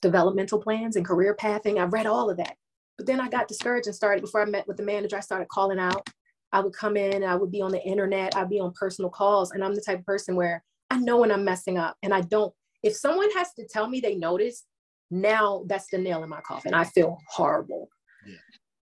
developmental 0.00 0.60
plans 0.60 0.96
and 0.96 1.04
career 1.04 1.34
pathing. 1.34 1.78
I've 1.78 1.92
read 1.92 2.06
all 2.06 2.30
of 2.30 2.36
that. 2.36 2.56
But 2.96 3.06
then 3.06 3.20
I 3.20 3.28
got 3.28 3.48
discouraged 3.48 3.86
and 3.86 3.96
started, 3.96 4.22
before 4.22 4.42
I 4.42 4.44
met 4.44 4.66
with 4.66 4.76
the 4.76 4.82
manager, 4.82 5.16
I 5.16 5.20
started 5.20 5.48
calling 5.48 5.78
out. 5.78 6.08
I 6.52 6.60
would 6.60 6.72
come 6.72 6.96
in, 6.96 7.22
I 7.22 7.34
would 7.34 7.52
be 7.52 7.60
on 7.60 7.72
the 7.72 7.82
internet, 7.82 8.36
I'd 8.36 8.48
be 8.48 8.60
on 8.60 8.72
personal 8.72 9.10
calls. 9.10 9.50
And 9.52 9.62
I'm 9.62 9.74
the 9.74 9.82
type 9.82 9.98
of 9.98 10.06
person 10.06 10.34
where 10.34 10.64
I 10.90 10.98
know 10.98 11.18
when 11.18 11.30
I'm 11.30 11.44
messing 11.44 11.76
up 11.76 11.96
and 12.02 12.14
I 12.14 12.22
don't, 12.22 12.54
if 12.82 12.96
someone 12.96 13.30
has 13.32 13.52
to 13.54 13.66
tell 13.68 13.88
me 13.88 14.00
they 14.00 14.14
noticed, 14.14 14.66
now 15.10 15.64
that's 15.66 15.88
the 15.90 15.98
nail 15.98 16.22
in 16.22 16.28
my 16.28 16.40
coffin. 16.40 16.74
I 16.74 16.84
feel 16.84 17.18
horrible. 17.28 17.88
Yeah. 18.26 18.36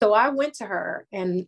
So 0.01 0.13
I 0.13 0.29
went 0.29 0.53
to 0.55 0.65
her 0.65 1.07
and 1.13 1.47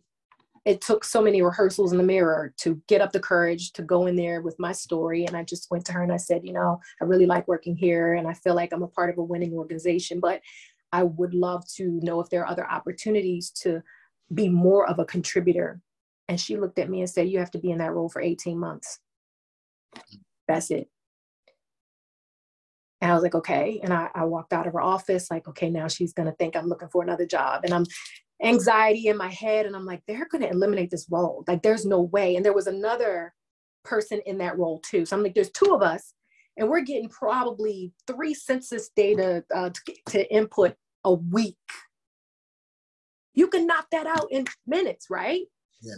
it 0.66 0.80
took 0.80 1.04
so 1.04 1.22
many 1.22 1.42
rehearsals 1.42 1.92
in 1.92 1.98
the 1.98 2.04
mirror 2.04 2.52
to 2.58 2.82
get 2.88 3.00
up 3.00 3.12
the 3.12 3.20
courage 3.20 3.72
to 3.72 3.82
go 3.82 4.06
in 4.06 4.16
there 4.16 4.42
with 4.42 4.58
my 4.58 4.72
story. 4.72 5.24
And 5.24 5.36
I 5.36 5.44
just 5.44 5.70
went 5.70 5.86
to 5.86 5.92
her 5.92 6.02
and 6.02 6.12
I 6.12 6.16
said, 6.16 6.44
you 6.44 6.52
know, 6.52 6.80
I 7.00 7.04
really 7.04 7.24
like 7.24 7.46
working 7.46 7.76
here 7.76 8.14
and 8.14 8.26
I 8.26 8.34
feel 8.34 8.56
like 8.56 8.72
I'm 8.72 8.82
a 8.82 8.88
part 8.88 9.08
of 9.08 9.18
a 9.18 9.22
winning 9.22 9.52
organization, 9.52 10.18
but 10.18 10.40
I 10.90 11.04
would 11.04 11.34
love 11.34 11.64
to 11.76 12.00
know 12.02 12.20
if 12.20 12.30
there 12.30 12.42
are 12.42 12.50
other 12.50 12.68
opportunities 12.68 13.50
to 13.62 13.80
be 14.34 14.48
more 14.48 14.88
of 14.88 14.98
a 14.98 15.04
contributor. 15.04 15.80
And 16.26 16.40
she 16.40 16.56
looked 16.56 16.80
at 16.80 16.90
me 16.90 17.00
and 17.00 17.08
said, 17.08 17.28
you 17.28 17.38
have 17.38 17.52
to 17.52 17.60
be 17.60 17.70
in 17.70 17.78
that 17.78 17.92
role 17.92 18.08
for 18.08 18.20
18 18.20 18.58
months. 18.58 18.98
That's 20.48 20.72
it. 20.72 20.88
And 23.00 23.12
I 23.12 23.14
was 23.14 23.22
like, 23.22 23.36
okay. 23.36 23.78
And 23.84 23.92
I, 23.92 24.08
I 24.16 24.24
walked 24.24 24.52
out 24.52 24.66
of 24.66 24.72
her 24.72 24.80
office, 24.80 25.30
like, 25.30 25.46
okay, 25.46 25.70
now 25.70 25.86
she's 25.86 26.12
going 26.12 26.26
to 26.26 26.34
think 26.34 26.56
I'm 26.56 26.66
looking 26.66 26.88
for 26.88 27.04
another 27.04 27.26
job. 27.26 27.60
And 27.62 27.72
I'm 27.72 27.84
anxiety 28.42 29.08
in 29.08 29.16
my 29.16 29.28
head. 29.28 29.66
And 29.66 29.74
I'm 29.74 29.86
like, 29.86 30.02
they're 30.06 30.28
going 30.30 30.42
to 30.42 30.50
eliminate 30.50 30.90
this 30.90 31.06
role. 31.10 31.44
Like, 31.46 31.62
there's 31.62 31.86
no 31.86 32.00
way. 32.00 32.36
And 32.36 32.44
there 32.44 32.52
was 32.52 32.66
another 32.66 33.32
person 33.86 34.20
in 34.26 34.38
that 34.38 34.58
role 34.58 34.80
too. 34.80 35.06
So 35.06 35.16
I'm 35.16 35.22
like, 35.22 35.34
there's 35.34 35.50
two 35.50 35.74
of 35.74 35.80
us, 35.80 36.12
and 36.56 36.68
we're 36.68 36.80
getting 36.80 37.08
probably 37.08 37.92
three 38.06 38.34
census 38.34 38.90
data 38.94 39.44
uh, 39.54 39.70
to, 39.70 39.94
to 40.10 40.34
input 40.34 40.74
a 41.04 41.14
week. 41.14 41.56
You 43.34 43.48
can 43.48 43.66
knock 43.66 43.86
that 43.92 44.06
out 44.06 44.26
in 44.30 44.46
minutes, 44.66 45.06
right? 45.08 45.42
Yeah. 45.80 45.94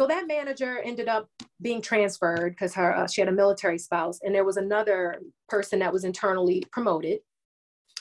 So 0.00 0.06
that 0.08 0.26
manager 0.26 0.80
ended 0.80 1.08
up 1.08 1.28
being 1.60 1.80
transferred 1.80 2.50
because 2.50 2.74
her 2.74 2.96
uh, 2.96 3.06
she 3.06 3.20
had 3.20 3.28
a 3.28 3.32
military 3.32 3.78
spouse, 3.78 4.18
and 4.22 4.34
there 4.34 4.44
was 4.44 4.56
another 4.56 5.20
person 5.48 5.78
that 5.80 5.92
was 5.92 6.04
internally 6.04 6.64
promoted, 6.72 7.20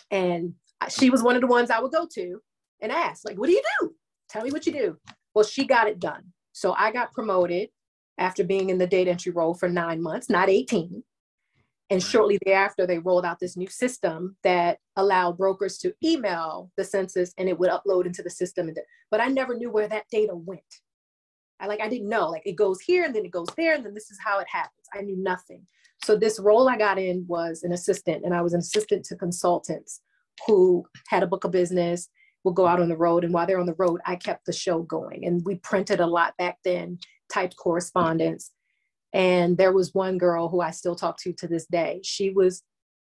and 0.09 0.53
she 0.89 1.09
was 1.09 1.21
one 1.21 1.35
of 1.35 1.41
the 1.41 1.47
ones 1.47 1.69
I 1.69 1.79
would 1.79 1.91
go 1.91 2.07
to 2.13 2.41
and 2.83 2.91
ask, 2.91 3.25
like, 3.25 3.37
"What 3.37 3.47
do 3.47 3.53
you 3.53 3.63
do? 3.79 3.95
Tell 4.29 4.43
me 4.43 4.51
what 4.51 4.67
you 4.67 4.73
do." 4.73 4.97
Well, 5.33 5.43
she 5.43 5.65
got 5.65 5.87
it 5.87 5.99
done. 5.99 6.33
So 6.51 6.73
I 6.77 6.91
got 6.91 7.13
promoted 7.13 7.69
after 8.19 8.43
being 8.43 8.69
in 8.69 8.77
the 8.77 8.85
data 8.85 9.09
entry 9.09 9.31
role 9.31 9.55
for 9.55 9.67
nine 9.67 10.01
months, 10.01 10.29
not 10.29 10.49
18. 10.49 11.03
And 11.89 12.01
shortly 12.01 12.39
thereafter, 12.45 12.87
they 12.87 12.99
rolled 12.99 13.25
out 13.25 13.39
this 13.39 13.57
new 13.57 13.67
system 13.67 14.37
that 14.43 14.79
allowed 14.95 15.37
brokers 15.37 15.77
to 15.79 15.93
email 16.03 16.71
the 16.77 16.83
census 16.83 17.33
and 17.37 17.49
it 17.49 17.59
would 17.59 17.69
upload 17.69 18.05
into 18.05 18.23
the 18.23 18.29
system. 18.29 18.71
But 19.11 19.21
I 19.21 19.27
never 19.27 19.55
knew 19.55 19.71
where 19.71 19.87
that 19.87 20.05
data 20.11 20.35
went. 20.35 20.61
I 21.59 21.67
like 21.67 21.81
I 21.81 21.89
didn't 21.89 22.09
know. 22.09 22.29
Like 22.29 22.43
it 22.45 22.55
goes 22.55 22.81
here 22.81 23.03
and 23.03 23.15
then 23.15 23.25
it 23.25 23.31
goes 23.31 23.49
there 23.57 23.75
and 23.75 23.85
then 23.85 23.93
this 23.93 24.11
is 24.11 24.19
how 24.23 24.39
it 24.39 24.47
happens. 24.49 24.87
I 24.93 25.01
knew 25.01 25.17
nothing. 25.17 25.65
So 26.03 26.15
this 26.15 26.39
role 26.39 26.67
I 26.67 26.77
got 26.77 26.99
in 26.99 27.25
was 27.27 27.63
an 27.63 27.71
assistant, 27.71 28.25
and 28.25 28.33
I 28.33 28.41
was 28.41 28.53
an 28.53 28.59
assistant 28.59 29.05
to 29.05 29.15
consultants 29.15 30.01
who 30.47 30.85
had 31.07 31.23
a 31.23 31.27
book 31.27 31.45
of 31.45 31.51
business, 31.51 32.09
would 32.43 32.55
go 32.55 32.65
out 32.67 32.81
on 32.81 32.89
the 32.89 32.97
road, 32.97 33.23
and 33.23 33.33
while 33.33 33.47
they're 33.47 33.59
on 33.59 33.65
the 33.65 33.75
road, 33.77 34.01
I 34.05 34.15
kept 34.15 34.45
the 34.45 34.53
show 34.53 34.81
going. 34.81 35.25
And 35.25 35.43
we 35.45 35.55
printed 35.55 35.99
a 35.99 36.07
lot 36.07 36.35
back 36.37 36.57
then, 36.63 36.99
typed 37.31 37.55
correspondence. 37.55 38.51
And 39.13 39.57
there 39.57 39.71
was 39.71 39.93
one 39.93 40.17
girl 40.17 40.49
who 40.49 40.61
I 40.61 40.71
still 40.71 40.95
talk 40.95 41.17
to 41.19 41.33
to 41.33 41.47
this 41.47 41.65
day. 41.67 42.01
She 42.03 42.31
was 42.31 42.63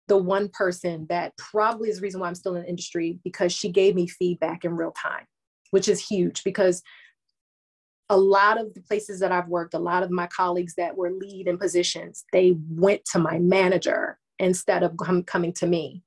the 0.09 0.19
one 0.19 0.49
person 0.49 1.07
that 1.09 1.37
probably 1.37 1.89
is 1.89 1.97
the 1.97 2.03
reason 2.03 2.21
why 2.21 2.29
I'm 2.29 2.35
still 2.35 2.57
in 2.57 2.63
the 2.63 2.69
industry 2.69 3.19
because 3.25 3.53
she 3.53 3.71
gave 3.71 3.95
me 3.95 4.07
feedback 4.09 4.65
in 4.65 4.77
real 4.77 4.91
time, 4.93 5.25
which 5.71 5.89
is 5.89 6.07
huge 6.07 6.45
because 6.45 6.83
a 8.09 8.17
lot 8.17 8.61
of 8.61 8.75
the 8.75 8.83
places 8.83 9.21
that 9.21 9.33
I've 9.33 9.49
worked, 9.49 9.75
a 9.75 9.79
lot 9.79 10.03
of 10.03 10.11
my 10.11 10.27
colleagues 10.27 10.75
that 10.75 10.97
were 10.97 11.13
lead 11.13 11.47
in 11.47 11.57
positions, 11.57 12.25
they 12.33 12.57
went 12.69 13.05
to 13.07 13.19
my 13.19 13.39
manager 13.39 14.19
instead 14.39 14.83
of 14.83 14.97
com- 14.97 15.23
coming 15.23 15.53
to 15.55 15.67
me. 15.67 16.03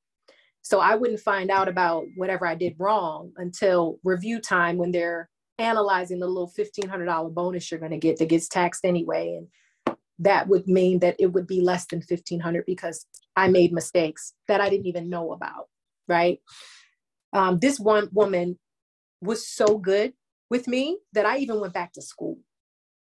So 0.65 0.79
I 0.79 0.95
wouldn't 0.95 1.19
find 1.19 1.51
out 1.51 1.67
about 1.67 2.05
whatever 2.15 2.47
I 2.47 2.55
did 2.55 2.73
wrong 2.79 3.31
until 3.37 3.99
review 4.03 4.41
time 4.41 4.77
when 4.77 4.91
they're 4.91 5.29
analyzing 5.59 6.19
the 6.19 6.27
little 6.27 6.51
$1,500 6.57 7.33
bonus 7.35 7.69
you're 7.69 7.79
going 7.79 7.91
to 7.91 7.99
get 7.99 8.17
that 8.17 8.29
gets 8.29 8.47
taxed 8.47 8.83
anyway. 8.83 9.37
And 9.37 9.95
that 10.17 10.47
would 10.47 10.67
mean 10.67 10.97
that 10.99 11.17
it 11.19 11.27
would 11.27 11.45
be 11.45 11.61
less 11.61 11.85
than 11.85 11.99
1500 11.99 12.65
because 12.65 13.05
I 13.35 13.47
made 13.47 13.73
mistakes 13.73 14.33
that 14.47 14.59
I 14.59 14.71
didn't 14.71 14.87
even 14.87 15.07
know 15.07 15.33
about. 15.33 15.67
Right. 16.07 16.39
Um, 17.31 17.59
this 17.59 17.79
one 17.79 18.09
woman 18.11 18.57
was 19.21 19.47
so 19.47 19.77
good 19.77 20.13
with 20.49 20.67
me 20.67 20.97
that 21.13 21.27
I 21.27 21.37
even 21.37 21.59
went 21.59 21.73
back 21.73 21.93
to 21.93 22.01
school 22.01 22.39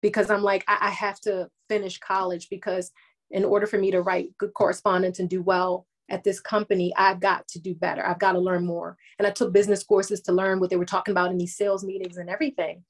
because 0.01 0.29
I'm 0.29 0.43
like, 0.43 0.65
I, 0.67 0.79
I 0.81 0.89
have 0.89 1.21
to 1.21 1.47
finish 1.69 1.97
college 1.97 2.49
because 2.49 2.91
in 3.31 3.45
order 3.45 3.67
for 3.67 3.77
me 3.77 3.91
to 3.91 4.01
write 4.01 4.37
good 4.37 4.53
correspondence 4.53 5.19
and 5.19 5.29
do 5.29 5.41
well 5.41 5.87
at 6.09 6.23
this 6.23 6.39
company, 6.39 6.93
I've 6.97 7.19
got 7.19 7.47
to 7.49 7.59
do 7.59 7.75
better. 7.75 8.05
I've 8.05 8.19
got 8.19 8.33
to 8.33 8.39
learn 8.39 8.65
more. 8.65 8.97
And 9.19 9.27
I 9.27 9.31
took 9.31 9.53
business 9.53 9.83
courses 9.83 10.21
to 10.21 10.31
learn 10.31 10.59
what 10.59 10.69
they 10.69 10.75
were 10.77 10.85
talking 10.85 11.11
about 11.11 11.31
in 11.31 11.37
these 11.37 11.57
sales 11.57 11.83
meetings 11.83 12.17
and 12.17 12.29
everything. 12.29 12.83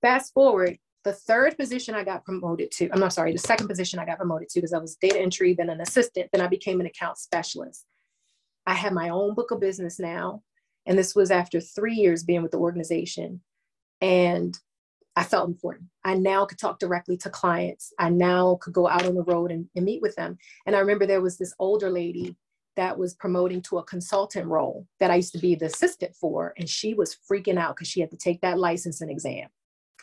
Fast 0.00 0.32
forward, 0.32 0.78
the 1.04 1.12
third 1.12 1.56
position 1.58 1.94
I 1.94 2.04
got 2.04 2.24
promoted 2.24 2.70
to, 2.72 2.88
I'm 2.90 3.00
not 3.00 3.12
sorry, 3.12 3.32
the 3.32 3.38
second 3.38 3.68
position 3.68 3.98
I 3.98 4.06
got 4.06 4.18
promoted 4.18 4.48
to 4.50 4.60
because 4.60 4.72
I 4.72 4.78
was 4.78 4.96
data 4.96 5.18
entry, 5.18 5.54
then 5.54 5.70
an 5.70 5.80
assistant, 5.80 6.30
then 6.32 6.42
I 6.42 6.46
became 6.46 6.80
an 6.80 6.86
account 6.86 7.18
specialist. 7.18 7.84
I 8.66 8.74
have 8.74 8.92
my 8.92 9.08
own 9.08 9.34
book 9.34 9.50
of 9.50 9.60
business 9.60 9.98
now. 9.98 10.42
And 10.86 10.98
this 10.98 11.14
was 11.14 11.30
after 11.30 11.60
three 11.60 11.94
years 11.94 12.24
being 12.24 12.42
with 12.42 12.52
the 12.52 12.58
organization. 12.58 13.40
And 14.00 14.58
I 15.16 15.24
felt 15.24 15.48
important. 15.48 15.88
I 16.04 16.14
now 16.14 16.46
could 16.46 16.58
talk 16.58 16.78
directly 16.78 17.16
to 17.18 17.30
clients. 17.30 17.92
I 17.98 18.08
now 18.08 18.58
could 18.62 18.72
go 18.72 18.88
out 18.88 19.04
on 19.04 19.14
the 19.14 19.24
road 19.24 19.50
and, 19.50 19.66
and, 19.76 19.84
meet 19.84 20.00
with 20.00 20.14
them. 20.16 20.38
And 20.66 20.74
I 20.74 20.78
remember 20.78 21.06
there 21.06 21.20
was 21.20 21.36
this 21.36 21.52
older 21.58 21.90
lady 21.90 22.34
that 22.76 22.96
was 22.96 23.14
promoting 23.14 23.60
to 23.60 23.78
a 23.78 23.84
consultant 23.84 24.46
role 24.46 24.86
that 25.00 25.10
I 25.10 25.16
used 25.16 25.34
to 25.34 25.38
be 25.38 25.54
the 25.54 25.66
assistant 25.66 26.16
for. 26.16 26.54
And 26.56 26.68
she 26.68 26.94
was 26.94 27.18
freaking 27.30 27.58
out 27.58 27.76
because 27.76 27.88
she 27.88 28.00
had 28.00 28.10
to 28.10 28.16
take 28.16 28.40
that 28.40 28.58
licensing 28.58 29.10
exam. 29.10 29.48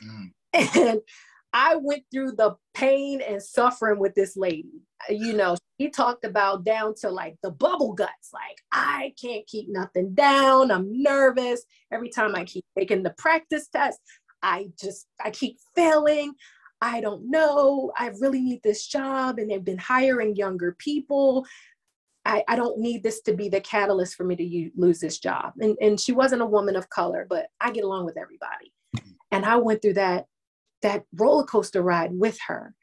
Mm. 0.04 0.32
And 0.54 1.02
I 1.54 1.76
went 1.76 2.04
through 2.12 2.34
the 2.34 2.56
pain 2.76 3.22
and 3.22 3.42
suffering 3.42 4.00
with 4.00 4.14
this 4.14 4.38
lady. 4.38 4.84
You 5.10 5.34
know, 5.34 5.56
she 5.80 5.90
talked 5.90 6.26
about 6.26 6.64
down 6.64 6.94
to 7.02 7.10
like 7.10 7.38
the 7.42 7.52
bubble 7.52 7.94
guts. 7.94 8.30
Like, 8.34 8.58
I 8.72 9.14
can't 9.20 9.48
keep 9.48 9.68
nothing 9.70 10.14
down. 10.14 10.72
I'm 10.72 11.02
nervous. 11.02 11.64
Every 11.92 12.10
time 12.10 12.36
I 12.36 12.44
keep 12.46 12.66
taking 12.78 13.02
the 13.02 13.16
practice 13.18 13.68
test, 13.68 14.00
I 14.42 14.72
just, 14.80 15.08
I 15.24 15.32
keep 15.32 15.58
failing. 15.76 16.34
I 16.82 17.02
don't 17.02 17.30
know. 17.30 17.92
I 17.98 18.12
really 18.20 18.42
need 18.42 18.64
this 18.64 18.88
job. 18.88 19.38
And 19.38 19.52
they've 19.52 19.64
been 19.64 19.78
hiring 19.78 20.36
younger 20.36 20.76
people. 20.80 21.46
I, 22.26 22.44
I 22.48 22.56
don't 22.56 22.80
need 22.80 23.04
this 23.04 23.22
to 23.22 23.34
be 23.34 23.50
the 23.50 23.62
catalyst 23.62 24.16
for 24.16 24.24
me 24.24 24.36
to 24.36 24.44
u- 24.44 24.72
lose 24.76 25.00
this 25.00 25.20
job. 25.20 25.54
And, 25.60 25.78
and 25.82 26.00
she 26.00 26.12
wasn't 26.12 26.42
a 26.42 26.46
woman 26.46 26.76
of 26.76 26.90
color, 26.90 27.26
but 27.30 27.48
I 27.60 27.72
get 27.72 27.84
along 27.84 28.06
with 28.06 28.18
everybody. 28.18 28.74
Mm-hmm. 28.96 29.12
And 29.32 29.46
I 29.46 29.58
went 29.58 29.82
through 29.82 29.94
that 29.94 30.26
that 30.82 31.04
roller 31.14 31.44
coaster 31.44 31.82
ride 31.82 32.12
with 32.14 32.38
her. 32.48 32.74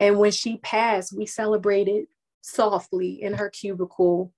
And 0.00 0.18
when 0.18 0.32
she 0.32 0.56
passed, 0.56 1.16
we 1.16 1.26
celebrated 1.26 2.06
softly 2.40 3.22
in 3.22 3.34
her 3.34 3.48
cubicle. 3.48 4.32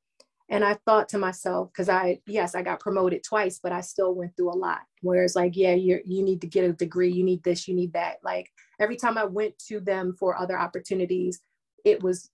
And 0.51 0.63
I 0.63 0.75
thought 0.85 1.09
to 1.11 1.19
myself, 1.19 1.71
because 1.73 1.89
I, 1.89 2.21
yes, 2.27 2.55
I 2.55 2.63
got 2.63 2.81
promoted 2.81 3.25
twice, 3.25 3.59
but 3.63 3.73
I 3.73 3.81
still 3.81 4.15
went 4.15 4.37
through 4.37 4.53
a 4.53 4.57
lot. 4.57 4.81
Whereas, 5.01 5.35
like, 5.35 5.57
yeah, 5.57 5.75
you 5.75 6.01
you 6.05 6.23
need 6.23 6.43
to 6.43 6.47
get 6.47 6.69
a 6.69 6.73
degree, 6.73 7.11
you 7.11 7.25
need 7.25 7.43
this, 7.43 7.67
you 7.67 7.75
need 7.75 7.95
that. 7.95 8.17
Like 8.23 8.51
every 8.79 8.97
time 8.97 9.17
I 9.17 9.25
went 9.25 9.59
to 9.69 9.81
them 9.81 10.15
for 10.19 10.37
other 10.37 10.59
opportunities, 10.59 11.41
it 11.85 12.03
was 12.03 12.31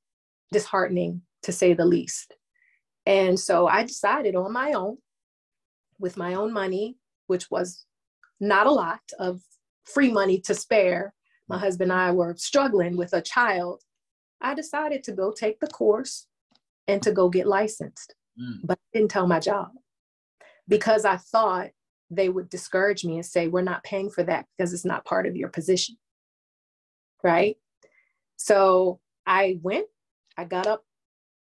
disheartening 0.53 1.23
to 1.43 1.53
say 1.53 1.73
the 1.73 1.85
least. 1.85 2.35
And 3.07 3.39
so 3.39 3.67
I 3.67 3.85
decided 3.85 4.35
on 4.35 4.53
my 4.53 4.73
own, 4.73 4.99
with 5.99 6.17
my 6.17 6.35
own 6.35 6.53
money, 6.53 6.97
which 7.29 7.51
was 7.51 7.85
not 8.41 8.67
a 8.67 8.73
lot 8.73 9.01
of 9.19 9.41
free 9.85 10.11
money 10.11 10.41
to 10.41 10.55
spare. 10.55 11.15
My 11.49 11.59
husband 11.59 11.93
and 11.93 12.01
I 12.01 12.11
were 12.11 12.35
struggling 12.37 12.97
with 12.97 13.13
a 13.13 13.23
child. 13.23 13.83
I 14.41 14.55
decided 14.55 15.05
to 15.05 15.13
go 15.13 15.33
take 15.33 15.61
the 15.61 15.67
course 15.69 16.27
and 16.91 17.03
to 17.03 17.13
go 17.13 17.29
get 17.29 17.47
licensed. 17.47 18.15
Mm. 18.41 18.61
But 18.65 18.79
I 18.79 18.99
didn't 18.99 19.11
tell 19.11 19.27
my 19.27 19.41
job 19.41 19.69
because 20.69 21.05
I 21.05 21.17
thought 21.17 21.71
they 22.11 22.29
would 22.29 22.49
discourage 22.49 23.05
me 23.05 23.15
and 23.15 23.27
say, 23.27 23.49
We're 23.49 23.63
not 23.63 23.85
paying 23.85 24.11
for 24.11 24.23
that 24.25 24.47
because 24.57 24.73
it's 24.73 24.85
not 24.85 25.05
part 25.05 25.27
of 25.27 25.37
your 25.37 25.49
position. 25.49 25.97
Right. 27.23 27.57
So 28.37 29.01
I 29.27 29.59
went, 29.63 29.87
I 30.37 30.45
got 30.45 30.67
up 30.67 30.85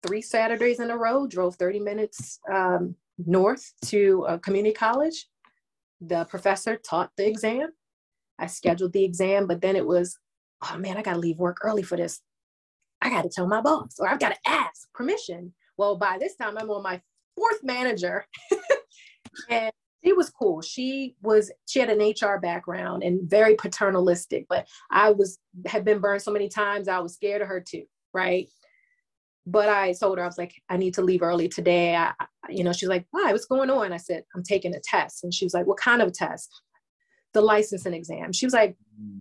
three 0.07 0.23
Saturdays 0.23 0.81
in 0.81 0.91
a 0.91 0.97
row, 0.97 1.27
drove 1.27 1.57
30 1.57 1.81
minutes 1.81 2.41
um, 2.51 2.95
north 3.19 3.73
to 3.87 4.25
a 4.29 4.39
community 4.39 4.75
college. 4.75 5.27
The 6.01 6.25
professor 6.25 6.77
taught 6.77 7.11
the 7.17 7.27
exam. 7.27 7.71
I 8.39 8.47
scheduled 8.47 8.93
the 8.93 9.05
exam, 9.05 9.47
but 9.47 9.61
then 9.61 9.77
it 9.77 9.87
was, 9.87 10.19
oh 10.65 10.79
man, 10.79 10.97
I 10.97 11.03
got 11.03 11.15
to 11.15 11.19
leave 11.19 11.39
work 11.39 11.59
early 11.63 11.83
for 11.83 11.97
this. 11.97 12.21
I 13.03 13.11
got 13.11 13.23
to 13.23 13.29
tell 13.29 13.47
my 13.47 13.61
boss, 13.61 13.97
or 13.99 14.09
I've 14.09 14.21
got 14.21 14.31
to 14.31 14.51
ask 14.51 14.93
permission. 14.95 15.53
Well, 15.77 15.97
by 15.97 16.19
this 16.19 16.37
time, 16.37 16.57
I'm 16.59 16.71
on 16.71 16.83
my 16.83 17.01
fourth 17.37 17.63
manager. 17.63 18.27
and 19.51 19.71
she 20.05 20.13
was 20.13 20.31
cool. 20.31 20.63
She 20.63 21.17
was, 21.23 21.51
she 21.67 21.79
had 21.81 21.91
an 21.91 22.01
HR 22.01 22.39
background 22.39 23.03
and 23.03 23.29
very 23.29 23.55
paternalistic, 23.57 24.47
but 24.49 24.67
I 24.91 25.11
was, 25.11 25.39
had 25.67 25.85
been 25.85 25.99
burned 25.99 26.23
so 26.23 26.33
many 26.33 26.49
times, 26.49 26.89
I 26.89 27.01
was 27.01 27.15
scared 27.15 27.43
of 27.43 27.49
her 27.49 27.61
too, 27.61 27.85
right? 28.15 28.49
But 29.47 29.69
I 29.69 29.93
told 29.93 30.19
her, 30.19 30.25
I 30.25 30.27
was 30.27 30.39
like, 30.39 30.55
I 30.69 30.77
need 30.77 30.95
to 30.95 31.03
leave 31.03 31.23
early 31.23 31.49
today. 31.49 31.95
I, 31.95 32.13
you 32.49 32.65
know, 32.65 32.73
she's 32.73 32.89
like, 32.89 33.07
why, 33.11 33.31
what's 33.33 33.47
going 33.47 33.71
on? 33.71 33.93
I 33.93 33.97
said, 33.97 34.25
I'm 34.35 34.43
taking 34.43 34.75
a 34.75 34.81
test. 34.81 35.23
And 35.23 35.33
she 35.33 35.45
was 35.45 35.55
like, 35.55 35.67
what 35.67 35.79
kind 35.79 36.03
of 36.03 36.13
test? 36.13 36.51
the 37.37 37.41
licensing 37.43 37.93
exam. 37.93 38.33
She 38.33 38.47
was 38.47 38.55
like, 38.55 38.77
mm. 39.01 39.21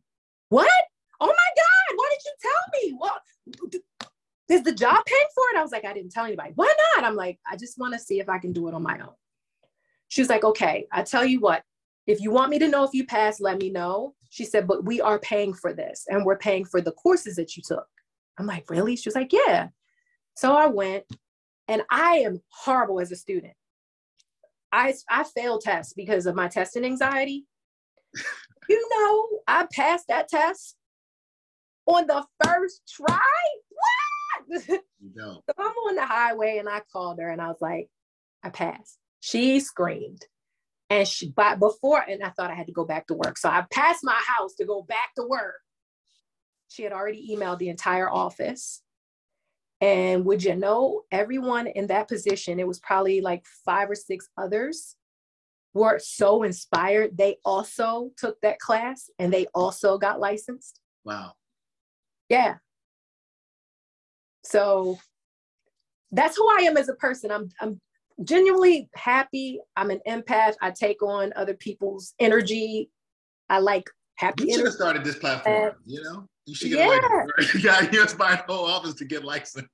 What? 0.50 0.72
Oh 1.20 1.28
my 1.28 1.32
God, 1.32 1.96
why 1.96 2.10
did 2.12 2.22
you 2.26 2.34
tell 2.42 2.82
me? 2.82 2.96
What 2.98 3.22
is 4.50 4.64
the 4.64 4.74
job 4.74 5.04
paying 5.06 5.28
for 5.34 5.44
it? 5.52 5.58
I 5.58 5.62
was 5.62 5.72
like, 5.72 5.86
I 5.86 5.94
didn't 5.94 6.12
tell 6.12 6.26
anybody. 6.26 6.52
Why 6.56 6.72
not? 6.96 7.06
I'm 7.06 7.16
like, 7.16 7.40
I 7.50 7.56
just 7.56 7.78
want 7.78 7.94
to 7.94 8.00
see 8.00 8.20
if 8.20 8.30
I 8.30 8.38
can 8.38 8.54
do 8.54 8.68
it 8.68 8.74
on 8.74 8.84
my 8.84 9.00
own. 9.00 9.14
She 10.08 10.22
was 10.22 10.30
like, 10.30 10.44
Okay, 10.44 10.88
I 10.92 11.04
tell 11.04 11.26
you 11.26 11.40
what, 11.40 11.64
if 12.08 12.22
you 12.22 12.32
want 12.32 12.52
me 12.52 12.60
to 12.60 12.68
know 12.68 12.84
if 12.84 12.94
you 12.94 13.06
pass, 13.06 13.40
let 13.40 13.60
me 13.60 13.70
know. 13.70 14.14
She 14.30 14.46
said, 14.46 14.68
But 14.68 14.86
we 14.86 15.02
are 15.02 15.20
paying 15.20 15.54
for 15.54 15.74
this 15.74 16.06
and 16.08 16.26
we're 16.26 16.38
paying 16.38 16.66
for 16.66 16.82
the 16.82 16.92
courses 16.92 17.36
that 17.38 17.58
you 17.58 17.64
took. 17.66 17.88
I'm 18.38 18.46
like, 18.46 18.70
Really? 18.70 18.96
She 18.96 19.10
was 19.10 19.16
like, 19.16 19.34
Yeah. 19.34 19.70
So 20.36 20.56
I 20.56 20.68
went, 20.68 21.06
and 21.68 21.82
I 21.90 22.18
am 22.18 22.42
horrible 22.50 23.00
as 23.00 23.12
a 23.12 23.16
student. 23.16 23.54
I, 24.72 24.94
I 25.10 25.24
failed 25.24 25.62
tests 25.62 25.94
because 25.94 26.26
of 26.26 26.36
my 26.36 26.50
testing 26.50 26.84
anxiety. 26.84 27.46
you 28.70 28.90
know, 28.92 29.40
I 29.48 29.66
passed 29.72 30.08
that 30.10 30.28
test 30.28 30.76
on 31.86 32.08
the 32.08 32.26
first 32.44 32.82
try. 32.88 33.20
What? 33.70 34.82
No. 35.14 35.44
so 35.48 35.54
I'm 35.60 35.68
on 35.68 35.96
the 35.96 36.06
highway 36.06 36.58
and 36.58 36.68
I 36.68 36.82
called 36.92 37.20
her 37.20 37.30
and 37.30 37.40
I 37.40 37.48
was 37.48 37.62
like, 37.62 37.90
I 38.42 38.50
passed. 38.50 38.98
She 39.20 39.60
screamed. 39.60 40.26
And 40.90 41.08
she, 41.08 41.30
but 41.30 41.60
before, 41.60 42.00
and 42.00 42.24
I 42.24 42.30
thought 42.30 42.50
I 42.50 42.56
had 42.56 42.68
to 42.68 42.74
go 42.74 42.86
back 42.86 43.06
to 43.08 43.14
work. 43.14 43.38
So 43.38 43.50
I 43.50 43.66
passed 43.72 44.04
my 44.04 44.20
house 44.26 44.56
to 44.56 44.66
go 44.66 44.82
back 44.82 45.14
to 45.16 45.24
work. 45.28 45.56
She 46.70 46.84
had 46.84 46.92
already 46.92 47.36
emailed 47.36 47.60
the 47.60 47.70
entire 47.70 48.10
office. 48.10 48.82
And 49.82 50.26
would 50.26 50.44
you 50.44 50.56
know, 50.56 51.04
everyone 51.12 51.68
in 51.68 51.88
that 51.88 52.08
position, 52.08 52.60
it 52.60 52.68
was 52.68 52.80
probably 52.80 53.22
like 53.22 53.46
five 53.64 53.90
or 53.90 53.96
six 53.96 54.28
others, 54.38 54.96
were 55.74 56.00
so 56.00 56.44
inspired. 56.44 57.18
They 57.18 57.38
also 57.44 58.12
took 58.18 58.40
that 58.42 58.60
class 58.60 59.10
and 59.20 59.32
they 59.32 59.48
also 59.54 59.98
got 59.98 60.20
licensed. 60.20 60.80
Wow. 61.04 61.34
Yeah. 62.30 62.56
So 64.44 64.98
that's 66.12 66.38
who 66.38 66.48
I 66.50 66.64
am 66.64 66.78
as 66.78 66.90
a 66.90 66.96
person. 66.96 67.32
I'm 67.32 67.50
I'm 67.60 67.80
genuinely 68.24 68.90
happy. 68.96 69.60
I'm 69.76 69.90
an 69.90 70.00
empath. 70.08 70.56
I 70.62 70.72
take 70.72 71.02
on 71.02 71.34
other 71.36 71.54
people's 71.54 72.14
energy. 72.20 72.90
I 73.50 73.60
like 73.60 73.90
happy. 74.18 74.46
You 74.46 74.56
should 74.56 74.66
have 74.66 74.74
started 74.74 75.04
this 75.04 75.18
platform. 75.18 75.74
you 75.86 76.02
know, 76.04 76.28
you 76.46 76.56
should 76.56 76.72
get 76.72 77.02
yeah. 77.02 77.26
you 77.54 77.62
got 77.62 77.94
you 77.94 78.02
inspired 78.02 78.44
the 78.48 78.54
whole 78.54 78.66
office 78.66 78.94
to 78.96 79.06
get 79.06 79.24
licensed. 79.24 79.68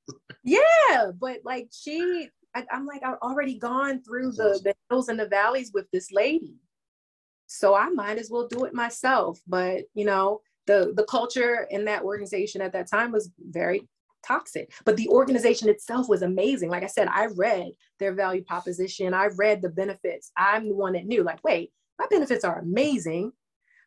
yeah, 0.44 1.12
but 1.20 1.40
like 1.44 1.70
she, 1.72 2.30
I, 2.56 2.66
am 2.72 2.86
like 2.86 3.02
I've 3.04 3.20
already 3.22 3.58
gone 3.58 4.02
through 4.04 4.32
the 4.32 4.60
the 4.64 4.74
hills 4.90 5.10
and 5.10 5.20
the 5.20 5.28
valleys 5.28 5.72
with 5.74 5.86
this 5.92 6.12
lady, 6.12 6.56
so 7.48 7.76
I 7.76 7.90
might 7.90 8.18
as 8.18 8.30
well 8.30 8.48
do 8.48 8.66
it 8.66 8.74
myself. 8.74 9.40
But 9.48 9.84
you 9.94 10.06
know, 10.06 10.42
the 10.68 10.94
the 10.96 11.06
culture 11.06 11.68
in 11.70 11.86
that 11.86 12.04
organization 12.04 12.62
at 12.62 12.74
that 12.74 12.90
time 12.90 13.12
was 13.12 13.32
very 13.40 13.88
toxic. 14.26 14.72
But 14.86 14.98
the 14.98 15.10
organization 15.10 15.70
itself 15.70 16.08
was 16.08 16.22
amazing. 16.22 16.70
Like 16.70 16.84
I 16.84 16.88
said, 16.88 17.08
I 17.08 17.28
read 17.28 17.72
their 18.00 18.14
value 18.14 18.44
proposition, 18.44 19.14
I 19.14 19.28
read 19.38 19.62
the 19.62 19.70
benefits. 19.70 20.32
I'm 20.38 20.70
the 20.70 20.76
one 20.76 20.94
that 20.94 21.06
knew, 21.06 21.24
like, 21.24 21.44
wait, 21.44 21.72
my 22.00 22.06
benefits 22.10 22.44
are 22.44 22.60
amazing, 22.60 23.32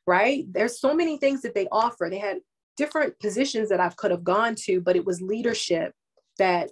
right? 0.06 0.44
There's 0.50 0.80
so 0.80 0.94
many 0.94 1.18
things 1.18 1.42
that 1.42 1.54
they 1.54 1.68
offer. 1.70 2.08
They 2.10 2.18
had 2.18 2.38
different 2.76 3.18
positions 3.20 3.68
that 3.68 3.80
I 3.80 3.88
could 3.90 4.10
have 4.10 4.24
gone 4.24 4.54
to, 4.66 4.80
but 4.80 4.96
it 4.96 5.04
was 5.04 5.20
leadership 5.20 5.92
that 6.38 6.70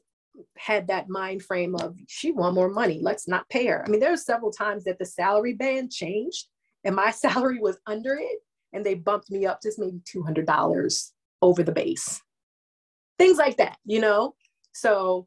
had 0.57 0.89
that 0.89 1.09
mind 1.09 1.43
frame 1.43 1.75
of 1.77 1.95
she 2.09 2.33
want 2.33 2.55
more 2.55 2.71
money 2.71 2.99
let's 3.03 3.29
not 3.29 3.47
pay 3.51 3.67
her 3.67 3.85
i 3.85 3.89
mean 3.91 4.01
there 4.01 4.11
were 4.11 4.17
several 4.17 4.51
times 4.51 4.85
that 4.85 4.99
the 4.99 5.05
salary 5.05 5.53
band 5.53 5.93
changed 5.93 6.47
and 6.85 6.97
my 6.97 7.11
salary 7.25 7.59
was 7.59 7.79
under 7.87 8.15
it 8.15 8.39
and 8.73 8.85
they 8.85 8.95
bumped 8.95 9.31
me 9.31 9.47
up 9.47 9.61
just 9.63 9.79
maybe 9.79 10.01
$200 10.07 11.11
over 11.43 11.63
the 11.63 11.73
base 11.73 12.21
things 13.23 13.39
like 13.39 13.57
that, 13.59 13.79
you 13.85 14.01
know? 14.01 14.35
So, 14.73 15.27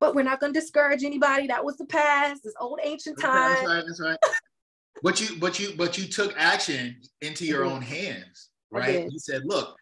but 0.00 0.14
we're 0.14 0.22
not 0.22 0.40
going 0.40 0.52
to 0.52 0.60
discourage 0.60 1.04
anybody. 1.04 1.46
That 1.46 1.64
was 1.64 1.76
the 1.76 1.86
past, 1.86 2.42
this 2.42 2.54
old 2.60 2.80
ancient 2.82 3.20
time. 3.20 3.54
That's 3.54 3.68
right. 3.68 3.84
That's 3.86 4.00
right. 4.00 4.18
but 5.02 5.20
you, 5.20 5.36
but 5.38 5.60
you, 5.60 5.74
but 5.76 5.98
you 5.98 6.04
took 6.04 6.34
action 6.36 6.96
into 7.20 7.44
your 7.44 7.64
mm-hmm. 7.64 7.74
own 7.74 7.82
hands, 7.82 8.50
right? 8.70 9.08
You 9.10 9.18
said, 9.18 9.42
look, 9.44 9.76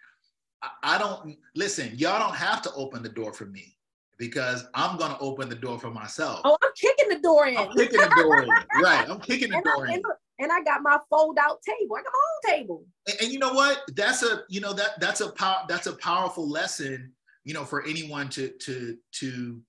I 0.82 0.98
don't 0.98 1.36
listen, 1.54 1.92
y'all 1.94 2.18
don't 2.18 2.34
have 2.34 2.62
to 2.62 2.72
open 2.74 3.00
the 3.04 3.08
door 3.08 3.32
for 3.32 3.46
me 3.46 3.76
because 4.18 4.64
I'm 4.74 4.98
gonna 4.98 5.16
open 5.20 5.48
the 5.48 5.54
door 5.54 5.78
for 5.78 5.88
myself. 5.88 6.40
Oh, 6.42 6.56
I'm 6.60 6.70
kicking 6.76 7.08
the 7.10 7.20
door 7.20 7.46
in. 7.46 7.56
I'm 7.56 7.70
kicking 7.76 8.00
the 8.00 8.12
door 8.16 8.42
in. 8.42 8.48
Right. 8.82 9.08
I'm 9.08 9.20
kicking 9.20 9.50
the 9.50 9.58
and 9.58 9.64
door 9.64 9.86
I, 9.88 9.94
in 9.94 10.02
and 10.38 10.52
I 10.52 10.62
got 10.62 10.82
my 10.82 10.98
fold 11.10 11.38
out 11.40 11.62
table. 11.62 11.96
I 11.96 12.02
got 12.02 12.12
my 12.12 12.50
own 12.52 12.58
table. 12.58 12.84
And, 13.08 13.16
and, 13.22 13.32
you 13.32 13.38
know 13.38 13.52
what? 13.52 13.82
That's 13.94 14.22
a 14.22 14.42
you 14.48 14.60
know 14.60 14.72
that 14.72 15.00
that's 15.00 15.20
a 15.20 15.30
pow- 15.32 15.64
that's 15.68 15.86
a 15.86 15.94
powerful 15.94 16.48
lesson. 16.48 17.12
You 17.44 17.54
know, 17.54 17.64
for 17.64 17.84
anyone 17.84 18.28
to 18.30 18.48
to 18.48 18.96
to 19.12 19.60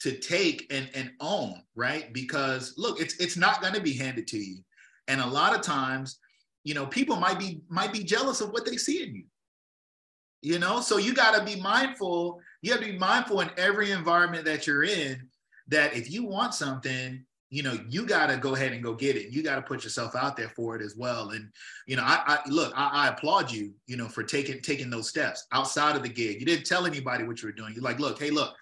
to 0.00 0.12
take 0.12 0.66
and 0.70 0.88
and 0.94 1.12
own, 1.20 1.62
right? 1.74 2.12
Because 2.12 2.74
look, 2.76 3.00
it's 3.00 3.16
it's 3.16 3.36
not 3.36 3.60
going 3.60 3.74
to 3.74 3.80
be 3.80 3.94
handed 3.94 4.26
to 4.28 4.38
you, 4.38 4.58
and 5.08 5.20
a 5.20 5.26
lot 5.26 5.54
of 5.54 5.62
times, 5.62 6.18
you 6.62 6.74
know, 6.74 6.86
people 6.86 7.16
might 7.16 7.38
be 7.38 7.62
might 7.68 7.92
be 7.92 8.04
jealous 8.04 8.40
of 8.40 8.50
what 8.50 8.64
they 8.64 8.76
see 8.76 9.02
in 9.02 9.14
you. 9.14 9.24
You 10.42 10.58
know, 10.58 10.80
so 10.80 10.98
you 10.98 11.14
got 11.14 11.34
to 11.38 11.44
be 11.44 11.60
mindful. 11.60 12.38
You 12.60 12.72
have 12.72 12.80
to 12.82 12.92
be 12.92 12.98
mindful 12.98 13.40
in 13.40 13.50
every 13.56 13.92
environment 13.92 14.44
that 14.44 14.66
you're 14.66 14.84
in. 14.84 15.28
That 15.68 15.96
if 15.96 16.10
you 16.10 16.26
want 16.26 16.54
something, 16.54 17.24
you 17.54 17.62
know 17.62 17.78
you 17.88 18.04
got 18.04 18.26
to 18.26 18.36
go 18.36 18.56
ahead 18.56 18.72
and 18.72 18.82
go 18.82 18.94
get 18.94 19.14
it. 19.14 19.30
You 19.30 19.44
got 19.44 19.54
to 19.54 19.62
put 19.62 19.84
yourself 19.84 20.16
out 20.16 20.36
there 20.36 20.48
for 20.48 20.74
it 20.74 20.82
as 20.82 20.96
well. 20.96 21.30
And 21.30 21.48
you 21.86 21.94
know 21.94 22.02
i, 22.02 22.20
I 22.26 22.38
look 22.48 22.72
I, 22.74 22.88
I, 22.88 23.08
applaud 23.08 23.52
you 23.52 23.72
you 23.86 23.96
know 23.96 24.08
for 24.08 24.24
taking 24.24 24.60
taking 24.60 24.90
those 24.90 25.08
steps 25.08 25.46
outside 25.52 25.94
of 25.94 26.02
the 26.02 26.08
gig. 26.08 26.40
You 26.40 26.46
didn't 26.46 26.66
tell 26.66 26.84
anybody 26.84 27.22
what 27.22 27.40
you 27.40 27.46
were 27.46 27.52
doing. 27.52 27.72
You're 27.72 27.84
like 27.84 28.00
look 28.00 28.18
hey 28.18 28.30
look 28.30 28.56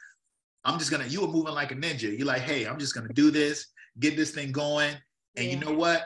i'm 0.64 0.78
just 0.78 0.90
gonna 0.90 1.06
you 1.06 1.22
were 1.22 1.28
moving 1.28 1.54
like 1.54 1.72
a 1.72 1.74
ninja. 1.74 2.16
You're 2.16 2.26
like 2.26 2.42
hey 2.42 2.66
i'm 2.66 2.78
just 2.78 2.94
gonna 2.94 3.12
do 3.14 3.30
this 3.30 3.68
get 3.98 4.14
this 4.14 4.32
thing 4.32 4.52
going. 4.52 4.94
And 5.36 5.46
yeah. 5.46 5.52
you 5.52 5.58
know 5.58 5.72
what? 5.72 6.04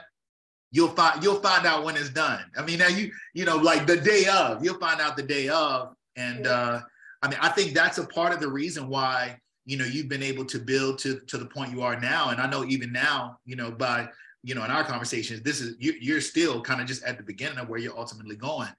You'll 0.71 0.89
find 0.89 1.21
you'll 1.21 1.41
find 1.41 1.65
out 1.65 1.83
when 1.83 1.97
it's 1.97 2.09
done. 2.09 2.45
I 2.57 2.63
mean 2.63 2.79
now 2.79 2.87
you 2.87 3.11
you 3.33 3.43
know 3.43 3.57
like 3.57 3.85
the 3.85 3.97
day 3.97 4.27
of 4.31 4.63
you'll 4.63 4.79
find 4.79 5.01
out 5.01 5.17
the 5.17 5.23
day 5.23 5.49
of. 5.49 5.93
And 6.15 6.45
yeah. 6.45 6.51
uh 6.51 6.81
i 7.21 7.27
mean 7.27 7.39
i 7.41 7.49
think 7.49 7.73
that's 7.73 7.97
a 7.97 8.07
part 8.07 8.33
of 8.33 8.39
the 8.39 8.47
reason 8.47 8.87
why 8.87 9.37
you 9.67 9.77
know 9.77 9.85
you've 9.85 10.07
been 10.07 10.23
able 10.23 10.45
to 10.45 10.57
build 10.57 10.97
to 10.97 11.19
to 11.27 11.37
the 11.37 11.45
point 11.45 11.71
you 11.71 11.83
are 11.83 11.99
now. 11.99 12.29
And 12.29 12.41
i 12.41 12.49
know 12.49 12.63
even 12.65 12.91
now 12.91 13.37
you 13.45 13.55
know 13.55 13.69
by 13.69 14.07
you 14.43 14.55
know 14.55 14.63
in 14.63 14.71
our 14.71 14.83
conversations 14.83 15.41
this 15.41 15.59
is 15.61 15.75
you, 15.77 15.93
you're 15.99 16.21
still 16.21 16.61
kind 16.61 16.81
of 16.81 16.87
just 16.87 17.03
at 17.03 17.17
the 17.17 17.23
beginning 17.23 17.59
of 17.59 17.67
where 17.67 17.77
you're 17.77 17.97
ultimately 17.97 18.37
going 18.37 18.69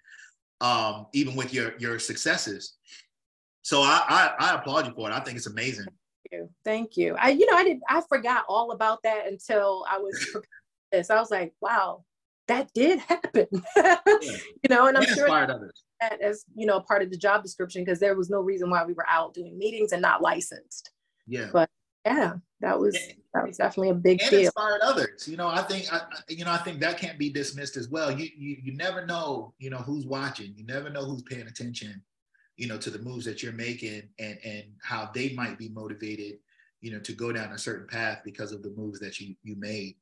um 0.63 1.07
even 1.13 1.37
with 1.37 1.55
your 1.55 1.75
your 1.79 1.99
successes. 1.99 2.75
So 3.63 3.83
I, 3.83 4.03
I 4.09 4.35
i 4.41 4.55
applaud 4.55 4.87
you 4.87 4.95
for 4.95 5.11
it. 5.11 5.13
I 5.13 5.21
think 5.21 5.37
it's 5.37 5.47
amazing. 5.47 5.85
Thank 5.85 6.33
you. 6.33 6.51
Thank 6.65 6.97
you. 6.97 7.17
I 7.19 7.31
you 7.31 7.47
know 7.51 7.57
i 7.57 7.65
did 7.65 7.79
i 7.89 8.01
forgot 8.09 8.45
all 8.49 8.73
about 8.73 9.01
that 9.05 9.29
until 9.29 9.85
i 9.89 9.99
was 9.99 10.37
this. 10.93 11.11
I 11.11 11.21
was 11.21 11.31
like 11.31 11.53
wow 11.61 12.05
that 12.49 12.73
did 12.73 12.99
happen. 13.01 13.47
Yeah. 13.77 13.99
you 14.63 14.71
know 14.71 14.87
and 14.87 14.97
i'm 14.97 15.05
sure 15.05 15.29
others 15.31 15.85
that 16.01 16.21
as 16.21 16.45
you 16.55 16.67
know 16.67 16.81
part 16.81 17.03
of 17.03 17.11
the 17.11 17.17
job 17.17 17.43
description 17.43 17.85
because 17.85 18.01
there 18.01 18.17
was 18.17 18.31
no 18.31 18.41
reason 18.41 18.71
why 18.71 18.85
we 18.85 18.93
were 18.93 19.09
out 19.09 19.35
doing 19.35 19.59
meetings 19.59 19.93
and 19.93 20.03
not 20.03 20.23
licensed. 20.23 20.91
Yeah. 21.27 21.49
But 21.53 21.69
yeah, 22.05 22.35
that 22.61 22.79
was 22.79 22.97
that 23.35 23.47
was 23.47 23.59
definitely 23.59 23.91
a 23.91 23.95
big 23.95 24.21
and 24.23 24.31
deal. 24.31 24.41
inspired 24.41 24.81
others. 24.83 25.29
You 25.29 25.37
know, 25.37 25.49
I 25.49 25.63
think 25.63 25.93
I, 25.93 26.03
you 26.29 26.45
know 26.45 26.53
I 26.53 26.59
think 26.59 26.81
that 26.81 26.99
can't 26.99 27.19
be 27.19 27.31
dismissed 27.31 27.77
as 27.77 27.89
well. 27.89 28.11
You 28.11 28.29
you 28.37 28.57
you 28.63 28.77
never 28.77 29.05
know 29.05 29.55
you 29.59 29.71
know 29.71 29.79
who's 29.79 30.07
watching. 30.07 30.55
You 30.57 30.65
never 30.65 30.91
know 30.91 31.05
who's 31.05 31.23
paying 31.23 31.47
attention. 31.47 32.03
You 32.57 32.69
know 32.69 32.79
to 32.79 32.91
the 32.91 32.99
moves 32.99 33.25
that 33.27 33.43
you're 33.43 33.53
making 33.53 34.03
and 34.19 34.39
and 34.45 34.65
how 34.83 35.11
they 35.15 35.35
might 35.35 35.59
be 35.59 35.69
motivated. 35.69 36.39
You 36.81 36.93
know 36.93 37.01
to 37.01 37.13
go 37.13 37.33
down 37.33 37.53
a 37.53 37.59
certain 37.59 37.87
path 37.87 38.21
because 38.25 38.53
of 38.53 38.63
the 38.63 38.71
moves 38.71 39.01
that 39.01 39.21
you 39.21 39.35
you 39.43 39.57
made. 39.57 39.97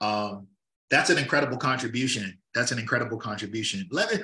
Um, 0.00 0.48
that's 0.90 1.10
an 1.10 1.18
incredible 1.18 1.56
contribution. 1.56 2.38
That's 2.54 2.72
an 2.72 2.78
incredible 2.78 3.18
contribution. 3.18 3.88
Let 3.90 4.12
me 4.12 4.18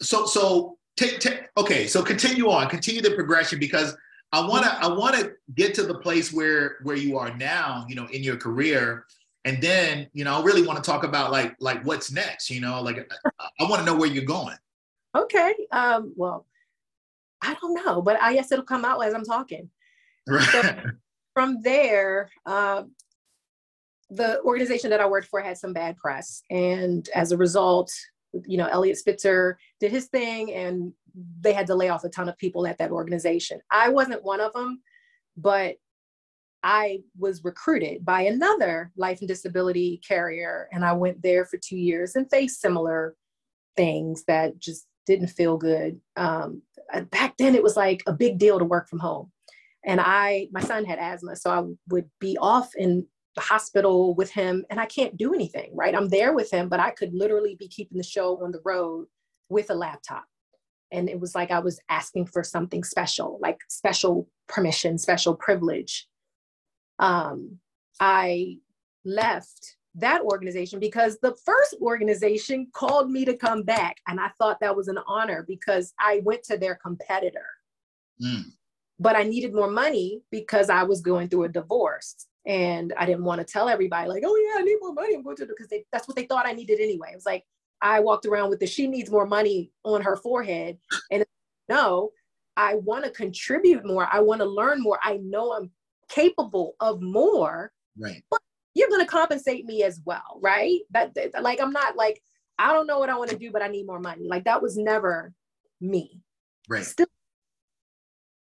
so 0.00 0.26
so 0.26 0.78
take, 0.96 1.20
take 1.20 1.48
okay 1.56 1.86
so 1.86 2.02
continue 2.02 2.50
on 2.50 2.68
continue 2.68 3.00
the 3.00 3.12
progression 3.12 3.58
because 3.58 3.96
i 4.32 4.40
want 4.40 4.64
to 4.64 4.70
i 4.82 4.86
want 4.86 5.14
to 5.14 5.32
get 5.54 5.74
to 5.74 5.82
the 5.82 5.94
place 5.94 6.32
where 6.32 6.78
where 6.82 6.96
you 6.96 7.16
are 7.16 7.36
now 7.36 7.84
you 7.88 7.94
know 7.94 8.06
in 8.06 8.22
your 8.22 8.36
career. 8.36 9.06
And 9.44 9.62
then 9.62 10.08
you 10.12 10.24
know 10.24 10.38
i 10.38 10.42
really 10.42 10.66
want 10.66 10.82
to 10.82 10.90
talk 10.90 11.04
about 11.04 11.30
like 11.30 11.56
like 11.58 11.82
what's 11.86 12.12
next 12.12 12.50
you 12.50 12.60
know 12.60 12.82
like 12.82 13.10
i, 13.40 13.48
I 13.60 13.64
want 13.64 13.80
to 13.80 13.86
know 13.86 13.96
where 13.96 14.08
you're 14.08 14.24
going. 14.24 14.56
Okay 15.16 15.54
um 15.72 16.12
well 16.16 16.44
i 17.40 17.54
don't 17.54 17.72
know 17.72 18.02
but 18.02 18.20
i 18.20 18.34
guess 18.34 18.52
it'll 18.52 18.64
come 18.64 18.84
out 18.84 19.02
as 19.02 19.14
i'm 19.14 19.24
talking. 19.24 19.70
Right. 20.26 20.42
So 20.48 20.62
from 21.34 21.62
there 21.62 22.30
um 22.44 22.90
the 24.10 24.42
organization 24.42 24.90
that 24.90 25.00
i 25.00 25.06
worked 25.06 25.28
for 25.28 25.40
had 25.40 25.56
some 25.56 25.72
bad 25.72 25.96
press 25.96 26.42
and 26.50 27.08
as 27.14 27.32
a 27.32 27.36
result 27.36 27.90
you 28.46 28.58
know, 28.58 28.66
Eliot 28.66 28.98
Spitzer 28.98 29.58
did 29.80 29.90
his 29.90 30.06
thing 30.06 30.52
and 30.52 30.92
they 31.40 31.52
had 31.52 31.66
to 31.66 31.74
lay 31.74 31.88
off 31.88 32.04
a 32.04 32.08
ton 32.08 32.28
of 32.28 32.38
people 32.38 32.66
at 32.66 32.78
that 32.78 32.90
organization. 32.90 33.60
I 33.70 33.88
wasn't 33.88 34.24
one 34.24 34.40
of 34.40 34.52
them, 34.52 34.82
but 35.36 35.76
I 36.62 37.00
was 37.16 37.44
recruited 37.44 38.04
by 38.04 38.22
another 38.22 38.92
life 38.96 39.20
and 39.20 39.28
disability 39.28 40.00
carrier, 40.06 40.68
and 40.72 40.84
I 40.84 40.92
went 40.92 41.22
there 41.22 41.44
for 41.44 41.56
two 41.56 41.76
years 41.76 42.16
and 42.16 42.28
faced 42.30 42.60
similar 42.60 43.14
things 43.76 44.24
that 44.26 44.58
just 44.58 44.86
didn't 45.06 45.28
feel 45.28 45.56
good. 45.56 46.00
Um, 46.16 46.62
back 47.10 47.36
then, 47.38 47.54
it 47.54 47.62
was 47.62 47.76
like 47.76 48.02
a 48.06 48.12
big 48.12 48.38
deal 48.38 48.58
to 48.58 48.64
work 48.64 48.88
from 48.88 48.98
home, 48.98 49.30
and 49.84 50.00
I, 50.00 50.48
my 50.50 50.60
son 50.60 50.84
had 50.84 50.98
asthma, 50.98 51.36
so 51.36 51.50
I 51.50 51.62
would 51.90 52.10
be 52.18 52.36
off 52.38 52.70
in 52.76 53.06
the 53.38 53.44
hospital 53.44 54.16
with 54.16 54.32
him 54.32 54.64
and 54.68 54.80
I 54.80 54.86
can't 54.86 55.16
do 55.16 55.32
anything, 55.32 55.70
right? 55.72 55.94
I'm 55.94 56.08
there 56.08 56.34
with 56.34 56.50
him, 56.50 56.68
but 56.68 56.80
I 56.80 56.90
could 56.90 57.14
literally 57.14 57.54
be 57.54 57.68
keeping 57.68 57.96
the 57.96 58.02
show 58.02 58.42
on 58.42 58.50
the 58.50 58.60
road 58.64 59.06
with 59.48 59.70
a 59.70 59.74
laptop. 59.74 60.24
And 60.90 61.08
it 61.08 61.20
was 61.20 61.36
like 61.36 61.52
I 61.52 61.60
was 61.60 61.78
asking 61.88 62.26
for 62.26 62.42
something 62.42 62.82
special, 62.82 63.38
like 63.40 63.58
special 63.68 64.28
permission, 64.48 64.98
special 64.98 65.36
privilege. 65.36 66.08
Um, 66.98 67.58
I 68.00 68.56
left 69.04 69.76
that 69.94 70.22
organization 70.22 70.80
because 70.80 71.18
the 71.22 71.36
first 71.46 71.76
organization 71.80 72.66
called 72.72 73.08
me 73.08 73.24
to 73.24 73.36
come 73.36 73.62
back. 73.62 73.98
And 74.08 74.18
I 74.18 74.30
thought 74.36 74.58
that 74.60 74.74
was 74.74 74.88
an 74.88 74.98
honor 75.06 75.44
because 75.46 75.94
I 76.00 76.22
went 76.24 76.42
to 76.44 76.58
their 76.58 76.74
competitor. 76.74 77.46
Mm. 78.20 78.46
But 78.98 79.14
I 79.14 79.22
needed 79.22 79.54
more 79.54 79.70
money 79.70 80.22
because 80.32 80.70
I 80.70 80.82
was 80.82 81.00
going 81.00 81.28
through 81.28 81.44
a 81.44 81.48
divorce. 81.48 82.26
And 82.48 82.92
I 82.98 83.06
didn't 83.06 83.24
want 83.24 83.40
to 83.40 83.44
tell 83.44 83.68
everybody, 83.68 84.08
like, 84.08 84.24
oh, 84.26 84.36
yeah, 84.36 84.60
I 84.60 84.64
need 84.64 84.78
more 84.80 84.94
money. 84.94 85.14
I'm 85.14 85.22
going 85.22 85.36
to, 85.36 85.46
because 85.46 85.68
that's 85.92 86.08
what 86.08 86.16
they 86.16 86.24
thought 86.24 86.46
I 86.46 86.52
needed 86.52 86.80
anyway. 86.80 87.10
It 87.12 87.16
was 87.16 87.26
like, 87.26 87.44
I 87.80 88.00
walked 88.00 88.26
around 88.26 88.50
with 88.50 88.58
the 88.58 88.66
she 88.66 88.88
needs 88.88 89.10
more 89.10 89.26
money 89.26 89.70
on 89.84 90.02
her 90.02 90.16
forehead. 90.16 90.78
And 91.12 91.24
no, 91.68 92.10
I 92.56 92.74
want 92.76 93.04
to 93.04 93.10
contribute 93.10 93.86
more. 93.86 94.08
I 94.10 94.20
want 94.20 94.40
to 94.40 94.46
learn 94.46 94.82
more. 94.82 94.98
I 95.04 95.18
know 95.18 95.52
I'm 95.52 95.70
capable 96.08 96.74
of 96.80 97.00
more. 97.00 97.70
Right. 97.96 98.24
But 98.30 98.40
you're 98.74 98.88
going 98.88 99.04
to 99.04 99.10
compensate 99.10 99.64
me 99.64 99.84
as 99.84 100.00
well, 100.04 100.40
right? 100.40 100.80
That, 100.90 101.14
that 101.14 101.42
like 101.42 101.60
I'm 101.60 101.72
not 101.72 101.96
like 101.96 102.22
I 102.58 102.72
don't 102.72 102.86
know 102.86 102.98
what 102.98 103.10
I 103.10 103.16
want 103.16 103.30
to 103.30 103.38
do, 103.38 103.52
but 103.52 103.62
I 103.62 103.68
need 103.68 103.86
more 103.86 104.00
money. 104.00 104.26
Like 104.26 104.44
that 104.44 104.60
was 104.60 104.76
never 104.76 105.32
me. 105.80 106.20
Right. 106.68 106.84
Still. 106.84 107.06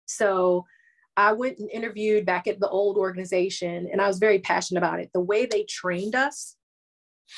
So 0.05 0.65
I 1.17 1.33
went 1.33 1.57
and 1.57 1.69
interviewed 1.71 2.25
back 2.25 2.47
at 2.47 2.59
the 2.59 2.69
old 2.69 2.95
organization 2.95 3.89
and 3.91 3.99
I 3.99 4.07
was 4.07 4.19
very 4.19 4.39
passionate 4.39 4.79
about 4.79 4.99
it. 4.99 5.09
The 5.13 5.19
way 5.19 5.47
they 5.47 5.63
trained 5.63 6.15
us 6.15 6.55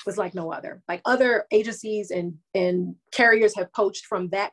was 0.05 0.17
like 0.17 0.35
no 0.35 0.51
other. 0.51 0.83
Like 0.87 1.01
other 1.05 1.45
agencies 1.51 2.11
and 2.11 2.35
and 2.53 2.95
carriers 3.11 3.55
have 3.55 3.73
poached 3.73 4.05
from 4.05 4.29
that 4.29 4.51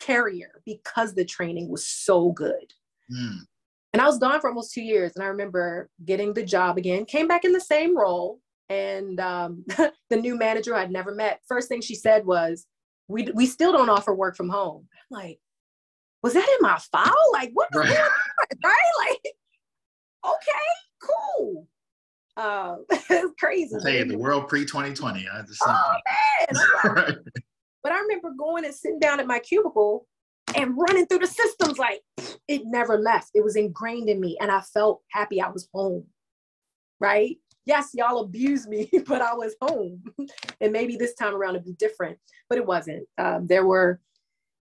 carrier 0.00 0.62
because 0.64 1.14
the 1.14 1.24
training 1.24 1.68
was 1.68 1.86
so 1.86 2.30
good. 2.32 2.72
Mm. 3.12 3.40
And 3.92 4.02
I 4.02 4.06
was 4.06 4.18
gone 4.18 4.40
for 4.40 4.48
almost 4.48 4.72
two 4.72 4.82
years. 4.82 5.12
And 5.16 5.24
I 5.24 5.28
remember 5.28 5.90
getting 6.04 6.34
the 6.34 6.44
job 6.44 6.78
again, 6.78 7.04
came 7.04 7.26
back 7.26 7.44
in 7.44 7.52
the 7.52 7.60
same 7.60 7.96
role. 7.96 8.40
And 8.68 9.18
um, 9.18 9.64
the 10.10 10.16
new 10.16 10.36
manager 10.36 10.74
I'd 10.74 10.90
never 10.90 11.14
met, 11.14 11.40
first 11.48 11.68
thing 11.68 11.80
she 11.80 11.94
said 11.94 12.26
was, 12.26 12.66
we, 13.08 13.28
we 13.34 13.46
still 13.46 13.72
don't 13.72 13.88
offer 13.88 14.14
work 14.14 14.36
from 14.36 14.50
home. 14.50 14.86
I'm 14.92 15.18
like, 15.18 15.40
was 16.28 16.34
that 16.34 16.56
in 16.60 16.62
my 16.62 16.78
file? 16.92 17.32
Like, 17.32 17.50
what 17.54 17.68
right. 17.74 17.88
going 17.88 18.00
on? 18.02 18.10
Right? 18.62 19.08
Like, 19.08 19.34
okay, 20.26 21.02
cool. 21.02 21.66
Uh, 22.36 22.76
it's 22.90 23.34
crazy. 23.40 23.76
Hey, 23.82 24.04
the 24.04 24.18
world 24.18 24.46
pre 24.46 24.66
2020. 24.66 25.26
I 25.26 25.42
just 25.42 25.62
oh, 25.64 25.92
man. 26.52 26.64
right. 26.94 27.16
But 27.82 27.92
I 27.92 28.00
remember 28.00 28.30
going 28.38 28.66
and 28.66 28.74
sitting 28.74 28.98
down 28.98 29.20
at 29.20 29.26
my 29.26 29.38
cubicle 29.38 30.06
and 30.54 30.76
running 30.76 31.06
through 31.06 31.20
the 31.20 31.26
systems 31.26 31.78
like 31.78 32.02
it 32.46 32.62
never 32.66 32.98
left. 32.98 33.30
It 33.34 33.42
was 33.42 33.56
ingrained 33.56 34.10
in 34.10 34.20
me 34.20 34.36
and 34.38 34.50
I 34.50 34.60
felt 34.60 35.00
happy 35.10 35.40
I 35.40 35.48
was 35.48 35.68
home. 35.72 36.04
Right? 37.00 37.38
Yes, 37.64 37.90
y'all 37.94 38.20
abused 38.20 38.68
me, 38.68 38.90
but 39.06 39.22
I 39.22 39.32
was 39.32 39.56
home. 39.62 40.02
and 40.60 40.72
maybe 40.72 40.96
this 40.96 41.14
time 41.14 41.34
around 41.34 41.54
it'd 41.54 41.64
be 41.64 41.72
different, 41.72 42.18
but 42.50 42.58
it 42.58 42.66
wasn't. 42.66 43.06
Um, 43.16 43.46
there 43.46 43.66
were 43.66 44.00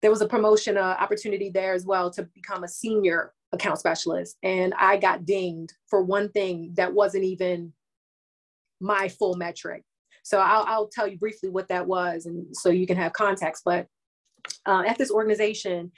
there 0.02 0.12
was 0.12 0.22
a 0.22 0.28
promotion 0.28 0.78
uh, 0.78 0.96
opportunity 1.00 1.50
there 1.50 1.74
as 1.74 1.86
well 1.86 2.10
to 2.12 2.24
become 2.34 2.64
a 2.64 2.68
senior 2.68 3.34
account 3.52 3.80
specialist 3.80 4.38
and 4.44 4.74
I 4.78 4.98
got 4.98 5.26
dinged 5.26 5.74
for 5.88 6.04
one 6.04 6.30
thing 6.30 6.72
that 6.76 6.94
wasn't 6.94 7.24
even 7.24 7.74
my 8.80 9.10
full 9.10 9.36
metric. 9.36 9.84
So 10.24 10.40
I'll, 10.40 10.64
I'll 10.68 10.88
tell 10.88 11.08
you 11.08 11.18
briefly 11.18 11.50
what 11.50 11.68
that 11.70 11.88
was 11.88 12.26
and 12.26 12.56
so 12.56 12.70
you 12.70 12.86
can 12.86 12.98
have 12.98 13.14
context, 13.14 13.64
but 13.66 13.88
uh, 14.66 14.84
at 14.88 14.98
this 14.98 15.12
organization, 15.12 15.92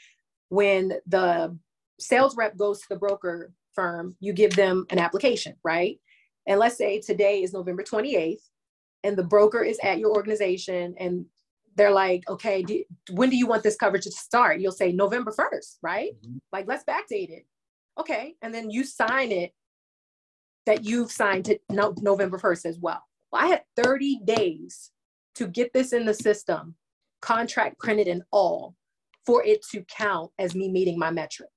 when 0.49 0.93
the 1.07 1.57
sales 1.99 2.35
rep 2.35 2.57
goes 2.57 2.79
to 2.81 2.89
the 2.89 2.95
broker 2.95 3.53
firm, 3.73 4.15
you 4.19 4.33
give 4.33 4.55
them 4.55 4.85
an 4.89 4.99
application, 4.99 5.55
right? 5.63 5.99
And 6.47 6.59
let's 6.59 6.77
say 6.77 6.99
today 6.99 7.43
is 7.43 7.53
November 7.53 7.83
28th, 7.83 8.41
and 9.03 9.17
the 9.17 9.23
broker 9.23 9.63
is 9.63 9.79
at 9.83 9.99
your 9.99 10.11
organization 10.11 10.95
and 10.99 11.25
they're 11.75 11.91
like, 11.91 12.23
okay, 12.29 12.61
do, 12.61 12.83
when 13.11 13.29
do 13.29 13.37
you 13.37 13.47
want 13.47 13.63
this 13.63 13.75
coverage 13.75 14.03
to 14.03 14.11
start? 14.11 14.59
You'll 14.59 14.71
say 14.71 14.91
November 14.91 15.31
1st, 15.31 15.77
right? 15.81 16.11
Mm-hmm. 16.25 16.37
Like, 16.51 16.67
let's 16.67 16.83
backdate 16.83 17.29
it. 17.29 17.45
Okay. 17.99 18.35
And 18.41 18.53
then 18.53 18.69
you 18.69 18.83
sign 18.83 19.31
it 19.31 19.51
that 20.65 20.83
you've 20.83 21.11
signed 21.11 21.45
to 21.45 21.59
no, 21.69 21.93
November 22.01 22.37
1st 22.37 22.65
as 22.65 22.79
well. 22.79 23.01
well. 23.31 23.41
I 23.43 23.47
had 23.47 23.63
30 23.77 24.21
days 24.25 24.91
to 25.35 25.47
get 25.47 25.73
this 25.73 25.93
in 25.93 26.05
the 26.05 26.13
system 26.13 26.75
contract 27.21 27.79
printed 27.79 28.07
and 28.07 28.23
all 28.31 28.75
for 29.25 29.43
it 29.43 29.63
to 29.71 29.83
count 29.83 30.31
as 30.39 30.55
me 30.55 30.69
meeting 30.69 30.97
my 30.97 31.11
metric. 31.11 31.49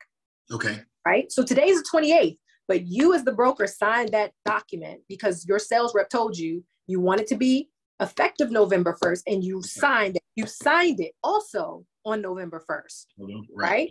Okay. 0.52 0.80
Right. 1.06 1.30
So 1.32 1.42
today's 1.42 1.82
the 1.82 1.88
28th, 1.92 2.38
but 2.68 2.86
you 2.86 3.14
as 3.14 3.24
the 3.24 3.32
broker 3.32 3.66
signed 3.66 4.10
that 4.12 4.32
document 4.44 5.00
because 5.08 5.46
your 5.46 5.58
sales 5.58 5.94
rep 5.94 6.08
told 6.08 6.36
you 6.36 6.62
you 6.86 7.00
want 7.00 7.20
it 7.20 7.26
to 7.28 7.36
be 7.36 7.70
effective 8.00 8.50
November 8.50 8.96
1st 9.02 9.22
and 9.26 9.44
you 9.44 9.62
signed 9.62 10.16
it. 10.16 10.22
You 10.34 10.46
signed 10.46 11.00
it 11.00 11.12
also 11.22 11.84
on 12.04 12.20
November 12.20 12.62
1st. 12.68 13.06
Right. 13.18 13.44
right? 13.54 13.90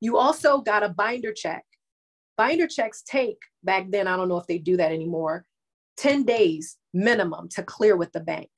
You 0.00 0.18
also 0.18 0.60
got 0.60 0.82
a 0.82 0.88
binder 0.88 1.32
check. 1.32 1.64
Binder 2.36 2.66
checks 2.66 3.02
take 3.06 3.38
back 3.62 3.86
then, 3.90 4.06
I 4.06 4.16
don't 4.16 4.28
know 4.28 4.38
if 4.38 4.46
they 4.46 4.58
do 4.58 4.76
that 4.76 4.92
anymore, 4.92 5.46
10 5.98 6.24
days 6.24 6.76
minimum 6.92 7.48
to 7.50 7.62
clear 7.62 7.96
with 7.96 8.12
the 8.12 8.20
bank. 8.20 8.50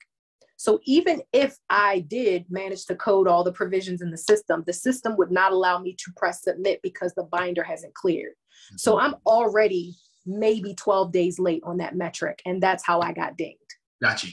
So 0.59 0.79
even 0.85 1.21
if 1.33 1.55
I 1.69 1.99
did 1.99 2.45
manage 2.49 2.85
to 2.87 2.95
code 2.95 3.27
all 3.27 3.43
the 3.43 3.51
provisions 3.51 4.01
in 4.01 4.09
the 4.09 4.17
system, 4.17 4.63
the 4.65 4.73
system 4.73 5.15
would 5.17 5.31
not 5.31 5.51
allow 5.51 5.77
me 5.77 5.93
to 5.93 6.11
press 6.15 6.43
submit 6.43 6.79
because 6.81 7.13
the 7.13 7.25
binder 7.25 7.63
hasn't 7.63 7.93
cleared. 7.93 8.31
Mm-hmm. 8.31 8.77
So 8.77 8.99
I'm 8.99 9.15
already 9.27 9.95
maybe 10.25 10.73
12 10.73 11.11
days 11.11 11.37
late 11.37 11.61
on 11.63 11.77
that 11.77 11.95
metric. 11.95 12.41
And 12.45 12.61
that's 12.61 12.83
how 12.83 13.01
I 13.01 13.13
got 13.13 13.37
dinged. 13.37 13.59
Got 14.01 14.23
you. 14.23 14.31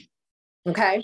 Okay. 0.67 1.03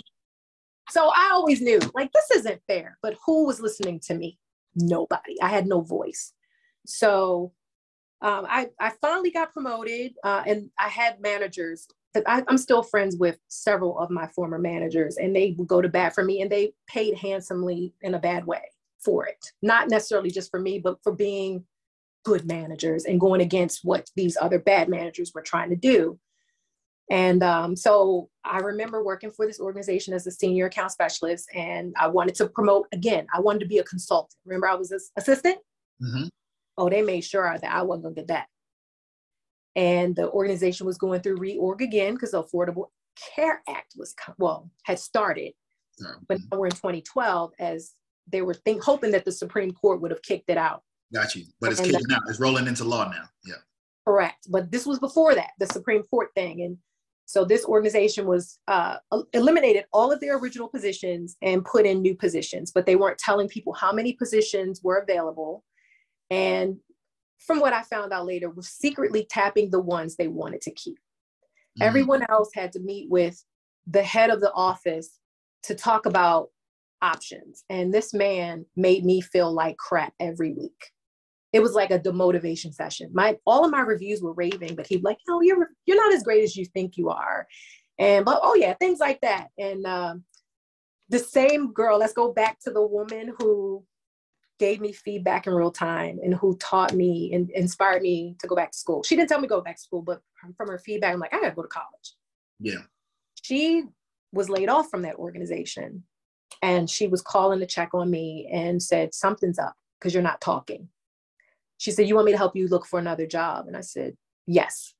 So 0.89 1.09
I 1.09 1.29
always 1.33 1.61
knew 1.61 1.79
like 1.93 2.11
this 2.11 2.31
isn't 2.39 2.61
fair, 2.67 2.97
but 3.01 3.17
who 3.25 3.45
was 3.45 3.61
listening 3.61 3.99
to 4.01 4.13
me? 4.15 4.37
Nobody. 4.75 5.41
I 5.41 5.49
had 5.49 5.67
no 5.67 5.81
voice. 5.81 6.33
So 6.85 7.53
um, 8.21 8.45
I, 8.49 8.69
I 8.79 8.91
finally 9.01 9.31
got 9.31 9.53
promoted 9.53 10.13
uh, 10.23 10.43
and 10.45 10.69
I 10.77 10.89
had 10.89 11.21
managers 11.21 11.87
I, 12.27 12.43
am 12.49 12.57
still 12.57 12.83
friends 12.83 13.15
with 13.15 13.37
several 13.47 13.97
of 13.97 14.09
my 14.09 14.27
former 14.27 14.59
managers, 14.59 15.17
and 15.17 15.35
they 15.35 15.55
would 15.57 15.67
go 15.67 15.81
to 15.81 15.89
bat 15.89 16.13
for 16.13 16.23
me, 16.23 16.41
and 16.41 16.51
they 16.51 16.73
paid 16.87 17.17
handsomely 17.17 17.93
in 18.01 18.13
a 18.13 18.19
bad 18.19 18.45
way 18.45 18.61
for 19.03 19.25
it. 19.25 19.45
Not 19.61 19.89
necessarily 19.89 20.29
just 20.29 20.51
for 20.51 20.59
me, 20.59 20.79
but 20.79 20.97
for 21.03 21.13
being 21.13 21.65
good 22.23 22.45
managers 22.45 23.05
and 23.05 23.19
going 23.19 23.41
against 23.41 23.79
what 23.83 24.09
these 24.15 24.37
other 24.39 24.59
bad 24.59 24.89
managers 24.89 25.31
were 25.33 25.41
trying 25.41 25.69
to 25.69 25.75
do. 25.75 26.19
And 27.09 27.43
um, 27.43 27.75
so 27.75 28.29
I 28.45 28.59
remember 28.59 29.03
working 29.03 29.31
for 29.31 29.45
this 29.45 29.59
organization 29.59 30.13
as 30.13 30.25
a 30.27 30.31
senior 30.31 30.67
account 30.67 30.91
specialist, 30.91 31.49
and 31.53 31.93
I 31.99 32.07
wanted 32.07 32.35
to 32.35 32.47
promote 32.47 32.87
again. 32.93 33.27
I 33.33 33.41
wanted 33.41 33.59
to 33.59 33.65
be 33.65 33.79
a 33.79 33.83
consultant. 33.83 34.35
Remember, 34.45 34.69
I 34.69 34.75
was 34.75 34.91
an 34.91 34.99
assistant. 35.17 35.57
Mm-hmm. 36.01 36.27
Oh, 36.77 36.89
they 36.89 37.01
made 37.01 37.21
sure 37.21 37.57
that 37.61 37.71
I 37.71 37.81
wasn't 37.81 38.03
gonna 38.03 38.15
get 38.15 38.27
that 38.27 38.47
and 39.75 40.15
the 40.15 40.29
organization 40.31 40.85
was 40.85 40.97
going 40.97 41.21
through 41.21 41.37
reorg 41.37 41.81
again 41.81 42.13
because 42.13 42.31
the 42.31 42.43
Affordable 42.43 42.87
Care 43.35 43.61
Act 43.69 43.93
was 43.97 44.13
well 44.37 44.69
had 44.83 44.99
started, 44.99 45.53
but 46.27 46.37
now 46.51 46.57
we're 46.57 46.67
in 46.67 46.71
2012 46.71 47.51
as 47.59 47.93
they 48.27 48.41
were 48.41 48.53
think, 48.53 48.83
hoping 48.83 49.11
that 49.11 49.25
the 49.25 49.31
Supreme 49.31 49.71
Court 49.71 50.01
would 50.01 50.11
have 50.11 50.21
kicked 50.21 50.49
it 50.49 50.57
out. 50.57 50.83
Got 51.13 51.35
you, 51.35 51.45
but 51.59 51.71
it's 51.71 51.81
kicking 51.81 51.99
out. 52.11 52.21
It's 52.27 52.39
rolling 52.39 52.67
into 52.67 52.83
law 52.83 53.09
now. 53.09 53.25
Yeah. 53.45 53.55
Correct, 54.07 54.47
but 54.49 54.71
this 54.71 54.85
was 54.85 54.99
before 54.99 55.35
that 55.35 55.51
the 55.59 55.67
Supreme 55.67 56.03
Court 56.03 56.29
thing, 56.35 56.61
and 56.61 56.77
so 57.31 57.45
this 57.45 57.63
organization 57.63 58.27
was 58.27 58.59
uh, 58.67 58.97
eliminated 59.31 59.85
all 59.93 60.11
of 60.11 60.19
their 60.19 60.37
original 60.37 60.67
positions 60.67 61.37
and 61.41 61.63
put 61.63 61.85
in 61.85 62.01
new 62.01 62.13
positions, 62.13 62.73
but 62.73 62.85
they 62.85 62.97
weren't 62.97 63.17
telling 63.17 63.47
people 63.47 63.71
how 63.71 63.93
many 63.93 64.11
positions 64.11 64.81
were 64.83 64.97
available. 64.97 65.63
And 66.29 66.75
from 67.39 67.61
what 67.61 67.71
I 67.71 67.83
found 67.83 68.11
out 68.11 68.25
later, 68.25 68.49
was 68.49 68.67
secretly 68.67 69.25
tapping 69.29 69.69
the 69.69 69.79
ones 69.79 70.17
they 70.17 70.27
wanted 70.27 70.59
to 70.63 70.71
keep. 70.71 70.97
Mm-hmm. 70.97 71.83
Everyone 71.83 72.25
else 72.27 72.49
had 72.53 72.73
to 72.73 72.81
meet 72.81 73.09
with 73.09 73.41
the 73.87 74.03
head 74.03 74.29
of 74.29 74.41
the 74.41 74.51
office 74.51 75.17
to 75.63 75.73
talk 75.73 76.05
about 76.05 76.49
options. 77.01 77.63
And 77.69 77.93
this 77.93 78.13
man 78.13 78.65
made 78.75 79.05
me 79.05 79.21
feel 79.21 79.53
like 79.53 79.77
crap 79.77 80.13
every 80.19 80.51
week. 80.51 80.91
It 81.53 81.61
was 81.61 81.73
like 81.73 81.91
a 81.91 81.99
demotivation 81.99 82.73
session. 82.73 83.09
My 83.13 83.37
all 83.45 83.65
of 83.65 83.71
my 83.71 83.81
reviews 83.81 84.21
were 84.21 84.33
raving, 84.33 84.75
but 84.75 84.87
he'd 84.87 85.03
like, 85.03 85.17
"No, 85.27 85.41
you're 85.41 85.69
you're 85.85 85.97
not 85.97 86.13
as 86.13 86.23
great 86.23 86.43
as 86.43 86.55
you 86.55 86.65
think 86.65 86.97
you 86.97 87.09
are," 87.09 87.47
and 87.99 88.23
but 88.25 88.39
oh 88.43 88.55
yeah, 88.55 88.73
things 88.75 88.99
like 88.99 89.19
that. 89.21 89.47
And 89.57 89.85
um, 89.85 90.23
the 91.09 91.19
same 91.19 91.73
girl. 91.73 91.97
Let's 91.97 92.13
go 92.13 92.31
back 92.31 92.59
to 92.61 92.71
the 92.71 92.85
woman 92.85 93.33
who 93.39 93.83
gave 94.59 94.79
me 94.79 94.93
feedback 94.93 95.47
in 95.47 95.53
real 95.53 95.71
time 95.71 96.19
and 96.23 96.35
who 96.35 96.55
taught 96.57 96.93
me 96.93 97.31
and 97.33 97.49
inspired 97.51 98.01
me 98.01 98.35
to 98.39 98.47
go 98.47 98.55
back 98.55 98.71
to 98.71 98.77
school. 98.77 99.01
She 99.03 99.15
didn't 99.15 99.29
tell 99.29 99.39
me 99.39 99.47
to 99.47 99.49
go 99.49 99.61
back 99.61 99.75
to 99.75 99.81
school, 99.81 100.03
but 100.03 100.21
from 100.55 100.67
her 100.67 100.77
feedback, 100.77 101.13
I'm 101.13 101.19
like, 101.19 101.33
I 101.33 101.41
gotta 101.41 101.55
go 101.55 101.63
to 101.63 101.67
college. 101.67 102.13
Yeah. 102.59 102.83
She 103.41 103.83
was 104.31 104.49
laid 104.49 104.69
off 104.69 104.89
from 104.89 105.01
that 105.01 105.15
organization. 105.15 106.03
and 106.61 106.89
she 106.89 107.07
was 107.07 107.21
calling 107.21 107.59
to 107.59 107.65
check 107.65 107.89
on 107.93 108.09
me 108.09 108.47
and 108.51 108.81
said 108.81 109.13
something's 109.13 109.57
up 109.57 109.75
because 109.99 110.13
you're 110.13 110.23
not 110.23 110.41
talking 110.41 110.87
she 111.81 111.89
said 111.89 112.07
you 112.07 112.13
want 112.13 112.27
me 112.27 112.31
to 112.31 112.37
help 112.37 112.55
you 112.55 112.67
look 112.67 112.85
for 112.85 112.99
another 112.99 113.25
job? 113.25 113.65
And 113.65 113.75
i 113.75 113.81
said 113.81 114.15
yes. 114.45 114.93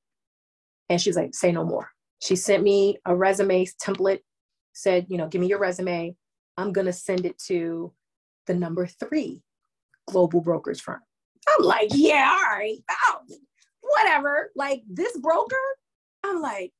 And 0.89 0.99
she's 0.99 1.15
like 1.15 1.35
say 1.35 1.51
no 1.51 1.63
more. 1.63 1.91
She 2.23 2.35
sent 2.35 2.63
me 2.63 2.97
a 3.05 3.15
resume 3.15 3.67
template 3.79 4.21
said 4.73 5.05
you 5.07 5.17
know 5.17 5.27
give 5.27 5.41
me 5.41 5.47
your 5.47 5.59
resume. 5.59 6.15
I'm 6.57 6.73
going 6.73 6.87
to 6.87 6.93
send 6.93 7.27
it 7.27 7.37
to 7.47 7.93
the 8.47 8.55
number 8.55 8.87
three 8.87 9.43
global 10.07 10.41
brokers 10.41 10.81
firm. 10.81 11.01
I'm 11.47 11.63
like 11.63 11.89
yeah 11.93 12.35
all 12.35 12.57
right. 12.57 12.79
Oh, 12.89 13.17
whatever. 13.81 14.49
Like 14.55 14.81
this 14.89 15.15
broker? 15.19 15.55
I'm 16.23 16.41
like 16.41 16.71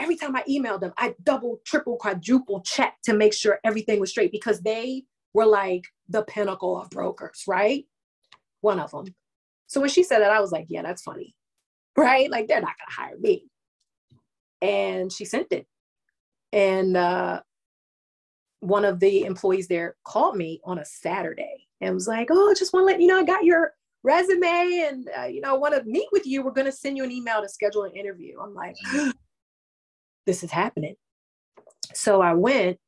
every 0.00 0.16
time 0.16 0.34
I 0.34 0.44
emailed 0.44 0.80
them, 0.80 0.94
I 0.96 1.14
double, 1.22 1.60
triple, 1.66 1.98
quadruple 1.98 2.62
check 2.62 2.94
to 3.04 3.12
make 3.12 3.34
sure 3.34 3.60
everything 3.64 4.00
was 4.00 4.08
straight 4.08 4.32
because 4.32 4.62
they 4.62 5.04
were 5.34 5.46
like 5.46 5.84
the 6.08 6.22
pinnacle 6.22 6.80
of 6.80 6.88
brokers, 6.88 7.44
right? 7.46 7.84
One 8.62 8.80
of 8.80 8.92
them. 8.92 9.14
So 9.72 9.80
when 9.80 9.88
she 9.88 10.02
said 10.02 10.18
that, 10.18 10.30
I 10.30 10.38
was 10.38 10.52
like, 10.52 10.66
yeah, 10.68 10.82
that's 10.82 11.02
funny, 11.02 11.34
right? 11.96 12.30
Like 12.30 12.46
they're 12.46 12.60
not 12.60 12.74
gonna 12.78 13.08
hire 13.08 13.18
me. 13.18 13.46
And 14.60 15.10
she 15.10 15.24
sent 15.24 15.46
it. 15.50 15.66
And 16.52 16.94
uh, 16.94 17.40
one 18.60 18.84
of 18.84 19.00
the 19.00 19.24
employees 19.24 19.68
there 19.68 19.96
called 20.04 20.36
me 20.36 20.60
on 20.62 20.78
a 20.78 20.84
Saturday 20.84 21.66
and 21.80 21.94
was 21.94 22.06
like, 22.06 22.28
oh, 22.30 22.52
just 22.54 22.74
want 22.74 22.82
to 22.82 22.86
let 22.92 23.00
you 23.00 23.06
know 23.06 23.20
I 23.20 23.24
got 23.24 23.44
your 23.44 23.72
resume 24.02 24.88
and 24.90 25.08
uh, 25.18 25.24
you 25.24 25.40
know 25.40 25.54
want 25.54 25.74
to 25.74 25.82
meet 25.84 26.08
with 26.12 26.26
you. 26.26 26.42
We're 26.44 26.52
to 26.52 26.70
send 26.70 26.98
you 26.98 27.04
an 27.04 27.10
email 27.10 27.40
to 27.40 27.48
schedule 27.48 27.84
an 27.84 27.92
interview. 27.92 28.40
I'm 28.40 28.52
like, 28.52 28.76
this 30.26 30.44
is 30.44 30.50
happening. 30.50 30.96
So 31.94 32.20
I 32.20 32.34
went 32.34 32.78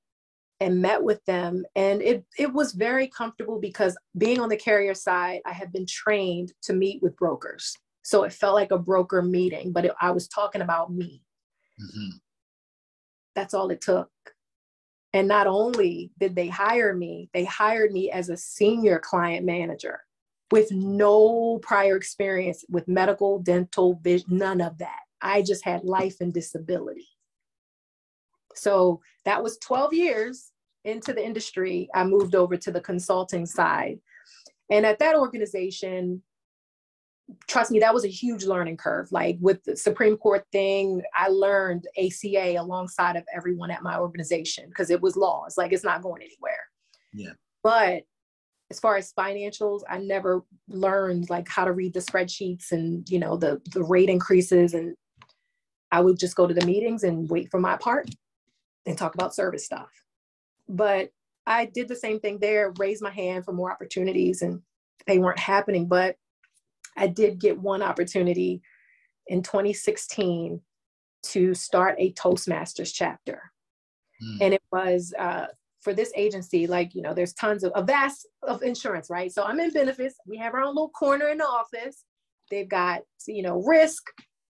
and 0.60 0.80
met 0.80 1.02
with 1.02 1.24
them 1.24 1.64
and 1.74 2.00
it, 2.00 2.24
it 2.38 2.52
was 2.52 2.72
very 2.72 3.08
comfortable 3.08 3.60
because 3.60 3.96
being 4.16 4.40
on 4.40 4.48
the 4.48 4.56
carrier 4.56 4.94
side, 4.94 5.40
I 5.44 5.52
had 5.52 5.72
been 5.72 5.86
trained 5.86 6.52
to 6.62 6.72
meet 6.72 7.02
with 7.02 7.16
brokers. 7.16 7.76
So 8.02 8.24
it 8.24 8.32
felt 8.32 8.54
like 8.54 8.70
a 8.70 8.78
broker 8.78 9.22
meeting, 9.22 9.72
but 9.72 9.86
it, 9.86 9.92
I 10.00 10.10
was 10.10 10.28
talking 10.28 10.60
about 10.60 10.92
me. 10.92 11.22
Mm-hmm. 11.80 12.16
That's 13.34 13.54
all 13.54 13.70
it 13.70 13.80
took. 13.80 14.10
And 15.12 15.28
not 15.28 15.46
only 15.46 16.10
did 16.18 16.34
they 16.34 16.48
hire 16.48 16.94
me, 16.94 17.30
they 17.32 17.44
hired 17.44 17.92
me 17.92 18.10
as 18.10 18.28
a 18.28 18.36
senior 18.36 18.98
client 18.98 19.46
manager 19.46 20.00
with 20.50 20.70
no 20.70 21.58
prior 21.62 21.96
experience 21.96 22.64
with 22.68 22.86
medical, 22.88 23.38
dental, 23.38 23.98
vision, 24.02 24.38
none 24.38 24.60
of 24.60 24.78
that. 24.78 25.00
I 25.22 25.42
just 25.42 25.64
had 25.64 25.84
life 25.84 26.16
and 26.20 26.32
disability. 26.32 27.08
So 28.54 29.00
that 29.24 29.42
was 29.42 29.58
12 29.58 29.92
years 29.92 30.52
into 30.84 31.12
the 31.12 31.24
industry. 31.24 31.88
I 31.94 32.04
moved 32.04 32.34
over 32.34 32.56
to 32.56 32.70
the 32.70 32.80
consulting 32.80 33.46
side. 33.46 33.98
And 34.70 34.86
at 34.86 34.98
that 34.98 35.16
organization, 35.16 36.22
trust 37.48 37.70
me, 37.70 37.80
that 37.80 37.94
was 37.94 38.04
a 38.04 38.08
huge 38.08 38.44
learning 38.44 38.76
curve. 38.76 39.10
Like 39.10 39.38
with 39.40 39.62
the 39.64 39.76
Supreme 39.76 40.16
Court 40.16 40.44
thing, 40.52 41.02
I 41.14 41.28
learned 41.28 41.86
ACA 41.98 42.56
alongside 42.58 43.16
of 43.16 43.24
everyone 43.34 43.70
at 43.70 43.82
my 43.82 43.98
organization 43.98 44.68
because 44.68 44.90
it 44.90 45.00
was 45.00 45.16
law. 45.16 45.44
It's 45.46 45.56
like 45.56 45.72
it's 45.72 45.84
not 45.84 46.02
going 46.02 46.22
anywhere. 46.22 46.68
Yeah. 47.12 47.32
But 47.62 48.02
as 48.70 48.80
far 48.80 48.96
as 48.96 49.12
financials, 49.12 49.82
I 49.88 49.98
never 49.98 50.42
learned 50.68 51.30
like 51.30 51.48
how 51.48 51.64
to 51.64 51.72
read 51.72 51.94
the 51.94 52.00
spreadsheets 52.00 52.72
and 52.72 53.08
you 53.08 53.18
know 53.18 53.36
the 53.36 53.60
the 53.72 53.82
rate 53.82 54.08
increases 54.08 54.74
and 54.74 54.96
I 55.92 56.00
would 56.00 56.18
just 56.18 56.34
go 56.34 56.46
to 56.46 56.54
the 56.54 56.66
meetings 56.66 57.04
and 57.04 57.28
wait 57.30 57.50
for 57.50 57.60
my 57.60 57.76
part 57.76 58.10
and 58.86 58.96
talk 58.96 59.14
about 59.14 59.34
service 59.34 59.64
stuff. 59.64 59.90
But 60.68 61.10
I 61.46 61.66
did 61.66 61.88
the 61.88 61.96
same 61.96 62.20
thing 62.20 62.38
there, 62.38 62.72
raised 62.78 63.02
my 63.02 63.10
hand 63.10 63.44
for 63.44 63.52
more 63.52 63.70
opportunities, 63.70 64.42
and 64.42 64.62
they 65.06 65.18
weren't 65.18 65.38
happening. 65.38 65.86
But 65.86 66.16
I 66.96 67.06
did 67.06 67.38
get 67.38 67.58
one 67.58 67.82
opportunity 67.82 68.62
in 69.26 69.42
2016 69.42 70.60
to 71.24 71.54
start 71.54 71.96
a 71.98 72.12
Toastmasters 72.12 72.92
chapter. 72.92 73.50
Mm. 74.22 74.38
And 74.40 74.54
it 74.54 74.62
was 74.70 75.12
uh, 75.18 75.46
for 75.80 75.92
this 75.92 76.12
agency, 76.16 76.66
like, 76.66 76.94
you 76.94 77.02
know, 77.02 77.14
there's 77.14 77.34
tons 77.34 77.64
of 77.64 77.72
a 77.74 77.82
vast 77.82 78.26
of 78.42 78.62
insurance, 78.62 79.10
right? 79.10 79.32
So 79.32 79.42
I'm 79.42 79.60
in 79.60 79.70
benefits. 79.70 80.16
We 80.26 80.36
have 80.38 80.54
our 80.54 80.62
own 80.62 80.74
little 80.74 80.90
corner 80.90 81.28
in 81.28 81.38
the 81.38 81.44
office. 81.44 82.04
They've 82.50 82.68
got, 82.68 83.02
you 83.26 83.42
know, 83.42 83.62
risk, 83.62 84.02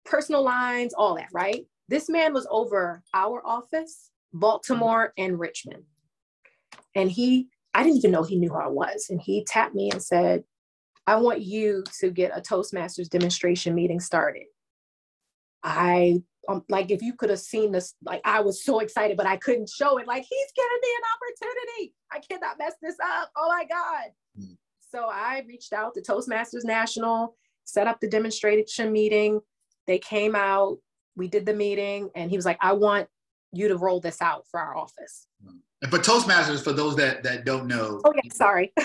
personal 0.05 0.43
lines, 0.43 0.95
all 0.95 1.17
that, 1.17 1.29
right? 1.33 1.65
This 1.89 2.09
man 2.09 2.33
was 2.33 2.47
over 2.51 3.03
our 3.15 3.45
office 3.47 4.11
Baltimore, 4.35 5.13
and 5.17 5.39
Richmond. 5.39 5.85
And 6.95 7.11
he, 7.11 7.49
I 7.73 7.83
didn't 7.83 7.99
even 7.99 8.11
know 8.11 8.23
he 8.23 8.37
knew 8.37 8.51
who 8.51 8.59
I 8.59 8.69
was. 8.69 9.07
And 9.09 9.21
he 9.21 9.45
tapped 9.45 9.75
me 9.75 9.91
and 9.91 10.03
said, 10.03 10.45
I 11.07 11.17
want 11.17 11.41
you 11.41 11.85
to 12.01 12.11
get 12.11 12.37
a 12.37 12.41
Toastmasters 12.41 13.09
demonstration 13.09 13.75
meeting 13.75 14.01
started. 14.01 14.45
I 15.63 16.23
um, 16.49 16.63
like 16.69 16.91
if 16.91 17.01
you 17.01 17.15
could 17.15 17.31
have 17.31 17.41
seen 17.41 17.73
this, 17.73 17.95
like 18.05 18.21
I 18.25 18.41
was 18.41 18.65
so 18.65 18.81
excited, 18.81 19.17
but 19.17 19.27
I 19.27 19.37
couldn't 19.37 19.69
show 19.69 19.99
it. 19.99 20.07
Like 20.07 20.25
he's 20.29 20.53
giving 20.55 20.79
me 20.83 20.89
an 20.97 21.47
opportunity. 21.47 21.95
I 22.13 22.19
cannot 22.21 22.59
mess 22.59 22.75
this 22.83 22.97
up. 23.03 23.31
Oh 23.37 23.49
my 23.49 23.65
God. 23.65 24.11
Mm. 24.39 24.57
So 24.81 25.07
I 25.11 25.43
reached 25.49 25.73
out 25.73 25.95
to 25.95 26.03
Toastmasters 26.03 26.65
National, 26.65 27.37
set 27.65 27.87
up 27.87 28.01
the 28.01 28.09
demonstration 28.09 28.93
meeting. 28.93 29.41
They 29.87 29.99
came 29.99 30.35
out, 30.35 30.79
we 31.17 31.29
did 31.29 31.47
the 31.47 31.55
meeting, 31.55 32.11
and 32.15 32.31
he 32.31 32.37
was 32.37 32.47
like, 32.47 32.59
I 32.61 32.73
want 32.73 33.09
you 33.57 33.69
to 33.69 33.77
roll 33.77 34.01
this 34.01 34.21
out 34.21 34.47
for 34.51 34.61
our 34.61 34.77
office. 34.77 35.27
And 35.83 35.91
for 35.91 35.99
Toastmasters, 35.99 36.63
for 36.63 36.73
those 36.73 36.97
that 36.97 37.23
that 37.23 37.45
don't 37.45 37.67
know. 37.67 38.01
Oh 38.05 38.13
yeah, 38.15 38.33
sorry. 38.33 38.73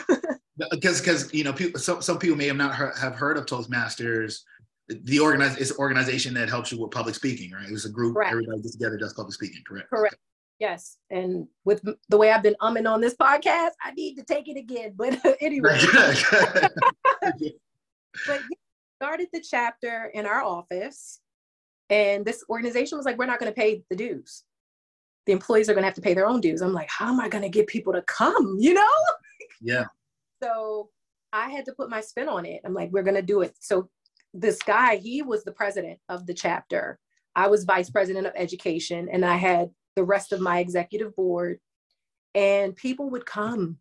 Because 0.72 1.00
because 1.00 1.34
you 1.34 1.46
know 1.46 1.54
people 1.54 1.80
some, 1.80 2.02
some 2.02 2.20
people 2.20 2.36
may 2.36 2.48
have 2.48 2.58
not 2.58 2.76
heard, 2.76 2.94
have 2.98 3.16
heard 3.16 3.38
of 3.38 3.46
Toastmasters. 3.46 4.40
The 4.90 5.20
organize 5.20 5.56
it's 5.58 5.72
an 5.72 5.78
organization 5.78 6.34
that 6.34 6.50
helps 6.50 6.72
you 6.72 6.82
with 6.82 6.92
public 6.92 7.16
speaking, 7.16 7.52
right? 7.52 7.70
It's 7.70 7.86
a 7.86 7.90
group 7.90 8.16
correct. 8.16 8.32
everybody 8.32 8.62
gets 8.62 8.74
together 8.74 8.98
does 8.98 9.14
public 9.14 9.34
speaking, 9.34 9.64
correct? 9.66 9.90
Correct. 9.90 10.18
Yes, 10.60 10.98
and 11.10 11.48
with 11.64 11.82
the 12.10 12.18
way 12.18 12.32
I've 12.32 12.44
been 12.44 12.58
umming 12.62 12.92
on 12.92 13.00
this 13.00 13.16
podcast, 13.16 13.72
I 13.82 13.92
need 13.96 14.16
to 14.16 14.24
take 14.24 14.50
it 14.50 14.58
again. 14.58 14.94
But 14.98 15.18
anyway, 15.42 15.80
but 18.28 18.42
started 18.98 19.30
the 19.32 19.42
chapter 19.42 20.12
in 20.14 20.26
our 20.26 20.44
office, 20.44 21.22
and 21.90 22.26
this 22.26 22.44
organization 22.50 22.98
was 22.98 23.06
like, 23.06 23.18
"We're 23.18 23.28
not 23.28 23.40
going 23.40 23.52
to 23.52 23.56
pay 23.56 23.84
the 23.90 23.96
dues." 23.96 24.44
The 25.30 25.34
employees 25.34 25.70
are 25.70 25.74
going 25.76 25.84
to 25.84 25.88
have 25.88 25.94
to 25.94 26.02
pay 26.02 26.16
their 26.16 26.26
own 26.26 26.42
dues. 26.42 26.60
I'm 26.60 26.74
like, 26.74 26.90
how 26.90 27.08
am 27.08 27.20
I 27.20 27.30
going 27.30 27.44
to 27.44 27.50
get 27.50 27.68
people 27.68 27.94
to 27.94 28.02
come? 28.02 28.58
You 28.60 28.74
know? 28.74 28.90
Yeah. 29.62 29.86
so 30.44 30.90
I 31.32 31.52
had 31.52 31.66
to 31.66 31.74
put 31.74 31.88
my 31.88 32.02
spin 32.02 32.28
on 32.28 32.48
it. 32.48 32.62
I'm 32.66 32.74
like, 32.74 32.90
we're 32.92 33.04
going 33.04 33.16
to 33.16 33.22
do 33.22 33.42
it. 33.42 33.56
So 33.60 33.92
this 34.34 34.58
guy, 34.58 34.96
he 34.96 35.22
was 35.22 35.44
the 35.44 35.52
president 35.52 36.00
of 36.10 36.26
the 36.26 36.34
chapter. 36.34 36.98
I 37.36 37.48
was 37.48 37.64
vice 37.64 37.92
president 37.92 38.26
of 38.26 38.34
education, 38.36 39.08
and 39.12 39.24
I 39.24 39.38
had 39.38 39.70
the 39.96 40.04
rest 40.04 40.32
of 40.32 40.42
my 40.42 40.62
executive 40.62 41.16
board, 41.16 41.60
and 42.34 42.76
people 42.76 43.12
would 43.12 43.28
come. 43.28 43.78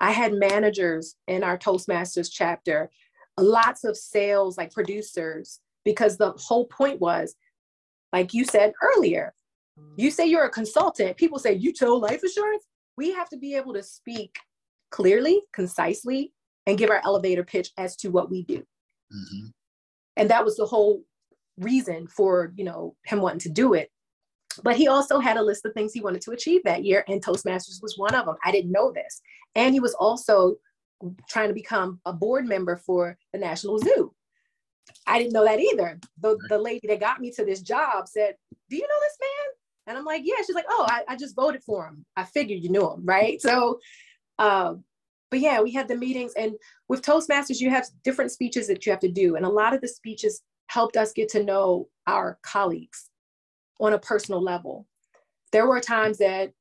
I 0.00 0.10
had 0.10 0.34
managers 0.34 1.14
in 1.26 1.42
our 1.42 1.56
Toastmasters 1.56 2.28
chapter, 2.30 2.90
lots 3.38 3.84
of 3.84 3.96
sales, 3.96 4.58
like 4.58 4.70
producers, 4.70 5.60
because 5.82 6.18
the 6.18 6.32
whole 6.32 6.66
point 6.66 7.00
was, 7.00 7.36
like 8.12 8.34
you 8.34 8.44
said 8.44 8.74
earlier, 8.82 9.32
you 9.96 10.10
say 10.10 10.26
you're 10.26 10.44
a 10.44 10.50
consultant, 10.50 11.16
people 11.16 11.38
say 11.38 11.54
you 11.54 11.74
sell 11.74 12.00
life 12.00 12.22
insurance. 12.22 12.64
We 12.96 13.12
have 13.12 13.28
to 13.30 13.36
be 13.36 13.54
able 13.54 13.74
to 13.74 13.82
speak 13.82 14.36
clearly, 14.90 15.42
concisely, 15.52 16.32
and 16.66 16.78
give 16.78 16.90
our 16.90 17.00
elevator 17.04 17.44
pitch 17.44 17.70
as 17.76 17.96
to 17.96 18.08
what 18.08 18.30
we 18.30 18.42
do. 18.42 18.58
Mm-hmm. 18.58 19.46
And 20.16 20.30
that 20.30 20.44
was 20.44 20.56
the 20.56 20.66
whole 20.66 21.02
reason 21.58 22.06
for 22.06 22.52
you 22.56 22.64
know 22.64 22.96
him 23.04 23.20
wanting 23.20 23.40
to 23.40 23.48
do 23.48 23.74
it. 23.74 23.90
But 24.64 24.76
he 24.76 24.88
also 24.88 25.20
had 25.20 25.36
a 25.36 25.42
list 25.42 25.64
of 25.64 25.72
things 25.74 25.92
he 25.92 26.00
wanted 26.00 26.22
to 26.22 26.32
achieve 26.32 26.62
that 26.64 26.84
year, 26.84 27.04
and 27.08 27.24
Toastmasters 27.24 27.82
was 27.82 27.96
one 27.96 28.14
of 28.14 28.26
them. 28.26 28.36
I 28.44 28.50
didn't 28.50 28.72
know 28.72 28.92
this. 28.92 29.22
And 29.54 29.74
he 29.74 29.80
was 29.80 29.94
also 29.94 30.56
trying 31.28 31.48
to 31.48 31.54
become 31.54 32.00
a 32.04 32.12
board 32.12 32.46
member 32.46 32.76
for 32.76 33.16
the 33.32 33.38
National 33.38 33.78
Zoo. 33.78 34.12
I 35.06 35.18
didn't 35.18 35.32
know 35.32 35.44
that 35.44 35.60
either. 35.60 35.98
The, 36.20 36.36
the 36.48 36.58
lady 36.58 36.86
that 36.88 37.00
got 37.00 37.20
me 37.20 37.30
to 37.32 37.44
this 37.44 37.62
job 37.62 38.08
said, 38.08 38.34
Do 38.68 38.76
you 38.76 38.82
know 38.82 39.00
this 39.00 39.18
man? 39.20 39.59
And 39.86 39.96
I'm 39.98 40.04
like, 40.04 40.22
yeah. 40.24 40.36
She's 40.46 40.54
like, 40.54 40.66
oh, 40.68 40.86
I, 40.88 41.02
I 41.08 41.16
just 41.16 41.34
voted 41.34 41.62
for 41.64 41.86
him. 41.86 42.04
I 42.16 42.24
figured 42.24 42.62
you 42.62 42.70
knew 42.70 42.90
him, 42.90 43.04
right? 43.04 43.40
So, 43.40 43.80
um, 44.38 44.84
but 45.30 45.40
yeah, 45.40 45.60
we 45.60 45.72
had 45.72 45.86
the 45.86 45.96
meetings, 45.96 46.32
and 46.36 46.54
with 46.88 47.02
Toastmasters, 47.02 47.60
you 47.60 47.70
have 47.70 47.86
different 48.02 48.32
speeches 48.32 48.66
that 48.66 48.84
you 48.84 48.90
have 48.90 49.00
to 49.00 49.10
do, 49.10 49.36
and 49.36 49.44
a 49.44 49.48
lot 49.48 49.74
of 49.74 49.80
the 49.80 49.88
speeches 49.88 50.42
helped 50.66 50.96
us 50.96 51.12
get 51.12 51.28
to 51.30 51.44
know 51.44 51.88
our 52.06 52.38
colleagues 52.42 53.10
on 53.80 53.92
a 53.92 53.98
personal 53.98 54.42
level. 54.42 54.86
There 55.52 55.66
were 55.66 55.80
times 55.80 56.18
that 56.18 56.52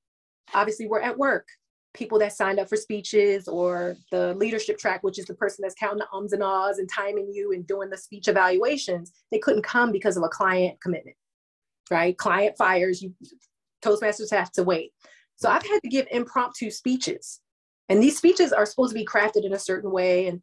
obviously 0.53 0.87
we're 0.87 1.01
at 1.01 1.17
work, 1.17 1.47
people 1.93 2.19
that 2.19 2.33
signed 2.33 2.59
up 2.59 2.69
for 2.69 2.75
speeches 2.75 3.47
or 3.47 3.95
the 4.11 4.33
leadership 4.35 4.77
track, 4.77 5.03
which 5.03 5.19
is 5.19 5.25
the 5.25 5.33
person 5.33 5.63
that's 5.63 5.75
counting 5.75 5.99
the 5.99 6.15
ums 6.15 6.33
and 6.33 6.43
ahs 6.43 6.79
and 6.79 6.89
timing 6.89 7.31
you 7.31 7.51
and 7.51 7.67
doing 7.67 7.89
the 7.89 7.97
speech 7.97 8.27
evaluations, 8.27 9.11
they 9.31 9.39
couldn't 9.39 9.63
come 9.63 9.91
because 9.91 10.17
of 10.17 10.23
a 10.23 10.29
client 10.29 10.79
commitment 10.81 11.15
right? 11.91 12.17
Client 12.17 12.55
fires, 12.57 13.01
you 13.01 13.13
Toastmasters 13.83 14.31
have 14.31 14.51
to 14.53 14.63
wait. 14.63 14.91
So 15.35 15.49
I've 15.49 15.65
had 15.65 15.79
to 15.81 15.89
give 15.89 16.05
impromptu 16.11 16.69
speeches. 16.69 17.39
And 17.87 18.03
these 18.03 18.17
speeches 18.17 18.51
are 18.51 18.65
supposed 18.65 18.91
to 18.91 18.99
be 18.99 19.05
crafted 19.05 19.45
in 19.45 19.53
a 19.53 19.59
certain 19.59 19.91
way. 19.91 20.27
And 20.27 20.41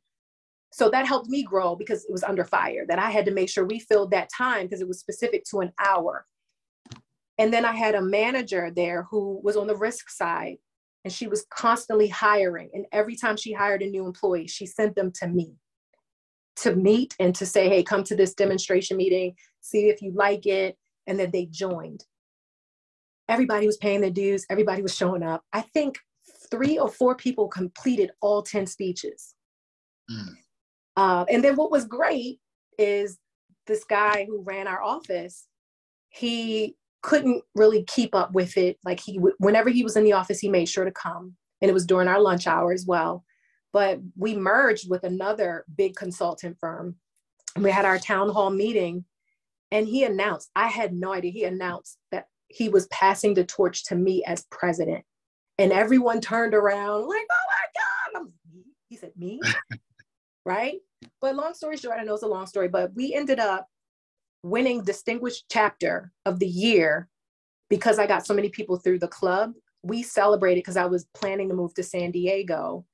so 0.72 0.90
that 0.90 1.06
helped 1.06 1.28
me 1.28 1.42
grow 1.42 1.76
because 1.76 2.04
it 2.04 2.12
was 2.12 2.24
under 2.24 2.44
fire, 2.44 2.84
that 2.88 2.98
I 2.98 3.10
had 3.10 3.26
to 3.26 3.32
make 3.32 3.48
sure 3.48 3.64
we 3.64 3.78
filled 3.78 4.10
that 4.10 4.30
time 4.36 4.66
because 4.66 4.80
it 4.80 4.88
was 4.88 4.98
specific 4.98 5.44
to 5.50 5.60
an 5.60 5.72
hour. 5.84 6.26
And 7.38 7.52
then 7.52 7.64
I 7.64 7.72
had 7.72 7.94
a 7.94 8.02
manager 8.02 8.72
there 8.74 9.06
who 9.10 9.40
was 9.42 9.56
on 9.56 9.66
the 9.66 9.76
risk 9.76 10.08
side 10.10 10.56
and 11.04 11.12
she 11.12 11.28
was 11.28 11.46
constantly 11.50 12.08
hiring. 12.08 12.70
And 12.72 12.86
every 12.90 13.16
time 13.16 13.36
she 13.36 13.52
hired 13.52 13.82
a 13.82 13.90
new 13.90 14.06
employee, 14.06 14.48
she 14.48 14.66
sent 14.66 14.96
them 14.96 15.12
to 15.20 15.28
me 15.28 15.54
to 16.56 16.74
meet 16.74 17.14
and 17.20 17.34
to 17.34 17.46
say, 17.46 17.68
hey, 17.68 17.82
come 17.82 18.02
to 18.04 18.16
this 18.16 18.34
demonstration 18.34 18.96
meeting, 18.96 19.34
see 19.60 19.88
if 19.88 20.00
you 20.00 20.12
like 20.14 20.46
it. 20.46 20.76
And 21.06 21.18
then 21.18 21.30
they 21.30 21.46
joined. 21.46 22.04
Everybody 23.28 23.66
was 23.66 23.76
paying 23.76 24.00
their 24.00 24.10
dues, 24.10 24.46
everybody 24.50 24.82
was 24.82 24.94
showing 24.94 25.22
up. 25.22 25.42
I 25.52 25.62
think 25.62 25.98
three 26.50 26.78
or 26.78 26.88
four 26.88 27.14
people 27.16 27.48
completed 27.48 28.10
all 28.20 28.42
10 28.42 28.66
speeches. 28.66 29.34
Mm. 30.10 30.34
Uh, 30.96 31.24
and 31.28 31.44
then 31.44 31.56
what 31.56 31.70
was 31.70 31.84
great 31.84 32.40
is 32.78 33.18
this 33.66 33.84
guy 33.84 34.24
who 34.26 34.42
ran 34.42 34.66
our 34.66 34.82
office, 34.82 35.46
he 36.08 36.76
couldn't 37.02 37.42
really 37.54 37.84
keep 37.84 38.14
up 38.14 38.32
with 38.32 38.56
it. 38.56 38.78
Like 38.84 39.00
he, 39.00 39.18
whenever 39.38 39.70
he 39.70 39.82
was 39.82 39.96
in 39.96 40.04
the 40.04 40.12
office, 40.12 40.40
he 40.40 40.48
made 40.48 40.68
sure 40.68 40.84
to 40.84 40.90
come. 40.90 41.34
And 41.60 41.70
it 41.70 41.74
was 41.74 41.86
during 41.86 42.08
our 42.08 42.20
lunch 42.20 42.46
hour 42.46 42.72
as 42.72 42.86
well. 42.86 43.24
But 43.72 44.00
we 44.16 44.36
merged 44.36 44.88
with 44.88 45.04
another 45.04 45.64
big 45.76 45.96
consultant 45.96 46.56
firm. 46.58 46.96
And 47.54 47.64
we 47.64 47.70
had 47.70 47.84
our 47.84 47.98
town 47.98 48.30
hall 48.30 48.50
meeting. 48.50 49.04
And 49.72 49.86
he 49.86 50.04
announced, 50.04 50.50
I 50.54 50.68
had 50.68 50.92
no 50.92 51.12
idea, 51.12 51.32
he 51.32 51.44
announced 51.44 51.98
that 52.12 52.26
he 52.48 52.68
was 52.68 52.86
passing 52.88 53.34
the 53.34 53.44
torch 53.44 53.84
to 53.86 53.96
me 53.96 54.22
as 54.24 54.46
president. 54.50 55.04
And 55.58 55.72
everyone 55.72 56.20
turned 56.20 56.54
around 56.54 57.08
like, 57.08 57.26
oh 57.30 58.14
my 58.14 58.20
God. 58.20 58.28
he 58.88 58.96
said, 58.96 59.12
me? 59.16 59.40
right? 60.44 60.78
But 61.20 61.34
long 61.34 61.54
story 61.54 61.76
short, 61.76 61.98
I 61.98 62.04
know 62.04 62.14
it's 62.14 62.22
a 62.22 62.28
long 62.28 62.46
story, 62.46 62.68
but 62.68 62.94
we 62.94 63.14
ended 63.14 63.40
up 63.40 63.66
winning 64.42 64.84
distinguished 64.84 65.46
chapter 65.50 66.12
of 66.24 66.38
the 66.38 66.46
year 66.46 67.08
because 67.68 67.98
I 67.98 68.06
got 68.06 68.26
so 68.26 68.34
many 68.34 68.48
people 68.48 68.78
through 68.78 69.00
the 69.00 69.08
club. 69.08 69.52
We 69.82 70.02
celebrated 70.02 70.60
because 70.60 70.76
I 70.76 70.86
was 70.86 71.06
planning 71.14 71.48
to 71.48 71.54
move 71.54 71.74
to 71.74 71.82
San 71.82 72.12
Diego 72.12 72.84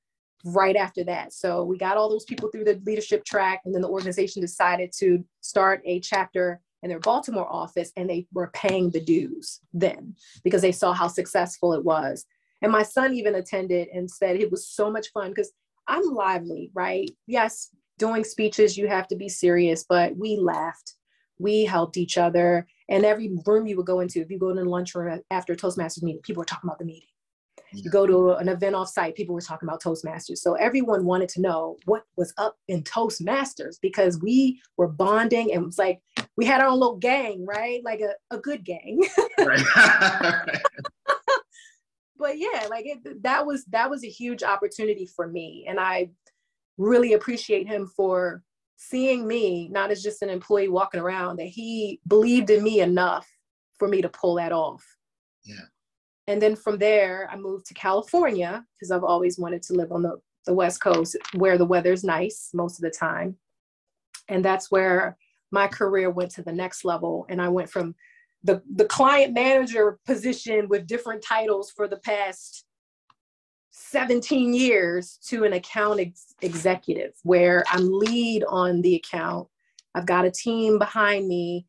right 0.45 0.77
after 0.77 1.05
that. 1.05 1.33
So 1.33 1.65
we 1.65 1.79
got 1.79 1.97
all 1.97 2.09
those 2.09 2.25
people 2.25 2.51
through 2.51 2.65
the 2.65 2.81
leadership 2.85 3.25
track, 3.25 3.63
and 3.65 3.75
then 3.75 3.83
the 3.83 3.89
organization 3.89 4.43
decided 4.43 4.93
to 4.99 5.25
start 5.41 5.83
a 5.85 6.01
chapter 6.01 6.61
in 6.83 6.89
their 6.89 6.99
Baltimore 6.99 7.51
office, 7.51 7.93
and 7.97 8.11
they 8.11 8.27
were 8.33 8.51
paying 8.55 8.91
the 8.91 9.01
dues 9.01 9.61
then 9.73 10.15
because 10.43 10.63
they 10.63 10.73
saw 10.73 10.93
how 10.93 11.09
successful 11.09 11.73
it 11.75 11.85
was. 11.85 12.27
And 12.61 12.73
my 12.73 12.83
son 12.83 13.15
even 13.15 13.35
attended 13.37 13.89
and 13.93 14.11
said 14.11 14.37
it 14.37 14.51
was 14.51 14.69
so 14.69 14.91
much 14.91 15.09
fun 15.13 15.31
because 15.31 15.53
I'm 15.89 16.05
lively, 16.15 16.71
right? 16.75 17.11
Yes, 17.27 17.71
doing 17.99 18.25
speeches, 18.25 18.77
you 18.77 18.89
have 18.89 19.09
to 19.09 19.17
be 19.17 19.29
serious, 19.29 19.85
but 19.89 20.17
we 20.17 20.37
laughed. 20.37 20.95
We 21.39 21.65
helped 21.65 21.97
each 21.97 22.19
other. 22.19 22.67
And 22.89 23.05
every 23.05 23.33
room 23.47 23.67
you 23.67 23.77
would 23.77 23.87
go 23.87 24.01
into, 24.01 24.21
if 24.21 24.31
you 24.31 24.39
go 24.39 24.51
in 24.51 24.57
the 24.57 24.65
lunchroom 24.65 25.21
after 25.31 25.55
Toastmasters 25.55 26.03
meeting, 26.03 26.23
people 26.23 26.41
were 26.41 26.45
talking 26.45 26.69
about 26.69 26.79
the 26.79 26.85
meeting. 26.85 27.09
You 27.75 27.91
go 27.91 28.07
to 28.07 28.33
an 28.35 28.49
event 28.49 28.75
off 28.75 28.89
site, 28.89 29.15
people 29.15 29.35
were 29.35 29.41
talking 29.41 29.69
about 29.69 29.83
Toastmasters. 29.83 30.39
So 30.39 30.55
everyone 30.55 31.05
wanted 31.05 31.29
to 31.31 31.41
know 31.41 31.77
what 31.87 32.05
was 32.17 32.35
up 32.37 32.57
in 32.69 32.83
Toastmasters 32.83 33.77
because 33.81 34.21
we 34.21 34.61
were 34.77 34.89
bonding 34.89 35.53
and 35.53 35.63
it 35.63 35.67
was 35.67 35.79
like 35.79 36.01
we 36.37 36.45
had 36.45 36.61
our 36.61 36.69
own 36.69 36.79
little 36.81 36.97
gang, 36.97 37.47
right? 37.47 37.83
Like 37.85 38.01
a, 38.01 38.15
a 38.35 38.39
good 38.39 38.65
gang. 38.65 39.03
but 42.19 42.39
yeah, 42.39 42.67
like 42.71 42.87
it, 42.87 43.23
that 43.23 43.45
was 43.47 43.65
that 43.67 43.91
was 43.91 44.05
a 44.05 44.09
huge 44.09 44.43
opportunity 44.43 45.07
for 45.07 45.27
me, 45.27 45.67
and 45.69 45.81
I 45.81 46.11
really 46.79 47.13
appreciate 47.15 47.67
him 47.67 47.91
for 47.97 48.43
seeing 48.77 49.27
me 49.27 49.69
not 49.69 49.91
as 49.91 50.03
just 50.03 50.23
an 50.23 50.29
employee 50.29 50.69
walking 50.69 51.01
around 51.01 51.37
that 51.37 51.47
he 51.47 52.01
believed 52.09 52.51
in 52.51 52.63
me 52.65 52.81
enough 52.81 53.29
for 53.79 53.89
me 53.89 54.03
to 54.03 54.09
pull 54.09 54.37
that 54.37 54.53
off. 54.53 54.85
Yeah. 55.45 55.67
And 56.27 56.41
then 56.41 56.55
from 56.55 56.79
there, 56.79 57.29
I 57.31 57.37
moved 57.37 57.67
to 57.67 57.75
California 57.75 58.65
because 58.75 58.91
I've 58.91 59.05
always 59.05 59.39
wanted 59.39 59.63
to 59.65 59.75
live 59.75 59.91
on 59.91 60.03
the, 60.03 60.21
the 60.47 60.55
West 60.55 60.81
Coast 60.81 61.17
where 61.35 61.59
the 61.59 61.65
weather's 61.65 62.05
nice 62.05 62.51
most 62.55 62.79
of 62.79 62.83
the 62.83 62.91
time. 62.91 63.37
And 64.29 64.45
that's 64.45 64.71
where 64.71 65.17
my 65.51 65.67
career 65.67 66.11
went 66.11 66.31
to 66.33 66.43
the 66.43 66.53
next 66.53 66.85
level. 66.85 67.27
And 67.29 67.43
I 67.43 67.49
went 67.49 67.71
from 67.71 67.95
the, 68.45 68.63
the 68.75 68.85
client 68.85 69.35
manager 69.35 69.99
position 70.07 70.69
with 70.69 70.87
different 70.87 71.23
titles 71.23 71.71
for 71.71 71.89
the 71.89 71.99
past 71.99 72.65
17 73.73 74.55
years 74.55 75.19
to 75.29 75.45
an 75.45 75.55
account 75.55 76.01
ex- 76.01 76.35
executive 76.41 77.13
where 77.23 77.65
I'm 77.71 77.91
lead 77.91 78.45
on 78.49 78.83
the 78.83 78.97
account. 78.97 79.49
I've 79.95 80.07
got 80.07 80.25
a 80.25 80.31
team 80.31 80.79
behind 80.79 81.27
me, 81.27 81.67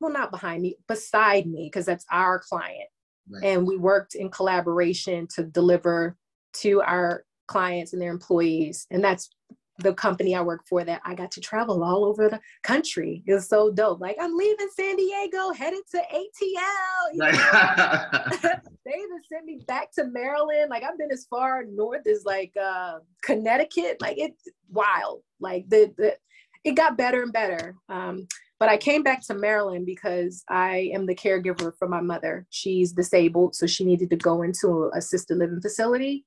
well, 0.00 0.12
not 0.12 0.30
behind 0.30 0.62
me, 0.62 0.76
beside 0.86 1.46
me, 1.46 1.66
because 1.66 1.86
that's 1.86 2.06
our 2.10 2.38
client. 2.38 2.88
Right. 3.30 3.44
And 3.44 3.66
we 3.66 3.76
worked 3.76 4.14
in 4.14 4.30
collaboration 4.30 5.26
to 5.34 5.44
deliver 5.44 6.16
to 6.54 6.80
our 6.82 7.24
clients 7.46 7.92
and 7.92 8.00
their 8.00 8.10
employees. 8.10 8.86
And 8.90 9.02
that's 9.02 9.30
the 9.78 9.94
company 9.94 10.34
I 10.34 10.40
work 10.40 10.62
for 10.68 10.84
that 10.84 11.00
I 11.04 11.14
got 11.14 11.30
to 11.32 11.40
travel 11.40 11.84
all 11.84 12.04
over 12.04 12.28
the 12.28 12.40
country. 12.62 13.22
It 13.26 13.34
was 13.34 13.48
so 13.48 13.70
dope. 13.70 14.00
Like 14.00 14.16
I'm 14.20 14.36
leaving 14.36 14.68
San 14.74 14.96
Diego, 14.96 15.52
headed 15.52 15.82
to 15.92 15.98
ATL. 15.98 17.18
Right. 17.20 18.20
they 18.84 18.92
even 18.92 19.22
sent 19.28 19.44
me 19.44 19.60
back 19.66 19.92
to 19.92 20.04
Maryland. 20.06 20.70
Like 20.70 20.82
I've 20.82 20.98
been 20.98 21.12
as 21.12 21.26
far 21.30 21.64
north 21.64 22.06
as 22.06 22.24
like 22.24 22.52
uh, 22.60 22.98
Connecticut. 23.22 23.98
Like 24.00 24.18
it's 24.18 24.42
wild. 24.70 25.22
Like 25.40 25.68
the, 25.68 25.92
the 25.96 26.16
it 26.64 26.72
got 26.72 26.98
better 26.98 27.22
and 27.22 27.32
better. 27.32 27.76
Um, 27.88 28.26
but 28.58 28.68
I 28.68 28.76
came 28.76 29.02
back 29.02 29.24
to 29.26 29.34
Maryland 29.34 29.86
because 29.86 30.44
I 30.48 30.90
am 30.92 31.06
the 31.06 31.14
caregiver 31.14 31.72
for 31.78 31.88
my 31.88 32.00
mother. 32.00 32.46
She's 32.50 32.92
disabled, 32.92 33.54
so 33.54 33.66
she 33.66 33.84
needed 33.84 34.10
to 34.10 34.16
go 34.16 34.42
into 34.42 34.68
a 34.68 34.98
assisted 34.98 35.38
living 35.38 35.60
facility. 35.60 36.24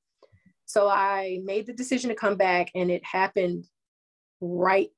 So 0.66 0.88
I 0.88 1.42
made 1.44 1.66
the 1.66 1.74
decision 1.74 2.10
to 2.10 2.16
come 2.16 2.38
back, 2.38 2.72
and 2.76 2.90
it 2.90 3.04
happened 3.06 3.66
right 4.40 4.90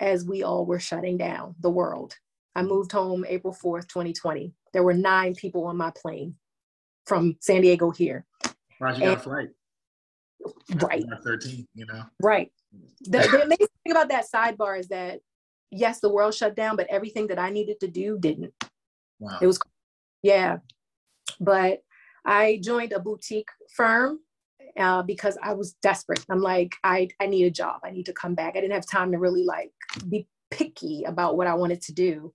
as 0.00 0.24
we 0.24 0.42
all 0.42 0.66
were 0.66 0.80
shutting 0.80 1.16
down 1.16 1.54
the 1.60 1.70
world. 1.70 2.16
I 2.56 2.62
moved 2.62 2.90
home 2.90 3.24
April 3.28 3.54
4th, 3.54 3.86
2020. 3.88 4.52
There 4.72 4.82
were 4.82 4.94
nine 4.94 5.34
people 5.34 5.66
on 5.66 5.76
my 5.76 5.92
plane 5.94 6.34
from 7.06 7.36
San 7.40 7.60
Diego 7.60 7.90
here. 7.90 8.26
Right, 8.80 8.96
you 8.96 9.04
got 9.04 9.18
a 9.18 9.20
flight. 9.20 9.48
Right. 10.76 11.04
13, 11.22 11.68
you 11.74 11.86
know? 11.86 12.02
Right. 12.20 12.50
The, 13.02 13.18
the 13.18 13.42
amazing 13.44 13.66
thing 13.84 13.92
about 13.92 14.08
that 14.08 14.24
sidebar 14.32 14.78
is 14.78 14.88
that, 14.88 15.20
yes, 15.70 16.00
the 16.00 16.12
world 16.12 16.34
shut 16.34 16.56
down, 16.56 16.76
but 16.76 16.86
everything 16.88 17.26
that 17.28 17.38
I 17.38 17.50
needed 17.50 17.80
to 17.80 17.88
do 17.88 18.18
didn't. 18.18 18.52
Wow. 19.18 19.38
It 19.40 19.46
was, 19.46 19.58
yeah. 20.22 20.58
But 21.40 21.82
I 22.24 22.60
joined 22.62 22.92
a 22.92 23.00
boutique 23.00 23.48
firm 23.74 24.20
uh, 24.78 25.02
because 25.02 25.38
I 25.42 25.54
was 25.54 25.74
desperate. 25.82 26.24
I'm 26.28 26.40
like, 26.40 26.76
I, 26.84 27.08
I 27.20 27.26
need 27.26 27.44
a 27.44 27.50
job. 27.50 27.80
I 27.84 27.90
need 27.90 28.06
to 28.06 28.12
come 28.12 28.34
back. 28.34 28.56
I 28.56 28.60
didn't 28.60 28.74
have 28.74 28.86
time 28.86 29.12
to 29.12 29.18
really 29.18 29.44
like 29.44 29.72
be 30.08 30.26
picky 30.50 31.04
about 31.04 31.36
what 31.36 31.46
I 31.46 31.54
wanted 31.54 31.82
to 31.82 31.92
do. 31.92 32.32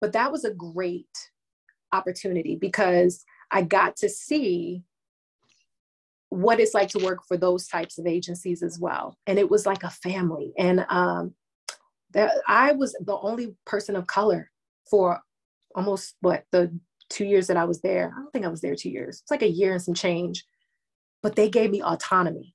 But 0.00 0.12
that 0.12 0.32
was 0.32 0.44
a 0.44 0.52
great 0.52 1.08
opportunity 1.92 2.56
because 2.56 3.24
I 3.50 3.62
got 3.62 3.96
to 3.96 4.08
see 4.08 4.82
what 6.28 6.60
it's 6.60 6.74
like 6.74 6.88
to 6.90 7.04
work 7.04 7.20
for 7.26 7.36
those 7.36 7.68
types 7.68 7.98
of 7.98 8.06
agencies 8.06 8.62
as 8.62 8.78
well. 8.78 9.16
And 9.26 9.38
it 9.38 9.48
was 9.48 9.64
like 9.64 9.84
a 9.84 9.90
family. 9.90 10.52
And 10.58 10.84
um, 10.88 11.34
that 12.12 12.32
I 12.46 12.72
was 12.72 12.96
the 13.04 13.16
only 13.18 13.54
person 13.64 13.96
of 13.96 14.06
color 14.06 14.50
for 14.90 15.20
almost 15.74 16.16
what 16.20 16.44
the 16.52 16.72
two 17.08 17.24
years 17.24 17.46
that 17.46 17.56
I 17.56 17.64
was 17.64 17.80
there. 17.80 18.12
I 18.14 18.20
don't 18.20 18.32
think 18.32 18.44
I 18.44 18.48
was 18.48 18.60
there 18.60 18.74
two 18.74 18.90
years. 18.90 19.20
It's 19.22 19.30
like 19.30 19.42
a 19.42 19.50
year 19.50 19.72
and 19.72 19.82
some 19.82 19.94
change 19.94 20.44
but 21.26 21.34
they 21.34 21.48
gave 21.48 21.70
me 21.70 21.82
autonomy. 21.82 22.54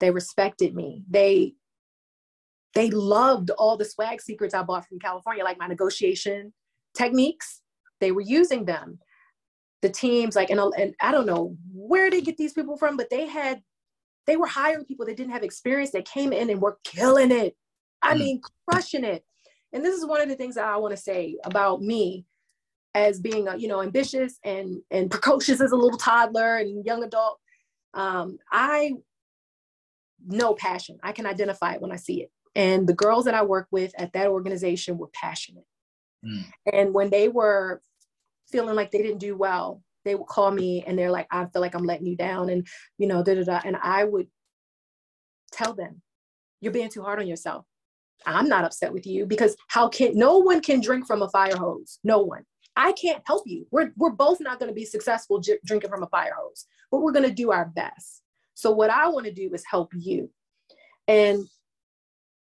They 0.00 0.10
respected 0.10 0.74
me. 0.74 1.04
They 1.10 1.52
they 2.74 2.88
loved 2.88 3.50
all 3.50 3.76
the 3.76 3.84
swag 3.84 4.22
secrets 4.22 4.54
I 4.54 4.62
bought 4.62 4.86
from 4.88 4.98
California, 4.98 5.44
like 5.44 5.58
my 5.58 5.66
negotiation 5.66 6.54
techniques. 6.96 7.60
They 8.00 8.12
were 8.12 8.22
using 8.22 8.64
them. 8.64 8.98
The 9.82 9.90
teams, 9.90 10.36
like, 10.36 10.48
and, 10.48 10.58
and 10.78 10.94
I 11.02 11.12
don't 11.12 11.26
know 11.26 11.54
where 11.70 12.10
they 12.10 12.22
get 12.22 12.38
these 12.38 12.54
people 12.54 12.78
from, 12.78 12.96
but 12.96 13.10
they 13.10 13.26
had, 13.26 13.62
they 14.26 14.36
were 14.36 14.46
hiring 14.46 14.86
people 14.86 15.04
that 15.04 15.16
didn't 15.18 15.32
have 15.32 15.42
experience 15.42 15.90
that 15.90 16.06
came 16.06 16.32
in 16.32 16.48
and 16.48 16.62
were 16.62 16.78
killing 16.84 17.30
it. 17.30 17.54
I 18.02 18.14
mm. 18.14 18.18
mean, 18.18 18.40
crushing 18.68 19.04
it. 19.04 19.24
And 19.72 19.84
this 19.84 19.96
is 19.96 20.06
one 20.06 20.20
of 20.20 20.28
the 20.28 20.36
things 20.36 20.54
that 20.54 20.64
I 20.64 20.76
want 20.76 20.96
to 20.96 21.02
say 21.02 21.36
about 21.44 21.82
me 21.82 22.24
as 22.94 23.20
being, 23.20 23.48
a, 23.48 23.56
you 23.56 23.68
know, 23.68 23.82
ambitious 23.82 24.38
and 24.44 24.80
and 24.90 25.10
precocious 25.10 25.60
as 25.60 25.72
a 25.72 25.76
little 25.76 25.98
toddler 25.98 26.56
and 26.56 26.84
young 26.84 27.04
adult 27.04 27.38
um, 27.94 28.38
I 28.50 28.92
know 30.26 30.54
passion. 30.54 30.98
I 31.02 31.12
can 31.12 31.26
identify 31.26 31.74
it 31.74 31.80
when 31.80 31.92
I 31.92 31.96
see 31.96 32.22
it. 32.22 32.30
And 32.54 32.86
the 32.86 32.94
girls 32.94 33.24
that 33.26 33.34
I 33.34 33.42
work 33.42 33.68
with 33.70 33.92
at 33.98 34.12
that 34.12 34.28
organization 34.28 34.98
were 34.98 35.10
passionate. 35.12 35.66
Mm. 36.24 36.44
And 36.72 36.94
when 36.94 37.10
they 37.10 37.28
were 37.28 37.82
feeling 38.50 38.74
like 38.74 38.90
they 38.90 39.02
didn't 39.02 39.18
do 39.18 39.36
well, 39.36 39.82
they 40.04 40.14
would 40.14 40.26
call 40.26 40.50
me 40.50 40.82
and 40.86 40.98
they're 40.98 41.10
like, 41.10 41.26
I 41.30 41.46
feel 41.46 41.62
like 41.62 41.74
I'm 41.74 41.84
letting 41.84 42.06
you 42.06 42.16
down. 42.16 42.48
And, 42.50 42.66
you 42.98 43.06
know, 43.06 43.22
da 43.22 43.34
da 43.34 43.44
da. 43.44 43.60
And 43.64 43.76
I 43.76 44.04
would 44.04 44.28
tell 45.52 45.74
them, 45.74 46.02
you're 46.60 46.72
being 46.72 46.88
too 46.88 47.02
hard 47.02 47.20
on 47.20 47.28
yourself. 47.28 47.64
I'm 48.26 48.48
not 48.48 48.64
upset 48.64 48.92
with 48.92 49.06
you 49.06 49.26
because 49.26 49.56
how 49.68 49.88
can 49.88 50.16
no 50.16 50.38
one 50.38 50.60
can 50.60 50.80
drink 50.80 51.06
from 51.06 51.22
a 51.22 51.28
fire 51.28 51.56
hose? 51.56 51.98
No 52.04 52.20
one. 52.20 52.44
I 52.76 52.92
can't 52.92 53.22
help 53.26 53.42
you. 53.46 53.66
We're, 53.70 53.92
we're 53.96 54.10
both 54.10 54.40
not 54.40 54.60
going 54.60 54.70
to 54.70 54.74
be 54.74 54.84
successful 54.84 55.40
j- 55.40 55.58
drinking 55.64 55.90
from 55.90 56.04
a 56.04 56.08
fire 56.08 56.34
hose, 56.38 56.66
but 56.90 57.00
we're 57.00 57.12
going 57.12 57.28
to 57.28 57.34
do 57.34 57.50
our 57.50 57.66
best. 57.66 58.22
So, 58.54 58.70
what 58.70 58.90
I 58.90 59.08
want 59.08 59.26
to 59.26 59.32
do 59.32 59.52
is 59.52 59.64
help 59.68 59.90
you. 59.94 60.30
And 61.08 61.44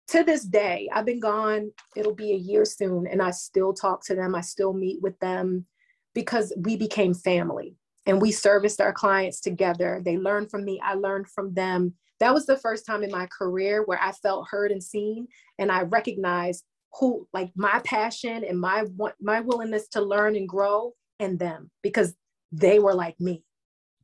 to 0.09 0.23
this 0.23 0.43
day, 0.43 0.89
I've 0.91 1.05
been 1.05 1.19
gone, 1.19 1.71
it'll 1.95 2.15
be 2.15 2.33
a 2.33 2.37
year 2.37 2.65
soon, 2.65 3.07
and 3.07 3.21
I 3.21 3.31
still 3.31 3.73
talk 3.73 4.03
to 4.05 4.15
them. 4.15 4.35
I 4.35 4.41
still 4.41 4.73
meet 4.73 5.01
with 5.01 5.17
them 5.19 5.65
because 6.13 6.51
we 6.57 6.75
became 6.75 7.13
family 7.13 7.75
and 8.05 8.21
we 8.21 8.31
serviced 8.31 8.81
our 8.81 8.91
clients 8.91 9.39
together. 9.39 10.01
They 10.03 10.17
learned 10.17 10.49
from 10.49 10.65
me, 10.65 10.81
I 10.83 10.95
learned 10.95 11.27
from 11.27 11.53
them. 11.53 11.93
That 12.19 12.33
was 12.33 12.45
the 12.45 12.57
first 12.57 12.85
time 12.85 13.03
in 13.03 13.11
my 13.11 13.27
career 13.27 13.83
where 13.85 14.01
I 14.01 14.11
felt 14.11 14.47
heard 14.49 14.71
and 14.71 14.83
seen, 14.83 15.27
and 15.57 15.71
I 15.71 15.83
recognized 15.83 16.63
who, 16.99 17.27
like 17.33 17.51
my 17.55 17.81
passion 17.85 18.43
and 18.43 18.59
my 18.59 18.85
my 19.21 19.41
willingness 19.41 19.87
to 19.89 20.01
learn 20.01 20.35
and 20.35 20.49
grow, 20.49 20.93
and 21.19 21.39
them 21.39 21.69
because 21.81 22.13
they 22.51 22.79
were 22.79 22.93
like 22.93 23.19
me. 23.19 23.43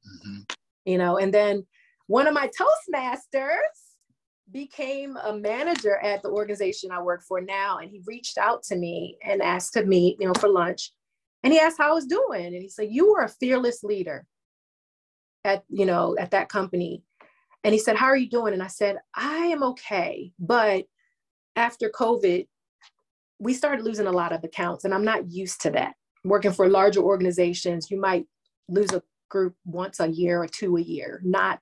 Mm-hmm. 0.05 0.41
You 0.85 0.97
know, 0.97 1.17
and 1.17 1.33
then 1.33 1.65
one 2.07 2.27
of 2.27 2.33
my 2.33 2.49
Toastmasters 2.49 3.85
became 4.51 5.17
a 5.17 5.33
manager 5.33 5.97
at 5.97 6.21
the 6.21 6.29
organization 6.29 6.91
I 6.91 7.01
work 7.01 7.23
for 7.27 7.41
now. 7.41 7.79
And 7.79 7.89
he 7.89 8.01
reached 8.05 8.37
out 8.37 8.63
to 8.63 8.75
me 8.75 9.17
and 9.23 9.41
asked 9.41 9.73
to 9.73 9.85
meet, 9.85 10.17
you 10.19 10.27
know, 10.27 10.33
for 10.39 10.49
lunch. 10.49 10.91
And 11.43 11.51
he 11.51 11.59
asked 11.59 11.77
how 11.77 11.91
I 11.91 11.93
was 11.93 12.05
doing. 12.05 12.45
And 12.45 12.61
he 12.61 12.69
said, 12.69 12.89
You 12.91 13.11
were 13.11 13.23
a 13.23 13.29
fearless 13.29 13.83
leader 13.83 14.25
at, 15.43 15.63
you 15.69 15.85
know, 15.85 16.15
at 16.19 16.31
that 16.31 16.49
company. 16.49 17.03
And 17.65 17.73
he 17.73 17.79
said, 17.79 17.97
How 17.97 18.05
are 18.05 18.15
you 18.15 18.29
doing? 18.29 18.53
And 18.53 18.63
I 18.63 18.67
said, 18.67 18.97
I 19.13 19.47
am 19.47 19.61
okay. 19.63 20.31
But 20.39 20.85
after 21.57 21.89
COVID, 21.89 22.47
we 23.39 23.53
started 23.53 23.83
losing 23.83 24.07
a 24.07 24.11
lot 24.11 24.31
of 24.31 24.45
accounts. 24.45 24.85
And 24.85 24.93
I'm 24.93 25.03
not 25.03 25.29
used 25.29 25.59
to 25.63 25.71
that. 25.71 25.95
Working 26.23 26.53
for 26.53 26.69
larger 26.69 27.01
organizations, 27.01 27.91
you 27.91 27.99
might 27.99 28.25
lose 28.69 28.93
a 28.93 29.03
group 29.29 29.55
once 29.65 29.99
a 29.99 30.07
year 30.07 30.41
or 30.41 30.47
two 30.47 30.77
a 30.77 30.81
year, 30.81 31.19
not 31.25 31.59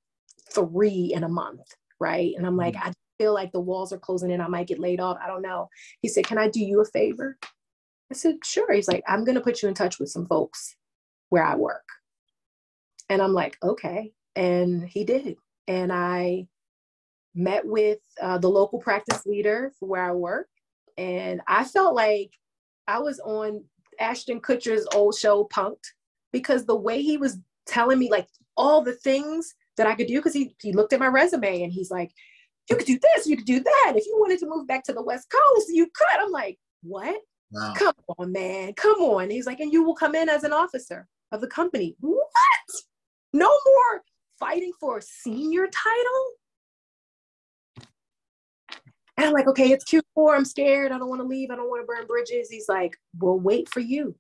three 0.53 1.11
in 1.15 1.23
a 1.23 1.29
month 1.29 1.73
right? 2.03 2.33
And 2.35 2.45
I'm 2.45 2.57
like, 2.57 2.75
mm-hmm. 2.75 2.89
I 2.89 2.93
feel 3.17 3.33
like 3.33 3.53
the 3.53 3.61
walls 3.61 3.93
are 3.93 3.97
closing 3.97 4.29
in. 4.29 4.41
I 4.41 4.47
might 4.47 4.67
get 4.67 4.77
laid 4.77 4.99
off. 4.99 5.17
I 5.23 5.27
don't 5.27 5.41
know. 5.41 5.69
He 6.01 6.09
said, 6.09 6.27
Can 6.27 6.37
I 6.37 6.49
do 6.49 6.59
you 6.59 6.81
a 6.81 6.85
favor? 6.85 7.37
I 8.11 8.15
said, 8.15 8.35
Sure. 8.43 8.71
He's 8.73 8.89
like, 8.89 9.03
I'm 9.07 9.23
going 9.23 9.35
to 9.35 9.41
put 9.41 9.61
you 9.61 9.69
in 9.69 9.73
touch 9.73 9.99
with 9.99 10.09
some 10.09 10.27
folks 10.27 10.75
where 11.29 11.45
I 11.45 11.55
work. 11.55 11.85
And 13.09 13.21
I'm 13.21 13.33
like, 13.33 13.57
Okay. 13.63 14.11
And 14.35 14.83
he 14.83 15.05
did. 15.05 15.37
And 15.67 15.91
I 15.91 16.47
met 17.35 17.65
with 17.65 17.99
uh, 18.21 18.37
the 18.37 18.49
local 18.49 18.79
practice 18.79 19.25
leader 19.25 19.71
for 19.79 19.87
where 19.87 20.03
I 20.03 20.11
work. 20.11 20.47
And 20.97 21.41
I 21.47 21.63
felt 21.63 21.95
like 21.95 22.31
I 22.87 22.99
was 22.99 23.19
on 23.19 23.63
Ashton 23.99 24.39
Kutcher's 24.39 24.85
old 24.93 25.15
show, 25.15 25.45
Punked, 25.45 25.85
because 26.31 26.65
the 26.65 26.75
way 26.75 27.01
he 27.01 27.17
was 27.17 27.37
telling 27.65 27.99
me, 27.99 28.09
like, 28.09 28.27
all 28.55 28.81
the 28.81 28.93
things 28.93 29.55
that 29.77 29.87
I 29.87 29.95
could 29.95 30.07
do 30.07 30.17
because 30.17 30.33
he, 30.33 30.55
he 30.61 30.73
looked 30.73 30.93
at 30.93 30.99
my 30.99 31.07
resume 31.07 31.63
and 31.63 31.73
he's 31.73 31.89
like, 31.89 32.11
you 32.69 32.75
could 32.75 32.85
do 32.85 32.99
this, 32.99 33.27
you 33.27 33.35
could 33.35 33.45
do 33.45 33.59
that. 33.59 33.93
If 33.95 34.05
you 34.05 34.15
wanted 34.19 34.39
to 34.39 34.47
move 34.47 34.67
back 34.67 34.83
to 34.85 34.93
the 34.93 35.03
West 35.03 35.29
Coast, 35.29 35.69
you 35.69 35.85
could. 35.85 36.19
I'm 36.19 36.31
like, 36.31 36.57
what? 36.81 37.19
Wow. 37.51 37.73
Come 37.75 37.93
on, 38.17 38.31
man. 38.31 38.73
Come 38.73 39.01
on. 39.01 39.29
he's 39.29 39.45
like, 39.45 39.59
and 39.59 39.71
you 39.71 39.83
will 39.83 39.95
come 39.95 40.15
in 40.15 40.29
as 40.29 40.43
an 40.43 40.53
officer 40.53 41.07
of 41.31 41.41
the 41.41 41.47
company. 41.47 41.95
What? 41.99 42.19
No 43.33 43.47
more 43.47 44.03
fighting 44.43 44.73
for 44.79 44.97
a 44.97 45.01
senior 45.01 45.67
title? 45.67 46.33
And 49.17 49.27
I'm 49.27 49.33
like, 49.33 49.47
okay, 49.47 49.71
it's 49.71 49.85
Q4. 49.85 50.35
I'm 50.35 50.45
scared. 50.45 50.91
I 50.91 50.97
don't 50.97 51.09
want 51.09 51.21
to 51.21 51.27
leave. 51.27 51.51
I 51.51 51.55
don't 51.55 51.69
want 51.69 51.81
to 51.81 51.87
burn 51.87 52.07
bridges. 52.07 52.49
He's 52.49 52.67
like, 52.67 52.97
we'll 53.19 53.39
wait 53.39 53.69
for 53.69 53.79
you. 53.79 54.15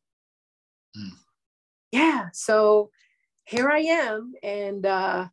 Mm. 0.97 1.09
Yeah. 1.91 2.27
So 2.31 2.89
here 3.45 3.69
I 3.69 3.79
am. 3.79 4.33
And 4.43 4.85
uh, 4.85 5.27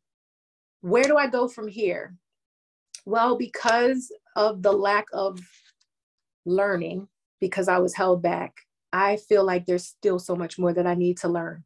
where 0.80 1.04
do 1.04 1.16
I 1.16 1.26
go 1.26 1.46
from 1.46 1.68
here? 1.68 2.16
Well, 3.06 3.36
because 3.36 4.10
of 4.34 4.62
the 4.62 4.72
lack 4.72 5.06
of 5.12 5.38
learning, 6.46 7.06
because 7.40 7.68
I 7.68 7.78
was 7.78 7.94
held 7.94 8.22
back, 8.22 8.54
I 8.92 9.16
feel 9.16 9.44
like 9.44 9.66
there's 9.66 9.86
still 9.86 10.18
so 10.18 10.34
much 10.34 10.58
more 10.58 10.72
that 10.72 10.86
I 10.86 10.94
need 10.94 11.18
to 11.18 11.28
learn. 11.28 11.64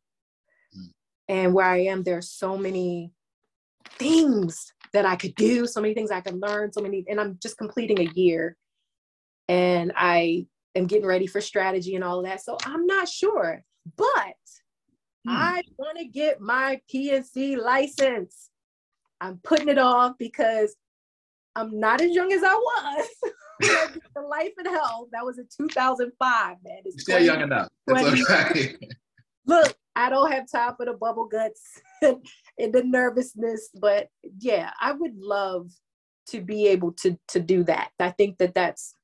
Mm. 0.77 0.91
And 1.29 1.55
where 1.55 1.67
I 1.67 1.79
am, 1.85 2.03
there's 2.03 2.31
so 2.31 2.59
many 2.59 3.14
things 3.99 4.73
that 4.93 5.07
I 5.07 5.17
could 5.17 5.35
do, 5.35 5.67
so 5.67 5.81
many 5.81 5.95
things 5.95 6.11
I 6.11 6.21
could 6.21 6.41
learn, 6.41 6.73
so 6.73 6.81
many, 6.81 7.05
and 7.09 7.21
I'm 7.21 7.39
just 7.43 7.59
completing 7.59 8.01
a 8.01 8.11
year 8.15 8.57
and 9.49 9.93
I 9.97 10.47
am 10.75 10.87
getting 10.87 11.07
ready 11.07 11.27
for 11.27 11.41
strategy 11.41 11.95
and 11.95 12.05
all 12.05 12.21
of 12.21 12.25
that. 12.27 12.43
So 12.43 12.57
I'm 12.65 12.87
not 12.87 13.09
sure, 13.09 13.63
but 13.97 14.07
mm. 15.27 15.29
I 15.29 15.63
want 15.79 15.99
to 15.99 16.05
get 16.05 16.41
my 16.41 16.81
P&C 16.89 17.57
license. 17.57 18.51
I'm 19.21 19.39
putting 19.43 19.69
it 19.69 19.79
off 19.79 20.15
because 20.19 20.77
I'm 21.57 21.79
not 21.79 22.01
as 22.01 22.15
young 22.15 22.33
as 22.33 22.43
I 22.43 22.55
was. 22.55 23.09
the 23.61 24.21
life 24.21 24.53
and 24.59 24.69
health. 24.69 25.09
That 25.13 25.25
was 25.25 25.39
in 25.39 25.47
2005, 25.57 26.57
man. 26.65 26.79
It's 26.85 27.03
still 27.03 27.21
young 27.21 27.41
enough. 27.41 27.69
It's 27.87 28.31
okay. 28.31 28.77
Look, 29.47 29.77
I 29.95 30.11
don't 30.11 30.33
have 30.33 30.51
time 30.51 30.75
for 30.77 30.87
the 30.87 30.95
bubble 30.95 31.27
guts 31.27 31.81
and 32.03 32.17
the 32.59 32.83
nervousness, 32.85 33.71
but 33.75 34.09
yeah, 34.39 34.71
I 34.81 34.93
would 34.93 35.17
love 35.17 35.71
to 36.29 36.41
be 36.41 36.69
able 36.69 36.93
to 36.93 37.19
to 37.29 37.41
do 37.41 37.65
that. 37.65 37.91
I 38.01 38.11
think 38.11 38.39
that 38.39 38.55
that's 38.55 38.95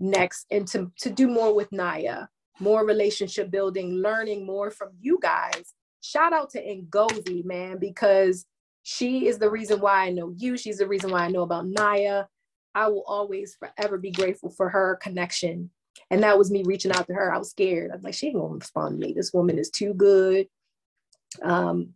next, 0.00 0.46
and 0.50 0.66
to 0.68 0.90
to 1.00 1.10
do 1.10 1.28
more 1.28 1.54
with 1.54 1.70
Naya, 1.72 2.26
more 2.60 2.84
relationship 2.86 3.50
building, 3.50 3.94
learning 3.94 4.46
more 4.46 4.70
from 4.70 4.90
you 5.00 5.18
guys. 5.20 5.74
Shout 6.00 6.32
out 6.32 6.50
to 6.50 6.62
Ngozi, 6.62 7.44
man, 7.44 7.78
because 7.78 8.46
she 8.82 9.26
is 9.26 9.38
the 9.38 9.50
reason 9.50 9.80
why 9.80 10.06
I 10.06 10.10
know 10.10 10.32
you. 10.36 10.56
She's 10.56 10.78
the 10.78 10.86
reason 10.88 11.10
why 11.10 11.24
I 11.24 11.30
know 11.30 11.42
about 11.42 11.66
Naya. 11.66 12.24
I 12.74 12.88
will 12.88 13.04
always 13.06 13.56
forever 13.56 13.98
be 13.98 14.12
grateful 14.12 14.50
for 14.50 14.68
her 14.68 14.98
connection. 15.02 15.70
And 16.10 16.22
that 16.22 16.38
was 16.38 16.50
me 16.50 16.62
reaching 16.64 16.92
out 16.92 17.06
to 17.08 17.14
her. 17.14 17.34
I 17.34 17.38
was 17.38 17.50
scared. 17.50 17.90
I 17.90 17.96
was 17.96 18.04
like, 18.04 18.14
she 18.14 18.28
ain't 18.28 18.36
gonna 18.36 18.54
respond 18.54 19.00
to 19.00 19.06
me. 19.06 19.12
This 19.12 19.32
woman 19.32 19.58
is 19.58 19.70
too 19.70 19.94
good. 19.94 20.46
Um, 21.42 21.94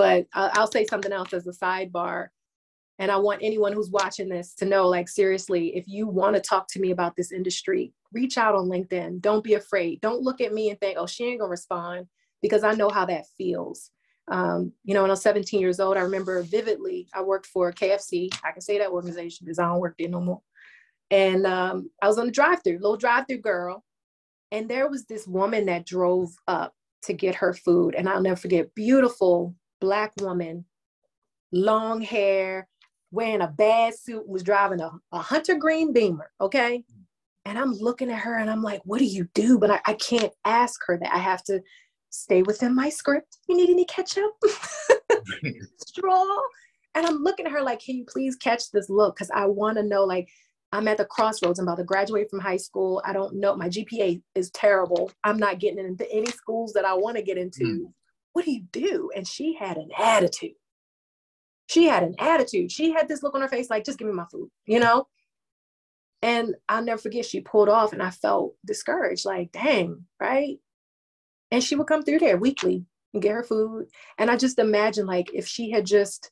but 0.00 0.26
I'll 0.32 0.70
say 0.70 0.86
something 0.86 1.12
else 1.12 1.34
as 1.34 1.46
a 1.46 1.52
sidebar. 1.52 2.28
And 2.98 3.10
I 3.10 3.18
want 3.18 3.42
anyone 3.42 3.74
who's 3.74 3.90
watching 3.90 4.30
this 4.30 4.54
to 4.54 4.64
know 4.64 4.88
like, 4.88 5.10
seriously, 5.10 5.76
if 5.76 5.86
you 5.86 6.06
want 6.06 6.36
to 6.36 6.40
talk 6.40 6.68
to 6.68 6.80
me 6.80 6.90
about 6.90 7.16
this 7.16 7.32
industry, 7.32 7.92
reach 8.10 8.38
out 8.38 8.54
on 8.54 8.70
LinkedIn. 8.70 9.20
Don't 9.20 9.44
be 9.44 9.54
afraid. 9.54 10.00
Don't 10.00 10.22
look 10.22 10.40
at 10.40 10.54
me 10.54 10.70
and 10.70 10.80
think, 10.80 10.96
oh, 10.98 11.06
she 11.06 11.24
ain't 11.24 11.40
gonna 11.40 11.50
respond 11.50 12.06
because 12.40 12.64
I 12.64 12.72
know 12.72 12.88
how 12.88 13.04
that 13.04 13.26
feels. 13.36 13.90
Um, 14.28 14.72
you 14.84 14.94
know, 14.94 15.02
when 15.02 15.10
I 15.10 15.12
was 15.12 15.20
17 15.20 15.60
years 15.60 15.80
old, 15.80 15.98
I 15.98 16.00
remember 16.00 16.40
vividly, 16.44 17.06
I 17.12 17.20
worked 17.20 17.44
for 17.44 17.70
KFC. 17.70 18.30
I 18.42 18.52
can 18.52 18.62
say 18.62 18.78
that 18.78 18.88
organization 18.88 19.44
because 19.44 19.58
I 19.58 19.66
don't 19.66 19.80
work 19.80 19.96
there 19.98 20.08
no 20.08 20.22
more. 20.22 20.40
And 21.10 21.46
um, 21.46 21.90
I 22.02 22.08
was 22.08 22.16
on 22.16 22.24
the 22.24 22.32
drive 22.32 22.62
through, 22.64 22.78
little 22.78 22.96
drive 22.96 23.26
through 23.28 23.42
girl. 23.42 23.84
And 24.50 24.66
there 24.66 24.88
was 24.88 25.04
this 25.04 25.26
woman 25.26 25.66
that 25.66 25.84
drove 25.84 26.30
up 26.48 26.72
to 27.02 27.12
get 27.12 27.34
her 27.34 27.52
food. 27.52 27.94
And 27.94 28.08
I'll 28.08 28.22
never 28.22 28.36
forget, 28.36 28.74
beautiful 28.74 29.54
black 29.80 30.12
woman, 30.20 30.64
long 31.52 32.00
hair, 32.00 32.68
wearing 33.10 33.40
a 33.40 33.48
bad 33.48 33.94
suit, 33.94 34.28
was 34.28 34.42
driving 34.42 34.80
a, 34.80 34.90
a 35.12 35.18
hunter 35.18 35.56
green 35.56 35.92
beamer. 35.92 36.30
Okay. 36.40 36.84
And 37.44 37.58
I'm 37.58 37.72
looking 37.72 38.10
at 38.10 38.20
her 38.20 38.38
and 38.38 38.50
I'm 38.50 38.62
like, 38.62 38.82
what 38.84 38.98
do 38.98 39.06
you 39.06 39.26
do? 39.34 39.58
But 39.58 39.70
I, 39.70 39.80
I 39.86 39.94
can't 39.94 40.32
ask 40.44 40.80
her 40.86 40.98
that. 40.98 41.14
I 41.14 41.18
have 41.18 41.42
to 41.44 41.60
stay 42.10 42.42
within 42.42 42.74
my 42.74 42.90
script. 42.90 43.38
You 43.48 43.56
need 43.56 43.70
any 43.70 43.86
ketchup? 43.86 44.32
Straw? 45.78 46.26
And 46.94 47.06
I'm 47.06 47.22
looking 47.22 47.46
at 47.46 47.52
her 47.52 47.62
like, 47.62 47.80
can 47.80 47.96
you 47.96 48.04
please 48.04 48.36
catch 48.36 48.70
this 48.70 48.90
look? 48.90 49.16
Because 49.16 49.30
I 49.32 49.46
want 49.46 49.78
to 49.78 49.82
know, 49.84 50.04
like, 50.04 50.28
I'm 50.72 50.86
at 50.86 50.98
the 50.98 51.04
crossroads. 51.04 51.58
I'm 51.58 51.66
about 51.66 51.78
to 51.78 51.84
graduate 51.84 52.30
from 52.30 52.40
high 52.40 52.56
school. 52.56 53.02
I 53.04 53.12
don't 53.12 53.36
know. 53.36 53.56
My 53.56 53.68
GPA 53.68 54.22
is 54.34 54.50
terrible. 54.50 55.10
I'm 55.24 55.38
not 55.38 55.58
getting 55.58 55.84
into 55.84 56.10
any 56.12 56.30
schools 56.30 56.72
that 56.74 56.84
I 56.84 56.94
want 56.94 57.16
to 57.16 57.22
get 57.22 57.38
into. 57.38 57.64
Mm. 57.64 57.92
What 58.32 58.44
do 58.44 58.52
you 58.52 58.62
do? 58.72 59.10
And 59.16 59.26
she 59.26 59.54
had 59.54 59.76
an 59.76 59.90
attitude. 59.98 60.54
She 61.68 61.86
had 61.86 62.02
an 62.02 62.14
attitude. 62.18 62.72
She 62.72 62.92
had 62.92 63.08
this 63.08 63.22
look 63.22 63.34
on 63.34 63.42
her 63.42 63.48
face 63.48 63.70
like, 63.70 63.84
just 63.84 63.98
give 63.98 64.08
me 64.08 64.14
my 64.14 64.26
food, 64.30 64.50
you 64.66 64.80
know? 64.80 65.08
And 66.22 66.54
I'll 66.68 66.84
never 66.84 67.00
forget, 67.00 67.24
she 67.26 67.40
pulled 67.40 67.68
off 67.68 67.92
and 67.92 68.02
I 68.02 68.10
felt 68.10 68.54
discouraged, 68.66 69.24
like, 69.26 69.52
dang, 69.52 70.06
right? 70.20 70.58
and 71.50 71.62
she 71.62 71.76
would 71.76 71.86
come 71.86 72.02
through 72.02 72.20
there 72.20 72.36
weekly 72.36 72.84
and 73.12 73.22
get 73.22 73.32
her 73.32 73.42
food. 73.42 73.86
And 74.18 74.30
I 74.30 74.36
just 74.36 74.58
imagine 74.58 75.06
like 75.06 75.30
if 75.34 75.46
she 75.46 75.70
had 75.70 75.86
just 75.86 76.30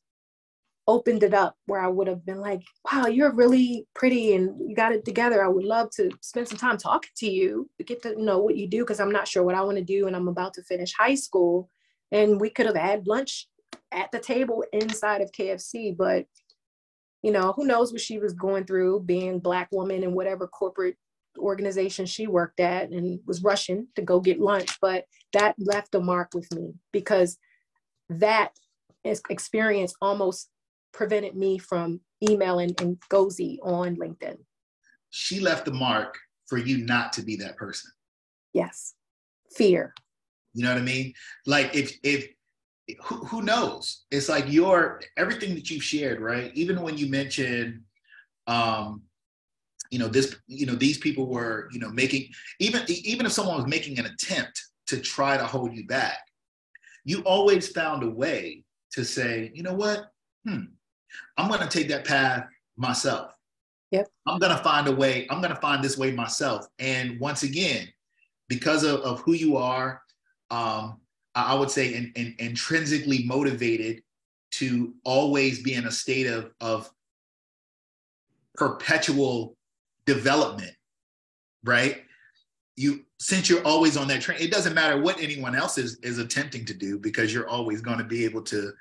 opened 0.87 1.23
it 1.23 1.33
up 1.33 1.55
where 1.67 1.81
I 1.81 1.87
would 1.87 2.07
have 2.07 2.25
been 2.25 2.39
like, 2.41 2.61
wow, 2.91 3.07
you're 3.07 3.33
really 3.33 3.87
pretty 3.93 4.33
and 4.35 4.59
you 4.69 4.75
got 4.75 4.93
it 4.93 5.05
together. 5.05 5.43
I 5.43 5.47
would 5.47 5.65
love 5.65 5.91
to 5.91 6.11
spend 6.21 6.47
some 6.47 6.57
time 6.57 6.77
talking 6.77 7.11
to 7.17 7.29
you 7.29 7.69
to 7.77 7.83
get 7.83 8.01
to 8.03 8.21
know 8.21 8.39
what 8.39 8.57
you 8.57 8.67
do 8.67 8.79
because 8.79 8.99
I'm 8.99 9.11
not 9.11 9.27
sure 9.27 9.43
what 9.43 9.55
I 9.55 9.61
want 9.61 9.77
to 9.77 9.83
do 9.83 10.07
and 10.07 10.15
I'm 10.15 10.27
about 10.27 10.53
to 10.55 10.63
finish 10.63 10.93
high 10.93 11.15
school. 11.15 11.69
And 12.11 12.39
we 12.39 12.49
could 12.49 12.65
have 12.65 12.75
had 12.75 13.07
lunch 13.07 13.47
at 13.91 14.11
the 14.11 14.19
table 14.19 14.63
inside 14.73 15.21
of 15.21 15.31
KFC, 15.31 15.95
but 15.95 16.25
you 17.21 17.31
know, 17.31 17.53
who 17.55 17.65
knows 17.65 17.91
what 17.91 18.01
she 18.01 18.17
was 18.17 18.33
going 18.33 18.65
through 18.65 19.01
being 19.01 19.39
black 19.39 19.67
woman 19.71 20.03
in 20.03 20.13
whatever 20.13 20.47
corporate 20.47 20.95
organization 21.37 22.05
she 22.05 22.27
worked 22.27 22.59
at 22.59 22.91
and 22.91 23.19
was 23.25 23.43
rushing 23.43 23.87
to 23.95 24.01
go 24.01 24.19
get 24.19 24.39
lunch. 24.39 24.79
But 24.81 25.05
that 25.33 25.55
left 25.59 25.95
a 25.95 25.99
mark 25.99 26.29
with 26.33 26.51
me 26.53 26.75
because 26.93 27.37
that 28.09 28.51
experience 29.03 29.93
almost 30.01 30.49
prevented 30.93 31.35
me 31.35 31.57
from 31.57 31.99
emailing 32.27 32.73
and 32.79 32.97
Ngozi 33.11 33.57
on 33.63 33.95
LinkedIn. 33.97 34.37
She 35.09 35.39
left 35.39 35.65
the 35.65 35.73
mark 35.73 36.17
for 36.47 36.57
you 36.57 36.77
not 36.85 37.13
to 37.13 37.21
be 37.21 37.35
that 37.37 37.57
person. 37.57 37.91
Yes. 38.53 38.95
Fear. 39.55 39.93
You 40.59 40.65
know 40.65 40.73
what 40.73 40.81
I 40.81 40.85
mean? 40.85 41.13
Like 41.45 41.73
if 41.73 41.97
if 42.03 42.27
who, 43.03 43.23
who 43.23 43.41
knows? 43.43 44.03
It's 44.11 44.27
like 44.27 44.51
your 44.51 45.01
everything 45.15 45.55
that 45.55 45.69
you've 45.69 45.83
shared, 45.83 46.19
right? 46.19 46.51
Even 46.53 46.81
when 46.81 46.97
you 46.97 47.09
mentioned 47.09 47.79
um 48.47 49.03
you 49.89 49.99
know 49.99 50.09
this 50.09 50.35
you 50.47 50.65
know 50.65 50.75
these 50.75 50.97
people 50.97 51.27
were 51.27 51.69
you 51.71 51.79
know 51.79 51.89
making 51.91 52.27
even 52.59 52.81
even 52.89 53.25
if 53.25 53.31
someone 53.31 53.55
was 53.55 53.67
making 53.67 53.99
an 53.99 54.05
attempt 54.05 54.61
to 54.87 54.99
try 54.99 55.37
to 55.37 55.45
hold 55.45 55.73
you 55.73 55.87
back 55.87 56.19
you 57.05 57.21
always 57.21 57.69
found 57.69 58.03
a 58.03 58.09
way 58.09 58.63
to 58.91 59.05
say 59.05 59.51
you 59.53 59.63
know 59.63 59.73
what 59.73 60.11
hmm 60.45 60.65
i'm 61.37 61.47
going 61.47 61.59
to 61.59 61.67
take 61.67 61.87
that 61.87 62.05
path 62.05 62.45
myself 62.77 63.33
yep 63.91 64.07
i'm 64.27 64.39
going 64.39 64.55
to 64.55 64.63
find 64.63 64.87
a 64.87 64.95
way 64.95 65.25
i'm 65.29 65.41
going 65.41 65.53
to 65.53 65.61
find 65.61 65.83
this 65.83 65.97
way 65.97 66.11
myself 66.11 66.67
and 66.79 67.19
once 67.19 67.43
again 67.43 67.87
because 68.47 68.83
of, 68.83 68.99
of 69.01 69.21
who 69.21 69.33
you 69.33 69.57
are 69.57 70.01
um 70.51 70.99
i 71.35 71.53
would 71.53 71.71
say 71.71 71.93
in, 71.93 72.11
in, 72.15 72.35
intrinsically 72.39 73.23
motivated 73.23 74.01
to 74.51 74.93
always 75.03 75.61
be 75.61 75.73
in 75.73 75.85
a 75.85 75.91
state 75.91 76.27
of 76.27 76.51
of 76.59 76.89
perpetual 78.59 79.55
development, 80.05 80.73
right? 81.63 82.03
You 82.75 83.05
since 83.19 83.49
you're 83.49 83.65
always 83.65 83.97
on 83.97 84.07
that 84.09 84.21
train, 84.21 84.39
it 84.41 84.51
doesn't 84.51 84.73
matter 84.73 85.01
what 85.01 85.19
anyone 85.19 85.55
else 85.55 85.77
is 85.77 85.97
is 86.03 86.17
attempting 86.17 86.65
to 86.65 86.73
do 86.73 86.99
because 86.99 87.33
you're 87.33 87.47
always 87.47 87.81
going 87.81 87.97
to 87.97 88.03
be 88.03 88.25
able 88.25 88.41
to 88.43 88.71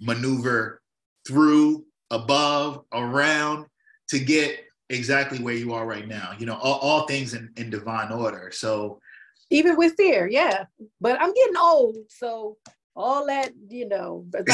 maneuver 0.00 0.82
through, 1.26 1.84
above, 2.10 2.84
around 2.92 3.66
to 4.08 4.18
get 4.18 4.64
exactly 4.90 5.38
where 5.38 5.54
you 5.54 5.72
are 5.74 5.86
right 5.86 6.08
now. 6.08 6.32
You 6.38 6.46
know, 6.46 6.54
all, 6.54 6.78
all 6.78 7.06
things 7.06 7.34
in, 7.34 7.50
in 7.56 7.68
divine 7.68 8.12
order. 8.12 8.50
So 8.52 9.00
even 9.50 9.76
with 9.76 9.94
fear, 9.96 10.28
yeah. 10.28 10.64
But 11.00 11.20
I'm 11.20 11.32
getting 11.32 11.56
old, 11.56 11.96
so 12.08 12.56
all 12.98 13.26
that, 13.26 13.52
you 13.68 13.88
know, 13.88 14.26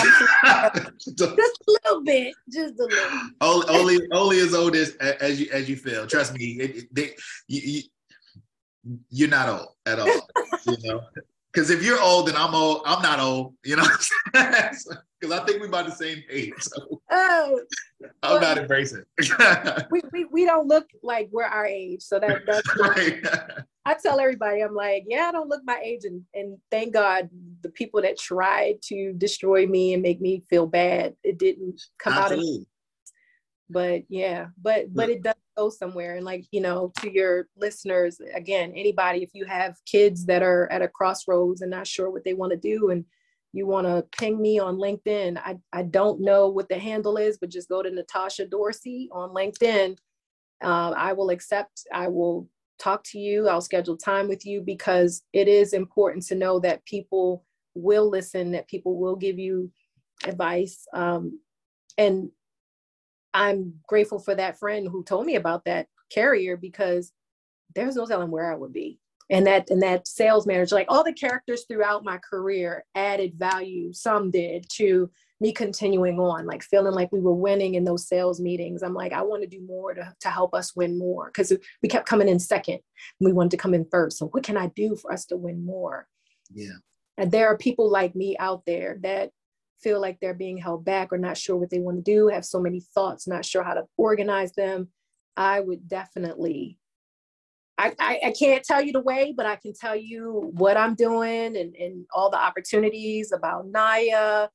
just 1.00 1.16
a 1.16 1.78
little 1.84 2.04
bit, 2.04 2.34
just 2.52 2.78
a 2.78 2.84
little. 2.84 3.20
Only, 3.40 3.66
only, 3.68 3.98
only 4.12 4.40
as 4.40 4.54
old 4.54 4.76
as 4.76 4.94
as 4.96 5.40
you 5.40 5.48
as 5.52 5.68
you 5.68 5.76
feel. 5.76 6.06
Trust 6.06 6.34
me, 6.34 6.44
it, 6.60 6.76
it, 6.76 6.94
they, 6.94 7.14
you, 7.48 7.82
you, 8.84 8.98
you're 9.10 9.30
not 9.30 9.48
old 9.48 9.68
at 9.86 9.98
all. 9.98 10.28
you 10.66 10.76
know, 10.84 11.00
because 11.52 11.70
if 11.70 11.82
you're 11.82 12.00
old 12.00 12.28
and 12.28 12.36
I'm 12.36 12.54
old, 12.54 12.82
I'm 12.84 13.02
not 13.02 13.18
old. 13.18 13.54
You 13.64 13.76
know, 13.76 13.86
because 14.32 15.32
I 15.32 15.44
think 15.46 15.60
we're 15.60 15.68
about 15.68 15.86
the 15.86 15.92
same 15.92 16.22
age. 16.30 16.52
So 16.58 17.00
oh, 17.10 17.60
I'm 18.22 18.42
not 18.42 18.58
embracing. 18.58 19.04
we, 19.90 20.02
we 20.12 20.24
we 20.26 20.44
don't 20.44 20.68
look 20.68 20.88
like 21.02 21.30
we're 21.32 21.44
our 21.44 21.66
age, 21.66 22.02
so 22.02 22.18
that 22.18 22.42
that's 22.46 22.78
right. 22.78 23.24
I 23.86 23.94
tell 23.94 24.18
everybody, 24.18 24.62
I'm 24.62 24.74
like, 24.74 25.04
yeah, 25.06 25.26
I 25.28 25.32
don't 25.32 25.48
look 25.48 25.62
my 25.64 25.78
age, 25.82 26.04
and 26.04 26.22
and 26.34 26.58
thank 26.70 26.94
God 26.94 27.28
the 27.62 27.68
people 27.68 28.00
that 28.02 28.18
tried 28.18 28.80
to 28.84 29.12
destroy 29.12 29.66
me 29.66 29.92
and 29.92 30.02
make 30.02 30.20
me 30.20 30.42
feel 30.48 30.66
bad, 30.66 31.14
it 31.22 31.38
didn't 31.38 31.82
come 31.98 32.14
Absolutely. 32.14 32.36
out 32.36 32.38
of. 32.38 32.60
me. 32.60 32.66
But 33.70 34.02
yeah, 34.08 34.46
but 34.60 34.94
but 34.94 35.10
it 35.10 35.22
does 35.22 35.34
go 35.56 35.68
somewhere, 35.68 36.16
and 36.16 36.24
like 36.24 36.46
you 36.50 36.60
know, 36.60 36.92
to 37.00 37.12
your 37.12 37.48
listeners, 37.56 38.20
again, 38.34 38.72
anybody, 38.74 39.22
if 39.22 39.30
you 39.34 39.44
have 39.44 39.76
kids 39.84 40.26
that 40.26 40.42
are 40.42 40.70
at 40.70 40.82
a 40.82 40.88
crossroads 40.88 41.60
and 41.60 41.70
not 41.70 41.86
sure 41.86 42.10
what 42.10 42.24
they 42.24 42.34
want 42.34 42.52
to 42.52 42.58
do, 42.58 42.90
and 42.90 43.04
you 43.52 43.66
want 43.66 43.86
to 43.86 44.04
ping 44.18 44.40
me 44.40 44.58
on 44.58 44.76
LinkedIn, 44.76 45.38
I 45.38 45.58
I 45.72 45.82
don't 45.82 46.20
know 46.20 46.48
what 46.48 46.68
the 46.68 46.78
handle 46.78 47.18
is, 47.18 47.36
but 47.36 47.50
just 47.50 47.68
go 47.68 47.82
to 47.82 47.90
Natasha 47.90 48.46
Dorsey 48.46 49.08
on 49.12 49.30
LinkedIn. 49.30 49.96
Uh, 50.62 50.94
I 50.96 51.12
will 51.12 51.30
accept. 51.30 51.86
I 51.92 52.08
will 52.08 52.48
talk 52.78 53.02
to 53.04 53.18
you. 53.18 53.48
I'll 53.48 53.60
schedule 53.60 53.96
time 53.96 54.28
with 54.28 54.44
you 54.44 54.60
because 54.60 55.22
it 55.32 55.48
is 55.48 55.72
important 55.72 56.26
to 56.26 56.34
know 56.34 56.58
that 56.60 56.84
people 56.84 57.44
will 57.74 58.08
listen, 58.08 58.52
that 58.52 58.68
people 58.68 58.98
will 58.98 59.16
give 59.16 59.38
you 59.38 59.70
advice. 60.26 60.86
Um, 60.92 61.40
and 61.98 62.30
I'm 63.32 63.74
grateful 63.88 64.18
for 64.18 64.34
that 64.34 64.58
friend 64.58 64.88
who 64.88 65.02
told 65.04 65.26
me 65.26 65.36
about 65.36 65.64
that 65.64 65.88
carrier 66.10 66.56
because 66.56 67.12
there's 67.74 67.96
no 67.96 68.06
telling 68.06 68.30
where 68.30 68.52
I 68.52 68.56
would 68.56 68.72
be. 68.72 69.00
And 69.30 69.46
that 69.46 69.70
and 69.70 69.82
that 69.82 70.06
sales 70.06 70.46
manager, 70.46 70.74
like 70.74 70.86
all 70.90 71.02
the 71.02 71.12
characters 71.12 71.64
throughout 71.66 72.04
my 72.04 72.18
career 72.18 72.84
added 72.94 73.34
value, 73.38 73.92
some 73.92 74.30
did 74.30 74.66
to 74.74 75.10
me 75.40 75.52
continuing 75.52 76.18
on, 76.18 76.46
like 76.46 76.62
feeling 76.62 76.94
like 76.94 77.10
we 77.12 77.20
were 77.20 77.34
winning 77.34 77.74
in 77.74 77.84
those 77.84 78.06
sales 78.06 78.40
meetings. 78.40 78.82
I'm 78.82 78.94
like, 78.94 79.12
I 79.12 79.22
want 79.22 79.42
to 79.42 79.48
do 79.48 79.60
more 79.66 79.92
to, 79.94 80.14
to 80.20 80.30
help 80.30 80.54
us 80.54 80.76
win 80.76 80.98
more 80.98 81.26
because 81.26 81.52
we 81.82 81.88
kept 81.88 82.08
coming 82.08 82.28
in 82.28 82.38
second. 82.38 82.80
we 83.20 83.32
wanted 83.32 83.50
to 83.52 83.56
come 83.56 83.74
in 83.74 83.86
first. 83.90 84.18
So 84.18 84.26
what 84.26 84.44
can 84.44 84.56
I 84.56 84.68
do 84.76 84.96
for 84.96 85.12
us 85.12 85.26
to 85.26 85.36
win 85.36 85.64
more? 85.64 86.06
Yeah. 86.52 86.76
And 87.16 87.30
there 87.30 87.48
are 87.48 87.58
people 87.58 87.90
like 87.90 88.14
me 88.14 88.36
out 88.38 88.62
there 88.66 88.98
that 89.02 89.30
feel 89.82 90.00
like 90.00 90.18
they're 90.20 90.34
being 90.34 90.56
held 90.56 90.84
back 90.84 91.12
or 91.12 91.18
not 91.18 91.36
sure 91.36 91.56
what 91.56 91.70
they 91.70 91.78
want 91.78 91.96
to 91.96 92.02
do, 92.02 92.28
have 92.28 92.44
so 92.44 92.60
many 92.60 92.80
thoughts, 92.94 93.28
not 93.28 93.44
sure 93.44 93.62
how 93.62 93.74
to 93.74 93.84
organize 93.96 94.52
them. 94.52 94.88
I 95.36 95.60
would 95.60 95.88
definitely 95.88 96.78
I, 97.76 97.92
I, 97.98 98.20
I, 98.26 98.30
can't 98.30 98.64
tell 98.64 98.80
you 98.80 98.92
the 98.92 99.00
way, 99.00 99.34
but 99.36 99.46
I 99.46 99.56
can 99.56 99.74
tell 99.74 99.96
you 99.96 100.52
what 100.54 100.76
I'm 100.76 100.94
doing 100.94 101.56
and, 101.56 101.74
and 101.74 102.06
all 102.14 102.30
the 102.30 102.40
opportunities 102.40 103.32
about 103.32 103.66
Naya, 103.66 104.48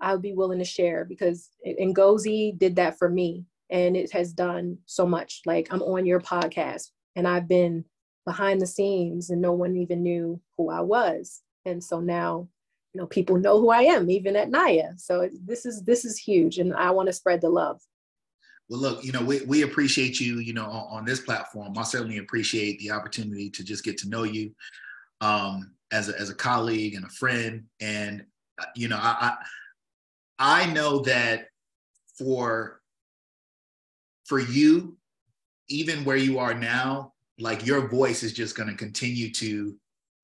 I 0.00 0.12
would 0.12 0.22
be 0.22 0.32
willing 0.32 0.58
to 0.58 0.64
share 0.64 1.04
because 1.04 1.50
Ngozi 1.66 2.58
did 2.58 2.76
that 2.76 2.98
for 2.98 3.08
me 3.08 3.44
and 3.70 3.96
it 3.96 4.12
has 4.12 4.32
done 4.32 4.78
so 4.86 5.06
much. 5.06 5.42
Like 5.46 5.68
I'm 5.70 5.82
on 5.82 6.06
your 6.06 6.20
podcast 6.20 6.88
and 7.16 7.26
I've 7.26 7.48
been 7.48 7.84
behind 8.26 8.60
the 8.60 8.66
scenes 8.66 9.30
and 9.30 9.40
no 9.40 9.52
one 9.52 9.76
even 9.76 10.02
knew 10.02 10.40
who 10.56 10.70
I 10.70 10.80
was. 10.80 11.40
And 11.64 11.82
so 11.82 12.00
now, 12.00 12.48
you 12.92 13.00
know, 13.00 13.06
people 13.06 13.36
know 13.36 13.60
who 13.60 13.70
I 13.70 13.82
am, 13.82 14.10
even 14.10 14.36
at 14.36 14.50
Naya. 14.50 14.90
So 14.96 15.28
this 15.44 15.64
is 15.64 15.82
this 15.82 16.04
is 16.04 16.18
huge 16.18 16.58
and 16.58 16.74
I 16.74 16.90
want 16.90 17.08
to 17.08 17.12
spread 17.12 17.40
the 17.40 17.48
love. 17.48 17.80
Well, 18.68 18.80
look, 18.80 19.04
you 19.04 19.10
know, 19.10 19.22
we, 19.22 19.40
we 19.46 19.62
appreciate 19.62 20.20
you, 20.20 20.38
you 20.38 20.52
know, 20.52 20.64
on, 20.64 20.98
on 20.98 21.04
this 21.04 21.20
platform. 21.20 21.76
I 21.76 21.82
certainly 21.82 22.18
appreciate 22.18 22.78
the 22.78 22.92
opportunity 22.92 23.50
to 23.50 23.64
just 23.64 23.84
get 23.84 23.98
to 23.98 24.08
know 24.08 24.22
you 24.22 24.54
um, 25.20 25.72
as, 25.90 26.08
a, 26.08 26.18
as 26.18 26.30
a 26.30 26.34
colleague 26.34 26.94
and 26.94 27.04
a 27.04 27.08
friend. 27.08 27.64
And, 27.80 28.24
uh, 28.60 28.66
you 28.76 28.86
know, 28.86 28.96
I, 28.96 29.16
I 29.20 29.36
I 30.40 30.66
know 30.72 31.00
that 31.00 31.48
for 32.18 32.80
for 34.24 34.38
you, 34.38 34.96
even 35.68 36.04
where 36.04 36.16
you 36.16 36.38
are 36.38 36.54
now, 36.54 37.12
like 37.38 37.66
your 37.66 37.88
voice 37.88 38.22
is 38.22 38.32
just 38.32 38.56
going 38.56 38.68
to 38.68 38.74
continue 38.74 39.30
to 39.34 39.76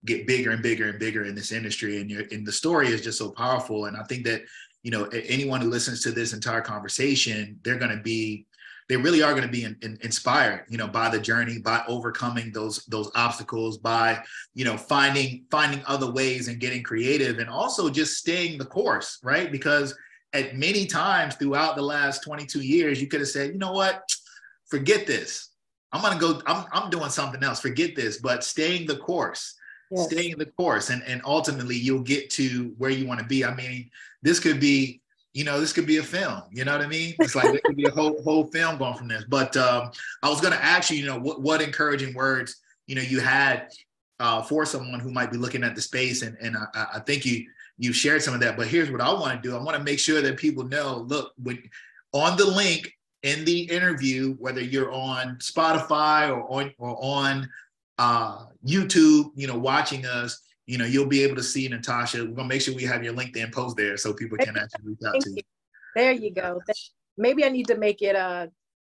get 0.05 0.27
bigger 0.27 0.53
and 0.53 0.63
bigger 0.63 0.89
and 0.89 0.99
bigger 0.99 1.25
in 1.25 1.35
this 1.35 1.53
industry, 1.53 2.01
and 2.01 2.11
your 2.11 2.25
and 2.33 2.47
the 2.47 2.53
story 2.53 2.89
is 2.89 3.03
just 3.03 3.19
so 3.19 3.31
powerful. 3.31 3.85
And 3.85 3.97
I 3.97 4.05
think 4.05 4.25
that 4.25 4.43
you 4.83 4.91
know 4.91 5.05
anyone 5.05 5.61
who 5.61 5.69
listens 5.69 6.03
to 6.03 6.13
this 6.13 6.33
entire 6.33 6.63
conversation, 6.63 7.61
they're 7.63 7.79
going 7.79 7.97
to 7.97 8.03
be 8.03 8.47
they 8.89 8.97
really 8.97 9.21
are 9.23 9.33
going 9.33 9.43
to 9.43 9.49
be 9.49 9.65
in, 9.65 9.77
in, 9.83 9.99
inspired 10.03 10.65
you 10.69 10.79
know 10.79 10.87
by 10.87 11.09
the 11.09 11.19
journey 11.19 11.59
by 11.59 11.83
overcoming 11.89 12.53
those 12.53 12.85
those 12.87 13.11
obstacles 13.15 13.79
by 13.79 14.23
you 14.55 14.65
know 14.65 14.77
finding 14.77 15.45
finding 15.51 15.83
other 15.87 16.11
ways 16.11 16.49
and 16.49 16.61
getting 16.61 16.83
creative 16.83 17.39
and 17.39 17.51
also 17.51 17.91
just 17.91 18.17
staying 18.17 18.59
the 18.59 18.65
course 18.65 19.19
right 19.23 19.51
because 19.51 19.95
at 20.33 20.57
many 20.57 20.87
times 20.87 21.35
throughout 21.35 21.77
the 21.77 21.83
last 21.83 22.23
22 22.23 22.61
years, 22.61 23.01
you 23.01 23.07
could 23.07 23.21
have 23.21 23.29
said, 23.29 23.53
you 23.53 23.59
know 23.59 23.73
what, 23.73 24.03
forget 24.69 25.07
this. 25.07 25.51
I'm 25.93 26.03
gonna 26.03 26.21
go, 26.21 26.41
I'm, 26.47 26.67
I'm 26.73 26.91
doing 26.91 27.11
something 27.11 27.43
else, 27.43 27.61
forget 27.61 27.97
this, 27.97 28.19
but 28.19 28.45
staying 28.45 28.87
the 28.87 28.97
course, 28.97 29.55
yes. 29.91 30.07
staying 30.07 30.37
the 30.37 30.47
course, 30.47 30.91
and, 30.91 31.03
and 31.05 31.23
ultimately 31.25 31.77
you'll 31.77 32.03
get 32.03 32.29
to 32.31 32.75
where 32.77 32.91
you 32.91 33.07
want 33.07 33.21
to 33.21 33.27
be. 33.27 33.45
I 33.45 33.55
mean, 33.55 33.91
this 34.23 34.41
could 34.41 34.61
be, 34.61 35.01
you 35.33 35.45
know, 35.45 35.61
this 35.61 35.73
could 35.73 35.87
be 35.87 35.99
a 35.99 36.03
film, 36.03 36.43
you 36.51 36.65
know 36.65 36.73
what 36.73 36.85
I 36.85 36.89
mean? 36.89 37.15
It's 37.21 37.35
like 37.35 37.51
there 37.53 37.61
could 37.65 37.77
be 37.77 37.85
a 37.85 37.91
whole 37.91 38.23
whole 38.23 38.51
film 38.51 38.79
going 38.79 38.95
from 38.95 39.09
this. 39.09 39.25
But 39.29 39.57
um, 39.57 39.91
I 40.23 40.29
was 40.29 40.41
gonna 40.41 40.57
ask 40.57 40.91
you, 40.91 40.99
you 40.99 41.07
know, 41.07 41.19
what, 41.19 41.41
what 41.41 41.63
encouraging 41.63 42.15
words, 42.15 42.57
you 42.87 42.95
know, 42.95 43.03
you 43.03 43.21
had 43.21 43.69
uh, 44.19 44.43
for 44.43 44.67
someone 44.67 45.01
who 45.01 45.13
might 45.13 45.31
be 45.31 45.39
looking 45.39 45.63
at 45.63 45.75
the 45.75 45.83
space, 45.83 46.23
and 46.23 46.37
and 46.41 46.57
I, 46.75 46.87
I 46.95 47.01
think 47.01 47.25
you 47.25 47.47
you 47.79 47.93
shared 47.93 48.23
some 48.23 48.35
of 48.35 48.41
that. 48.41 48.57
But 48.57 48.69
here's 48.69 48.91
what 48.91 49.01
I 49.01 49.13
want 49.13 49.43
to 49.43 49.49
do. 49.49 49.57
I 49.57 49.63
want 49.63 49.77
to 49.77 49.83
make 49.83 49.99
sure 49.99 50.23
that 50.23 50.37
people 50.37 50.65
know, 50.65 51.05
look, 51.09 51.33
when 51.43 51.63
on 52.13 52.37
the 52.37 52.47
link 52.47 52.93
in 53.23 53.45
the 53.45 53.63
interview, 53.63 54.35
whether 54.35 54.61
you're 54.61 54.93
on 54.93 55.37
Spotify 55.37 56.31
or 56.31 56.51
on 56.51 56.73
or 56.79 56.97
on 57.01 57.49
uh, 57.99 58.47
YouTube, 58.65 59.31
you 59.35 59.47
know, 59.47 59.59
watching 59.59 60.07
us, 60.07 60.41
you 60.67 60.79
know, 60.79 60.85
you'll 60.85 61.07
be 61.07 61.23
able 61.23 61.37
to 61.37 61.43
see 61.43 61.69
Natasha. 61.69 62.25
We're 62.25 62.35
gonna 62.35 62.49
make 62.49 62.63
sure 62.63 62.75
we 62.75 62.85
have 62.85 63.05
your 63.05 63.15
LinkedIn 63.15 63.53
post 63.53 63.77
there 63.77 63.97
so 63.97 64.13
people 64.13 64.39
can 64.39 64.57
actually 64.57 64.85
reach 64.85 64.99
out 65.07 65.21
to 65.21 65.31
you. 65.31 65.43
There 65.95 66.13
you 66.13 66.33
go. 66.33 66.61
Maybe 67.17 67.45
I 67.45 67.49
need 67.49 67.69
to 67.69 67.77
make 67.77 68.03
it 68.03 68.17
uh 68.17 68.49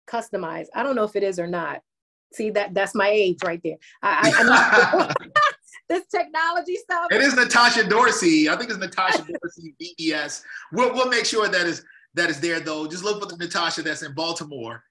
customized. 0.07 0.67
I 0.75 0.83
don't 0.83 0.97
know 0.97 1.05
if 1.05 1.17
it 1.17 1.23
is 1.23 1.39
or 1.39 1.47
not. 1.47 1.81
See 2.33 2.51
that 2.51 2.75
that's 2.75 2.95
my 2.95 3.09
age 3.09 3.39
right 3.45 3.61
there. 3.63 3.77
I, 4.03 4.33
I, 4.35 5.13
I 5.31 5.31
this 5.89 6.07
technology 6.07 6.77
stuff. 6.77 7.09
It 7.11 7.21
is 7.21 7.35
Natasha 7.35 7.89
Dorsey. 7.89 8.49
I 8.49 8.57
think 8.57 8.71
it's 8.71 8.79
Natasha 8.79 9.25
Dorsey 9.43 9.75
BES. 9.79 10.43
We'll 10.73 10.95
we'll 10.95 11.09
make 11.09 11.25
sure 11.25 11.49
that 11.49 11.67
is 11.67 11.85
that 12.15 12.31
is 12.31 12.41
there 12.41 12.61
though. 12.61 12.87
Just 12.87 13.05
look 13.05 13.21
for 13.21 13.29
the 13.29 13.37
Natasha 13.37 13.83
that's 13.83 14.03
in 14.03 14.15
Baltimore. 14.15 14.83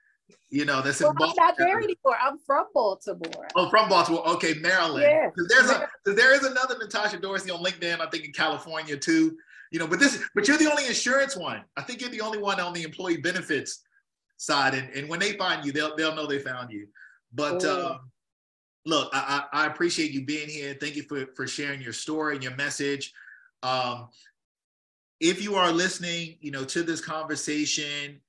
You 0.50 0.66
know, 0.66 0.82
that's 0.82 1.02
well, 1.02 1.12
in 1.12 1.18
Baltimore. 1.18 1.46
I'm 1.46 1.48
not 1.48 1.58
there 1.58 1.78
anymore. 1.78 2.18
I'm 2.22 2.38
from 2.38 2.68
Baltimore. 2.74 3.48
Oh, 3.56 3.70
from 3.70 3.90
Baltimore. 3.90 4.28
Okay, 4.30 4.54
Maryland. 4.56 5.04
Yeah. 5.04 5.30
There's 5.50 5.70
a 5.70 5.90
there 6.06 6.34
is 6.34 6.44
another 6.44 6.78
Natasha 6.78 7.18
Dorsey 7.18 7.50
on 7.50 7.64
LinkedIn. 7.64 8.00
I 8.00 8.10
think 8.10 8.26
in 8.26 8.32
California 8.32 8.98
too. 8.98 9.38
You 9.72 9.80
know, 9.80 9.88
but 9.88 10.00
this 10.00 10.24
but 10.36 10.48
you're 10.48 10.58
the 10.58 10.70
only 10.70 10.86
insurance 10.86 11.36
one. 11.36 11.64
I 11.76 11.82
think 11.82 12.02
you're 12.02 12.12
the 12.12 12.22
only 12.22 12.38
one 12.38 12.60
on 12.60 12.74
the 12.74 12.84
employee 12.84 13.18
benefits 13.18 13.82
side. 14.38 14.76
And, 14.76 14.90
and 14.94 15.10
when 15.10 15.20
they 15.20 15.34
find 15.34 15.66
you, 15.66 15.72
they'll 15.72 15.96
they'll 15.96 16.16
know 16.16 16.28
they 16.28 16.40
found 16.40 16.72
you. 16.72 16.88
But 17.34 17.66
um, 17.66 18.12
look, 18.86 19.10
I, 19.14 19.46
I 19.52 19.66
appreciate 19.68 20.12
you 20.12 20.26
being 20.26 20.50
here. 20.50 20.76
Thank 20.80 20.96
you 20.96 21.04
for 21.04 21.28
for 21.36 21.48
sharing 21.48 21.82
your 21.82 21.94
story 21.94 22.36
and 22.36 22.44
your 22.44 22.56
message. 22.56 23.14
Um, 23.62 24.10
if 25.20 25.42
you 25.42 25.56
are 25.56 25.72
listening, 25.72 26.36
you 26.42 26.52
know, 26.52 26.66
to 26.66 26.84
this 26.84 27.00
conversation 27.00 28.20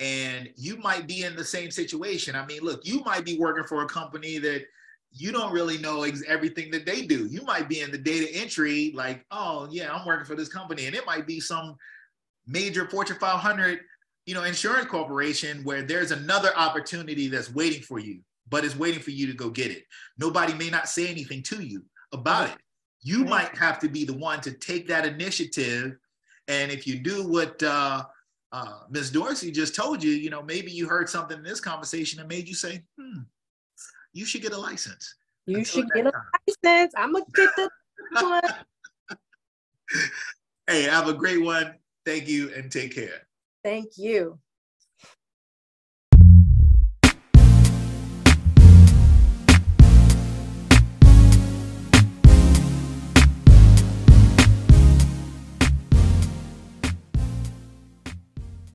and 0.00 0.48
you 0.56 0.78
might 0.78 1.06
be 1.06 1.24
in 1.24 1.36
the 1.36 1.44
same 1.44 1.70
situation. 1.70 2.34
I 2.34 2.44
mean, 2.46 2.62
look, 2.62 2.86
you 2.86 3.02
might 3.04 3.24
be 3.24 3.38
working 3.38 3.64
for 3.64 3.82
a 3.82 3.86
company 3.86 4.38
that 4.38 4.64
you 5.12 5.30
don't 5.30 5.52
really 5.52 5.76
know 5.78 6.04
ex- 6.04 6.24
everything 6.26 6.70
that 6.70 6.86
they 6.86 7.02
do. 7.02 7.26
You 7.26 7.42
might 7.42 7.68
be 7.68 7.80
in 7.80 7.90
the 7.90 7.98
data 7.98 8.28
entry, 8.34 8.92
like, 8.94 9.24
oh 9.30 9.68
yeah, 9.70 9.92
I'm 9.92 10.06
working 10.06 10.24
for 10.24 10.34
this 10.34 10.48
company, 10.48 10.86
and 10.86 10.94
it 10.96 11.04
might 11.04 11.26
be 11.26 11.38
some 11.38 11.76
major 12.46 12.88
Fortune 12.88 13.18
500, 13.20 13.80
you 14.24 14.34
know, 14.34 14.44
insurance 14.44 14.86
corporation 14.86 15.62
where 15.64 15.82
there's 15.82 16.12
another 16.12 16.56
opportunity 16.56 17.28
that's 17.28 17.52
waiting 17.52 17.82
for 17.82 17.98
you, 17.98 18.20
but 18.50 18.64
it's 18.64 18.76
waiting 18.76 19.00
for 19.00 19.10
you 19.12 19.26
to 19.26 19.32
go 19.32 19.48
get 19.48 19.70
it. 19.70 19.84
Nobody 20.18 20.52
may 20.54 20.70
not 20.70 20.88
say 20.88 21.08
anything 21.08 21.42
to 21.44 21.62
you 21.62 21.84
about 22.12 22.50
it. 22.50 22.56
You 23.02 23.24
might 23.24 23.56
have 23.56 23.78
to 23.80 23.88
be 23.88 24.04
the 24.04 24.12
one 24.12 24.40
to 24.42 24.52
take 24.52 24.86
that 24.88 25.06
initiative, 25.06 25.96
and 26.48 26.70
if 26.70 26.86
you 26.86 26.98
do 26.98 27.26
what 27.26 27.62
uh, 27.62 28.04
uh, 28.52 28.80
Ms. 28.90 29.10
Dorsey 29.10 29.50
just 29.50 29.74
told 29.74 30.02
you, 30.02 30.10
you 30.10 30.28
know, 30.28 30.42
maybe 30.42 30.70
you 30.70 30.86
heard 30.86 31.08
something 31.08 31.38
in 31.38 31.44
this 31.44 31.60
conversation 31.60 32.18
that 32.18 32.28
made 32.28 32.48
you 32.48 32.54
say, 32.54 32.82
hmm, 32.98 33.20
you 34.12 34.26
should 34.26 34.42
get 34.42 34.52
a 34.52 34.58
license. 34.58 35.14
You 35.46 35.58
Until 35.58 35.82
should 35.82 35.90
get 35.92 36.06
a 36.06 36.10
time. 36.10 36.22
license. 36.64 36.92
I'm 36.96 37.12
gonna 37.12 37.24
get 37.34 37.50
the 37.56 37.70
one. 38.20 38.42
hey, 40.66 40.82
have 40.82 41.08
a 41.08 41.14
great 41.14 41.40
one. 41.42 41.74
Thank 42.04 42.28
you 42.28 42.52
and 42.54 42.70
take 42.70 42.94
care. 42.94 43.26
Thank 43.62 43.96
you. 43.96 44.38